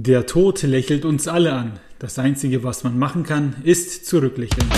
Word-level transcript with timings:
Der 0.00 0.26
Tod 0.26 0.62
lächelt 0.62 1.04
uns 1.04 1.26
alle 1.26 1.54
an. 1.54 1.72
Das 1.98 2.20
Einzige, 2.20 2.62
was 2.62 2.84
man 2.84 3.00
machen 3.00 3.24
kann, 3.24 3.56
ist 3.64 4.06
zurücklächeln. 4.06 4.68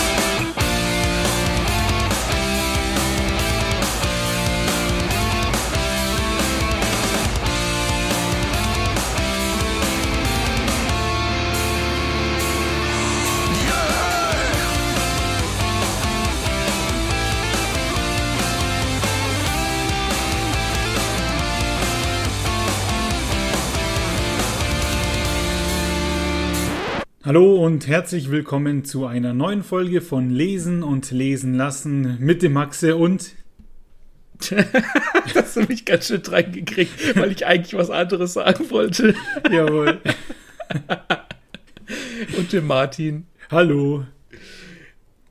Hallo 27.33 27.65
und 27.65 27.87
herzlich 27.87 28.33
willkommen 28.33 28.85
zu 28.85 29.07
einer 29.07 29.33
neuen 29.33 29.63
Folge 29.63 30.01
von 30.01 30.31
Lesen 30.31 30.83
und 30.83 31.13
Lesen 31.13 31.55
lassen 31.55 32.17
mit 32.19 32.43
dem 32.43 32.55
Maxe 32.55 32.97
und. 32.97 33.37
hast 35.37 35.55
du 35.55 35.61
mich 35.61 35.85
ganz 35.85 36.09
schön 36.09 36.23
reingekriegt, 36.27 37.15
weil 37.15 37.31
ich 37.31 37.47
eigentlich 37.47 37.75
was 37.75 37.89
anderes 37.89 38.33
sagen 38.33 38.69
wollte. 38.71 39.15
Jawohl. 39.49 40.01
und 42.37 42.53
dem 42.53 42.67
Martin. 42.67 43.29
Hallo. 43.49 44.07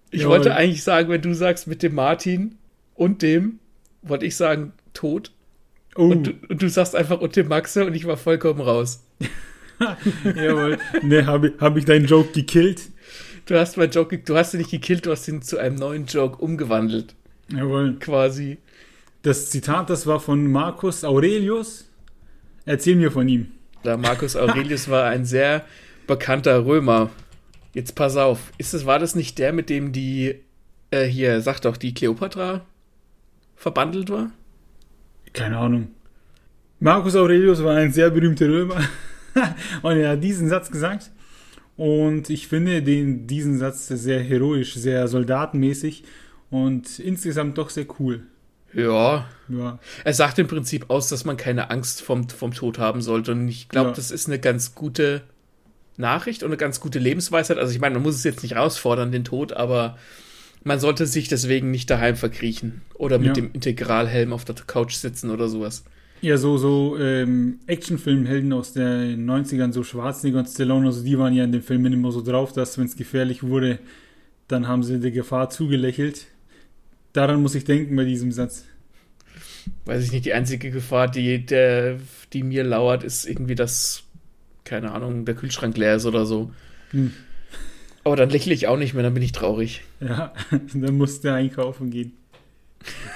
Ich 0.10 0.22
Jawohl. 0.22 0.38
wollte 0.38 0.56
eigentlich 0.56 0.84
sagen, 0.84 1.10
wenn 1.10 1.22
du 1.22 1.34
sagst 1.34 1.68
mit 1.68 1.84
dem 1.84 1.96
Martin 1.96 2.56
und 2.96 3.22
dem, 3.22 3.60
wollte 4.04 4.26
ich 4.26 4.38
sagen 4.38 4.72
tot. 4.94 5.34
Oh. 5.98 6.04
Und, 6.04 6.28
du, 6.28 6.32
und 6.48 6.62
du 6.62 6.70
sagst 6.70 6.96
einfach 6.96 7.20
und 7.20 7.36
dem 7.36 7.50
Maxe 7.50 7.86
und 7.86 7.94
ich 7.94 8.08
war 8.08 8.16
vollkommen 8.16 8.62
raus. 8.62 9.04
Jawohl. 10.24 10.78
Ne, 11.02 11.26
habe 11.26 11.54
hab 11.60 11.78
ich 11.78 11.86
deinen 11.86 12.06
Joke 12.06 12.32
gekillt? 12.32 12.90
Du 13.46 13.58
hast 13.58 13.78
meinen 13.78 13.92
Joke, 13.92 14.18
du 14.18 14.38
hast 14.38 14.54
ihn 14.54 14.60
nicht 14.60 14.72
gekillt, 14.72 15.06
du 15.06 15.12
hast 15.12 15.28
ihn 15.28 15.42
zu 15.42 15.58
einem 15.58 15.76
neuen 15.76 16.06
Joke 16.06 16.38
umgewandelt. 16.38 17.16
Jawohl. 17.52 17.96
Quasi. 18.00 18.58
Das 19.24 19.50
Zitat, 19.50 19.90
das 19.90 20.06
war 20.06 20.20
von 20.20 20.52
Marcus 20.52 21.04
Aurelius. 21.04 21.90
Erzähl 22.66 22.96
mir 22.96 23.12
von 23.12 23.28
ihm. 23.28 23.48
Der 23.84 23.98
Marcus 23.98 24.36
Aurelius 24.36 24.90
war 24.90 25.06
ein 25.06 25.26
sehr 25.26 25.66
bekannter 26.06 26.66
Römer. 26.66 27.10
Jetzt 27.74 27.96
pass 27.96 28.18
auf. 28.18 28.52
Ist 28.58 28.74
es, 28.74 28.86
war 28.86 29.00
das 29.00 29.16
nicht 29.16 29.40
der, 29.40 29.54
mit 29.54 29.70
dem 29.70 29.92
die, 29.92 30.36
äh, 30.92 31.06
hier, 31.06 31.42
sag 31.42 31.62
doch, 31.62 31.78
die 31.78 31.94
Kleopatra 31.94 32.66
verbandelt 33.56 34.10
war? 34.10 34.32
Keine 35.34 35.58
Ahnung. 35.58 35.90
Marcus 36.80 37.16
Aurelius 37.16 37.64
war 37.64 37.76
ein 37.76 37.92
sehr 37.92 38.10
berühmter 38.10 38.48
Römer. 38.48 38.82
und 39.82 39.98
er 39.98 40.12
hat 40.12 40.24
diesen 40.24 40.50
Satz 40.50 40.72
gesagt. 40.72 41.12
Und 41.78 42.30
ich 42.30 42.48
finde 42.48 42.84
den, 42.84 43.26
diesen 43.26 43.58
Satz 43.58 43.88
sehr 43.88 44.22
heroisch, 44.22 44.76
sehr 44.76 45.08
soldatenmäßig 45.08 46.04
und 46.50 47.00
insgesamt 47.00 47.58
doch 47.58 47.70
sehr 47.70 47.86
cool. 48.00 48.24
Ja. 48.74 49.28
ja. 49.48 49.80
Er 50.04 50.14
sagt 50.14 50.40
im 50.40 50.48
Prinzip 50.48 50.90
aus, 50.90 51.10
dass 51.10 51.26
man 51.26 51.38
keine 51.38 51.70
Angst 51.70 52.02
vom, 52.02 52.28
vom 52.30 52.54
Tod 52.54 52.80
haben 52.80 53.02
sollte. 53.02 53.32
Und 53.32 53.48
ich 53.48 53.70
glaube, 53.70 53.90
ja. 53.90 53.96
das 53.96 54.12
ist 54.12 54.28
eine 54.28 54.40
ganz 54.40 54.76
gute 54.76 55.22
Nachricht 55.98 56.44
und 56.44 56.50
eine 56.50 56.58
ganz 56.58 56.80
gute 56.80 57.00
Lebensweisheit. 57.00 57.58
Also 57.58 57.74
ich 57.74 57.80
meine, 57.80 57.96
man 57.96 58.04
muss 58.04 58.16
es 58.16 58.24
jetzt 58.24 58.44
nicht 58.44 58.56
herausfordern, 58.56 59.12
den 59.12 59.24
Tod, 59.24 59.54
aber 59.54 59.98
man 60.64 60.80
sollte 60.80 61.06
sich 61.06 61.28
deswegen 61.28 61.72
nicht 61.72 61.90
daheim 61.90 62.16
verkriechen 62.16 62.82
oder 62.96 63.18
mit 63.18 63.28
ja. 63.28 63.34
dem 63.34 63.52
Integralhelm 63.54 64.34
auf 64.34 64.46
der 64.46 64.56
Couch 64.56 64.96
sitzen 64.96 65.30
oder 65.30 65.48
sowas. 65.48 65.84
Ja, 66.22 66.38
so, 66.38 66.58
so 66.58 66.98
ähm, 67.00 67.60
Actionfilmhelden 67.68 68.52
aus 68.52 68.74
den 68.74 69.30
90ern, 69.30 69.72
so 69.72 69.84
Schwarzenegger 69.84 70.40
und 70.40 70.48
Stallone, 70.48 70.88
also 70.88 71.04
die 71.04 71.18
waren 71.18 71.34
ja 71.34 71.46
in 71.46 71.52
den 71.54 71.62
Filmen 71.62 71.94
immer 71.94 72.12
so 72.12 72.22
drauf, 72.22 72.52
dass 72.52 72.78
wenn 72.78 72.86
es 72.86 72.98
gefährlich 72.98 73.42
wurde, 73.44 73.80
dann 74.50 74.68
haben 74.68 74.84
sie 74.84 75.00
der 75.00 75.12
Gefahr 75.12 75.50
zugelächelt. 75.50 76.26
Daran 77.14 77.42
muss 77.42 77.56
ich 77.56 77.64
denken 77.64 77.96
bei 77.96 78.04
diesem 78.04 78.32
Satz. 78.32 78.66
Weiß 79.86 80.04
ich 80.04 80.12
nicht, 80.12 80.26
die 80.26 80.34
einzige 80.34 80.72
Gefahr, 80.72 81.08
die, 81.08 81.46
der, 81.46 82.00
die 82.34 82.44
mir 82.44 82.64
lauert, 82.64 83.04
ist 83.04 83.26
irgendwie, 83.26 83.56
dass, 83.56 84.04
keine 84.66 84.92
Ahnung, 84.92 85.24
der 85.26 85.36
Kühlschrank 85.36 85.78
leer 85.78 85.96
ist 85.96 86.06
oder 86.06 86.26
so. 86.26 86.52
Hm. 86.92 87.14
Aber 88.04 88.16
dann 88.16 88.30
lächle 88.30 88.54
ich 88.54 88.68
auch 88.68 88.78
nicht 88.78 88.94
mehr, 88.94 89.04
dann 89.04 89.14
bin 89.14 89.24
ich 89.24 89.32
traurig. 89.32 89.84
Ja, 90.02 90.34
dann 90.74 90.98
musst 90.98 91.24
du 91.24 91.34
einkaufen 91.34 91.92
gehen. 91.92 92.14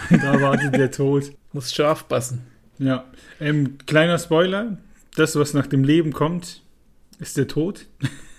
da 0.10 0.40
wartet 0.40 0.76
der 0.76 0.92
Tod. 0.92 1.32
Muss 1.52 1.74
scharf 1.74 2.08
passen. 2.08 2.53
Ja, 2.80 3.06
ähm, 3.40 3.78
kleiner 3.86 4.18
Spoiler: 4.20 4.78
Das, 5.16 5.36
was 5.36 5.54
nach 5.54 5.68
dem 5.68 5.84
Leben 5.84 6.14
kommt, 6.14 6.62
ist 7.20 7.38
der 7.38 7.48
Tod. 7.48 7.86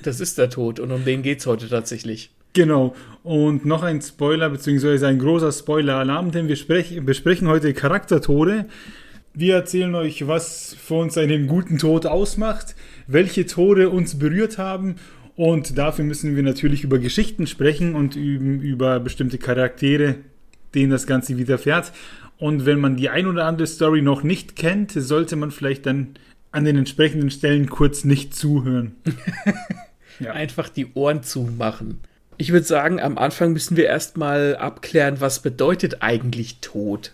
Das 0.02 0.20
ist 0.20 0.36
der 0.36 0.50
Tod 0.50 0.80
und 0.80 0.92
um 0.92 1.04
den 1.06 1.22
geht 1.22 1.38
es 1.38 1.46
heute 1.46 1.66
tatsächlich. 1.66 2.30
Genau. 2.52 2.94
Und 3.22 3.64
noch 3.64 3.82
ein 3.82 4.02
Spoiler, 4.02 4.50
beziehungsweise 4.50 5.06
ein 5.06 5.18
großer 5.18 5.50
Spoiler-Alarm, 5.50 6.30
denn 6.30 6.46
wir 6.46 7.02
besprechen 7.02 7.48
heute 7.48 7.72
Charaktertode. 7.72 8.66
Wir 9.32 9.54
erzählen 9.54 9.94
euch, 9.94 10.28
was 10.28 10.76
für 10.78 10.94
uns 10.94 11.16
einen 11.16 11.46
guten 11.46 11.78
Tod 11.78 12.04
ausmacht, 12.06 12.76
welche 13.06 13.46
Tode 13.46 13.88
uns 13.88 14.18
berührt 14.18 14.58
haben 14.58 14.96
und 15.36 15.76
dafür 15.76 16.04
müssen 16.04 16.36
wir 16.36 16.42
natürlich 16.42 16.84
über 16.84 16.98
Geschichten 16.98 17.46
sprechen 17.46 17.94
und 17.94 18.14
über 18.14 19.00
bestimmte 19.00 19.38
Charaktere, 19.38 20.16
denen 20.74 20.90
das 20.90 21.06
Ganze 21.06 21.36
widerfährt. 21.36 21.92
Und 22.38 22.66
wenn 22.66 22.80
man 22.80 22.96
die 22.96 23.08
ein 23.08 23.26
oder 23.26 23.46
andere 23.46 23.66
Story 23.66 24.02
noch 24.02 24.22
nicht 24.22 24.56
kennt, 24.56 24.92
sollte 24.92 25.36
man 25.36 25.50
vielleicht 25.50 25.86
dann 25.86 26.14
an 26.50 26.64
den 26.64 26.76
entsprechenden 26.76 27.30
Stellen 27.30 27.68
kurz 27.68 28.04
nicht 28.04 28.34
zuhören. 28.34 28.96
ja. 30.20 30.32
Einfach 30.32 30.68
die 30.68 30.92
Ohren 30.94 31.22
zumachen. 31.22 32.00
Ich 32.36 32.52
würde 32.52 32.66
sagen, 32.66 33.00
am 33.00 33.18
Anfang 33.18 33.52
müssen 33.52 33.76
wir 33.76 33.86
erstmal 33.86 34.56
abklären, 34.56 35.20
was 35.20 35.40
bedeutet 35.40 36.02
eigentlich 36.02 36.60
Tod? 36.60 37.12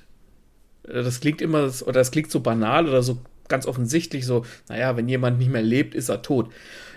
Das 0.83 1.21
klingt 1.21 1.43
immer, 1.43 1.71
oder 1.83 2.01
das 2.01 2.11
klingt 2.11 2.31
so 2.31 2.41
banal 2.41 2.89
oder 2.89 3.03
so 3.03 3.21
ganz 3.49 3.67
offensichtlich 3.67 4.25
so, 4.25 4.47
naja, 4.69 4.97
wenn 4.97 5.09
jemand 5.09 5.39
nicht 5.39 5.51
mehr 5.51 5.63
lebt, 5.63 5.95
ist 5.95 6.09
er 6.09 6.23
tot. 6.23 6.51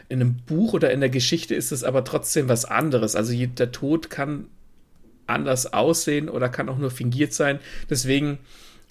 In 0.07 0.21
einem 0.21 0.37
Buch 0.45 0.73
oder 0.73 0.91
in 0.91 1.01
der 1.01 1.09
Geschichte 1.09 1.55
ist 1.55 1.71
es 1.71 1.83
aber 1.83 2.03
trotzdem 2.03 2.47
was 2.47 2.65
anderes. 2.65 3.15
Also 3.15 3.33
der 3.33 3.71
Tod 3.71 4.09
kann 4.09 4.47
anders 5.27 5.73
aussehen 5.73 6.29
oder 6.29 6.49
kann 6.49 6.69
auch 6.69 6.77
nur 6.77 6.91
fingiert 6.91 7.33
sein. 7.33 7.59
Deswegen 7.89 8.39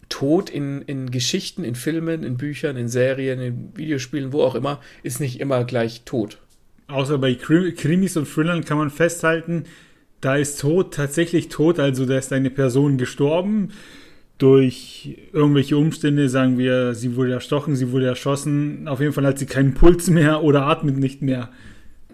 Tod 0.09 0.51
in, 0.51 0.83
in 0.83 1.11
Geschichten, 1.11 1.65
in 1.65 1.75
Filmen, 1.75 2.23
in 2.23 2.37
Büchern, 2.37 2.77
in 2.77 2.89
Serien, 2.89 3.41
in 3.41 3.73
Videospielen, 3.75 4.33
wo 4.33 4.43
auch 4.43 4.55
immer, 4.55 4.81
ist 5.03 5.21
nicht 5.21 5.41
immer 5.41 5.65
gleich 5.65 6.03
tot. 6.05 6.39
Außer 6.89 7.19
bei 7.19 7.35
Krimis 7.35 8.17
und 8.17 8.29
Thrillern 8.29 8.65
kann 8.65 8.77
man 8.77 8.91
festhalten, 8.91 9.65
da 10.21 10.37
ist 10.37 10.61
Tod 10.61 10.95
tatsächlich 10.95 11.49
tot, 11.49 11.79
also 11.79 12.05
da 12.07 12.19
ist 12.19 12.33
eine 12.33 12.51
Person 12.51 12.99
gestorben 12.99 13.71
durch 14.39 15.17
irgendwelche 15.33 15.77
Umstände, 15.77 16.29
sagen 16.29 16.59
wir, 16.59 16.95
sie 16.95 17.17
wurde 17.17 17.33
erstochen, 17.33 17.77
sie 17.77 17.93
wurde 17.93 18.07
erschossen, 18.07 18.89
auf 18.89 19.01
jeden 19.01 19.13
Fall 19.13 19.27
hat 19.27 19.39
sie 19.39 19.47
keinen 19.47 19.75
Puls 19.75 20.11
mehr 20.11 20.43
oder 20.43 20.67
atmet 20.67 20.99
nicht 20.99 21.23
mehr 21.23 21.49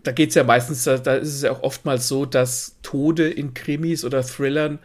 da 0.03 0.13
geht 0.13 0.31
es 0.31 0.35
ja 0.35 0.45
meistens, 0.45 0.85
da, 0.85 0.99
da 0.99 1.15
ist 1.15 1.35
es 1.35 1.43
ja 1.43 1.53
auch 1.53 1.63
oftmals 1.63 2.09
so, 2.09 2.27
dass 2.27 2.77
Tode 2.83 3.29
in 3.29 3.55
Krimis 3.55 4.05
oder 4.05 4.23
Thrillern 4.23 4.79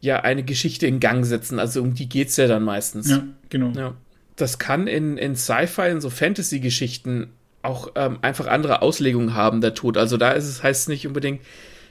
ja 0.00 0.20
eine 0.20 0.42
Geschichte 0.42 0.86
in 0.86 1.00
Gang 1.00 1.24
setzen. 1.24 1.58
Also 1.58 1.82
um 1.82 1.94
die 1.94 2.08
geht 2.08 2.28
es 2.28 2.36
ja 2.36 2.46
dann 2.46 2.64
meistens. 2.64 3.10
Ja, 3.10 3.22
genau. 3.50 3.70
Ja. 3.78 3.94
Das 4.36 4.58
kann 4.58 4.86
in, 4.86 5.16
in 5.16 5.36
Sci-Fi, 5.36 5.88
in 5.88 6.00
so 6.00 6.10
Fantasy-Geschichten 6.10 7.30
auch 7.62 7.92
ähm, 7.94 8.18
einfach 8.22 8.48
andere 8.48 8.82
Auslegungen 8.82 9.34
haben, 9.34 9.60
der 9.60 9.74
Tod. 9.74 9.96
Also 9.96 10.16
da 10.16 10.32
ist 10.32 10.48
es, 10.48 10.62
heißt 10.62 10.82
es 10.82 10.88
nicht 10.88 11.06
unbedingt, 11.06 11.40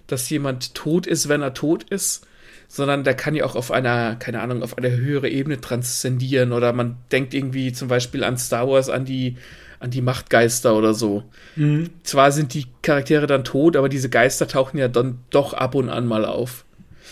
dass 0.08 0.30
jemand 0.30 0.76
tot 0.76 1.08
ist, 1.08 1.30
wenn 1.30 1.42
er 1.42 1.54
tot 1.54 1.84
ist, 1.90 2.28
sondern 2.68 3.04
der 3.04 3.14
kann 3.14 3.36
ja 3.36 3.46
auch 3.46 3.56
auf 3.56 3.72
einer, 3.72 4.16
keine 4.18 4.42
Ahnung, 4.42 4.64
auf 4.64 4.78
eine 4.78 4.92
höhere 4.92 5.30
Ebene 5.30 5.62
transzendieren 5.62 6.52
oder 6.52 6.74
man 6.74 6.98
denkt 7.12 7.34
irgendwie 7.34 7.72
zum 7.72 7.88
Beispiel 7.88 8.24
an 8.24 8.38
Star 8.38 8.68
Wars, 8.68 8.90
an 8.90 9.06
die 9.06 9.38
an 9.82 9.90
die 9.90 10.02
Machtgeister 10.02 10.76
oder 10.76 10.94
so. 10.94 11.24
Mhm. 11.56 11.90
Zwar 12.04 12.32
sind 12.32 12.54
die 12.54 12.68
Charaktere 12.84 13.26
dann 13.28 13.44
tot, 13.44 13.76
aber 13.76 13.90
diese 13.90 14.10
Geister 14.10 14.48
tauchen 14.48 14.78
ja 14.78 14.88
dann 14.88 15.20
doch 15.32 15.54
ab 15.54 15.76
und 15.76 15.90
an 15.90 16.08
mal 16.08 16.24
auf. 16.24 16.66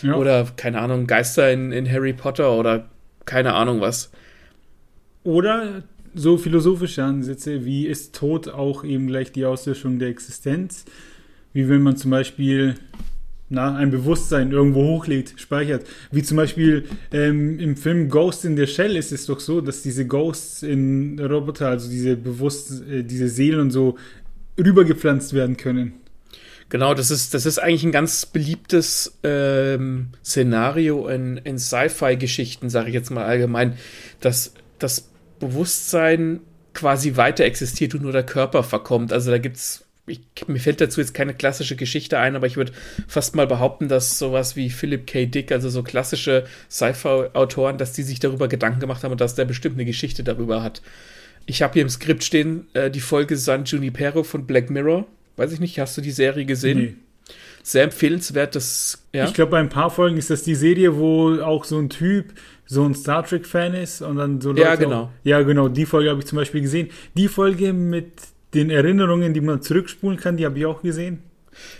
Ja. 0.03 0.15
Oder, 0.15 0.45
keine 0.55 0.79
Ahnung, 0.79 1.07
Geister 1.07 1.51
in, 1.51 1.71
in 1.71 1.91
Harry 1.91 2.13
Potter 2.13 2.53
oder 2.53 2.85
keine 3.25 3.53
Ahnung 3.53 3.81
was. 3.81 4.11
Oder 5.23 5.83
so 6.13 6.38
philosophische 6.38 7.03
Ansätze 7.03 7.65
wie 7.65 7.85
ist 7.85 8.15
Tod 8.15 8.47
auch 8.47 8.83
eben 8.83 9.07
gleich 9.07 9.31
die 9.31 9.45
Auslöschung 9.45 9.99
der 9.99 10.09
Existenz? 10.09 10.85
Wie 11.53 11.67
wenn 11.67 11.81
man 11.81 11.97
zum 11.97 12.11
Beispiel 12.11 12.75
na, 13.49 13.75
ein 13.75 13.91
Bewusstsein 13.91 14.51
irgendwo 14.51 14.83
hochlädt, 14.83 15.33
speichert. 15.37 15.85
Wie 16.11 16.23
zum 16.23 16.37
Beispiel 16.37 16.85
ähm, 17.11 17.59
im 17.59 17.75
Film 17.75 18.09
Ghost 18.09 18.45
in 18.45 18.55
the 18.55 18.67
Shell 18.67 18.95
ist 18.95 19.11
es 19.11 19.25
doch 19.25 19.39
so, 19.39 19.59
dass 19.61 19.81
diese 19.81 20.05
Ghosts 20.05 20.63
in 20.63 21.19
Roboter, 21.19 21.69
also 21.69 21.89
diese 21.89 22.15
Bewusst, 22.15 22.83
äh, 22.89 23.03
diese 23.03 23.27
Seelen 23.27 23.59
und 23.59 23.71
so, 23.71 23.97
rübergepflanzt 24.57 25.33
werden 25.33 25.57
können. 25.57 25.93
Genau, 26.69 26.93
das 26.93 27.09
ist, 27.09 27.33
das 27.33 27.47
ist 27.47 27.57
eigentlich 27.57 27.83
ein 27.83 27.91
ganz 27.91 28.27
beliebtes 28.27 29.17
ähm, 29.23 30.09
Szenario 30.23 31.07
in, 31.07 31.37
in 31.37 31.57
Sci-Fi-Geschichten, 31.57 32.69
sage 32.69 32.89
ich 32.89 32.93
jetzt 32.93 33.09
mal 33.09 33.25
allgemein, 33.25 33.73
dass 34.21 34.53
das 34.77 35.09
Bewusstsein 35.39 36.41
quasi 36.75 37.15
weiter 37.15 37.45
existiert 37.45 37.95
und 37.95 38.03
nur 38.03 38.11
der 38.11 38.23
Körper 38.23 38.61
verkommt. 38.61 39.11
Also 39.11 39.31
da 39.31 39.39
gibt's 39.39 39.85
ich, 40.09 40.21
mir 40.47 40.59
fällt 40.59 40.81
dazu 40.81 41.00
jetzt 41.00 41.13
keine 41.13 41.33
klassische 41.33 41.75
Geschichte 41.75 42.19
ein, 42.19 42.35
aber 42.35 42.47
ich 42.47 42.57
würde 42.57 42.71
fast 43.07 43.35
mal 43.35 43.47
behaupten, 43.47 43.88
dass 43.88 44.19
sowas 44.19 44.56
wie 44.56 44.69
Philip 44.69 45.07
K. 45.07 45.25
Dick, 45.25 45.51
also 45.51 45.69
so 45.69 45.83
klassische 45.83 46.45
Sci-Fi-Autoren, 46.69 47.77
dass 47.77 47.94
die 47.94 48.03
sich 48.03 48.19
darüber 48.19 48.47
Gedanken 48.47 48.79
gemacht 48.79 49.03
haben 49.03 49.11
und 49.11 49.21
dass 49.21 49.35
der 49.35 49.45
bestimmt 49.45 49.75
eine 49.75 49.85
Geschichte 49.85 50.23
darüber 50.23 50.63
hat. 50.63 50.81
Ich 51.45 51.61
habe 51.61 51.73
hier 51.73 51.81
im 51.81 51.89
Skript 51.89 52.23
stehen 52.23 52.67
äh, 52.73 52.91
die 52.91 53.00
Folge 53.00 53.35
San 53.38 53.65
Junipero 53.65 54.23
von 54.23 54.45
Black 54.45 54.69
Mirror. 54.69 55.07
Weiß 55.35 55.51
ich 55.51 55.59
nicht, 55.59 55.79
hast 55.79 55.97
du 55.97 56.01
die 56.01 56.11
Serie 56.11 56.45
gesehen? 56.45 56.77
Nee. 56.77 56.95
Sehr 57.63 57.83
empfehlenswert. 57.83 58.56
Das, 58.56 59.03
ja? 59.13 59.25
Ich 59.25 59.33
glaube, 59.33 59.51
bei 59.51 59.59
ein 59.59 59.69
paar 59.69 59.89
Folgen 59.89 60.17
ist 60.17 60.29
das 60.29 60.44
die 60.44 60.56
Serie, 60.56 60.97
wo 60.97 61.39
auch 61.41 61.63
so 61.65 61.79
ein 61.79 61.89
Typ 61.89 62.33
so 62.65 62.83
ein 62.85 62.94
Star 62.94 63.25
Trek-Fan 63.25 63.73
ist 63.73 64.01
und 64.01 64.17
dann 64.17 64.41
so 64.41 64.50
Leute. 64.50 64.61
Ja, 64.61 64.75
genau. 64.75 65.01
Auch, 65.01 65.09
ja, 65.23 65.41
genau. 65.41 65.69
Die 65.69 65.88
Folge 65.88 66.11
habe 66.11 66.19
ich 66.19 66.27
zum 66.27 66.35
Beispiel 66.38 66.61
gesehen. 66.61 66.89
Die 67.15 67.27
Folge 67.27 67.73
mit 67.73 68.11
den 68.53 68.69
Erinnerungen, 68.69 69.33
die 69.33 69.41
man 69.41 69.61
zurückspulen 69.61 70.17
kann, 70.17 70.37
die 70.37 70.45
habe 70.45 70.57
ich 70.57 70.65
auch 70.65 70.81
gesehen. 70.81 71.19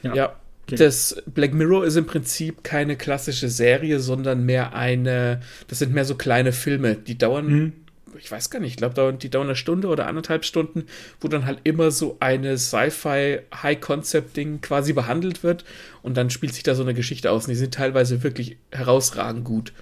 Ja. 0.04 0.16
ja. 0.16 0.36
Das 0.68 1.24
Black 1.26 1.54
Mirror 1.54 1.86
ist 1.86 1.96
im 1.96 2.06
Prinzip 2.06 2.64
keine 2.64 2.96
klassische 2.96 3.50
Serie, 3.50 4.00
sondern 4.00 4.46
mehr 4.46 4.76
eine, 4.76 5.42
das 5.68 5.80
sind 5.80 5.94
mehr 5.94 6.06
so 6.06 6.14
kleine 6.14 6.52
Filme, 6.52 6.96
die 6.96 7.18
dauern, 7.18 7.48
mhm. 7.48 7.74
ich 8.20 8.32
weiß 8.32 8.52
gar 8.52 8.60
nicht, 8.60 8.72
ich 8.72 8.78
glaube, 8.78 9.18
die 9.20 9.30
dauern 9.32 9.48
eine 9.48 9.56
Stunde 9.56 9.88
oder 9.88 10.06
anderthalb 10.06 10.46
Stunden, 10.46 10.84
wo 11.22 11.28
dann 11.28 11.48
halt 11.48 11.62
immer 11.64 11.90
so 11.90 12.18
eine 12.20 12.58
Sci-Fi 12.58 13.40
High-Concept-Ding 13.64 14.62
quasi 14.62 14.94
behandelt 14.94 15.42
wird 15.42 15.66
und 16.04 16.18
dann 16.18 16.30
spielt 16.30 16.54
sich 16.54 16.64
da 16.64 16.76
so 16.76 16.84
eine 16.84 16.94
Geschichte 16.94 17.32
aus 17.32 17.46
und 17.46 17.50
die 17.50 17.56
sind 17.56 17.74
teilweise 17.74 18.22
wirklich 18.22 18.58
herausragend 18.72 19.46
gut. 19.46 19.74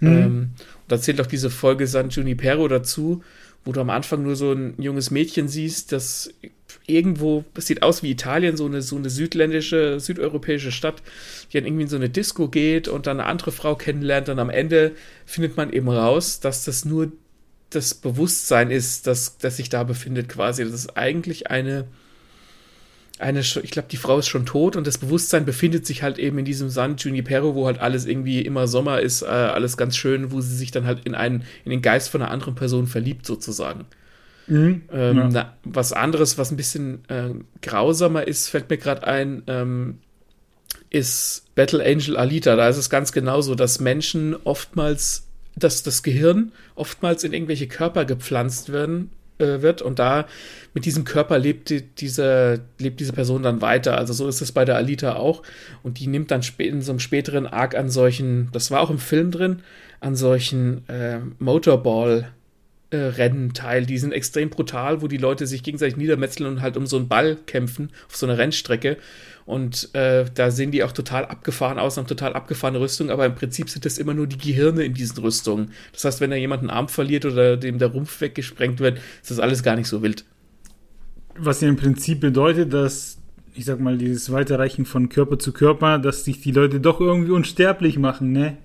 Mhm. 0.00 0.08
Ähm, 0.08 0.50
und 0.82 0.92
da 0.92 1.00
zählt 1.00 1.20
auch 1.20 1.26
diese 1.26 1.50
Folge 1.50 1.86
San 1.86 2.10
Junipero 2.10 2.66
dazu, 2.66 3.22
wo 3.64 3.72
du 3.72 3.80
am 3.80 3.90
Anfang 3.90 4.22
nur 4.22 4.36
so 4.36 4.52
ein 4.52 4.74
junges 4.78 5.10
Mädchen 5.10 5.48
siehst, 5.48 5.92
das 5.92 6.32
irgendwo, 6.86 7.44
das 7.54 7.66
sieht 7.66 7.82
aus 7.82 8.02
wie 8.02 8.10
Italien, 8.10 8.56
so 8.56 8.66
eine, 8.66 8.82
so 8.82 8.96
eine 8.96 9.10
südländische, 9.10 10.00
südeuropäische 10.00 10.72
Stadt, 10.72 11.02
die 11.50 11.56
dann 11.56 11.66
irgendwie 11.66 11.84
in 11.84 11.88
so 11.88 11.96
eine 11.96 12.10
Disco 12.10 12.48
geht 12.48 12.88
und 12.88 13.06
dann 13.06 13.20
eine 13.20 13.28
andere 13.28 13.52
Frau 13.52 13.74
kennenlernt 13.74 14.28
und 14.28 14.38
am 14.38 14.50
Ende 14.50 14.92
findet 15.24 15.56
man 15.56 15.72
eben 15.72 15.88
raus, 15.88 16.40
dass 16.40 16.64
das 16.64 16.84
nur 16.84 17.12
das 17.70 17.94
Bewusstsein 17.94 18.70
ist, 18.70 19.06
das, 19.06 19.38
das 19.38 19.56
sich 19.56 19.68
da 19.68 19.82
befindet 19.82 20.28
quasi. 20.28 20.64
Das 20.64 20.74
ist 20.74 20.96
eigentlich 20.96 21.50
eine 21.50 21.86
eine, 23.18 23.40
ich 23.40 23.70
glaube, 23.70 23.88
die 23.90 23.96
Frau 23.96 24.18
ist 24.18 24.28
schon 24.28 24.44
tot 24.44 24.74
und 24.74 24.86
das 24.86 24.98
Bewusstsein 24.98 25.44
befindet 25.44 25.86
sich 25.86 26.02
halt 26.02 26.18
eben 26.18 26.38
in 26.38 26.44
diesem 26.44 26.68
San 26.68 26.96
Junipero, 26.96 27.54
wo 27.54 27.66
halt 27.66 27.78
alles 27.78 28.06
irgendwie 28.06 28.42
immer 28.42 28.66
Sommer 28.66 29.00
ist, 29.00 29.22
äh, 29.22 29.26
alles 29.26 29.76
ganz 29.76 29.96
schön, 29.96 30.32
wo 30.32 30.40
sie 30.40 30.56
sich 30.56 30.72
dann 30.72 30.84
halt 30.84 31.04
in 31.04 31.14
einen, 31.14 31.44
in 31.64 31.70
den 31.70 31.82
Geist 31.82 32.10
von 32.10 32.22
einer 32.22 32.32
anderen 32.32 32.56
Person 32.56 32.86
verliebt, 32.86 33.24
sozusagen. 33.24 33.84
Mhm, 34.46 34.82
ähm, 34.92 35.16
ja. 35.16 35.28
na, 35.32 35.56
was 35.62 35.92
anderes, 35.92 36.38
was 36.38 36.50
ein 36.50 36.56
bisschen 36.56 37.08
äh, 37.08 37.30
grausamer 37.62 38.26
ist, 38.26 38.48
fällt 38.48 38.68
mir 38.68 38.78
gerade 38.78 39.06
ein, 39.06 39.42
ähm, 39.46 39.98
ist 40.90 41.54
Battle 41.54 41.84
Angel 41.84 42.16
Alita. 42.16 42.56
Da 42.56 42.68
ist 42.68 42.76
es 42.76 42.90
ganz 42.90 43.12
genauso, 43.12 43.54
dass 43.54 43.80
Menschen 43.80 44.36
oftmals, 44.44 45.28
dass 45.56 45.82
das 45.82 46.02
Gehirn 46.02 46.52
oftmals 46.74 47.22
in 47.24 47.32
irgendwelche 47.32 47.68
Körper 47.68 48.04
gepflanzt 48.04 48.72
werden 48.72 49.10
äh, 49.38 49.62
wird 49.62 49.82
und 49.82 49.98
da 49.98 50.26
mit 50.74 50.84
diesem 50.84 51.04
Körper 51.04 51.38
lebt 51.38 51.70
die, 51.70 51.82
diese, 51.82 52.60
lebt 52.78 53.00
diese 53.00 53.12
Person 53.12 53.42
dann 53.42 53.60
weiter. 53.60 53.96
Also 53.98 54.12
so 54.12 54.28
ist 54.28 54.40
es 54.40 54.52
bei 54.52 54.64
der 54.64 54.76
Alita 54.76 55.16
auch. 55.16 55.42
Und 55.82 56.00
die 56.00 56.06
nimmt 56.06 56.30
dann 56.30 56.42
in 56.58 56.82
so 56.82 56.92
einem 56.92 57.00
späteren 57.00 57.46
Arc 57.46 57.74
an 57.74 57.90
solchen, 57.90 58.48
das 58.52 58.70
war 58.70 58.80
auch 58.80 58.90
im 58.90 58.98
Film 58.98 59.30
drin, 59.30 59.62
an 60.00 60.16
solchen 60.16 60.88
äh, 60.88 61.20
Motorball- 61.40 62.26
äh, 62.90 62.96
Rennen 62.96 63.54
teil. 63.54 63.86
Die 63.86 63.98
sind 63.98 64.12
extrem 64.12 64.50
brutal, 64.50 65.02
wo 65.02 65.08
die 65.08 65.16
Leute 65.16 65.46
sich 65.46 65.62
gegenseitig 65.62 65.96
niedermetzeln 65.96 66.48
und 66.48 66.62
halt 66.62 66.76
um 66.76 66.86
so 66.86 66.96
einen 66.96 67.08
Ball 67.08 67.36
kämpfen 67.46 67.90
auf 68.08 68.16
so 68.16 68.26
einer 68.26 68.38
Rennstrecke. 68.38 68.96
Und 69.46 69.94
äh, 69.94 70.24
da 70.34 70.50
sehen 70.50 70.70
die 70.70 70.84
auch 70.84 70.92
total 70.92 71.26
abgefahren 71.26 71.78
aus, 71.78 71.96
haben 71.96 72.06
total 72.06 72.32
abgefahrene 72.32 72.80
Rüstung, 72.80 73.10
aber 73.10 73.26
im 73.26 73.34
Prinzip 73.34 73.68
sind 73.68 73.84
das 73.84 73.98
immer 73.98 74.14
nur 74.14 74.26
die 74.26 74.38
Gehirne 74.38 74.84
in 74.84 74.94
diesen 74.94 75.18
Rüstungen. 75.18 75.72
Das 75.92 76.04
heißt, 76.04 76.20
wenn 76.20 76.30
da 76.30 76.36
jemand 76.36 76.60
einen 76.60 76.70
Arm 76.70 76.88
verliert 76.88 77.26
oder 77.26 77.56
dem 77.56 77.78
der 77.78 77.88
Rumpf 77.88 78.20
weggesprengt 78.20 78.80
wird, 78.80 78.98
ist 79.22 79.30
das 79.30 79.40
alles 79.40 79.62
gar 79.62 79.76
nicht 79.76 79.88
so 79.88 80.02
wild. 80.02 80.24
Was 81.36 81.60
ja 81.60 81.68
im 81.68 81.76
Prinzip 81.76 82.20
bedeutet, 82.20 82.72
dass, 82.72 83.18
ich 83.54 83.66
sag 83.66 83.80
mal, 83.80 83.98
dieses 83.98 84.32
Weiterreichen 84.32 84.86
von 84.86 85.10
Körper 85.10 85.38
zu 85.38 85.52
Körper, 85.52 85.98
dass 85.98 86.24
sich 86.24 86.40
die 86.40 86.52
Leute 86.52 86.80
doch 86.80 87.00
irgendwie 87.00 87.32
unsterblich 87.32 87.98
machen, 87.98 88.32
ne? 88.32 88.56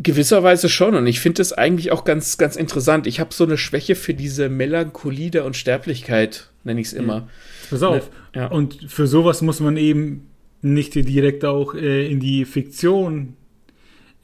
Gewisserweise 0.00 0.68
schon. 0.68 0.94
Und 0.94 1.06
ich 1.06 1.20
finde 1.20 1.38
das 1.38 1.52
eigentlich 1.52 1.92
auch 1.92 2.04
ganz, 2.04 2.36
ganz 2.36 2.56
interessant. 2.56 3.06
Ich 3.06 3.20
habe 3.20 3.32
so 3.32 3.44
eine 3.44 3.56
Schwäche 3.56 3.94
für 3.94 4.14
diese 4.14 4.48
Melancholie 4.48 5.30
der 5.30 5.44
Unsterblichkeit, 5.44 6.50
nenne 6.64 6.80
ich 6.80 6.88
es 6.88 6.92
immer. 6.92 7.14
Ja. 7.14 7.28
Pass 7.70 7.82
auf. 7.82 8.10
Ne, 8.34 8.40
ja. 8.40 8.46
Und 8.48 8.78
für 8.88 9.06
sowas 9.06 9.42
muss 9.42 9.60
man 9.60 9.76
eben 9.76 10.28
nicht 10.62 10.94
direkt 10.94 11.44
auch 11.44 11.74
äh, 11.74 12.10
in 12.10 12.20
die 12.20 12.44
Fiktion 12.44 13.36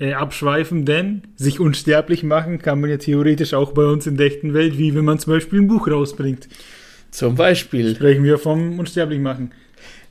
äh, 0.00 0.14
abschweifen, 0.14 0.86
denn 0.86 1.22
sich 1.36 1.60
unsterblich 1.60 2.22
machen 2.22 2.58
kann 2.58 2.80
man 2.80 2.90
ja 2.90 2.96
theoretisch 2.96 3.54
auch 3.54 3.72
bei 3.72 3.84
uns 3.84 4.06
in 4.06 4.16
der 4.16 4.26
echten 4.26 4.54
Welt, 4.54 4.78
wie 4.78 4.94
wenn 4.94 5.04
man 5.04 5.18
zum 5.18 5.34
Beispiel 5.34 5.60
ein 5.60 5.68
Buch 5.68 5.86
rausbringt. 5.86 6.48
Zum 7.10 7.34
Beispiel. 7.34 7.94
Sprechen 7.94 8.24
wir 8.24 8.38
vom 8.38 8.78
unsterblich 8.78 9.20
machen. 9.20 9.52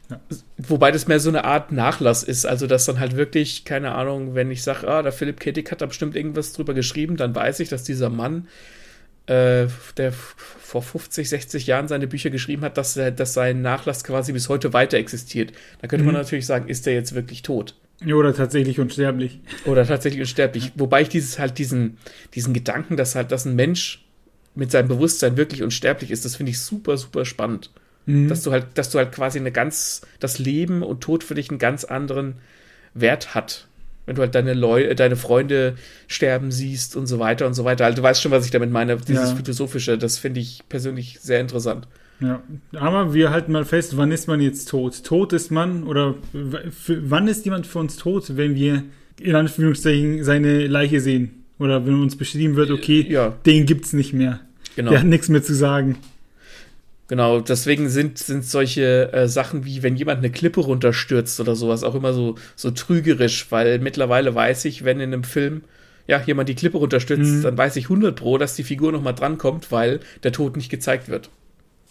Ja. 0.10 0.20
Wobei 0.58 0.92
das 0.92 1.08
mehr 1.08 1.20
so 1.20 1.30
eine 1.30 1.44
Art 1.44 1.72
Nachlass 1.72 2.24
ist, 2.24 2.46
also 2.46 2.66
dass 2.66 2.86
dann 2.86 3.00
halt 3.00 3.16
wirklich, 3.16 3.64
keine 3.64 3.94
Ahnung, 3.94 4.34
wenn 4.34 4.50
ich 4.50 4.64
sage, 4.64 4.88
ah, 4.88 5.04
der 5.04 5.12
Philipp 5.12 5.40
Kettig 5.40 5.72
hat 5.72 5.82
da 5.82 5.86
bestimmt 5.86 6.16
irgendwas 6.16 6.54
drüber 6.54 6.74
geschrieben, 6.74 7.16
dann 7.16 7.36
weiß 7.36 7.60
ich, 7.60 7.70
dass 7.70 7.84
dieser 7.84 8.10
Mann, 8.10 8.48
äh, 9.28 9.68
der 9.98 10.12
vor 10.12 10.82
50, 10.82 11.30
60 11.30 11.68
Jahren 11.68 11.88
seine 11.88 12.08
Bücher 12.08 12.32
geschrieben 12.32 12.64
hat, 12.64 12.78
dass, 12.78 12.94
dass 12.94 13.34
sein 13.34 13.62
Nachlass 13.62 14.04
quasi 14.04 14.34
bis 14.34 14.50
heute 14.50 14.74
weiter 14.74 14.98
existiert. 14.98 15.52
Da 15.82 15.88
könnte 15.88 16.04
mhm. 16.04 16.14
man 16.14 16.22
natürlich 16.22 16.48
sagen, 16.48 16.68
ist 16.68 16.88
der 16.88 16.94
jetzt 16.94 17.14
wirklich 17.14 17.44
tot? 17.44 17.76
Oder 18.06 18.34
tatsächlich 18.34 18.80
unsterblich. 18.80 19.40
Oder 19.66 19.86
tatsächlich 19.86 20.22
unsterblich. 20.22 20.72
Wobei 20.76 21.02
ich 21.02 21.10
dieses 21.10 21.38
halt 21.38 21.58
diesen, 21.58 21.98
diesen 22.34 22.54
Gedanken, 22.54 22.98
dass 22.98 23.16
halt, 23.16 23.32
dass 23.32 23.46
ein 23.46 23.56
Mensch 23.56 24.06
mit 24.56 24.72
seinem 24.72 24.88
Bewusstsein 24.88 25.38
wirklich 25.38 25.64
unsterblich 25.64 26.10
ist, 26.12 26.26
das 26.26 26.36
finde 26.36 26.52
ich 26.52 26.60
super, 26.60 26.98
super 26.98 27.26
spannend. 27.26 27.72
Mhm. 28.10 28.28
Dass 28.28 28.44
du 28.44 28.52
halt, 28.52 28.66
dass 28.76 28.90
du 28.90 28.98
halt 28.98 29.12
quasi 29.12 29.40
eine 29.40 29.52
ganz, 29.52 30.02
das 30.20 30.40
Leben 30.40 30.84
und 30.84 31.02
Tod 31.02 31.24
für 31.24 31.36
dich 31.36 31.50
einen 31.50 31.60
ganz 31.60 31.84
anderen 31.84 32.36
Wert 32.94 33.36
hat. 33.36 33.68
Wenn 34.06 34.16
du 34.16 34.22
halt 34.24 34.34
deine 34.34 34.56
Leute, 34.56 34.96
deine 34.96 35.16
Freunde 35.16 35.76
sterben 36.08 36.52
siehst 36.52 36.96
und 36.96 37.06
so 37.06 37.20
weiter 37.20 37.46
und 37.46 37.54
so 37.54 37.64
weiter. 37.64 37.86
Also 37.86 37.98
du 37.98 38.04
weißt 38.04 38.22
schon, 38.22 38.32
was 38.32 38.46
ich 38.46 38.52
damit 38.52 38.72
meine, 38.72 38.98
dieses 38.98 39.30
ja. 39.30 39.36
Philosophische, 39.36 39.98
das 39.98 40.18
finde 40.18 40.40
ich 40.40 40.64
persönlich 40.68 41.20
sehr 41.22 41.40
interessant. 41.40 41.88
Ja, 42.20 42.42
aber 42.74 43.14
wir 43.14 43.30
halten 43.30 43.52
mal 43.52 43.64
fest, 43.64 43.96
wann 43.96 44.12
ist 44.12 44.28
man 44.28 44.42
jetzt 44.42 44.68
tot? 44.70 45.04
Tot 45.04 45.32
ist 45.32 45.52
man 45.52 45.84
oder 45.84 46.16
wann 46.34 47.28
ist 47.28 47.46
jemand 47.46 47.66
für 47.66 47.80
uns 47.80 47.96
tot, 47.96 48.36
wenn 48.36 48.56
wir 48.56 48.84
in 49.22 49.36
Anführungszeichen 49.36 50.24
seine 50.24 50.68
Leiche 50.68 51.00
sehen? 51.00 51.46
Oder 51.60 51.86
wenn 51.86 52.02
uns 52.02 52.18
beschrieben 52.18 52.56
wird, 52.56 52.72
okay, 52.72 53.06
ja. 53.08 53.36
den 53.46 53.66
gibt's 53.66 53.94
nicht 53.94 54.14
mehr. 54.14 54.40
Genau. 54.76 54.92
Der 54.92 55.02
hat 55.02 55.08
nichts 55.08 55.30
mehr 55.30 55.44
zu 55.44 55.54
sagen. 55.54 55.98
Genau, 57.10 57.42
deswegen 57.42 57.90
sind, 57.90 58.20
sind 58.20 58.46
solche 58.46 59.12
äh, 59.12 59.28
Sachen 59.28 59.66
wie, 59.66 59.82
wenn 59.82 59.96
jemand 59.96 60.20
eine 60.20 60.30
Klippe 60.30 60.62
runterstürzt 60.62 61.40
oder 61.40 61.56
sowas, 61.56 61.84
auch 61.84 61.96
immer 61.96 62.14
so, 62.14 62.36
so 62.56 62.70
trügerisch, 62.70 63.48
weil 63.50 63.80
mittlerweile 63.80 64.36
weiß 64.36 64.66
ich, 64.66 64.86
wenn 64.86 65.00
in 65.00 65.12
einem 65.12 65.24
Film 65.24 65.64
ja, 66.06 66.22
jemand 66.22 66.50
die 66.50 66.56
Klippe 66.56 66.78
runterstürzt, 66.78 67.38
mhm. 67.38 67.42
dann 67.42 67.58
weiß 67.58 67.78
ich 67.78 67.86
100 67.86 68.16
Pro, 68.16 68.38
dass 68.38 68.56
die 68.56 68.64
Figur 68.64 68.92
nochmal 68.92 69.16
drankommt, 69.16 69.72
weil 69.72 70.02
der 70.22 70.32
Tod 70.32 70.56
nicht 70.56 70.70
gezeigt 70.70 71.10
wird. 71.10 71.32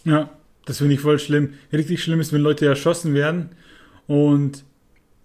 Ja, 0.05 0.29
das 0.65 0.77
finde 0.77 0.93
ich 0.93 1.01
voll 1.01 1.19
schlimm. 1.19 1.53
Richtig 1.73 2.01
schlimm 2.01 2.21
ist, 2.21 2.31
wenn 2.31 2.41
Leute 2.41 2.65
erschossen 2.65 3.13
werden 3.13 3.49
und 4.07 4.63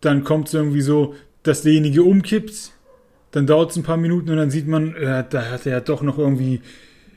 dann 0.01 0.25
kommt 0.25 0.49
es 0.49 0.55
irgendwie 0.55 0.83
so, 0.83 1.15
dass 1.45 1.63
derjenige 1.63 2.03
umkippt, 2.03 2.73
dann 3.31 3.47
dauert 3.47 3.71
es 3.71 3.77
ein 3.77 3.85
paar 3.85 3.97
Minuten 3.97 4.31
und 4.31 4.39
dann 4.39 4.51
sieht 4.51 4.67
man, 4.67 4.97
äh, 4.97 5.23
da 5.29 5.51
hat 5.51 5.67
er 5.67 5.73
ja 5.73 5.81
doch 5.81 6.03
noch 6.03 6.19
irgendwie 6.19 6.63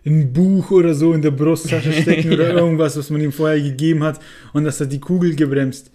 ein 0.07 0.33
Buch 0.33 0.71
oder 0.71 0.93
so 0.93 1.13
in 1.13 1.21
der 1.21 1.31
Brusttasche 1.31 1.91
stecken 2.01 2.33
oder 2.33 2.49
ja. 2.49 2.57
irgendwas, 2.57 2.97
was 2.97 3.09
man 3.09 3.21
ihm 3.21 3.31
vorher 3.31 3.61
gegeben 3.61 4.03
hat 4.03 4.19
und 4.53 4.63
das 4.63 4.79
hat 4.79 4.91
die 4.91 4.99
Kugel 4.99 5.35
gebremst. 5.35 5.91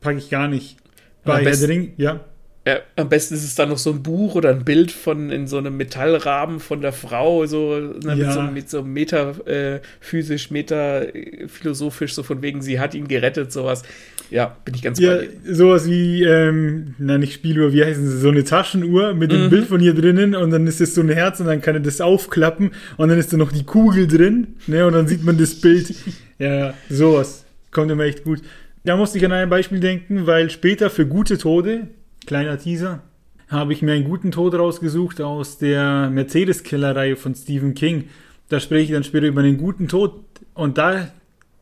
Packe 0.00 0.18
ich 0.18 0.30
gar 0.30 0.48
nicht. 0.48 0.76
Bei 1.24 1.44
Herr 1.44 1.70
ja. 1.96 2.24
Ja, 2.66 2.80
am 2.96 3.08
besten 3.08 3.34
ist 3.34 3.44
es 3.44 3.54
dann 3.54 3.68
noch 3.68 3.78
so 3.78 3.90
ein 3.90 4.02
Buch 4.02 4.34
oder 4.34 4.50
ein 4.50 4.64
Bild 4.64 4.90
von 4.90 5.30
in 5.30 5.46
so 5.46 5.56
einem 5.56 5.76
Metallrahmen 5.76 6.58
von 6.58 6.80
der 6.80 6.92
Frau, 6.92 7.46
so, 7.46 7.78
ne, 7.78 8.16
ja. 8.16 8.16
mit, 8.16 8.32
so 8.32 8.42
mit 8.42 8.70
so 8.70 8.82
metaphysisch, 8.82 10.50
äh, 10.50 10.52
metaphilosophisch, 10.52 12.14
so 12.14 12.24
von 12.24 12.42
wegen, 12.42 12.62
sie 12.62 12.80
hat 12.80 12.96
ihn 12.96 13.06
gerettet, 13.06 13.52
sowas. 13.52 13.84
Ja, 14.32 14.56
bin 14.64 14.74
ich 14.74 14.82
ganz 14.82 14.98
ja, 14.98 15.14
bei 15.14 15.26
dir. 15.26 15.54
Sowas 15.54 15.88
wie, 15.88 16.24
ähm, 16.24 16.96
na 16.98 17.18
nicht 17.18 17.34
Spieluhr, 17.34 17.72
wie 17.72 17.84
heißen 17.84 18.04
sie, 18.04 18.18
so 18.18 18.30
eine 18.30 18.42
Taschenuhr 18.42 19.14
mit 19.14 19.30
dem 19.30 19.44
mhm. 19.44 19.50
Bild 19.50 19.66
von 19.66 19.80
ihr 19.80 19.94
drinnen 19.94 20.34
und 20.34 20.50
dann 20.50 20.66
ist 20.66 20.80
es 20.80 20.92
so 20.96 21.02
ein 21.02 21.08
Herz 21.08 21.38
und 21.38 21.46
dann 21.46 21.60
kann 21.60 21.76
er 21.76 21.80
das 21.80 22.00
aufklappen 22.00 22.72
und 22.96 23.08
dann 23.08 23.18
ist 23.18 23.32
da 23.32 23.36
noch 23.36 23.52
die 23.52 23.62
Kugel 23.62 24.08
drin, 24.08 24.56
ne, 24.66 24.84
und 24.84 24.92
dann 24.92 25.06
sieht 25.06 25.22
man 25.22 25.38
das 25.38 25.60
Bild. 25.60 25.94
ja, 26.40 26.74
sowas. 26.90 27.44
Kommt 27.70 27.92
immer 27.92 28.04
echt 28.04 28.24
gut. 28.24 28.40
Da 28.82 28.96
musste 28.96 29.18
ich 29.18 29.24
an 29.24 29.30
ein 29.30 29.48
Beispiel 29.48 29.78
denken, 29.78 30.26
weil 30.26 30.50
später 30.50 30.90
für 30.90 31.06
gute 31.06 31.38
Tode, 31.38 31.86
kleiner 32.26 32.58
Teaser, 32.58 33.02
habe 33.48 33.72
ich 33.72 33.82
mir 33.82 33.92
einen 33.92 34.04
guten 34.04 34.32
Tod 34.32 34.54
rausgesucht 34.54 35.20
aus 35.20 35.58
der 35.58 36.10
Mercedes-Killer-Reihe 36.10 37.16
von 37.16 37.34
Stephen 37.34 37.74
King. 37.74 38.08
Da 38.48 38.60
spreche 38.60 38.84
ich 38.84 38.90
dann 38.90 39.04
später 39.04 39.26
über 39.26 39.42
den 39.42 39.56
guten 39.56 39.88
Tod. 39.88 40.24
Und 40.54 40.78
da 40.78 41.08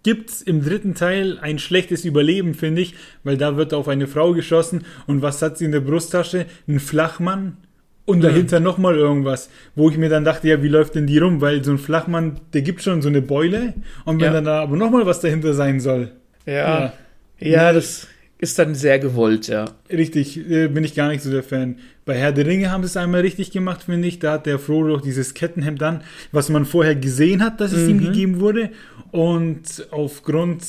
gibt 0.02 0.30
es 0.30 0.42
im 0.42 0.64
dritten 0.64 0.94
Teil 0.94 1.38
ein 1.40 1.58
schlechtes 1.58 2.04
Überleben, 2.04 2.54
finde 2.54 2.82
ich, 2.82 2.94
weil 3.24 3.36
da 3.36 3.56
wird 3.56 3.74
auf 3.74 3.88
eine 3.88 4.06
Frau 4.06 4.32
geschossen 4.32 4.84
und 5.06 5.22
was 5.22 5.42
hat 5.42 5.58
sie 5.58 5.64
in 5.64 5.72
der 5.72 5.80
Brusttasche? 5.80 6.46
Ein 6.68 6.78
Flachmann 6.78 7.56
und 8.04 8.22
dahinter 8.22 8.60
mhm. 8.60 8.64
nochmal 8.64 8.96
irgendwas, 8.96 9.48
wo 9.74 9.88
ich 9.88 9.96
mir 9.96 10.10
dann 10.10 10.24
dachte, 10.24 10.46
ja, 10.48 10.62
wie 10.62 10.68
läuft 10.68 10.94
denn 10.94 11.06
die 11.06 11.18
rum? 11.18 11.40
Weil 11.40 11.64
so 11.64 11.70
ein 11.70 11.78
Flachmann, 11.78 12.40
der 12.52 12.62
gibt 12.62 12.82
schon 12.82 13.00
so 13.00 13.08
eine 13.08 13.22
Beule 13.22 13.74
und 14.04 14.20
wenn 14.20 14.26
ja. 14.26 14.32
dann 14.32 14.44
da 14.44 14.62
aber 14.62 14.76
nochmal 14.76 15.06
was 15.06 15.20
dahinter 15.20 15.54
sein 15.54 15.80
soll. 15.80 16.12
Ja. 16.44 16.52
Ja, 16.80 16.92
ja 17.38 17.72
das 17.72 18.06
ist 18.44 18.58
dann 18.58 18.74
sehr 18.74 18.98
gewollt, 18.98 19.48
ja. 19.48 19.64
Richtig, 19.90 20.38
äh, 20.38 20.68
bin 20.68 20.84
ich 20.84 20.94
gar 20.94 21.08
nicht 21.08 21.22
so 21.22 21.30
der 21.30 21.42
Fan. 21.42 21.78
Bei 22.04 22.14
Herr 22.14 22.30
der 22.30 22.46
Ringe 22.46 22.70
haben 22.70 22.82
sie 22.82 22.88
es 22.88 22.96
einmal 22.96 23.22
richtig 23.22 23.50
gemacht, 23.50 23.84
finde 23.84 24.06
ich. 24.06 24.18
Da 24.18 24.32
hat 24.32 24.46
der 24.46 24.58
Frodo 24.58 24.98
dieses 24.98 25.34
Kettenhemd 25.34 25.82
an, 25.82 26.04
was 26.30 26.50
man 26.50 26.66
vorher 26.66 26.94
gesehen 26.94 27.42
hat, 27.42 27.60
dass 27.60 27.72
es 27.72 27.88
mhm. 27.88 27.90
ihm 27.90 28.04
gegeben 28.04 28.40
wurde. 28.40 28.70
Und 29.10 29.88
aufgrund 29.90 30.62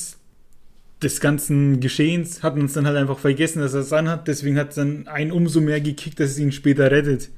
des 1.02 1.20
ganzen 1.20 1.80
Geschehens 1.80 2.42
hat 2.42 2.56
man 2.56 2.66
es 2.66 2.72
dann 2.72 2.86
halt 2.86 2.96
einfach 2.96 3.18
vergessen, 3.18 3.60
dass 3.60 3.74
er 3.74 3.80
es 3.80 3.92
anhat. 3.92 4.26
Deswegen 4.26 4.58
hat 4.58 4.70
es 4.70 4.76
dann 4.76 5.06
ein 5.06 5.30
umso 5.30 5.60
mehr 5.60 5.80
gekickt, 5.82 6.18
dass 6.18 6.30
es 6.30 6.38
ihn 6.38 6.52
später 6.52 6.90
rettet. 6.90 7.28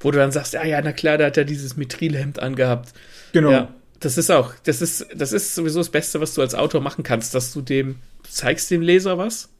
Wo 0.00 0.10
du 0.10 0.18
dann 0.18 0.32
sagst, 0.32 0.54
ja, 0.54 0.64
ja, 0.64 0.80
na 0.82 0.92
klar, 0.92 1.18
da 1.18 1.26
hat 1.26 1.36
er 1.36 1.44
dieses 1.44 1.76
Mithrilhemd 1.76 2.40
angehabt. 2.40 2.94
Genau. 3.32 3.50
Ja, 3.50 3.74
das 4.00 4.16
ist 4.16 4.30
auch, 4.30 4.54
das 4.64 4.80
ist, 4.80 5.06
das 5.14 5.32
ist 5.32 5.54
sowieso 5.54 5.80
das 5.80 5.90
Beste, 5.90 6.20
was 6.20 6.34
du 6.34 6.40
als 6.40 6.54
Autor 6.54 6.80
machen 6.80 7.04
kannst, 7.04 7.34
dass 7.34 7.52
du 7.52 7.60
dem, 7.60 7.96
zeigst 8.28 8.70
dem 8.70 8.80
Leser 8.80 9.18
was 9.18 9.51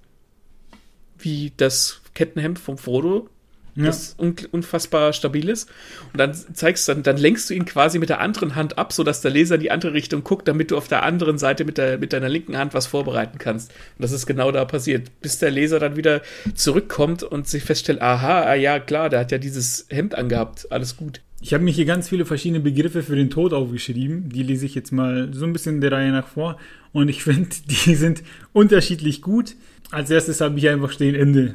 wie 1.24 1.52
das 1.56 2.00
Kettenhemd 2.14 2.58
vom 2.58 2.78
Frodo, 2.78 3.28
ja. 3.74 3.86
das 3.86 4.14
un 4.18 4.34
unfassbar 4.50 5.12
stabil 5.12 5.48
ist. 5.48 5.68
Und 6.12 6.18
dann 6.18 6.34
zeigst 6.34 6.88
dann, 6.88 7.02
dann 7.02 7.16
lenkst 7.16 7.48
du 7.50 7.54
ihn 7.54 7.64
quasi 7.64 7.98
mit 7.98 8.08
der 8.08 8.20
anderen 8.20 8.54
Hand 8.54 8.78
ab, 8.78 8.92
sodass 8.92 9.20
der 9.20 9.30
Leser 9.30 9.58
die 9.58 9.70
andere 9.70 9.92
Richtung 9.92 10.24
guckt, 10.24 10.48
damit 10.48 10.70
du 10.70 10.76
auf 10.76 10.88
der 10.88 11.02
anderen 11.02 11.38
Seite 11.38 11.64
mit, 11.64 11.78
der, 11.78 11.98
mit 11.98 12.12
deiner 12.12 12.28
linken 12.28 12.56
Hand 12.56 12.74
was 12.74 12.86
vorbereiten 12.86 13.38
kannst. 13.38 13.70
Und 13.70 14.02
das 14.02 14.12
ist 14.12 14.26
genau 14.26 14.52
da 14.52 14.64
passiert. 14.64 15.10
Bis 15.20 15.38
der 15.38 15.50
Leser 15.50 15.78
dann 15.78 15.96
wieder 15.96 16.22
zurückkommt 16.54 17.22
und 17.22 17.48
sich 17.48 17.64
feststellt, 17.64 18.02
aha, 18.02 18.42
ah 18.42 18.54
ja, 18.54 18.78
klar, 18.78 19.08
der 19.08 19.20
hat 19.20 19.32
ja 19.32 19.38
dieses 19.38 19.86
Hemd 19.88 20.14
angehabt, 20.14 20.70
alles 20.70 20.96
gut. 20.96 21.20
Ich 21.44 21.52
habe 21.52 21.64
mir 21.64 21.72
hier 21.72 21.86
ganz 21.86 22.08
viele 22.08 22.24
verschiedene 22.24 22.60
Begriffe 22.60 23.02
für 23.02 23.16
den 23.16 23.28
Tod 23.28 23.52
aufgeschrieben. 23.52 24.28
Die 24.28 24.44
lese 24.44 24.64
ich 24.64 24.76
jetzt 24.76 24.92
mal 24.92 25.34
so 25.34 25.44
ein 25.44 25.52
bisschen 25.52 25.80
der 25.80 25.90
Reihe 25.90 26.12
nach 26.12 26.28
vor. 26.28 26.56
Und 26.92 27.08
ich 27.08 27.24
finde, 27.24 27.48
die 27.66 27.96
sind 27.96 28.22
unterschiedlich 28.52 29.22
gut. 29.22 29.56
Als 29.92 30.10
erstes 30.10 30.40
habe 30.40 30.58
ich 30.58 30.68
einfach 30.68 30.90
stehen 30.90 31.14
Ende. 31.14 31.54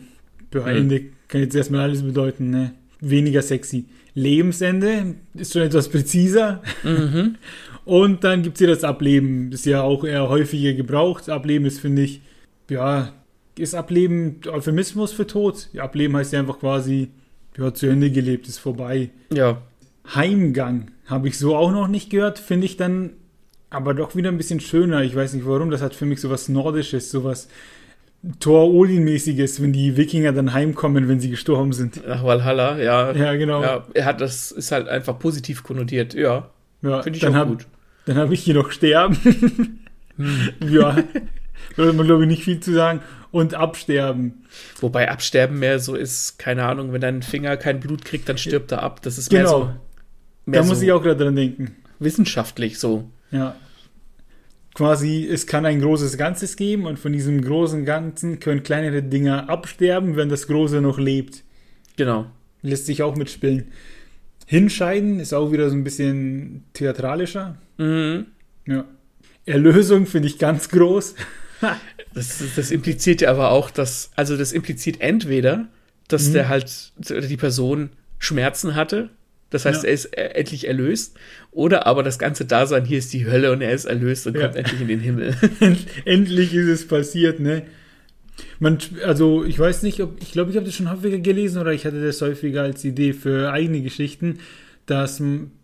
Ja. 0.53 0.65
Ende 0.67 1.01
kann 1.27 1.41
jetzt 1.41 1.55
erstmal 1.55 1.81
alles 1.81 2.03
bedeuten, 2.03 2.49
ne? 2.49 2.73
Weniger 3.01 3.41
sexy. 3.41 3.85
Lebensende 4.13 5.15
ist 5.33 5.53
schon 5.53 5.63
etwas 5.63 5.89
präziser. 5.89 6.61
Mhm. 6.83 7.35
Und 7.85 8.23
dann 8.23 8.43
gibt 8.43 8.55
es 8.55 8.59
hier 8.59 8.67
das 8.67 8.83
Ableben. 8.83 9.51
Das 9.51 9.61
ist 9.61 9.65
ja 9.65 9.81
auch 9.81 10.03
eher 10.03 10.29
häufiger 10.29 10.73
gebraucht. 10.73 11.29
Ableben 11.29 11.65
ist, 11.65 11.79
finde 11.79 12.03
ich, 12.03 12.21
ja, 12.69 13.13
ist 13.57 13.75
Ableben 13.75 14.39
Euphemismus 14.47 15.13
für 15.13 15.25
Tod? 15.25 15.69
Ableben 15.77 16.15
heißt 16.15 16.33
ja 16.33 16.39
einfach 16.39 16.59
quasi, 16.59 17.09
ja, 17.57 17.73
zu 17.73 17.87
Ende 17.87 18.11
gelebt, 18.11 18.47
ist 18.47 18.59
vorbei. 18.59 19.09
Ja. 19.33 19.61
Heimgang 20.13 20.91
habe 21.05 21.27
ich 21.27 21.37
so 21.37 21.55
auch 21.55 21.71
noch 21.71 21.87
nicht 21.87 22.09
gehört, 22.09 22.39
finde 22.39 22.65
ich 22.65 22.77
dann 22.77 23.13
aber 23.69 23.93
doch 23.93 24.15
wieder 24.15 24.29
ein 24.29 24.37
bisschen 24.37 24.59
schöner. 24.59 25.03
Ich 25.03 25.15
weiß 25.15 25.33
nicht 25.33 25.45
warum, 25.45 25.71
das 25.71 25.81
hat 25.81 25.95
für 25.95 26.05
mich 26.05 26.21
so 26.21 26.29
was 26.29 26.49
Nordisches, 26.49 27.11
sowas 27.11 27.47
Thor 28.39 28.73
Odin-mäßiges, 28.73 29.61
wenn 29.61 29.73
die 29.73 29.97
Wikinger 29.97 30.31
dann 30.31 30.53
heimkommen, 30.53 31.07
wenn 31.07 31.19
sie 31.19 31.29
gestorben 31.29 31.73
sind. 31.73 32.01
Ach, 32.07 32.23
Valhalla, 32.23 32.77
ja. 32.77 33.11
Ja, 33.11 33.35
genau. 33.35 33.61
Ja, 33.61 33.85
er 33.93 34.05
hat 34.05 34.21
das 34.21 34.51
ist 34.51 34.71
halt 34.71 34.87
einfach 34.87 35.17
positiv 35.19 35.63
konnotiert, 35.63 36.13
ja. 36.13 36.49
Ja, 36.81 37.01
finde 37.01 37.17
ich 37.17 37.21
dann 37.21 37.33
auch 37.33 37.39
hab, 37.39 37.47
gut. 37.47 37.67
Dann 38.05 38.17
habe 38.17 38.33
ich 38.33 38.41
hier 38.41 38.53
noch 38.53 38.71
Sterben. 38.71 39.15
hm. 40.17 40.49
Ja, 40.69 40.95
hat 40.95 41.95
man 41.95 42.05
glaube 42.05 42.23
ich 42.23 42.27
nicht 42.27 42.43
viel 42.43 42.59
zu 42.59 42.73
sagen. 42.73 43.01
Und 43.29 43.53
Absterben. 43.53 44.45
Wobei 44.79 45.11
Absterben 45.11 45.59
mehr 45.59 45.79
so 45.79 45.95
ist, 45.95 46.39
keine 46.39 46.63
Ahnung, 46.63 46.91
wenn 46.91 47.01
dein 47.01 47.21
Finger 47.21 47.55
kein 47.57 47.79
Blut 47.79 48.03
kriegt, 48.03 48.27
dann 48.29 48.37
stirbt 48.37 48.71
er 48.71 48.81
ab. 48.81 49.01
Das 49.03 49.17
ist 49.17 49.31
mehr 49.31 49.43
genau. 49.43 49.59
so. 49.59 49.69
Mehr 50.45 50.61
da 50.61 50.67
muss 50.67 50.81
ich 50.81 50.91
auch 50.91 51.03
gerade 51.03 51.23
dran 51.23 51.35
denken. 51.35 51.75
Wissenschaftlich 51.99 52.79
so. 52.79 53.09
Ja 53.31 53.55
quasi, 54.77 55.27
es 55.27 55.47
kann 55.47 55.65
ein 55.65 55.81
großes 55.81 56.19
Ganzes 56.19 56.55
geben 56.55 56.85
und 56.85 56.99
von 56.99 57.11
diesem 57.11 57.41
großen 57.41 57.83
Ganzen 57.83 58.39
können 58.39 58.61
kleinere 58.61 59.01
Dinger 59.01 59.49
absterben, 59.49 60.15
wenn 60.15 60.29
das 60.29 60.45
große 60.45 60.81
noch 60.81 60.99
lebt. 60.99 61.43
Genau. 61.95 62.27
Lässt 62.61 62.85
sich 62.85 63.01
auch 63.01 63.15
mitspielen. 63.15 63.71
Hinscheiden 64.45 65.19
ist 65.19 65.33
auch 65.33 65.51
wieder 65.51 65.71
so 65.71 65.75
ein 65.75 65.83
bisschen 65.83 66.63
theatralischer. 66.73 67.57
Mhm. 67.79 68.27
Ja. 68.67 68.85
Erlösung 69.47 70.05
finde 70.05 70.27
ich 70.27 70.37
ganz 70.37 70.69
groß. 70.69 71.15
das, 72.13 72.43
das 72.55 72.69
impliziert 72.69 73.21
ja 73.21 73.31
aber 73.31 73.49
auch, 73.49 73.71
dass, 73.71 74.11
also 74.15 74.37
das 74.37 74.51
impliziert 74.51 75.01
entweder, 75.01 75.69
dass 76.07 76.27
mhm. 76.27 76.33
der 76.33 76.49
halt, 76.49 76.91
die 76.99 77.37
Person 77.37 77.89
Schmerzen 78.19 78.75
hatte 78.75 79.09
das 79.49 79.65
heißt, 79.65 79.83
ja. 79.83 79.89
er 79.89 79.93
ist 79.93 80.05
äh, 80.17 80.21
endlich 80.35 80.67
erlöst. 80.67 81.17
Oder 81.51 81.87
aber 81.87 82.03
das 82.03 82.19
ganze 82.19 82.45
Dasein 82.45 82.85
hier 82.85 82.97
ist 82.97 83.13
die 83.13 83.25
Hölle 83.25 83.51
und 83.51 83.61
er 83.61 83.71
ist 83.71 83.85
erlöst 83.85 84.27
und 84.27 84.35
ja. 84.35 84.43
kommt 84.43 84.55
endlich 84.55 84.81
in 84.81 84.87
den 84.87 84.99
Himmel. 84.99 85.35
endlich 86.05 86.53
ist 86.53 86.67
es 86.67 86.87
passiert, 86.87 87.39
ne? 87.39 87.63
Man, 88.59 88.77
also 89.05 89.43
ich 89.43 89.57
weiß 89.57 89.83
nicht, 89.83 90.01
ob 90.01 90.21
ich 90.21 90.31
glaube, 90.31 90.51
ich 90.51 90.57
habe 90.57 90.65
das 90.65 90.75
schon 90.75 90.91
häufiger 90.91 91.17
gelesen 91.17 91.59
oder 91.59 91.73
ich 91.73 91.85
hatte 91.85 92.03
das 92.03 92.21
häufiger 92.21 92.63
als 92.63 92.83
Idee 92.83 93.13
für 93.13 93.51
eigene 93.51 93.81
Geschichten, 93.81 94.39
dass 94.85 95.21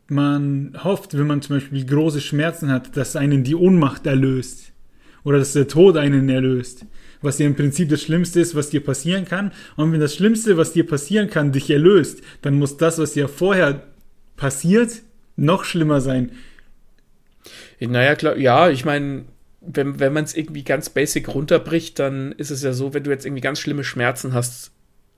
man 0.07 0.77
hofft, 0.83 1.17
wenn 1.17 1.27
man 1.27 1.41
zum 1.41 1.57
Beispiel 1.57 1.85
große 1.85 2.21
Schmerzen 2.21 2.71
hat, 2.71 2.97
dass 2.97 3.15
einen 3.15 3.43
die 3.43 3.55
Ohnmacht 3.55 4.07
erlöst 4.07 4.71
oder 5.23 5.37
dass 5.37 5.53
der 5.53 5.67
Tod 5.67 5.97
einen 5.97 6.29
erlöst 6.29 6.85
was 7.23 7.39
ja 7.39 7.47
im 7.47 7.55
Prinzip 7.55 7.89
das 7.89 8.01
Schlimmste 8.01 8.39
ist, 8.39 8.55
was 8.55 8.69
dir 8.69 8.83
passieren 8.83 9.25
kann. 9.25 9.51
Und 9.75 9.91
wenn 9.91 9.99
das 9.99 10.15
Schlimmste, 10.15 10.57
was 10.57 10.73
dir 10.73 10.85
passieren 10.85 11.29
kann, 11.29 11.51
dich 11.51 11.69
erlöst, 11.69 12.21
dann 12.41 12.55
muss 12.55 12.77
das, 12.77 12.99
was 12.99 13.13
dir 13.13 13.27
vorher 13.27 13.83
passiert, 14.35 15.01
noch 15.35 15.63
schlimmer 15.63 16.01
sein. 16.01 16.31
Naja, 17.79 18.15
klar, 18.15 18.37
ja, 18.37 18.69
ich 18.69 18.85
meine, 18.85 19.25
wenn, 19.61 19.99
wenn 19.99 20.13
man 20.13 20.23
es 20.23 20.35
irgendwie 20.35 20.63
ganz 20.63 20.89
basic 20.89 21.33
runterbricht, 21.33 21.97
dann 21.99 22.33
ist 22.33 22.51
es 22.51 22.63
ja 22.63 22.73
so, 22.73 22.93
wenn 22.93 23.03
du 23.03 23.11
jetzt 23.11 23.25
irgendwie 23.25 23.41
ganz 23.41 23.59
schlimme 23.59 23.83
Schmerzen 23.83 24.33
hast, 24.33 24.72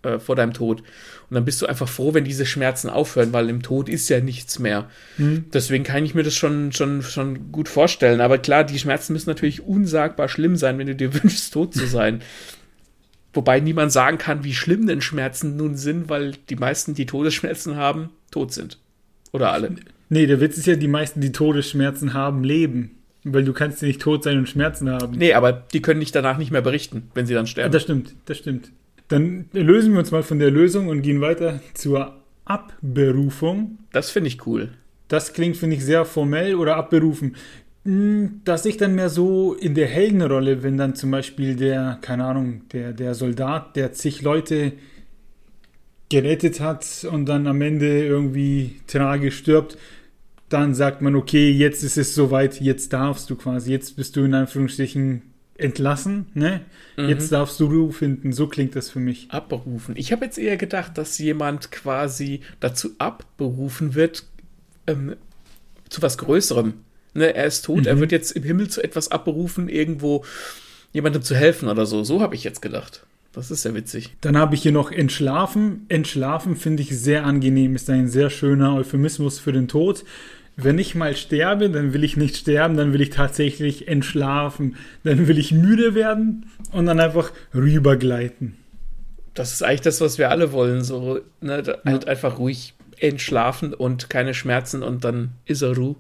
äh, 0.05 0.19
vor 0.19 0.35
deinem 0.35 0.53
Tod. 0.53 0.81
Und 1.29 1.35
dann 1.35 1.45
bist 1.45 1.61
du 1.61 1.65
einfach 1.65 1.89
froh, 1.89 2.13
wenn 2.13 2.23
diese 2.23 2.45
Schmerzen 2.45 2.89
aufhören, 2.89 3.33
weil 3.33 3.49
im 3.49 3.63
Tod 3.63 3.89
ist 3.89 4.07
ja 4.09 4.19
nichts 4.19 4.59
mehr. 4.59 4.89
Mhm. 5.17 5.45
Deswegen 5.53 5.83
kann 5.83 6.05
ich 6.05 6.13
mir 6.13 6.23
das 6.23 6.35
schon, 6.35 6.71
schon, 6.71 7.01
schon 7.01 7.51
gut 7.51 7.67
vorstellen. 7.67 8.21
Aber 8.21 8.37
klar, 8.37 8.63
die 8.63 8.79
Schmerzen 8.79 9.13
müssen 9.13 9.29
natürlich 9.29 9.63
unsagbar 9.63 10.29
schlimm 10.29 10.55
sein, 10.55 10.77
wenn 10.77 10.87
du 10.87 10.95
dir 10.95 11.13
wünschst, 11.23 11.53
tot 11.53 11.73
zu 11.73 11.87
sein. 11.87 12.21
Wobei 13.33 13.59
niemand 13.59 13.91
sagen 13.91 14.17
kann, 14.17 14.43
wie 14.43 14.53
schlimm 14.53 14.87
denn 14.87 15.01
Schmerzen 15.01 15.57
nun 15.57 15.75
sind, 15.75 16.07
weil 16.07 16.33
die 16.49 16.55
meisten, 16.55 16.93
die 16.93 17.05
Todesschmerzen 17.05 17.75
haben, 17.75 18.09
tot 18.31 18.53
sind. 18.53 18.77
Oder 19.33 19.51
alle. 19.51 19.75
Nee, 20.07 20.27
der 20.27 20.39
Witz 20.39 20.57
ist 20.57 20.67
ja, 20.67 20.75
die 20.75 20.87
meisten, 20.87 21.19
die 21.19 21.31
Todesschmerzen 21.33 22.13
haben, 22.13 22.43
leben. 22.43 22.91
Weil 23.25 23.43
du 23.43 23.53
kannst 23.53 23.81
ja 23.81 23.87
nicht 23.87 24.01
tot 24.01 24.23
sein 24.23 24.37
und 24.37 24.47
Schmerzen 24.47 24.89
haben. 24.89 25.17
Nee, 25.17 25.33
aber 25.33 25.51
die 25.51 25.81
können 25.81 25.99
dich 25.99 26.11
danach 26.11 26.37
nicht 26.37 26.51
mehr 26.51 26.61
berichten, 26.61 27.09
wenn 27.15 27.25
sie 27.25 27.33
dann 27.33 27.47
sterben. 27.47 27.71
Das 27.71 27.81
stimmt, 27.81 28.13
das 28.25 28.37
stimmt. 28.37 28.69
Dann 29.07 29.45
lösen 29.53 29.93
wir 29.93 29.99
uns 29.99 30.11
mal 30.11 30.23
von 30.23 30.39
der 30.39 30.51
Lösung 30.51 30.87
und 30.87 31.01
gehen 31.01 31.21
weiter 31.21 31.59
zur 31.73 32.17
Abberufung. 32.45 33.79
Das 33.91 34.09
finde 34.11 34.29
ich 34.29 34.45
cool. 34.47 34.69
Das 35.07 35.33
klingt, 35.33 35.57
finde 35.57 35.75
ich, 35.75 35.85
sehr 35.85 36.05
formell 36.05 36.55
oder 36.55 36.77
abberufen. 36.77 37.35
Hm, 37.85 38.41
dass 38.45 38.65
ich 38.65 38.77
dann 38.77 38.95
mehr 38.95 39.09
so 39.09 39.53
in 39.53 39.75
der 39.75 39.87
Heldenrolle, 39.87 40.63
wenn 40.63 40.77
dann 40.77 40.95
zum 40.95 41.11
Beispiel 41.11 41.55
der, 41.55 41.99
keine 42.01 42.25
Ahnung, 42.25 42.61
der, 42.71 42.93
der 42.93 43.13
Soldat, 43.13 43.75
der 43.75 43.93
zig 43.93 44.23
Leute 44.23 44.73
gerettet 46.09 46.59
hat 46.59 47.07
und 47.11 47.27
dann 47.27 47.45
am 47.45 47.61
Ende 47.61 48.05
irgendwie 48.05 48.81
tragisch 48.87 49.37
stirbt, 49.37 49.77
dann 50.49 50.73
sagt 50.73 51.01
man, 51.01 51.15
okay, 51.15 51.51
jetzt 51.51 51.83
ist 51.83 51.97
es 51.97 52.15
soweit, 52.15 52.59
jetzt 52.61 52.93
darfst 52.93 53.29
du 53.29 53.35
quasi, 53.35 53.71
jetzt 53.71 53.95
bist 53.95 54.15
du 54.15 54.23
in 54.23 54.33
Anführungsstrichen 54.33 55.21
entlassen, 55.57 56.27
ne? 56.33 56.61
Mhm. 56.97 57.09
Jetzt 57.09 57.31
darfst 57.31 57.59
du 57.59 57.65
Ruhe 57.65 57.91
finden. 57.91 58.33
So 58.33 58.47
klingt 58.47 58.75
das 58.75 58.89
für 58.89 58.99
mich. 58.99 59.27
Abberufen. 59.29 59.95
Ich 59.97 60.11
habe 60.11 60.25
jetzt 60.25 60.37
eher 60.37 60.57
gedacht, 60.57 60.97
dass 60.97 61.17
jemand 61.17 61.71
quasi 61.71 62.41
dazu 62.59 62.89
abberufen 62.97 63.95
wird, 63.95 64.25
ähm, 64.87 65.15
zu 65.89 66.01
was 66.01 66.17
Größerem. 66.17 66.73
Ne? 67.13 67.33
Er 67.33 67.45
ist 67.45 67.63
tot, 67.63 67.81
mhm. 67.81 67.87
er 67.87 67.99
wird 67.99 68.11
jetzt 68.11 68.31
im 68.31 68.43
Himmel 68.43 68.69
zu 68.69 68.83
etwas 68.83 69.09
abberufen, 69.11 69.69
irgendwo 69.69 70.25
jemandem 70.91 71.21
zu 71.21 71.35
helfen 71.35 71.69
oder 71.69 71.85
so. 71.85 72.03
So 72.03 72.21
habe 72.21 72.35
ich 72.35 72.43
jetzt 72.43 72.61
gedacht. 72.61 73.05
Das 73.31 73.51
ist 73.51 73.63
sehr 73.63 73.75
witzig. 73.75 74.15
Dann 74.21 74.37
habe 74.37 74.55
ich 74.55 74.61
hier 74.61 74.71
noch 74.71 74.91
entschlafen. 74.91 75.85
Entschlafen 75.89 76.55
finde 76.55 76.83
ich 76.83 76.97
sehr 76.97 77.25
angenehm, 77.25 77.75
ist 77.75 77.89
ein 77.89 78.07
sehr 78.07 78.29
schöner 78.29 78.75
Euphemismus 78.75 79.39
für 79.39 79.51
den 79.51 79.67
Tod 79.67 80.05
wenn 80.57 80.79
ich 80.79 80.95
mal 80.95 81.15
sterbe, 81.15 81.69
dann 81.69 81.93
will 81.93 82.03
ich 82.03 82.15
nicht 82.15 82.37
sterben, 82.37 82.77
dann 82.77 82.93
will 82.93 83.01
ich 83.01 83.09
tatsächlich 83.09 83.87
entschlafen. 83.87 84.75
Dann 85.03 85.27
will 85.27 85.37
ich 85.37 85.51
müde 85.51 85.95
werden 85.95 86.45
und 86.71 86.85
dann 86.85 86.99
einfach 86.99 87.31
rübergleiten. 87.53 88.55
Das 89.33 89.51
ist 89.51 89.63
eigentlich 89.63 89.81
das, 89.81 89.99
was 89.99 90.17
wir 90.17 90.29
alle 90.31 90.53
wollen. 90.53 90.81
So, 90.83 91.19
ne, 91.41 91.63
halt 91.85 92.07
einfach 92.07 92.39
ruhig 92.39 92.73
entschlafen 92.97 93.73
und 93.73 94.09
keine 94.09 94.33
Schmerzen 94.33 94.81
und 94.81 95.03
dann 95.03 95.31
ist 95.45 95.61
er 95.61 95.75
Ruhe. 95.75 95.97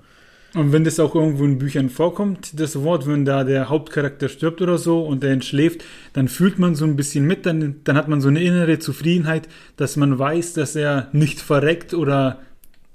Und 0.53 0.71
wenn 0.71 0.85
das 0.85 1.01
auch 1.01 1.13
irgendwo 1.13 1.43
in 1.43 1.57
Büchern 1.57 1.89
vorkommt, 1.89 2.57
das 2.57 2.81
Wort, 2.81 3.05
wenn 3.07 3.25
da 3.25 3.43
der 3.43 3.67
Hauptcharakter 3.67 4.29
stirbt 4.29 4.61
oder 4.61 4.77
so 4.77 5.05
und 5.05 5.21
er 5.21 5.31
entschläft, 5.31 5.83
dann 6.13 6.29
fühlt 6.29 6.59
man 6.59 6.75
so 6.75 6.85
ein 6.85 6.95
bisschen 6.95 7.27
mit, 7.27 7.45
dann, 7.45 7.81
dann 7.83 7.97
hat 7.97 8.07
man 8.07 8.21
so 8.21 8.29
eine 8.29 8.41
innere 8.41 8.79
Zufriedenheit, 8.79 9.49
dass 9.75 9.97
man 9.97 10.17
weiß, 10.17 10.53
dass 10.53 10.77
er 10.77 11.09
nicht 11.11 11.41
verreckt 11.41 11.93
oder 11.93 12.39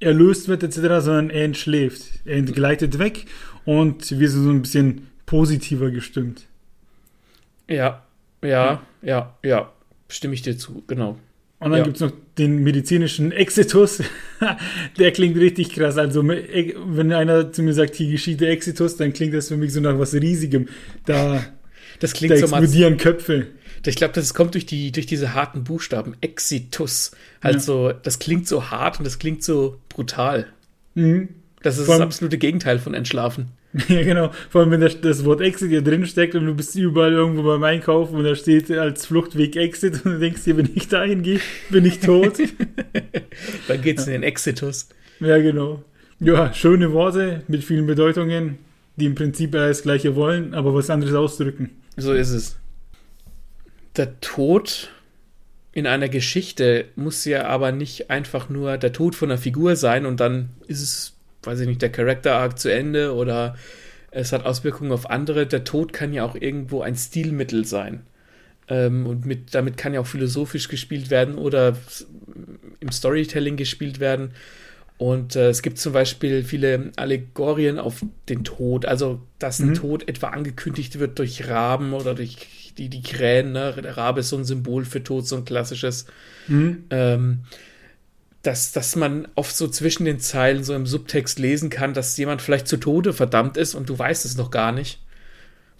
erlöst 0.01 0.49
wird 0.49 0.63
etc., 0.63 0.77
sondern 1.05 1.31
er 1.31 1.45
entschläft. 1.45 2.03
Er 2.25 2.37
entgleitet 2.37 2.99
weg 2.99 3.27
und 3.65 4.19
wir 4.19 4.29
sind 4.29 4.45
so 4.45 4.51
ein 4.51 4.63
bisschen 4.63 5.09
positiver 5.27 5.91
gestimmt. 5.91 6.47
Ja, 7.69 8.03
ja, 8.43 8.83
ja, 9.03 9.37
ja, 9.45 9.73
stimme 10.09 10.35
ich 10.35 10.43
dir 10.43 10.57
zu, 10.57 10.83
genau. 10.87 11.19
Und 11.61 11.73
dann 11.73 11.81
ja. 11.81 11.85
gibt 11.85 11.97
es 11.97 12.01
noch 12.01 12.13
den 12.39 12.63
medizinischen 12.63 13.33
Exitus. 13.33 14.03
der 14.99 15.13
klingt 15.13 15.37
richtig 15.37 15.75
krass. 15.75 15.99
Also, 15.99 16.27
wenn 16.27 17.13
einer 17.13 17.53
zu 17.53 17.63
mir 17.63 17.75
sagt, 17.75 17.97
hier 17.97 18.11
geschieht 18.11 18.41
der 18.41 18.49
Exitus, 18.49 18.97
dann 18.97 19.13
klingt 19.13 19.35
das 19.35 19.49
für 19.49 19.59
mich 19.59 19.75
so 19.75 19.81
nach 19.81 19.99
was 19.99 20.15
Riesigem. 20.15 20.69
Da, 21.05 21.45
das 21.99 22.15
klingt 22.15 22.33
da 22.33 22.37
so 22.39 22.47
explodieren 22.47 22.97
Köpfe. 22.97 23.49
Ich 23.87 23.97
glaube, 23.97 24.13
das 24.15 24.35
kommt 24.35 24.55
durch, 24.55 24.67
die, 24.67 24.93
durch 24.93 25.07
diese 25.07 25.35
harten 25.35 25.65
Buchstaben. 25.65 26.15
Exitus. 26.21 27.13
Also, 27.41 27.89
ja. 27.89 27.95
das 27.95 28.19
klingt 28.19 28.47
so 28.47 28.71
hart 28.71 28.99
und 28.99 29.05
das 29.05 29.19
klingt 29.19 29.43
so 29.43 29.79
brutal. 29.89 30.47
Mhm. 30.95 31.29
Das 31.63 31.79
ist 31.79 31.89
das 31.89 32.01
absolute 32.01 32.39
Gegenteil 32.39 32.79
von 32.79 32.95
Entschlafen. 32.95 33.49
Ja, 33.89 34.03
genau. 34.03 34.33
Vor 34.49 34.63
allem, 34.63 34.73
wenn 34.73 34.81
das, 34.81 35.01
das 35.01 35.25
Wort 35.25 35.41
Exit 35.41 35.71
hier 35.71 35.83
drin 35.83 36.05
steckt 36.07 36.35
und 36.35 36.45
du 36.45 36.55
bist 36.55 36.75
überall 36.75 37.13
irgendwo 37.13 37.45
beim 37.45 37.63
Einkaufen 37.63 38.17
und 38.17 38.25
da 38.25 38.35
steht 38.35 38.71
als 38.71 39.07
Fluchtweg 39.07 39.55
Exit 39.55 40.05
und 40.05 40.15
du 40.15 40.19
denkst 40.19 40.43
dir, 40.45 40.57
wenn 40.57 40.71
ich 40.75 40.89
da 40.89 41.05
hingehe, 41.05 41.41
bin 41.71 41.85
ich 41.85 42.01
tot. 42.01 42.39
Dann 43.69 43.83
geht's 43.83 44.07
in 44.07 44.13
den 44.15 44.23
Exitus. 44.25 44.89
Ja, 45.21 45.39
genau. 45.39 45.85
Ja, 46.19 46.53
schöne 46.53 46.93
Worte 46.93 47.43
mit 47.49 47.63
vielen 47.65 47.87
Bedeutungen, 47.87 48.59
die 48.97 49.07
im 49.07 49.15
Prinzip 49.15 49.53
das 49.53 49.83
Gleiche 49.83 50.17
wollen, 50.17 50.53
aber 50.53 50.75
was 50.75 50.91
anderes 50.91 51.15
ausdrücken. 51.15 51.71
So 51.97 52.13
ist 52.13 52.31
es. 52.31 52.60
Der 53.97 54.21
Tod 54.21 54.91
in 55.73 55.87
einer 55.87 56.09
Geschichte 56.09 56.87
muss 56.97 57.25
ja 57.25 57.47
aber 57.47 57.73
nicht 57.73 58.11
einfach 58.11 58.49
nur 58.49 58.77
der 58.77 58.93
Tod 58.93 59.15
von 59.15 59.31
einer 59.31 59.39
Figur 59.39 59.77
sein 59.77 60.07
und 60.07 60.21
dann 60.21 60.51
ist 60.67 60.83
es 60.83 61.17
weiß 61.43 61.61
ich 61.61 61.69
nicht, 61.69 61.83
der 61.83 61.91
Character 61.91 62.35
Arc 62.35 62.59
zu 62.59 62.73
Ende 62.73 63.15
oder 63.15 63.57
es 64.11 64.33
hat 64.33 64.45
Auswirkungen 64.45 64.93
auf 64.93 65.09
andere. 65.09 65.47
Der 65.47 65.65
Tod 65.65 65.93
kann 65.93 66.13
ja 66.13 66.25
auch 66.25 66.35
irgendwo 66.35 66.83
ein 66.83 66.97
Stilmittel 66.97 67.65
sein. 67.65 68.01
Ähm, 68.69 69.07
und 69.07 69.25
mit, 69.25 69.55
damit 69.55 69.77
kann 69.77 69.95
ja 69.95 70.01
auch 70.01 70.07
philosophisch 70.07 70.69
gespielt 70.69 71.11
werden 71.11 71.37
oder 71.37 71.77
im 72.81 72.91
Storytelling 72.91 73.57
gespielt 73.57 74.01
werden. 74.01 74.33
Und 74.99 75.35
äh, 75.35 75.49
es 75.49 75.63
gibt 75.63 75.79
zum 75.79 75.93
Beispiel 75.93 76.45
viele 76.45 76.93
Allegorien 76.97 77.79
auf 77.79 78.05
den 78.29 78.45
Tod, 78.45 78.85
also 78.85 79.23
dass 79.39 79.59
ein 79.61 79.71
mhm. 79.71 79.75
Tod 79.75 80.09
etwa 80.09 80.29
angekündigt 80.29 80.99
wird 80.99 81.19
durch 81.19 81.49
Raben 81.49 81.95
oder 81.95 82.15
durch 82.15 82.37
die, 82.75 82.89
die 82.89 83.03
Krähen. 83.03 83.53
Ne? 83.53 83.75
Der 83.83 83.97
Rabe 83.97 84.21
ist 84.21 84.29
so 84.29 84.37
ein 84.37 84.45
Symbol 84.45 84.85
für 84.85 85.03
Tod, 85.03 85.27
so 85.27 85.37
ein 85.37 85.45
klassisches. 85.45 86.07
Mhm. 86.49 86.85
Ähm, 86.91 87.41
dass, 88.43 88.73
dass 88.73 88.97
man 88.97 89.29
oft 89.35 89.55
so 89.55 89.69
zwischen 89.69 90.07
den 90.07 90.19
Zeilen 90.19 90.65
so 90.65 90.75
im 90.75 90.87
Subtext 90.87 91.39
lesen 91.39 91.69
kann, 91.69 91.93
dass 91.93 92.17
jemand 92.17 92.41
vielleicht 92.41 92.69
zu 92.69 92.79
Tode 92.79 93.13
verdammt 93.13 93.57
ist 93.57 93.75
und 93.75 93.89
du 93.89 93.99
weißt 93.99 94.25
es 94.25 94.37
noch 94.37 94.51
gar 94.51 94.73
nicht. 94.73 95.01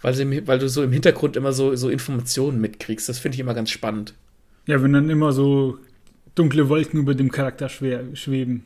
Weil, 0.01 0.13
sie, 0.13 0.47
weil 0.47 0.59
du 0.59 0.67
so 0.67 0.83
im 0.83 0.91
Hintergrund 0.91 1.35
immer 1.35 1.53
so, 1.53 1.75
so 1.75 1.89
Informationen 1.89 2.59
mitkriegst. 2.59 3.07
Das 3.07 3.19
finde 3.19 3.35
ich 3.35 3.39
immer 3.39 3.53
ganz 3.53 3.69
spannend. 3.69 4.13
Ja, 4.67 4.81
wenn 4.81 4.93
dann 4.93 5.09
immer 5.09 5.31
so 5.31 5.77
dunkle 6.35 6.69
Wolken 6.69 6.99
über 6.99 7.13
dem 7.15 7.31
Charakter 7.31 7.69
schwer, 7.69 8.03
schweben. 8.13 8.63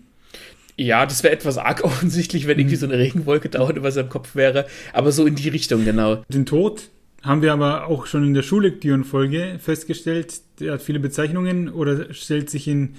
Ja, 0.78 1.06
das 1.06 1.24
wäre 1.24 1.34
etwas 1.34 1.58
arg 1.58 1.84
offensichtlich, 1.84 2.48
wenn 2.48 2.60
irgendwie 2.60 2.76
mhm. 2.76 2.80
so 2.80 2.86
eine 2.86 2.98
Regenwolke 2.98 3.50
dauernd 3.50 3.78
über 3.78 3.92
seinem 3.92 4.10
Kopf 4.10 4.36
wäre. 4.36 4.66
Aber 4.94 5.12
so 5.12 5.26
in 5.26 5.36
die 5.36 5.50
Richtung, 5.50 5.86
genau. 5.86 6.24
Den 6.30 6.46
Tod 6.46 6.90
haben 7.26 7.42
wir 7.42 7.54
aber 7.54 7.88
auch 7.88 8.06
schon 8.06 8.24
in 8.24 8.34
der 8.34 8.44
Schullektürenfolge 8.44 9.58
festgestellt. 9.60 10.42
Der 10.60 10.74
hat 10.74 10.82
viele 10.82 11.00
Bezeichnungen 11.00 11.70
oder 11.70 12.14
stellt 12.14 12.50
sich 12.50 12.68
in 12.68 12.96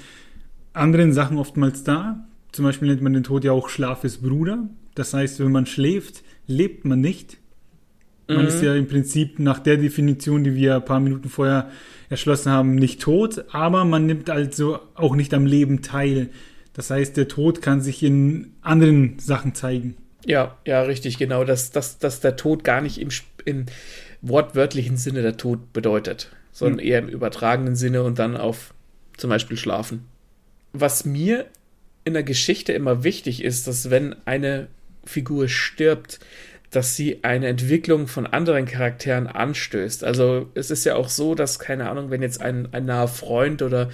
anderen 0.73 1.13
Sachen 1.13 1.39
oftmals 1.39 1.85
da. 1.85 2.27
Zum 2.53 2.65
Beispiel 2.65 2.89
nennt 2.89 3.03
man 3.03 3.13
den 3.13 3.23
Tod 3.23 3.45
ja 3.45 3.53
auch 3.53 3.69
Schlaf 3.69 4.05
ist 4.05 4.23
Bruder. 4.23 4.69
Das 4.95 5.15
heißt, 5.15 5.41
wenn 5.41 5.53
man 5.53 5.67
schläft, 5.67 6.23
lebt 6.47 6.85
man 6.85 7.01
nicht. 7.01 7.39
Man 8.29 8.43
mhm. 8.43 8.49
ist 8.49 8.63
ja 8.63 8.75
im 8.75 8.89
Prinzip 8.89 9.39
nach 9.39 9.61
der 9.61 9.77
Definition, 9.77 10.43
die 10.43 10.55
wir 10.55 10.77
ein 10.77 10.85
paar 10.85 11.01
Minuten 11.01 11.29
vorher 11.29 11.71
erschlossen 12.09 12.51
haben, 12.51 12.75
nicht 12.75 13.01
tot, 13.01 13.45
aber 13.53 13.85
man 13.85 14.07
nimmt 14.07 14.31
also 14.31 14.81
auch 14.95 15.15
nicht 15.15 15.33
am 15.35 15.47
Leben 15.47 15.83
teil. 15.83 16.31
Das 16.73 16.91
heißt, 16.91 17.17
der 17.17 17.29
Tod 17.29 17.63
kann 17.63 17.81
sich 17.81 18.03
in 18.03 18.55
anderen 18.63 19.19
Sachen 19.19 19.55
zeigen. 19.55 19.97
Ja, 20.25 20.57
ja, 20.67 20.83
richtig, 20.83 21.19
genau. 21.19 21.45
Dass, 21.45 21.71
dass, 21.71 21.99
dass 21.99 22.21
der 22.21 22.37
Tod 22.37 22.65
gar 22.65 22.81
nicht 22.81 23.01
im, 23.01 23.11
im 23.45 23.67
wortwörtlichen 24.29 24.97
Sinne 24.97 25.23
der 25.23 25.37
Tod 25.37 25.73
bedeutet, 25.73 26.31
sondern 26.53 26.85
mhm. 26.85 26.91
eher 26.91 26.99
im 27.01 27.09
übertragenen 27.09 27.77
Sinne 27.77 28.03
und 28.03 28.19
dann 28.19 28.37
auf 28.37 28.75
zum 29.17 29.31
Beispiel 29.31 29.57
Schlafen 29.57 30.05
was 30.81 31.05
mir 31.05 31.47
in 32.05 32.15
der 32.15 32.23
Geschichte 32.23 32.73
immer 32.73 33.05
wichtig 33.05 33.43
ist, 33.43 33.67
dass 33.67 33.91
wenn 33.91 34.15
eine 34.27 34.69
Figur 35.05 35.49
stirbt, 35.49 36.21
dass 36.71 36.97
sie 36.97 37.21
eine 37.23 37.47
Entwicklung 37.47 38.07
von 38.07 38.27
anderen 38.27 38.67
Charakteren 38.67 39.27
anstößt. 39.27 40.05
Also 40.05 40.51
es 40.55 40.71
ist 40.71 40.85
ja 40.85 40.97
auch 40.97 41.09
so, 41.09 41.35
dass, 41.35 41.59
keine 41.59 41.89
Ahnung, 41.89 42.11
wenn 42.11 42.23
jetzt 42.23 42.41
ein, 42.41 42.69
ein 42.73 42.85
naher 42.85 43.09
Freund 43.09 43.63
oder 43.63 43.91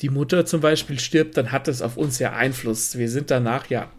die 0.00 0.10
Mutter 0.10 0.46
zum 0.46 0.60
Beispiel 0.60 0.98
stirbt, 0.98 1.36
dann 1.36 1.52
hat 1.52 1.68
das 1.68 1.82
auf 1.82 1.96
uns 1.96 2.18
ja 2.18 2.32
Einfluss. 2.32 2.98
Wir 2.98 3.10
sind 3.10 3.30
danach 3.30 3.68
ja 3.68 3.90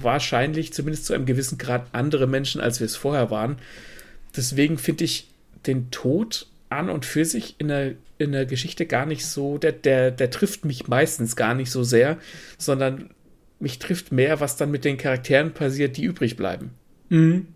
wahrscheinlich, 0.00 0.72
zumindest 0.72 1.06
zu 1.06 1.14
einem 1.14 1.26
gewissen 1.26 1.58
Grad, 1.58 1.86
andere 1.92 2.26
Menschen, 2.26 2.60
als 2.60 2.80
wir 2.80 2.86
es 2.86 2.96
vorher 2.96 3.30
waren. 3.30 3.56
Deswegen 4.36 4.78
finde 4.78 5.04
ich 5.04 5.28
den 5.66 5.90
Tod 5.90 6.46
an 6.68 6.88
und 6.88 7.04
für 7.04 7.24
sich 7.24 7.56
in 7.58 7.68
der, 7.68 7.92
in 8.18 8.32
der 8.32 8.46
Geschichte 8.46 8.86
gar 8.86 9.06
nicht 9.06 9.26
so, 9.26 9.58
der, 9.58 9.72
der, 9.72 10.10
der 10.10 10.30
trifft 10.30 10.64
mich 10.64 10.88
meistens 10.88 11.36
gar 11.36 11.54
nicht 11.54 11.70
so 11.70 11.82
sehr, 11.82 12.18
sondern 12.58 13.10
mich 13.60 13.78
trifft 13.78 14.10
mehr, 14.10 14.40
was 14.40 14.56
dann 14.56 14.70
mit 14.70 14.84
den 14.84 14.96
Charakteren 14.96 15.52
passiert, 15.52 15.96
die 15.96 16.04
übrig 16.04 16.36
bleiben. 16.36 16.70
Mhm. 17.10 17.46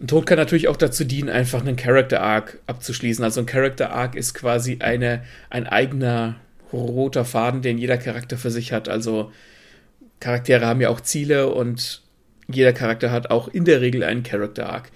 Ein 0.00 0.06
Tod 0.08 0.26
kann 0.26 0.38
natürlich 0.38 0.66
auch 0.66 0.76
dazu 0.76 1.04
dienen, 1.04 1.28
einfach 1.28 1.60
einen 1.60 1.76
Character 1.76 2.20
Arc 2.20 2.58
abzuschließen. 2.66 3.22
Also 3.24 3.40
ein 3.40 3.46
Character 3.46 3.92
Arc 3.92 4.16
ist 4.16 4.34
quasi 4.34 4.78
eine, 4.80 5.22
ein 5.48 5.68
eigener 5.68 6.40
roter 6.72 7.24
Faden, 7.24 7.62
den 7.62 7.78
jeder 7.78 7.98
Charakter 7.98 8.36
für 8.36 8.50
sich 8.50 8.72
hat. 8.72 8.88
Also 8.88 9.30
Charaktere 10.18 10.66
haben 10.66 10.80
ja 10.80 10.88
auch 10.88 11.00
Ziele 11.00 11.52
und 11.52 12.02
jeder 12.48 12.72
Charakter 12.72 13.12
hat 13.12 13.30
auch 13.30 13.46
in 13.46 13.64
der 13.64 13.80
Regel 13.80 14.02
einen 14.02 14.24
Character 14.24 14.68
Arc. 14.68 14.90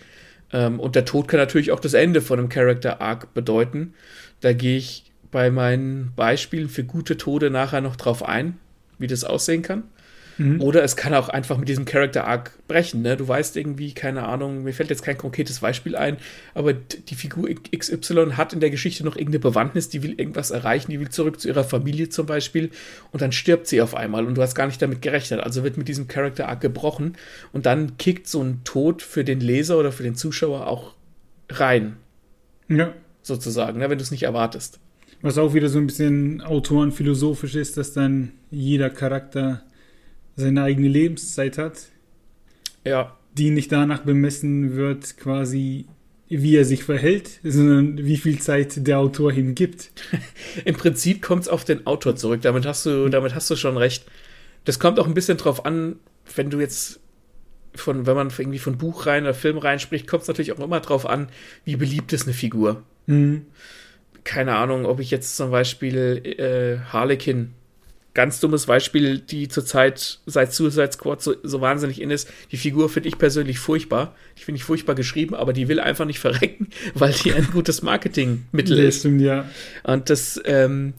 Ähm, 0.57 0.81
und 0.81 0.97
der 0.97 1.05
Tod 1.05 1.29
kann 1.29 1.39
natürlich 1.39 1.71
auch 1.71 1.81
das 1.81 1.93
Ende 1.93 2.23
von 2.23 2.39
einem 2.39 2.49
Character 2.49 3.03
Arc 3.03 3.35
bedeuten. 3.35 3.93
Da 4.41 4.55
gehe 4.55 4.79
ich 4.79 5.13
bei 5.31 5.51
meinen 5.51 6.13
Beispielen 6.17 6.71
für 6.71 6.83
gute 6.83 7.19
Tode 7.19 7.51
nachher 7.51 7.83
noch 7.83 7.97
drauf 7.97 8.23
ein, 8.23 8.59
wie 8.99 9.07
das 9.07 9.23
aussehen 9.23 9.61
kann. 9.61 9.83
Mhm. 10.39 10.61
Oder 10.61 10.83
es 10.85 10.97
kann 10.97 11.15
auch 11.15 11.29
einfach 11.29 11.57
mit 11.57 11.69
diesem 11.69 11.85
Character 11.85 12.27
Arc 12.27 12.53
brechen. 12.69 13.03
Ne? 13.03 13.17
Du 13.17 13.27
weißt 13.27 13.57
irgendwie, 13.57 13.93
keine 13.93 14.25
Ahnung, 14.25 14.65
mir 14.65 14.73
fällt 14.73 14.91
jetzt 14.91 15.03
kein 15.03 15.17
konkretes 15.17 15.61
Beispiel 15.61 15.97
ein, 15.97 16.19
aber 16.55 16.73
die 16.73 17.15
Figur 17.15 17.49
XY 17.77 18.33
hat 18.37 18.53
in 18.53 18.61
der 18.61 18.71
Geschichte 18.71 19.05
noch 19.05 19.17
irgendeine 19.17 19.41
Bewandtnis, 19.41 19.89
die 19.89 20.03
will 20.03 20.19
irgendwas 20.19 20.51
erreichen, 20.51 20.91
die 20.91 21.01
will 21.01 21.09
zurück 21.09 21.41
zu 21.41 21.49
ihrer 21.49 21.65
Familie 21.65 22.09
zum 22.09 22.27
Beispiel 22.27 22.71
und 23.13 23.23
dann 23.23 23.33
stirbt 23.33 23.67
sie 23.67 23.81
auf 23.81 23.95
einmal 23.95 24.27
und 24.27 24.35
du 24.35 24.43
hast 24.43 24.55
gar 24.55 24.67
nicht 24.67 24.83
damit 24.83 25.03
gerechnet. 25.03 25.41
Also 25.41 25.65
wird 25.65 25.77
mit 25.77 25.89
diesem 25.89 26.09
Character 26.09 26.49
Arc 26.49 26.61
gebrochen 26.61 27.17
und 27.53 27.67
dann 27.67 27.97
kickt 27.97 28.29
so 28.29 28.43
ein 28.43 28.61
Tod 28.65 29.03
für 29.03 29.25
den 29.25 29.41
Leser 29.41 29.79
oder 29.79 29.93
für 29.93 30.03
den 30.03 30.17
Zuschauer 30.17 30.67
auch 30.67 30.95
rein. 31.49 31.97
Ja. 32.69 32.93
Sozusagen, 33.23 33.79
ne? 33.79 33.91
wenn 33.91 33.99
du 33.99 34.03
es 34.03 34.11
nicht 34.11 34.25
erwartest. 34.25 34.79
Was 35.23 35.39
auch 35.39 35.55
wieder 35.55 35.69
so 35.69 35.79
ein 35.79 35.87
bisschen 35.87 36.43
autorenphilosophisch 36.43 37.55
ist, 37.55 37.77
dass 37.77 37.93
dann 37.93 38.33
jeder 38.51 38.91
Charakter 38.91 39.63
seine 40.37 40.63
eigene 40.63 40.89
Lebenszeit 40.89 41.59
hat. 41.59 41.87
Ja. 42.85 43.17
Die 43.37 43.51
nicht 43.51 43.73
danach 43.73 44.03
bemessen 44.03 44.77
wird, 44.77 45.17
quasi, 45.17 45.87
wie 46.29 46.57
er 46.57 46.65
sich 46.65 46.85
verhält, 46.85 47.41
sondern 47.43 47.99
wie 47.99 48.17
viel 48.17 48.39
Zeit 48.39 48.87
der 48.87 48.99
Autor 48.99 49.33
ihm 49.33 49.55
gibt. 49.55 49.91
Im 50.65 50.77
Prinzip 50.77 51.23
kommt 51.23 51.43
es 51.43 51.49
auf 51.49 51.65
den 51.65 51.87
Autor 51.87 52.17
zurück. 52.17 52.43
Damit 52.43 52.67
hast 52.67 52.87
du, 52.87 53.09
damit 53.09 53.35
hast 53.35 53.51
du 53.51 53.57
schon 53.57 53.77
recht. 53.77 54.07
Das 54.65 54.79
kommt 54.79 54.99
auch 54.99 55.07
ein 55.07 55.15
bisschen 55.15 55.39
drauf 55.39 55.65
an, 55.65 55.97
wenn 56.35 56.51
du 56.51 56.61
jetzt 56.61 57.01
von, 57.75 58.07
wenn 58.07 58.17
man 58.17 58.33
irgendwie 58.37 58.59
von 58.59 58.79
Buch 58.79 59.07
rein 59.07 59.25
oder 59.25 59.35
Film 59.35 59.59
rein 59.59 59.79
spricht, 59.79 60.07
kommt 60.07 60.23
es 60.23 60.29
natürlich 60.29 60.53
auch 60.53 60.61
immer 60.61 60.81
drauf 60.81 61.07
an, 61.07 61.29
wie 61.65 61.77
beliebt 61.77 62.13
ist 62.13 62.25
eine 62.25 62.33
Figur. 62.33 62.83
Mhm. 63.07 63.47
Keine 64.25 64.57
Ahnung, 64.57 64.87
ob 64.87 64.99
ich 64.99 65.11
jetzt 65.11 65.37
zum 65.37 65.51
Beispiel 65.51 66.23
äh, 66.25 66.79
Harlequin 66.93 67.53
ganz 68.17 68.41
dummes 68.41 68.65
Beispiel, 68.65 69.19
die 69.19 69.47
zurzeit 69.47 70.21
seit 70.25 70.53
Suicide 70.53 70.91
Squad 70.91 71.23
so, 71.23 71.35
so 71.43 71.61
wahnsinnig 71.61 72.01
in 72.01 72.11
ist. 72.11 72.29
Die 72.51 72.57
Figur 72.57 72.89
finde 72.89 73.11
ich 73.11 73.19
persönlich 73.19 73.59
furchtbar. 73.59 74.15
Die 74.39 74.43
finde 74.43 74.57
ich 74.57 74.65
furchtbar 74.65 74.95
geschrieben, 74.95 75.35
aber 75.35 75.53
die 75.53 75.69
will 75.69 75.79
einfach 75.79 76.07
nicht 76.07 76.19
verrecken, 76.27 76.69
weil 76.95 77.13
die 77.13 77.35
ein 77.35 77.49
gutes 77.53 77.83
Marketingmittel 77.83 78.79
ist. 78.79 79.01
Stimmt, 79.01 79.21
ja. 79.21 79.49
Und 79.85 80.09
das, 80.09 80.41
ähm, 80.47 80.95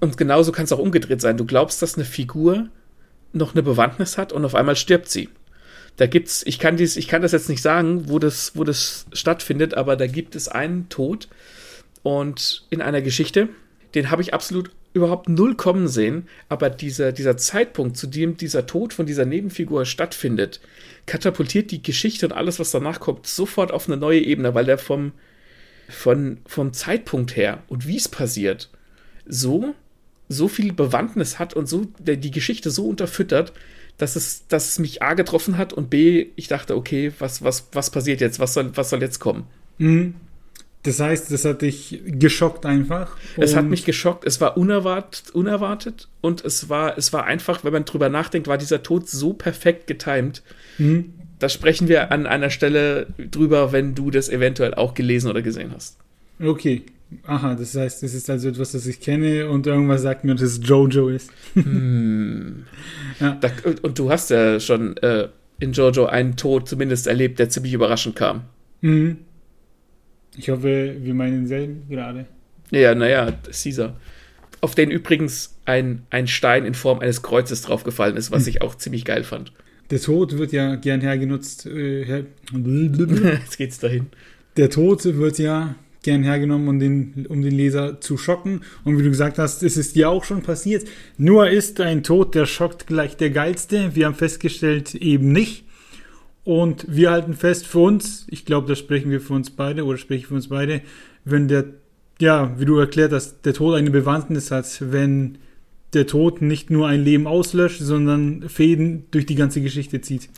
und 0.00 0.16
genauso 0.16 0.50
kann 0.50 0.64
es 0.64 0.72
auch 0.72 0.80
umgedreht 0.80 1.20
sein. 1.20 1.36
Du 1.36 1.44
glaubst, 1.46 1.80
dass 1.80 1.94
eine 1.94 2.04
Figur 2.04 2.68
noch 3.32 3.54
eine 3.54 3.62
Bewandtnis 3.62 4.18
hat 4.18 4.32
und 4.32 4.44
auf 4.44 4.56
einmal 4.56 4.76
stirbt 4.76 5.08
sie. 5.08 5.28
Da 5.96 6.08
gibt's, 6.08 6.42
ich 6.44 6.58
kann 6.58 6.76
dies, 6.76 6.96
ich 6.96 7.06
kann 7.06 7.22
das 7.22 7.30
jetzt 7.30 7.48
nicht 7.48 7.62
sagen, 7.62 8.08
wo 8.08 8.18
das, 8.18 8.56
wo 8.56 8.64
das 8.64 9.06
stattfindet, 9.12 9.74
aber 9.74 9.94
da 9.94 10.08
gibt 10.08 10.34
es 10.34 10.48
einen 10.48 10.88
Tod 10.88 11.28
und 12.02 12.66
in 12.70 12.82
einer 12.82 13.02
Geschichte, 13.02 13.48
den 13.94 14.10
habe 14.10 14.20
ich 14.20 14.34
absolut 14.34 14.72
überhaupt 14.94 15.28
null 15.28 15.56
kommen 15.56 15.88
sehen, 15.88 16.28
aber 16.48 16.70
dieser, 16.70 17.12
dieser 17.12 17.36
Zeitpunkt, 17.36 17.96
zu 17.96 18.06
dem 18.06 18.36
dieser 18.36 18.66
Tod 18.66 18.94
von 18.94 19.06
dieser 19.06 19.26
Nebenfigur 19.26 19.84
stattfindet, 19.84 20.60
katapultiert 21.04 21.72
die 21.72 21.82
Geschichte 21.82 22.26
und 22.26 22.32
alles, 22.32 22.58
was 22.58 22.70
danach 22.70 23.00
kommt, 23.00 23.26
sofort 23.26 23.72
auf 23.72 23.88
eine 23.88 23.96
neue 23.96 24.20
Ebene, 24.20 24.54
weil 24.54 24.64
der 24.64 24.78
vom, 24.78 25.12
von, 25.88 26.38
vom 26.46 26.72
Zeitpunkt 26.72 27.36
her 27.36 27.62
und 27.66 27.86
wie 27.86 27.96
es 27.96 28.08
passiert, 28.08 28.70
so, 29.26 29.74
so 30.28 30.48
viel 30.48 30.72
Bewandtnis 30.72 31.38
hat 31.40 31.54
und 31.54 31.68
so 31.68 31.86
die 31.98 32.30
Geschichte 32.30 32.70
so 32.70 32.86
unterfüttert, 32.86 33.52
dass 33.98 34.16
es, 34.16 34.46
dass 34.46 34.68
es 34.68 34.78
mich 34.78 35.02
A 35.02 35.14
getroffen 35.14 35.58
hat 35.58 35.72
und 35.72 35.90
B, 35.90 36.28
ich 36.36 36.48
dachte, 36.48 36.76
okay, 36.76 37.12
was, 37.18 37.42
was, 37.42 37.68
was 37.72 37.90
passiert 37.90 38.20
jetzt? 38.20 38.38
Was 38.38 38.54
soll, 38.54 38.76
was 38.76 38.90
soll 38.90 39.02
jetzt 39.02 39.18
kommen? 39.18 39.46
Mhm. 39.78 40.14
Das 40.84 41.00
heißt, 41.00 41.32
das 41.32 41.46
hat 41.46 41.62
dich 41.62 42.02
geschockt 42.04 42.66
einfach. 42.66 43.16
Es 43.38 43.56
hat 43.56 43.64
mich 43.64 43.86
geschockt. 43.86 44.26
Es 44.26 44.40
war 44.42 44.58
unerwartet, 44.58 45.30
unerwartet 45.30 46.08
und 46.20 46.44
es 46.44 46.68
war, 46.68 46.98
es 46.98 47.12
war 47.12 47.24
einfach, 47.24 47.64
wenn 47.64 47.72
man 47.72 47.86
drüber 47.86 48.10
nachdenkt, 48.10 48.48
war 48.48 48.58
dieser 48.58 48.82
Tod 48.82 49.08
so 49.08 49.32
perfekt 49.32 49.86
getimt. 49.86 50.42
Mhm. 50.76 51.14
Da 51.38 51.48
sprechen 51.48 51.88
wir 51.88 52.12
an 52.12 52.26
einer 52.26 52.50
Stelle 52.50 53.06
drüber, 53.18 53.72
wenn 53.72 53.94
du 53.94 54.10
das 54.10 54.28
eventuell 54.28 54.74
auch 54.74 54.92
gelesen 54.92 55.30
oder 55.30 55.40
gesehen 55.40 55.72
hast. 55.74 55.96
Okay. 56.38 56.82
Aha, 57.26 57.54
das 57.54 57.74
heißt, 57.74 58.02
es 58.02 58.12
ist 58.12 58.28
also 58.28 58.48
etwas, 58.48 58.72
das 58.72 58.86
ich 58.86 59.00
kenne 59.00 59.48
und 59.48 59.66
irgendwas 59.66 60.02
sagt 60.02 60.24
mir, 60.24 60.34
dass 60.34 60.42
es 60.42 60.60
Jojo 60.62 61.08
ist. 61.08 61.30
hm. 61.54 62.64
ja. 63.20 63.38
da, 63.40 63.50
und 63.82 63.98
du 63.98 64.10
hast 64.10 64.30
ja 64.30 64.60
schon 64.60 64.96
äh, 64.98 65.28
in 65.60 65.72
Jojo 65.72 66.06
einen 66.06 66.36
Tod 66.36 66.68
zumindest 66.68 67.06
erlebt, 67.06 67.38
der 67.38 67.48
ziemlich 67.48 67.72
überraschend 67.72 68.16
kam. 68.16 68.42
Mhm. 68.80 69.18
Ich 70.36 70.48
hoffe, 70.50 70.96
wir 70.98 71.14
meinen 71.14 71.40
denselben 71.40 71.88
gerade. 71.88 72.26
Ja, 72.70 72.94
naja, 72.94 73.32
Caesar. 73.50 73.96
Auf 74.60 74.74
den 74.74 74.90
übrigens 74.90 75.58
ein, 75.64 76.02
ein 76.10 76.26
Stein 76.26 76.64
in 76.64 76.74
Form 76.74 77.00
eines 77.00 77.22
Kreuzes 77.22 77.62
draufgefallen 77.62 78.16
ist, 78.16 78.30
was 78.30 78.44
hm. 78.44 78.50
ich 78.50 78.62
auch 78.62 78.74
ziemlich 78.74 79.04
geil 79.04 79.24
fand. 79.24 79.52
Der 79.90 80.00
Tod 80.00 80.38
wird 80.38 80.52
ja 80.52 80.76
gern 80.76 81.00
hergenutzt. 81.00 81.66
Äh, 81.66 82.04
her 82.04 82.24
Jetzt 82.54 83.58
geht's 83.58 83.78
dahin. 83.78 84.06
Der 84.56 84.70
Tod 84.70 85.04
wird 85.04 85.38
ja 85.38 85.74
gern 86.02 86.22
hergenommen, 86.22 86.68
um 86.68 86.78
den, 86.78 87.26
um 87.28 87.42
den 87.42 87.54
Leser 87.54 88.00
zu 88.00 88.16
schocken. 88.16 88.62
Und 88.84 88.98
wie 88.98 89.02
du 89.02 89.10
gesagt 89.10 89.38
hast, 89.38 89.62
es 89.62 89.76
ist 89.76 89.96
dir 89.96 90.08
auch 90.08 90.24
schon 90.24 90.42
passiert. 90.42 90.86
Nur 91.18 91.48
ist 91.48 91.80
ein 91.80 92.02
Tod, 92.02 92.34
der 92.34 92.46
schockt 92.46 92.86
gleich 92.86 93.16
der 93.16 93.30
geilste. 93.30 93.94
Wir 93.94 94.06
haben 94.06 94.14
festgestellt, 94.14 94.94
eben 94.94 95.32
nicht. 95.32 95.63
Und 96.44 96.84
wir 96.88 97.10
halten 97.10 97.34
fest 97.34 97.66
für 97.66 97.78
uns, 97.78 98.26
ich 98.28 98.44
glaube, 98.44 98.68
da 98.68 98.74
sprechen 98.74 99.10
wir 99.10 99.20
für 99.20 99.32
uns 99.32 99.50
beide 99.50 99.84
oder 99.84 99.96
spreche 99.96 100.20
ich 100.20 100.26
für 100.26 100.34
uns 100.34 100.48
beide, 100.48 100.82
wenn 101.24 101.48
der, 101.48 101.64
ja, 102.20 102.58
wie 102.58 102.66
du 102.66 102.76
erklärt 102.78 103.12
hast, 103.12 103.46
der 103.46 103.54
Tod 103.54 103.74
eine 103.74 103.90
Bewandtnis 103.90 104.50
hat, 104.50 104.66
wenn 104.80 105.38
der 105.94 106.06
Tod 106.06 106.42
nicht 106.42 106.70
nur 106.70 106.86
ein 106.86 107.02
Leben 107.02 107.26
auslöscht, 107.26 107.80
sondern 107.80 108.48
Fäden 108.48 109.06
durch 109.10 109.24
die 109.24 109.36
ganze 109.36 109.62
Geschichte 109.62 110.00
zieht. 110.02 110.28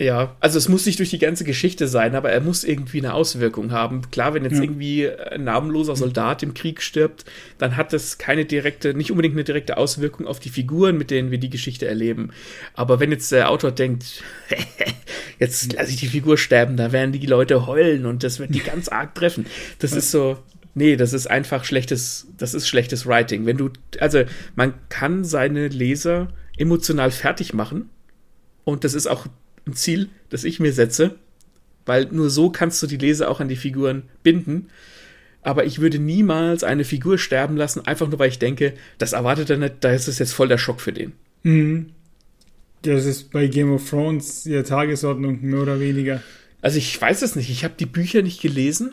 Ja, 0.00 0.36
also 0.38 0.58
es 0.58 0.68
muss 0.68 0.86
nicht 0.86 1.00
durch 1.00 1.10
die 1.10 1.18
ganze 1.18 1.42
Geschichte 1.42 1.88
sein, 1.88 2.14
aber 2.14 2.30
er 2.30 2.40
muss 2.40 2.62
irgendwie 2.62 2.98
eine 2.98 3.14
Auswirkung 3.14 3.72
haben. 3.72 4.08
Klar, 4.12 4.32
wenn 4.32 4.44
jetzt 4.44 4.58
ja. 4.58 4.62
irgendwie 4.62 5.10
ein 5.10 5.42
namenloser 5.42 5.96
Soldat 5.96 6.44
im 6.44 6.54
Krieg 6.54 6.82
stirbt, 6.82 7.24
dann 7.58 7.76
hat 7.76 7.92
das 7.92 8.16
keine 8.16 8.44
direkte, 8.44 8.94
nicht 8.94 9.10
unbedingt 9.10 9.34
eine 9.34 9.42
direkte 9.42 9.76
Auswirkung 9.76 10.28
auf 10.28 10.38
die 10.38 10.50
Figuren, 10.50 10.98
mit 10.98 11.10
denen 11.10 11.32
wir 11.32 11.38
die 11.38 11.50
Geschichte 11.50 11.88
erleben. 11.88 12.30
Aber 12.74 13.00
wenn 13.00 13.10
jetzt 13.10 13.32
der 13.32 13.50
Autor 13.50 13.72
denkt, 13.72 14.22
jetzt 15.40 15.72
lasse 15.72 15.90
ich 15.90 15.96
die 15.96 16.06
Figur 16.06 16.38
sterben, 16.38 16.76
da 16.76 16.92
werden 16.92 17.10
die 17.10 17.26
Leute 17.26 17.66
heulen 17.66 18.06
und 18.06 18.22
das 18.22 18.38
wird 18.38 18.54
die 18.54 18.60
ganz 18.60 18.88
arg 18.88 19.16
treffen. 19.16 19.46
Das 19.80 19.90
ist 19.90 20.12
so, 20.12 20.38
nee, 20.74 20.94
das 20.94 21.12
ist 21.12 21.26
einfach 21.26 21.64
schlechtes, 21.64 22.28
das 22.38 22.54
ist 22.54 22.68
schlechtes 22.68 23.04
Writing. 23.04 23.46
Wenn 23.46 23.56
du, 23.56 23.70
also 23.98 24.22
man 24.54 24.74
kann 24.90 25.24
seine 25.24 25.66
Leser 25.66 26.28
emotional 26.56 27.10
fertig 27.10 27.52
machen 27.52 27.90
und 28.62 28.84
das 28.84 28.94
ist 28.94 29.08
auch 29.08 29.26
ein 29.68 29.74
Ziel, 29.74 30.08
das 30.30 30.44
ich 30.44 30.60
mir 30.60 30.72
setze, 30.72 31.16
weil 31.86 32.06
nur 32.10 32.30
so 32.30 32.50
kannst 32.50 32.82
du 32.82 32.86
die 32.86 32.96
Leser 32.96 33.30
auch 33.30 33.40
an 33.40 33.48
die 33.48 33.56
Figuren 33.56 34.04
binden. 34.22 34.68
Aber 35.42 35.64
ich 35.64 35.80
würde 35.80 35.98
niemals 35.98 36.64
eine 36.64 36.84
Figur 36.84 37.16
sterben 37.16 37.56
lassen, 37.56 37.86
einfach 37.86 38.08
nur 38.08 38.18
weil 38.18 38.28
ich 38.28 38.38
denke, 38.38 38.74
das 38.98 39.12
erwartet 39.12 39.50
er 39.50 39.56
nicht, 39.56 39.76
da 39.80 39.92
ist 39.92 40.08
es 40.08 40.18
jetzt 40.18 40.32
voll 40.32 40.48
der 40.48 40.58
Schock 40.58 40.80
für 40.80 40.92
den. 40.92 41.12
Mhm. 41.42 41.90
Das 42.82 43.06
ist 43.06 43.30
bei 43.30 43.46
Game 43.46 43.72
of 43.72 43.88
Thrones 43.88 44.44
ja 44.44 44.62
Tagesordnung, 44.62 45.40
mehr 45.42 45.60
oder 45.60 45.80
weniger. 45.80 46.22
Also 46.60 46.78
ich 46.78 47.00
weiß 47.00 47.22
es 47.22 47.36
nicht. 47.36 47.50
Ich 47.50 47.64
habe 47.64 47.74
die 47.78 47.86
Bücher 47.86 48.22
nicht 48.22 48.40
gelesen. 48.40 48.92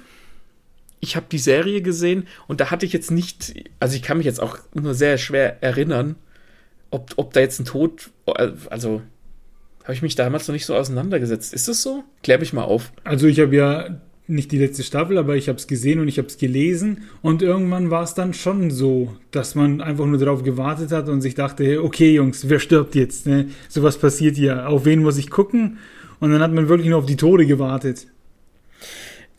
Ich 0.99 1.15
habe 1.15 1.27
die 1.31 1.39
Serie 1.39 1.81
gesehen 1.81 2.27
und 2.47 2.61
da 2.61 2.71
hatte 2.71 2.85
ich 2.85 2.93
jetzt 2.93 3.11
nicht, 3.11 3.53
also 3.79 3.95
ich 3.95 4.01
kann 4.01 4.17
mich 4.17 4.25
jetzt 4.25 4.41
auch 4.41 4.57
nur 4.73 4.95
sehr 4.95 5.17
schwer 5.17 5.61
erinnern, 5.61 6.15
ob, 6.89 7.13
ob 7.17 7.33
da 7.33 7.41
jetzt 7.41 7.59
ein 7.59 7.65
Tod, 7.65 8.09
also 8.25 9.01
habe 9.85 9.93
ich 9.93 10.01
mich 10.01 10.15
damals 10.15 10.47
noch 10.47 10.53
nicht 10.53 10.65
so 10.65 10.75
auseinandergesetzt. 10.75 11.53
Ist 11.53 11.67
das 11.67 11.83
so? 11.83 12.03
Klär 12.23 12.39
mich 12.39 12.53
mal 12.53 12.63
auf. 12.63 12.91
Also 13.03 13.27
ich 13.27 13.39
habe 13.39 13.55
ja 13.55 14.01
nicht 14.25 14.51
die 14.51 14.57
letzte 14.57 14.81
Staffel, 14.81 15.19
aber 15.19 15.35
ich 15.35 15.47
habe 15.47 15.59
es 15.59 15.67
gesehen 15.67 15.99
und 15.99 16.07
ich 16.07 16.17
habe 16.17 16.27
es 16.27 16.39
gelesen 16.39 17.03
und 17.21 17.43
irgendwann 17.43 17.91
war 17.91 18.01
es 18.01 18.15
dann 18.15 18.33
schon 18.33 18.71
so, 18.71 19.15
dass 19.29 19.53
man 19.53 19.81
einfach 19.81 20.07
nur 20.07 20.17
darauf 20.17 20.41
gewartet 20.41 20.91
hat 20.91 21.07
und 21.07 21.21
sich 21.21 21.35
dachte, 21.35 21.83
okay 21.83 22.15
Jungs, 22.15 22.49
wer 22.49 22.59
stirbt 22.59 22.95
jetzt? 22.95 23.27
Ne? 23.27 23.49
Sowas 23.69 23.99
passiert 23.99 24.35
hier. 24.35 24.67
Auf 24.67 24.85
wen 24.85 25.03
muss 25.03 25.19
ich 25.19 25.29
gucken? 25.29 25.77
Und 26.19 26.31
dann 26.31 26.41
hat 26.41 26.51
man 26.51 26.67
wirklich 26.67 26.89
nur 26.89 26.97
auf 26.97 27.05
die 27.05 27.17
Tode 27.17 27.45
gewartet. 27.45 28.07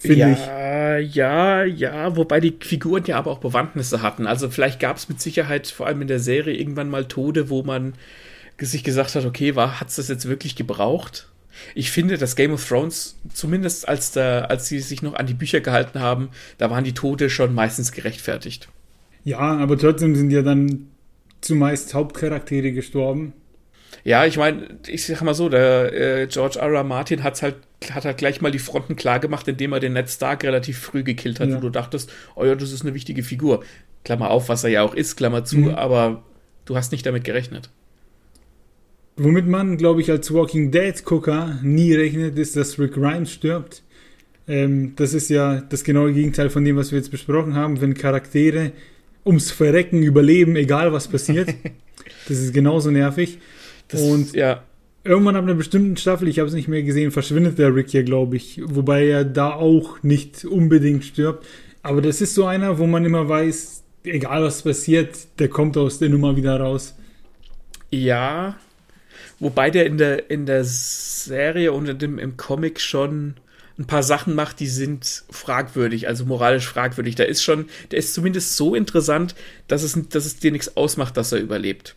Ja, 0.04 0.98
ich. 1.00 1.16
ja, 1.16 1.64
ja, 1.64 2.16
wobei 2.16 2.38
die 2.38 2.54
Figuren 2.60 3.02
ja 3.06 3.18
aber 3.18 3.32
auch 3.32 3.38
Bewandtnisse 3.38 4.02
hatten. 4.02 4.28
Also 4.28 4.48
vielleicht 4.48 4.78
gab 4.78 4.98
es 4.98 5.08
mit 5.08 5.20
Sicherheit 5.20 5.66
vor 5.66 5.88
allem 5.88 6.02
in 6.02 6.08
der 6.08 6.20
Serie 6.20 6.54
irgendwann 6.54 6.90
mal 6.90 7.06
Tode, 7.06 7.50
wo 7.50 7.64
man 7.64 7.94
sich 8.60 8.84
gesagt 8.84 9.14
hat, 9.14 9.24
okay, 9.24 9.54
hat 9.54 9.88
es 9.88 9.96
das 9.96 10.08
jetzt 10.08 10.28
wirklich 10.28 10.56
gebraucht? 10.56 11.28
Ich 11.74 11.90
finde, 11.90 12.18
dass 12.18 12.36
Game 12.36 12.52
of 12.52 12.66
Thrones, 12.66 13.16
zumindest 13.32 13.88
als, 13.88 14.12
da, 14.12 14.42
als 14.42 14.68
sie 14.68 14.80
sich 14.80 15.02
noch 15.02 15.14
an 15.14 15.26
die 15.26 15.34
Bücher 15.34 15.60
gehalten 15.60 16.00
haben, 16.00 16.30
da 16.58 16.70
waren 16.70 16.84
die 16.84 16.94
Tode 16.94 17.30
schon 17.30 17.54
meistens 17.54 17.92
gerechtfertigt. 17.92 18.68
Ja, 19.24 19.38
aber 19.38 19.78
trotzdem 19.78 20.14
sind 20.14 20.30
ja 20.30 20.42
dann 20.42 20.88
zumeist 21.40 21.94
Hauptcharaktere 21.94 22.72
gestorben. 22.72 23.32
Ja, 24.04 24.24
ich 24.24 24.36
meine, 24.36 24.78
ich 24.86 25.06
sag 25.06 25.22
mal 25.22 25.34
so, 25.34 25.48
der 25.48 25.92
äh, 25.92 26.26
George 26.26 26.58
R. 26.60 26.72
R. 26.72 26.84
Martin 26.84 27.24
hat's 27.24 27.42
halt, 27.42 27.56
hat 27.90 28.04
halt 28.04 28.18
gleich 28.18 28.40
mal 28.40 28.52
die 28.52 28.58
Fronten 28.58 28.94
klar 28.94 29.18
gemacht, 29.18 29.48
indem 29.48 29.72
er 29.72 29.80
den 29.80 29.94
Ned 29.94 30.08
Stark 30.08 30.44
relativ 30.44 30.78
früh 30.78 31.02
gekillt 31.02 31.40
hat, 31.40 31.48
ja. 31.48 31.56
wo 31.56 31.60
du 31.60 31.70
dachtest, 31.70 32.12
oh 32.34 32.44
ja, 32.44 32.54
das 32.54 32.72
ist 32.72 32.82
eine 32.82 32.94
wichtige 32.94 33.22
Figur. 33.22 33.64
Klammer 34.04 34.30
auf, 34.30 34.48
was 34.48 34.62
er 34.62 34.70
ja 34.70 34.82
auch 34.82 34.94
ist, 34.94 35.16
Klammer 35.16 35.44
zu, 35.44 35.58
mhm. 35.58 35.74
aber 35.74 36.22
du 36.64 36.76
hast 36.76 36.92
nicht 36.92 37.04
damit 37.04 37.24
gerechnet. 37.24 37.70
Womit 39.16 39.46
man, 39.46 39.78
glaube 39.78 40.02
ich, 40.02 40.10
als 40.10 40.32
Walking 40.32 40.70
Dead-Gucker 40.70 41.60
nie 41.62 41.94
rechnet, 41.94 42.38
ist, 42.38 42.54
dass 42.54 42.78
Rick 42.78 42.94
Grimes 42.94 43.32
stirbt. 43.32 43.82
Ähm, 44.46 44.92
das 44.96 45.14
ist 45.14 45.30
ja 45.30 45.62
das 45.62 45.84
genaue 45.84 46.12
Gegenteil 46.12 46.50
von 46.50 46.64
dem, 46.64 46.76
was 46.76 46.92
wir 46.92 46.98
jetzt 46.98 47.10
besprochen 47.10 47.54
haben, 47.54 47.80
wenn 47.80 47.94
Charaktere 47.94 48.72
ums 49.24 49.50
Verrecken 49.50 50.02
überleben, 50.02 50.54
egal 50.54 50.92
was 50.92 51.08
passiert. 51.08 51.48
das 52.28 52.38
ist 52.38 52.52
genauso 52.52 52.90
nervig. 52.90 53.38
Das, 53.88 54.02
Und 54.02 54.34
ja. 54.34 54.62
irgendwann 55.02 55.36
ab 55.36 55.44
einer 55.44 55.54
bestimmten 55.54 55.96
Staffel, 55.96 56.28
ich 56.28 56.38
habe 56.38 56.48
es 56.48 56.54
nicht 56.54 56.68
mehr 56.68 56.82
gesehen, 56.82 57.10
verschwindet 57.10 57.58
der 57.58 57.74
Rick 57.74 57.92
ja, 57.94 58.02
glaube 58.02 58.36
ich. 58.36 58.60
Wobei 58.64 59.08
er 59.08 59.24
da 59.24 59.54
auch 59.54 60.02
nicht 60.02 60.44
unbedingt 60.44 61.04
stirbt. 61.04 61.46
Aber 61.82 62.02
das 62.02 62.20
ist 62.20 62.34
so 62.34 62.44
einer, 62.44 62.78
wo 62.78 62.86
man 62.86 63.04
immer 63.04 63.28
weiß, 63.28 63.82
egal 64.04 64.42
was 64.42 64.62
passiert, 64.62 65.16
der 65.38 65.48
kommt 65.48 65.76
aus 65.76 65.98
der 65.98 66.10
Nummer 66.10 66.36
wieder 66.36 66.60
raus. 66.60 66.94
Ja, 67.90 68.56
Wobei 69.38 69.70
der 69.70 69.86
in 69.86 69.98
der, 69.98 70.30
in 70.30 70.46
der 70.46 70.64
Serie 70.64 71.72
und 71.72 71.88
in 71.88 71.98
dem, 71.98 72.18
im 72.18 72.36
Comic 72.36 72.80
schon 72.80 73.34
ein 73.78 73.86
paar 73.86 74.02
Sachen 74.02 74.34
macht, 74.34 74.60
die 74.60 74.66
sind 74.66 75.24
fragwürdig, 75.30 76.08
also 76.08 76.24
moralisch 76.24 76.66
fragwürdig. 76.66 77.14
Da 77.14 77.24
ist 77.24 77.42
schon, 77.42 77.66
der 77.90 77.98
ist 77.98 78.14
zumindest 78.14 78.56
so 78.56 78.74
interessant, 78.74 79.34
dass 79.68 79.82
es, 79.82 79.98
dass 80.08 80.24
es 80.24 80.38
dir 80.38 80.52
nichts 80.52 80.76
ausmacht, 80.76 81.16
dass 81.16 81.32
er 81.32 81.40
überlebt. 81.40 81.94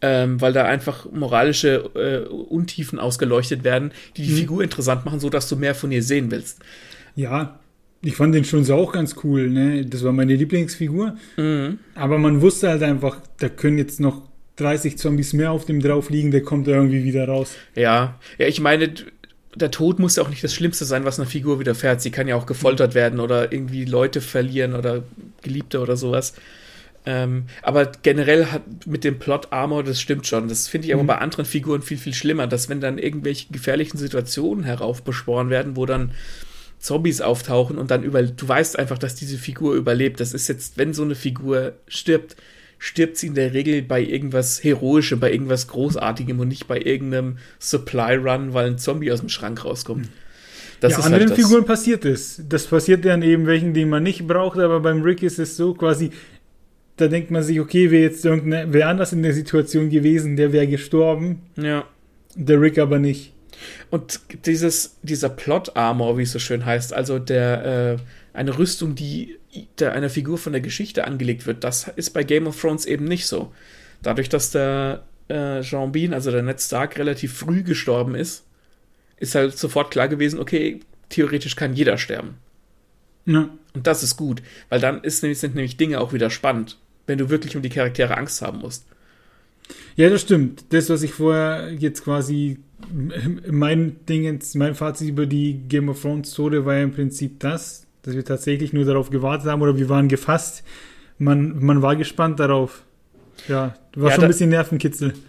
Ähm, 0.00 0.40
weil 0.40 0.52
da 0.52 0.64
einfach 0.64 1.10
moralische 1.12 1.90
äh, 1.94 2.28
Untiefen 2.28 2.98
ausgeleuchtet 2.98 3.64
werden, 3.64 3.92
die 4.16 4.22
die 4.22 4.32
mhm. 4.32 4.36
Figur 4.36 4.62
interessant 4.62 5.04
machen, 5.04 5.20
sodass 5.20 5.48
du 5.48 5.56
mehr 5.56 5.74
von 5.74 5.92
ihr 5.92 6.02
sehen 6.02 6.30
willst. 6.30 6.60
Ja, 7.16 7.60
ich 8.02 8.16
fand 8.16 8.34
den 8.34 8.44
schon 8.44 8.64
so 8.64 8.74
auch 8.74 8.92
ganz 8.92 9.16
cool, 9.24 9.48
ne? 9.48 9.84
Das 9.86 10.04
war 10.04 10.12
meine 10.12 10.34
Lieblingsfigur. 10.34 11.16
Mhm. 11.36 11.78
Aber 11.94 12.18
man 12.18 12.40
wusste 12.42 12.68
halt 12.68 12.82
einfach, 12.82 13.18
da 13.38 13.48
können 13.48 13.78
jetzt 13.78 14.00
noch 14.00 14.22
30 14.56 14.98
Zombies 14.98 15.32
mehr 15.32 15.50
auf 15.50 15.64
dem 15.64 15.80
drauf 15.80 16.10
liegen, 16.10 16.30
der 16.30 16.42
kommt 16.42 16.68
irgendwie 16.68 17.04
wieder 17.04 17.26
raus. 17.26 17.54
Ja, 17.74 18.18
ja, 18.38 18.46
ich 18.46 18.60
meine, 18.60 18.92
der 19.54 19.70
Tod 19.70 19.98
muss 19.98 20.16
ja 20.16 20.22
auch 20.22 20.28
nicht 20.28 20.44
das 20.44 20.54
Schlimmste 20.54 20.84
sein, 20.84 21.04
was 21.04 21.18
einer 21.18 21.28
Figur 21.28 21.60
widerfährt. 21.60 22.00
Sie 22.00 22.10
kann 22.10 22.28
ja 22.28 22.36
auch 22.36 22.46
gefoltert 22.46 22.94
werden 22.94 23.20
oder 23.20 23.52
irgendwie 23.52 23.84
Leute 23.84 24.20
verlieren 24.20 24.74
oder 24.74 25.04
Geliebte 25.42 25.80
oder 25.80 25.96
sowas. 25.96 26.34
Ähm, 27.06 27.44
aber 27.62 27.92
generell 28.02 28.46
hat 28.46 28.62
mit 28.86 29.04
dem 29.04 29.18
Plot 29.18 29.52
Armor, 29.52 29.84
das 29.84 30.00
stimmt 30.00 30.26
schon. 30.26 30.48
Das 30.48 30.68
finde 30.68 30.88
ich 30.88 30.94
aber 30.94 31.02
mhm. 31.02 31.08
bei 31.08 31.18
anderen 31.18 31.44
Figuren 31.44 31.82
viel, 31.82 31.98
viel 31.98 32.14
schlimmer, 32.14 32.46
dass 32.46 32.68
wenn 32.68 32.80
dann 32.80 32.98
irgendwelche 32.98 33.52
gefährlichen 33.52 33.98
Situationen 33.98 34.64
heraufbeschworen 34.64 35.50
werden, 35.50 35.76
wo 35.76 35.84
dann 35.84 36.12
Zombies 36.78 37.20
auftauchen 37.20 37.78
und 37.78 37.90
dann 37.90 38.02
über, 38.02 38.22
du 38.22 38.48
weißt 38.48 38.78
einfach, 38.78 38.98
dass 38.98 39.14
diese 39.14 39.38
Figur 39.38 39.74
überlebt. 39.74 40.20
Das 40.20 40.32
ist 40.32 40.48
jetzt, 40.48 40.78
wenn 40.78 40.94
so 40.94 41.02
eine 41.02 41.14
Figur 41.14 41.74
stirbt, 41.88 42.36
stirbt 42.78 43.16
sie 43.16 43.28
in 43.28 43.34
der 43.34 43.54
Regel 43.54 43.82
bei 43.82 44.02
irgendwas 44.02 44.62
Heroischem, 44.62 45.20
bei 45.20 45.32
irgendwas 45.32 45.68
Großartigem 45.68 46.38
und 46.38 46.48
nicht 46.48 46.66
bei 46.66 46.80
irgendeinem 46.80 47.38
Supply 47.58 48.16
Run, 48.16 48.54
weil 48.54 48.66
ein 48.66 48.78
Zombie 48.78 49.12
aus 49.12 49.20
dem 49.20 49.28
Schrank 49.28 49.64
rauskommt. 49.64 50.08
Das 50.80 50.92
ja, 50.92 50.98
anderen 50.98 51.30
halt 51.30 51.40
Figuren 51.40 51.64
passiert 51.64 52.04
es. 52.04 52.42
Das 52.48 52.66
passiert 52.66 53.04
dann 53.04 53.22
eben 53.22 53.46
welchen, 53.46 53.72
die 53.72 53.84
man 53.84 54.02
nicht 54.02 54.26
braucht, 54.26 54.58
aber 54.58 54.80
beim 54.80 55.02
Rick 55.02 55.22
ist 55.22 55.38
es 55.38 55.56
so 55.56 55.72
quasi, 55.72 56.10
da 56.96 57.08
denkt 57.08 57.30
man 57.30 57.42
sich, 57.42 57.60
okay, 57.60 57.90
wäre 57.90 58.02
jetzt 58.02 58.24
irgendeine, 58.24 58.72
wäre 58.72 58.88
anders 58.88 59.12
in 59.12 59.22
der 59.22 59.32
Situation 59.32 59.90
gewesen, 59.90 60.36
der 60.36 60.52
wäre 60.52 60.66
gestorben. 60.66 61.40
Ja. 61.56 61.84
Der 62.34 62.60
Rick 62.60 62.78
aber 62.78 62.98
nicht. 62.98 63.32
Und 63.90 64.20
dieses, 64.46 64.96
dieser 65.02 65.28
Plot-Armor, 65.28 66.18
wie 66.18 66.22
es 66.22 66.32
so 66.32 66.38
schön 66.38 66.66
heißt, 66.66 66.92
also 66.92 67.18
der, 67.18 67.96
äh, 67.98 68.02
eine 68.34 68.58
Rüstung, 68.58 68.94
die 68.94 69.38
der 69.78 69.92
einer 69.92 70.10
Figur 70.10 70.36
von 70.36 70.52
der 70.52 70.60
Geschichte 70.60 71.06
angelegt 71.06 71.46
wird, 71.46 71.64
das 71.64 71.88
ist 71.96 72.10
bei 72.10 72.24
Game 72.24 72.46
of 72.46 72.60
Thrones 72.60 72.84
eben 72.84 73.04
nicht 73.04 73.26
so. 73.26 73.54
Dadurch, 74.02 74.28
dass 74.28 74.50
der 74.50 75.04
äh, 75.28 75.62
Jean 75.62 75.92
Bean, 75.92 76.12
also 76.12 76.30
der 76.30 76.42
Ned 76.42 76.60
Stark, 76.60 76.98
relativ 76.98 77.32
früh 77.32 77.62
gestorben 77.62 78.14
ist, 78.14 78.44
ist 79.16 79.34
halt 79.34 79.56
sofort 79.56 79.90
klar 79.90 80.08
gewesen, 80.08 80.40
okay, 80.40 80.80
theoretisch 81.08 81.56
kann 81.56 81.74
jeder 81.74 81.96
sterben. 81.96 82.34
Ja. 83.24 83.48
Und 83.72 83.86
das 83.86 84.02
ist 84.02 84.16
gut, 84.16 84.42
weil 84.68 84.80
dann 84.80 85.02
ist, 85.02 85.20
sind 85.20 85.54
nämlich 85.54 85.76
Dinge 85.76 86.00
auch 86.00 86.12
wieder 86.12 86.30
spannend, 86.30 86.78
wenn 87.06 87.18
du 87.18 87.30
wirklich 87.30 87.56
um 87.56 87.62
die 87.62 87.70
Charaktere 87.70 88.16
Angst 88.16 88.42
haben 88.42 88.58
musst. 88.58 88.86
Ja, 89.96 90.10
das 90.10 90.22
stimmt. 90.22 90.64
Das, 90.70 90.90
was 90.90 91.02
ich 91.02 91.12
vorher 91.14 91.72
jetzt 91.72 92.04
quasi 92.04 92.58
mein 93.50 94.04
Ding, 94.06 94.40
mein 94.54 94.74
Fazit 94.74 95.08
über 95.08 95.26
die 95.26 95.54
Game 95.68 95.88
of 95.88 96.02
Thrones 96.02 96.32
Tode 96.32 96.66
war 96.66 96.74
ja 96.74 96.82
im 96.82 96.92
Prinzip 96.92 97.40
das, 97.40 97.83
dass 98.04 98.14
wir 98.14 98.24
tatsächlich 98.24 98.72
nur 98.72 98.84
darauf 98.84 99.10
gewartet 99.10 99.48
haben 99.48 99.62
oder 99.62 99.76
wir 99.76 99.88
waren 99.88 100.08
gefasst. 100.08 100.62
Man, 101.18 101.64
man 101.64 101.82
war 101.82 101.96
gespannt 101.96 102.38
darauf. 102.38 102.84
Ja, 103.48 103.74
war 103.96 104.10
ja, 104.10 104.14
schon 104.14 104.24
ein 104.24 104.28
bisschen 104.28 104.50
Nervenkitzel. 104.50 105.14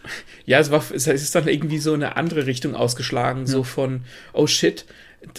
Ja, 0.48 0.60
es 0.60 0.70
war, 0.70 0.84
es 0.94 1.08
ist 1.08 1.34
dann 1.34 1.48
irgendwie 1.48 1.80
so 1.80 1.94
eine 1.94 2.18
andere 2.18 2.46
Richtung 2.46 2.76
ausgeschlagen, 2.76 3.42
ja. 3.42 3.46
so 3.48 3.64
von, 3.64 4.02
oh 4.32 4.46
shit, 4.46 4.86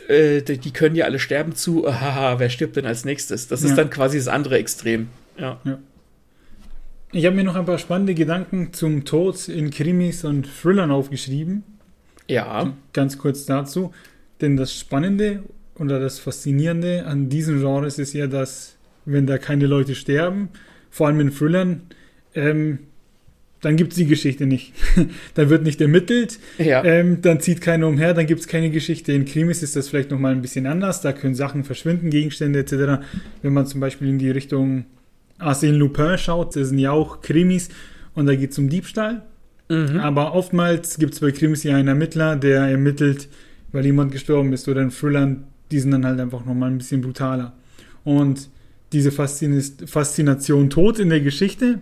äh, 0.08 0.42
die 0.42 0.72
können 0.72 0.96
ja 0.96 1.04
alle 1.04 1.20
sterben 1.20 1.54
zu, 1.54 1.86
haha, 2.00 2.40
wer 2.40 2.50
stirbt 2.50 2.74
denn 2.74 2.86
als 2.86 3.04
nächstes? 3.04 3.46
Das 3.46 3.62
ist 3.62 3.70
ja. 3.70 3.76
dann 3.76 3.90
quasi 3.90 4.18
das 4.18 4.26
andere 4.26 4.58
Extrem. 4.58 5.06
Ja. 5.38 5.60
ja. 5.62 5.78
Ich 7.12 7.24
habe 7.24 7.36
mir 7.36 7.44
noch 7.44 7.54
ein 7.54 7.66
paar 7.66 7.78
spannende 7.78 8.14
Gedanken 8.14 8.72
zum 8.72 9.04
Tod 9.04 9.48
in 9.48 9.70
Krimis 9.70 10.24
und 10.24 10.48
Thrillern 10.60 10.90
aufgeschrieben. 10.90 11.62
Ja. 12.26 12.74
Ganz 12.92 13.16
kurz 13.16 13.46
dazu. 13.46 13.92
Denn 14.40 14.56
das 14.56 14.76
Spannende 14.76 15.44
oder 15.78 16.00
das 16.00 16.18
Faszinierende 16.18 17.06
an 17.06 17.28
diesem 17.28 17.60
Genre 17.60 17.86
ist 17.86 18.12
ja, 18.14 18.26
dass, 18.26 18.76
wenn 19.04 19.26
da 19.26 19.38
keine 19.38 19.66
Leute 19.66 19.94
sterben, 19.94 20.48
vor 20.90 21.06
allem 21.06 21.20
in 21.20 21.30
Thrillern, 21.30 21.82
ähm, 22.34 22.78
dann 23.60 23.76
gibt 23.76 23.92
es 23.92 23.96
die 23.96 24.06
Geschichte 24.06 24.46
nicht. 24.46 24.72
dann 25.34 25.50
wird 25.50 25.64
nicht 25.64 25.80
ermittelt, 25.80 26.38
ja. 26.58 26.84
ähm, 26.84 27.20
dann 27.22 27.40
zieht 27.40 27.60
keiner 27.60 27.88
umher, 27.88 28.14
dann 28.14 28.26
gibt 28.26 28.40
es 28.40 28.46
keine 28.46 28.70
Geschichte. 28.70 29.12
In 29.12 29.24
Krimis 29.24 29.62
ist 29.62 29.76
das 29.76 29.88
vielleicht 29.88 30.10
nochmal 30.10 30.32
ein 30.32 30.42
bisschen 30.42 30.66
anders, 30.66 31.00
da 31.00 31.12
können 31.12 31.34
Sachen 31.34 31.64
verschwinden, 31.64 32.10
Gegenstände 32.10 32.60
etc. 32.60 33.04
Wenn 33.42 33.52
man 33.52 33.66
zum 33.66 33.80
Beispiel 33.80 34.08
in 34.08 34.18
die 34.18 34.30
Richtung 34.30 34.84
Arsène 35.38 35.72
Lupin 35.72 36.16
schaut, 36.18 36.56
das 36.56 36.68
sind 36.68 36.78
ja 36.78 36.92
auch 36.92 37.20
Krimis 37.20 37.68
und 38.14 38.26
da 38.26 38.34
geht 38.34 38.52
es 38.52 38.58
um 38.58 38.68
Diebstahl. 38.68 39.22
Mhm. 39.68 39.98
Aber 39.98 40.34
oftmals 40.34 40.98
gibt 40.98 41.14
es 41.14 41.20
bei 41.20 41.32
Krimis 41.32 41.64
ja 41.64 41.76
einen 41.76 41.88
Ermittler, 41.88 42.36
der 42.36 42.62
ermittelt, 42.62 43.28
weil 43.72 43.84
jemand 43.84 44.12
gestorben 44.12 44.52
ist. 44.52 44.68
Oder 44.68 44.82
in 44.82 44.90
Thrillern, 44.90 45.44
die 45.70 45.80
sind 45.80 45.90
dann 45.90 46.06
halt 46.06 46.20
einfach 46.20 46.44
nochmal 46.44 46.70
ein 46.70 46.78
bisschen 46.78 47.00
brutaler. 47.00 47.54
Und 48.04 48.48
diese 48.92 49.10
Faszination 49.10 50.70
Tod 50.70 50.98
in 50.98 51.10
der 51.10 51.20
Geschichte 51.20 51.80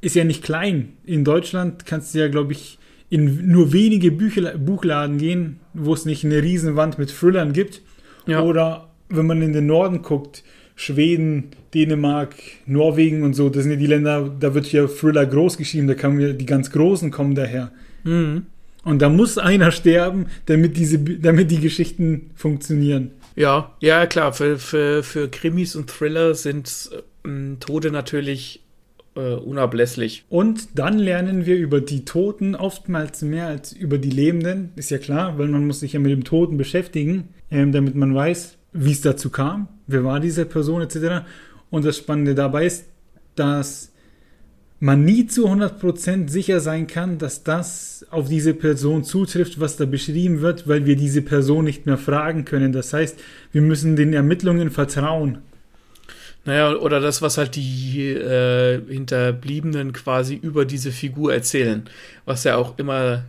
ist 0.00 0.16
ja 0.16 0.24
nicht 0.24 0.42
klein. 0.42 0.94
In 1.04 1.24
Deutschland 1.24 1.86
kannst 1.86 2.14
du 2.14 2.18
ja, 2.18 2.28
glaube 2.28 2.52
ich, 2.52 2.78
in 3.08 3.48
nur 3.50 3.72
wenige 3.72 4.10
Bücher, 4.10 4.58
Buchladen 4.58 5.18
gehen, 5.18 5.60
wo 5.72 5.94
es 5.94 6.04
nicht 6.04 6.24
eine 6.24 6.42
Riesenwand 6.42 6.98
mit 6.98 7.10
Thrillern 7.10 7.52
gibt. 7.52 7.82
Ja. 8.26 8.42
Oder 8.42 8.90
wenn 9.08 9.26
man 9.26 9.40
in 9.42 9.52
den 9.52 9.66
Norden 9.66 10.02
guckt, 10.02 10.42
Schweden, 10.74 11.52
Dänemark, 11.72 12.34
Norwegen 12.66 13.22
und 13.22 13.34
so, 13.34 13.48
das 13.48 13.62
sind 13.62 13.72
ja 13.72 13.78
die 13.78 13.86
Länder, 13.86 14.28
da 14.38 14.52
wird 14.52 14.70
ja 14.72 14.86
Thriller 14.86 15.24
groß 15.24 15.56
geschrieben, 15.56 15.86
da 15.86 15.94
kommen 15.94 16.20
ja, 16.20 16.32
die 16.32 16.44
ganz 16.44 16.70
Großen 16.70 17.10
kommen 17.10 17.34
daher. 17.34 17.70
Mhm. 18.04 18.46
Und 18.86 19.02
da 19.02 19.08
muss 19.08 19.36
einer 19.36 19.72
sterben, 19.72 20.26
damit, 20.46 20.76
diese, 20.76 21.00
damit 21.00 21.50
die 21.50 21.58
Geschichten 21.58 22.30
funktionieren. 22.36 23.10
Ja, 23.34 23.74
ja, 23.80 24.06
klar. 24.06 24.32
Für, 24.32 24.58
für, 24.58 25.02
für 25.02 25.28
Krimis 25.28 25.74
und 25.74 25.90
Thriller 25.90 26.36
sind 26.36 26.90
äh, 27.24 27.56
Tode 27.58 27.90
natürlich 27.90 28.62
äh, 29.16 29.34
unablässlich. 29.34 30.24
Und 30.28 30.78
dann 30.78 31.00
lernen 31.00 31.46
wir 31.46 31.56
über 31.56 31.80
die 31.80 32.04
Toten 32.04 32.54
oftmals 32.54 33.22
mehr 33.22 33.48
als 33.48 33.72
über 33.72 33.98
die 33.98 34.10
Lebenden. 34.10 34.70
Ist 34.76 34.90
ja 34.90 34.98
klar, 34.98 35.36
weil 35.36 35.48
man 35.48 35.66
muss 35.66 35.80
sich 35.80 35.94
ja 35.94 35.98
mit 35.98 36.12
dem 36.12 36.22
Toten 36.22 36.56
beschäftigen, 36.56 37.30
ähm, 37.50 37.72
damit 37.72 37.96
man 37.96 38.14
weiß, 38.14 38.56
wie 38.72 38.92
es 38.92 39.00
dazu 39.00 39.30
kam, 39.30 39.66
wer 39.88 40.04
war 40.04 40.20
diese 40.20 40.44
Person 40.44 40.82
etc. 40.82 41.26
Und 41.70 41.84
das 41.84 41.96
Spannende 41.96 42.36
dabei 42.36 42.66
ist, 42.66 42.84
dass 43.34 43.90
man 44.78 45.04
nie 45.04 45.26
zu 45.26 45.48
100% 45.48 46.28
sicher 46.28 46.60
sein 46.60 46.86
kann, 46.86 47.18
dass 47.18 47.42
das 47.42 48.06
auf 48.10 48.28
diese 48.28 48.52
Person 48.52 49.04
zutrifft, 49.04 49.58
was 49.58 49.76
da 49.76 49.86
beschrieben 49.86 50.42
wird, 50.42 50.68
weil 50.68 50.84
wir 50.84 50.96
diese 50.96 51.22
Person 51.22 51.64
nicht 51.64 51.86
mehr 51.86 51.96
fragen 51.96 52.44
können. 52.44 52.72
Das 52.72 52.92
heißt, 52.92 53.18
wir 53.52 53.62
müssen 53.62 53.96
den 53.96 54.12
Ermittlungen 54.12 54.70
vertrauen. 54.70 55.38
Naja, 56.44 56.76
oder 56.76 57.00
das, 57.00 57.22
was 57.22 57.38
halt 57.38 57.56
die 57.56 58.10
äh, 58.12 58.80
Hinterbliebenen 58.86 59.92
quasi 59.92 60.36
über 60.36 60.64
diese 60.64 60.92
Figur 60.92 61.34
erzählen, 61.34 61.82
was 62.24 62.44
ja 62.44 62.56
auch 62.56 62.78
immer 62.78 63.24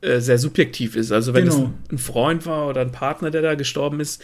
äh, 0.00 0.20
sehr 0.20 0.38
subjektiv 0.38 0.96
ist. 0.96 1.12
Also 1.12 1.34
wenn 1.34 1.44
genau. 1.44 1.72
es 1.86 1.92
ein 1.92 1.98
Freund 1.98 2.46
war 2.46 2.68
oder 2.68 2.80
ein 2.80 2.92
Partner, 2.92 3.30
der 3.30 3.42
da 3.42 3.56
gestorben 3.56 4.00
ist, 4.00 4.22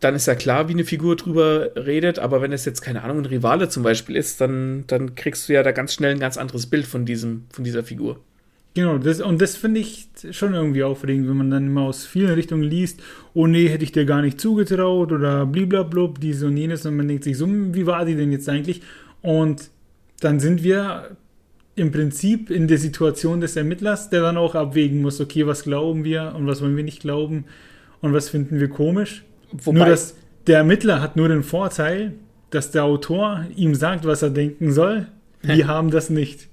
dann 0.00 0.14
ist 0.14 0.26
ja 0.26 0.34
klar, 0.34 0.68
wie 0.68 0.72
eine 0.72 0.84
Figur 0.84 1.16
drüber 1.16 1.70
redet, 1.74 2.18
aber 2.18 2.40
wenn 2.40 2.52
es 2.52 2.64
jetzt, 2.64 2.80
keine 2.80 3.02
Ahnung, 3.02 3.18
ein 3.18 3.26
Rivale 3.26 3.68
zum 3.68 3.82
Beispiel 3.82 4.16
ist, 4.16 4.40
dann, 4.40 4.84
dann 4.86 5.14
kriegst 5.14 5.48
du 5.48 5.54
ja 5.54 5.62
da 5.62 5.72
ganz 5.72 5.94
schnell 5.94 6.12
ein 6.12 6.20
ganz 6.20 6.36
anderes 6.36 6.66
Bild 6.66 6.86
von, 6.86 7.04
diesem, 7.04 7.46
von 7.50 7.64
dieser 7.64 7.82
Figur. 7.82 8.20
Genau, 8.74 8.98
das, 8.98 9.20
und 9.20 9.42
das 9.42 9.56
finde 9.56 9.80
ich 9.80 10.08
schon 10.30 10.54
irgendwie 10.54 10.84
aufregend, 10.84 11.28
wenn 11.28 11.36
man 11.36 11.50
dann 11.50 11.66
immer 11.66 11.82
aus 11.82 12.06
vielen 12.06 12.34
Richtungen 12.34 12.62
liest, 12.62 13.00
oh 13.34 13.48
nee, 13.48 13.68
hätte 13.68 13.82
ich 13.82 13.90
dir 13.90 14.04
gar 14.04 14.22
nicht 14.22 14.40
zugetraut 14.40 15.10
oder 15.10 15.46
bliblablub, 15.46 16.20
dies 16.20 16.42
und 16.44 16.56
jenes 16.56 16.86
und 16.86 16.96
man 16.96 17.08
denkt 17.08 17.24
sich 17.24 17.36
so, 17.36 17.48
wie 17.48 17.86
war 17.86 18.04
die 18.04 18.14
denn 18.14 18.30
jetzt 18.30 18.48
eigentlich? 18.48 18.82
Und 19.20 19.70
dann 20.20 20.38
sind 20.38 20.62
wir 20.62 21.16
im 21.74 21.90
Prinzip 21.90 22.50
in 22.50 22.68
der 22.68 22.78
Situation 22.78 23.40
des 23.40 23.56
Ermittlers, 23.56 24.10
der 24.10 24.22
dann 24.22 24.36
auch 24.36 24.54
abwägen 24.54 25.00
muss, 25.00 25.20
okay, 25.20 25.46
was 25.46 25.64
glauben 25.64 26.04
wir 26.04 26.34
und 26.36 26.46
was 26.46 26.60
wollen 26.60 26.76
wir 26.76 26.84
nicht 26.84 27.00
glauben 27.00 27.46
und 28.00 28.12
was 28.12 28.28
finden 28.28 28.60
wir 28.60 28.68
komisch. 28.68 29.24
Wobei, 29.52 29.78
nur, 29.78 29.86
dass 29.86 30.14
der 30.46 30.58
Ermittler 30.58 31.00
hat 31.00 31.16
nur 31.16 31.28
den 31.28 31.42
Vorteil, 31.42 32.14
dass 32.50 32.70
der 32.70 32.84
Autor 32.84 33.44
ihm 33.54 33.74
sagt, 33.74 34.04
was 34.06 34.22
er 34.22 34.30
denken 34.30 34.72
soll. 34.72 35.06
Wir 35.42 35.66
haben 35.66 35.90
das 35.90 36.10
nicht. 36.10 36.48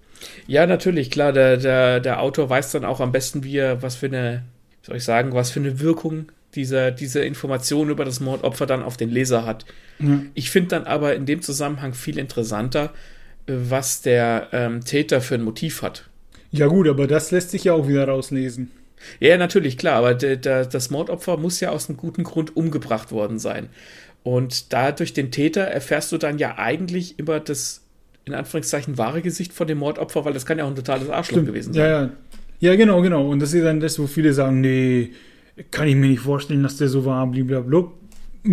Ja, 0.48 0.66
natürlich, 0.66 1.12
klar. 1.12 1.34
Der, 1.34 1.58
der, 1.58 2.00
der 2.00 2.22
Autor 2.22 2.50
weiß 2.50 2.72
dann 2.72 2.86
auch 2.86 3.00
am 3.00 3.12
besten, 3.12 3.44
wie 3.44 3.58
er, 3.58 3.82
was 3.82 3.96
für 3.96 4.08
eine, 4.08 4.44
soll 4.82 4.98
ich 4.98 5.04
sagen, 5.04 5.34
was 5.34 5.52
für 5.52 5.60
eine 5.60 5.80
Wirkung 5.80 6.32
dieser, 6.56 6.92
diese 6.92 7.22
Information 7.22 7.90
über 7.90 8.06
das 8.06 8.20
Mordopfer 8.20 8.66
dann 8.66 8.84
auf 8.84 8.98
den 8.98 9.10
Leser 9.10 9.46
hat. 9.46 9.66
Ja. 10.00 10.22
Ich 10.34 10.50
finde 10.50 10.70
dann 10.70 10.86
aber 10.86 11.16
in 11.16 11.26
dem 11.26 11.42
Zusammenhang 11.42 11.94
viel 11.94 12.18
interessanter, 12.18 12.92
was 13.48 14.02
der 14.02 14.50
ähm, 14.52 14.84
Täter 14.84 15.22
für 15.22 15.36
ein 15.36 15.44
Motiv 15.44 15.82
hat. 15.82 16.10
Ja, 16.52 16.68
gut, 16.68 16.88
aber 16.88 17.08
das 17.08 17.32
lässt 17.32 17.52
sich 17.52 17.66
ja 17.66 17.74
auch 17.74 17.88
wieder 17.88 18.08
rauslesen. 18.08 18.72
Ja, 19.20 19.38
natürlich, 19.38 19.78
klar, 19.78 19.96
aber 19.96 20.14
das 20.14 20.90
Mordopfer 20.90 21.38
muss 21.38 21.60
ja 21.60 21.70
aus 21.70 21.90
einem 21.90 21.98
guten 21.98 22.24
Grund 22.24 22.56
umgebracht 22.56 23.12
worden 23.12 23.40
sein. 23.40 23.70
Und 24.24 24.74
dadurch 24.74 25.14
den 25.14 25.32
Täter 25.32 25.62
erfährst 25.62 26.12
du 26.12 26.18
dann 26.18 26.40
ja 26.40 26.58
eigentlich 26.58 27.20
immer 27.20 27.40
das, 27.40 27.84
in 28.26 28.34
Anführungszeichen, 28.34 28.98
wahre 28.98 29.22
Gesicht 29.22 29.54
von 29.54 29.68
dem 29.68 29.78
Mordopfer, 29.78 30.26
weil 30.26 30.34
das 30.34 30.46
kann 30.46 30.58
ja 30.58 30.64
auch 30.64 30.70
ein 30.70 30.76
totales 30.76 31.10
Arschloch 31.10 31.36
Stimmt. 31.36 31.48
gewesen 31.48 31.74
sein. 31.74 31.84
Ja, 31.84 32.02
ja. 32.02 32.10
Ja, 32.60 32.76
genau, 32.76 33.02
genau. 33.02 33.30
Und 33.30 33.42
das 33.42 33.54
ist 33.54 33.64
dann 33.64 33.80
das, 33.80 34.00
wo 34.00 34.08
viele 34.08 34.34
sagen, 34.34 34.62
nee, 34.62 35.12
kann 35.72 35.88
ich 35.88 35.96
mir 35.96 36.08
nicht 36.08 36.22
vorstellen, 36.22 36.64
dass 36.64 36.78
der 36.78 36.88
so 36.88 37.06
war, 37.06 37.28
blablabla. 37.28 37.92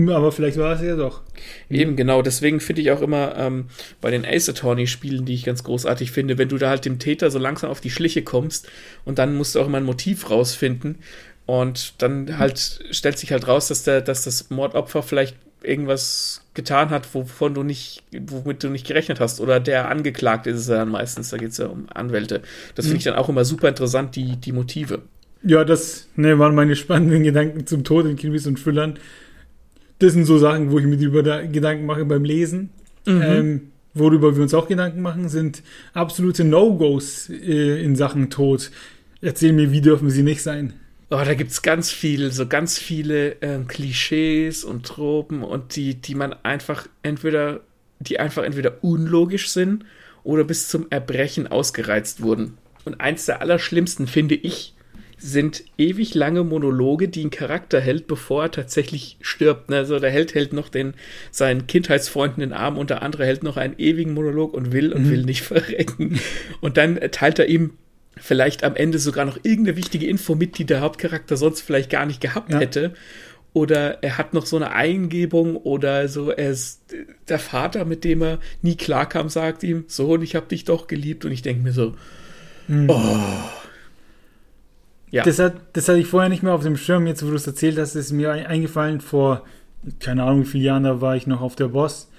Aber 0.09 0.33
vielleicht 0.33 0.57
war 0.57 0.75
es 0.75 0.83
ja 0.83 0.97
doch. 0.97 1.21
Eben, 1.69 1.97
genau. 1.97 2.23
Deswegen 2.23 2.61
finde 2.61 2.83
ich 2.83 2.91
auch 2.91 3.03
immer 3.03 3.37
ähm, 3.37 3.67
bei 4.01 4.11
den 4.11 4.25
Ace 4.25 4.49
Attorney-Spielen, 4.49 5.25
die 5.27 5.35
ich 5.35 5.45
ganz 5.45 5.65
großartig 5.65 6.13
finde, 6.13 6.39
wenn 6.39 6.49
du 6.49 6.57
da 6.57 6.71
halt 6.71 6.85
dem 6.85 6.99
Täter 6.99 7.31
so 7.31 7.39
langsam 7.39 7.71
auf 7.71 7.81
die 7.81 7.91
Schliche 7.91 8.23
kommst 8.23 8.69
und 9.05 9.19
dann 9.19 9.35
musst 9.35 9.55
du 9.55 9.61
auch 9.61 9.67
immer 9.67 9.79
ein 9.79 9.85
Motiv 9.85 10.31
rausfinden. 10.31 10.99
Und 11.45 12.01
dann 12.01 12.39
halt 12.39 12.85
stellt 12.91 13.19
sich 13.19 13.33
halt 13.33 13.49
raus, 13.49 13.69
dass, 13.69 13.83
der, 13.83 14.01
dass 14.01 14.23
das 14.25 14.49
Mordopfer 14.51 15.03
vielleicht 15.03 15.37
irgendwas 15.63 16.43
getan 16.55 16.91
hat, 16.91 17.15
wovon 17.15 17.55
du 17.55 17.63
nicht, 17.63 18.03
womit 18.13 18.63
du 18.63 18.69
nicht 18.69 18.87
gerechnet 18.87 19.21
hast. 19.21 19.41
Oder 19.41 19.61
der 19.61 19.89
angeklagt 19.89 20.47
ist 20.47 20.59
es 20.59 20.69
ja 20.69 20.77
dann 20.77 20.89
meistens, 20.89 21.31
da 21.31 21.37
geht 21.37 21.51
es 21.51 21.59
ja 21.59 21.67
um 21.67 21.87
Anwälte. 21.93 22.43
Das 22.75 22.87
finde 22.87 22.99
ich 22.99 23.05
dann 23.05 23.15
auch 23.15 23.29
immer 23.29 23.45
super 23.45 23.69
interessant, 23.69 24.17
die, 24.17 24.37
die 24.37 24.53
Motive. 24.53 25.03
Ja, 25.43 25.65
das 25.65 26.09
ne, 26.15 26.39
waren 26.39 26.55
meine 26.55 26.77
spannenden 26.77 27.25
Gedanken 27.25 27.67
zum 27.67 27.85
Tod 27.85 28.07
in 28.07 28.17
Krimis 28.17 28.47
und 28.47 28.63
Thrillern. 28.63 28.99
Das 30.03 30.15
sind 30.15 30.25
so 30.25 30.37
Sachen, 30.37 30.73
wo 30.73 30.81
ich 30.81 30.85
mir 30.85 30.99
über 30.99 31.23
Gedanken 31.23 31.87
mache 31.87 32.05
beim 32.05 32.25
Lesen. 32.25 32.71
Mhm. 33.07 33.23
Ähm, 33.23 33.61
worüber 33.95 34.35
wir 34.35 34.43
uns 34.43 34.53
auch 34.53 34.67
Gedanken 34.67 35.01
machen, 35.01 35.29
sind 35.29 35.63
absolute 35.95 36.43
No-Gos 36.43 37.31
äh, 37.31 37.85
in 37.85 37.95
Sachen 37.95 38.29
Tod. 38.29 38.73
Erzähl 39.21 39.53
mir, 39.53 39.71
wie 39.71 39.81
dürfen 39.81 40.11
sie 40.11 40.25
nicht 40.25 40.43
sein? 40.43 40.73
Oh, 41.11 41.21
da 41.25 41.35
gibt 41.35 41.53
es 41.53 41.63
ganz 41.63 41.93
viel, 41.93 42.33
so 42.33 42.49
ganz 42.49 42.79
viele 42.79 43.37
ähm, 43.43 43.69
Klischees 43.69 44.65
und 44.65 44.87
Tropen 44.87 45.45
und 45.45 45.77
die, 45.77 45.95
die 45.95 46.17
man 46.17 46.35
einfach 46.43 46.89
entweder, 47.05 47.61
die 48.01 48.19
einfach 48.19 48.43
entweder 48.43 48.83
unlogisch 48.83 49.51
sind 49.51 49.85
oder 50.25 50.43
bis 50.43 50.67
zum 50.67 50.87
Erbrechen 50.91 51.47
ausgereizt 51.47 52.23
wurden. 52.23 52.59
Und 52.85 53.01
eins 53.01 53.27
der 53.27 53.41
allerschlimmsten, 53.41 54.09
finde 54.09 54.35
ich, 54.35 54.75
sind 55.23 55.63
ewig 55.79 56.15
lange 56.15 56.43
Monologe, 56.43 57.09
die 57.09 57.25
ein 57.25 57.31
Charakter 57.31 57.81
hält, 57.81 58.09
bevor 58.09 58.45
er 58.45 58.51
tatsächlich 58.51 59.19
stirbt. 59.21 59.73
Also 59.73 60.01
der 60.01 60.11
Held 60.11 60.35
hält 60.35 60.53
noch 60.53 60.69
den, 60.69 60.95
seinen 61.31 61.69
Kindheitsfreunden 61.69 62.41
den 62.41 62.53
Arm 62.53 62.77
und 62.77 62.91
der 62.91 63.03
andere 63.03 63.25
hält 63.25 63.45
noch 63.45 63.57
einen 63.57 63.79
ewigen 63.79 64.15
Monolog 64.15 64.53
und 64.53 64.73
will 64.73 64.93
und 64.93 65.07
mhm. 65.07 65.11
will 65.11 65.23
nicht 65.25 65.43
verrecken. 65.43 66.19
Und 66.61 66.77
dann 66.77 66.99
teilt 67.13 67.39
er 67.39 67.47
ihm 67.47 67.75
vielleicht 68.17 68.65
am 68.65 68.75
Ende 68.75 68.99
sogar 68.99 69.25
noch 69.25 69.39
irgendeine 69.43 69.77
wichtige 69.77 70.07
Info 70.07 70.35
mit, 70.35 70.59
die 70.59 70.65
der 70.65 70.81
Hauptcharakter 70.81 71.37
sonst 71.37 71.61
vielleicht 71.61 71.91
gar 71.91 72.05
nicht 72.05 72.21
gehabt 72.21 72.53
ja. 72.53 72.59
hätte. 72.59 72.95
Oder 73.53 74.03
er 74.03 74.19
hat 74.19 74.35
noch 74.35 74.47
so 74.47 74.57
eine 74.57 74.73
Eingebung 74.73 75.57
oder 75.57 76.09
so, 76.09 76.31
er 76.31 76.51
ist 76.51 76.83
der 77.29 77.39
Vater, 77.39 77.85
mit 77.85 78.03
dem 78.03 78.23
er 78.23 78.39
nie 78.63 78.77
klarkam, 78.77 79.29
sagt 79.29 79.63
ihm, 79.63 79.85
Sohn, 79.87 80.23
ich 80.23 80.35
hab 80.35 80.49
dich 80.49 80.65
doch 80.65 80.87
geliebt. 80.89 81.25
Und 81.25 81.33
ich 81.33 81.43
denke 81.43 81.63
mir 81.63 81.73
so, 81.73 81.95
mhm. 82.67 82.91
oh. 82.91 83.19
Ja. 85.13 85.23
Das, 85.23 85.39
hat, 85.39 85.55
das 85.75 85.89
hatte 85.89 85.99
ich 85.99 86.07
vorher 86.07 86.31
nicht 86.31 86.43
mehr 86.43 86.55
auf 86.55 86.63
dem 86.63 86.77
Schirm. 86.77 87.07
Jetzt, 87.07 87.25
wo 87.25 87.29
du 87.29 87.37
es 87.37 87.47
erzählt 87.47 87.79
hast, 87.79 87.95
ist 87.95 88.13
mir 88.13 88.33
eingefallen, 88.33 89.01
vor, 89.01 89.45
keine 90.01 90.25
Ahnung, 90.25 90.41
wie 90.41 90.47
viele 90.47 90.65
Jahren, 90.65 90.85
da 90.85 91.01
war 91.01 91.15
ich 91.15 91.27
noch 91.27 91.43
auf 91.43 91.55
der 91.55 91.69
Boss. 91.69 92.11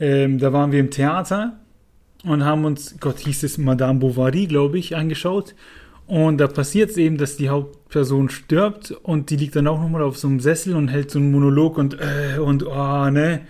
Ähm, 0.00 0.38
da 0.38 0.52
waren 0.52 0.72
wir 0.72 0.80
im 0.80 0.90
Theater 0.90 1.58
und 2.24 2.44
haben 2.44 2.64
uns, 2.64 2.96
Gott 2.98 3.18
hieß 3.20 3.42
es 3.42 3.58
Madame 3.58 3.98
Bovary, 3.98 4.46
glaube 4.46 4.78
ich, 4.78 4.96
angeschaut. 4.96 5.54
Und 6.06 6.38
da 6.38 6.46
passiert 6.48 6.90
es 6.90 6.96
eben, 6.96 7.18
dass 7.18 7.36
die 7.36 7.50
Hauptperson 7.50 8.30
stirbt 8.30 8.90
und 8.90 9.30
die 9.30 9.36
liegt 9.36 9.54
dann 9.54 9.68
auch 9.68 9.80
nochmal 9.80 10.02
auf 10.02 10.16
so 10.16 10.26
einem 10.26 10.40
Sessel 10.40 10.74
und 10.74 10.88
hält 10.88 11.10
so 11.10 11.18
einen 11.18 11.30
Monolog 11.30 11.78
und 11.78 11.98
äh, 12.00 12.38
und 12.38 12.66
oh, 12.66 13.10
ne. 13.10 13.42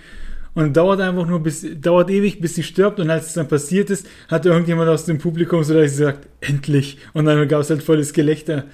Und 0.54 0.76
dauert 0.76 1.00
einfach 1.00 1.26
nur 1.26 1.42
bis, 1.42 1.66
dauert 1.80 2.10
ewig, 2.10 2.40
bis 2.40 2.54
sie 2.54 2.62
stirbt. 2.62 3.00
Und 3.00 3.08
als 3.08 3.28
es 3.28 3.32
dann 3.32 3.48
passiert 3.48 3.88
ist, 3.88 4.06
hat 4.28 4.44
irgendjemand 4.44 4.88
aus 4.90 5.06
dem 5.06 5.18
Publikum 5.18 5.64
so 5.64 5.74
gesagt, 5.74 6.26
endlich. 6.40 6.98
Und 7.14 7.24
dann 7.24 7.48
gab 7.48 7.62
es 7.62 7.70
halt 7.70 7.82
volles 7.82 8.12
Gelächter. 8.12 8.64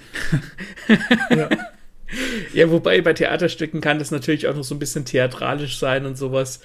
ja. 1.30 1.48
ja, 2.52 2.70
wobei 2.70 3.00
bei 3.00 3.12
Theaterstücken 3.12 3.80
kann 3.80 4.00
das 4.00 4.10
natürlich 4.10 4.48
auch 4.48 4.56
noch 4.56 4.64
so 4.64 4.74
ein 4.74 4.80
bisschen 4.80 5.04
theatralisch 5.04 5.78
sein 5.78 6.04
und 6.04 6.18
sowas 6.18 6.60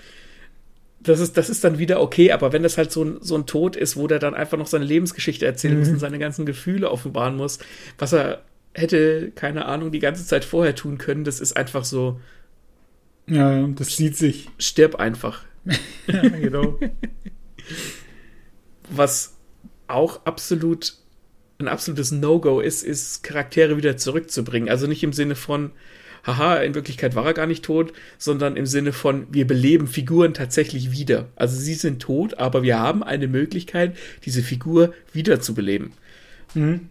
das 1.04 1.19
ist, 1.19 1.38
das 1.38 1.49
ist 1.49 1.63
dann 1.63 1.80
wieder 1.80 2.02
okay, 2.02 2.32
aber 2.32 2.54
wenn 2.54 2.63
das 2.63 2.78
halt 2.78 2.91
so 2.91 3.04
ein, 3.04 3.17
so 3.21 3.36
ein 3.36 3.45
Tod 3.45 3.76
ist, 3.76 3.97
wo 3.97 4.08
der 4.08 4.19
dann 4.19 4.34
einfach 4.34 4.58
noch 4.58 4.67
seine 4.67 4.86
Lebensgeschichte 4.86 5.45
erzählen 5.45 5.76
mhm. 5.76 5.80
muss 5.82 5.89
und 5.89 5.99
seine 5.99 6.19
ganzen 6.19 6.45
Gefühle 6.45 6.89
offenbaren 6.89 7.36
muss, 7.36 7.60
was 7.97 8.13
er 8.13 8.41
hätte, 8.73 9.32
keine 9.36 9.65
Ahnung, 9.65 9.91
die 9.91 9.99
ganze 9.99 10.26
Zeit 10.26 10.45
vorher 10.45 10.76
tun 10.76 10.97
können, 10.97 11.23
das 11.23 11.39
ist 11.39 11.56
einfach 11.56 11.84
so. 11.84 12.19
Ja, 13.28 13.68
das 13.68 13.96
sieht 13.96 14.18
sich. 14.18 14.50
Stirb 14.58 14.96
einfach. 14.96 15.44
ja, 16.08 16.22
genau. 16.28 16.78
was 18.90 19.38
auch 19.88 20.26
absolut 20.26 20.96
ein 21.60 21.68
absolutes 21.68 22.12
No-Go 22.12 22.60
ist, 22.60 22.84
ist 22.84 23.24
Charaktere 23.24 23.78
wieder 23.78 23.98
zurückzubringen. 23.98 24.70
Also 24.70 24.88
nicht 24.88 25.04
im 25.04 25.14
Sinne 25.14 25.36
von, 25.36 25.72
haha, 26.26 26.58
in 26.58 26.76
Wirklichkeit 26.76 27.16
war 27.16 27.26
er 27.26 27.34
gar 27.34 27.48
nicht 27.48 27.64
tot, 27.64 27.94
sondern 28.18 28.56
im 28.56 28.66
Sinne 28.66 28.94
von, 28.94 29.28
wir 29.32 29.48
beleben 29.48 29.88
Figuren 29.88 30.34
tatsächlich 30.34 30.92
wieder. 30.92 31.30
Also 31.36 31.58
sie 31.58 31.76
sind 31.76 32.02
tot, 32.02 32.38
aber 32.38 32.64
wir 32.64 32.80
haben 32.80 33.04
eine 33.04 33.28
Möglichkeit, 33.28 33.96
diese 34.26 34.42
Figur 34.42 34.94
wiederzubeleben. 35.14 35.94
Mhm. 36.54 36.90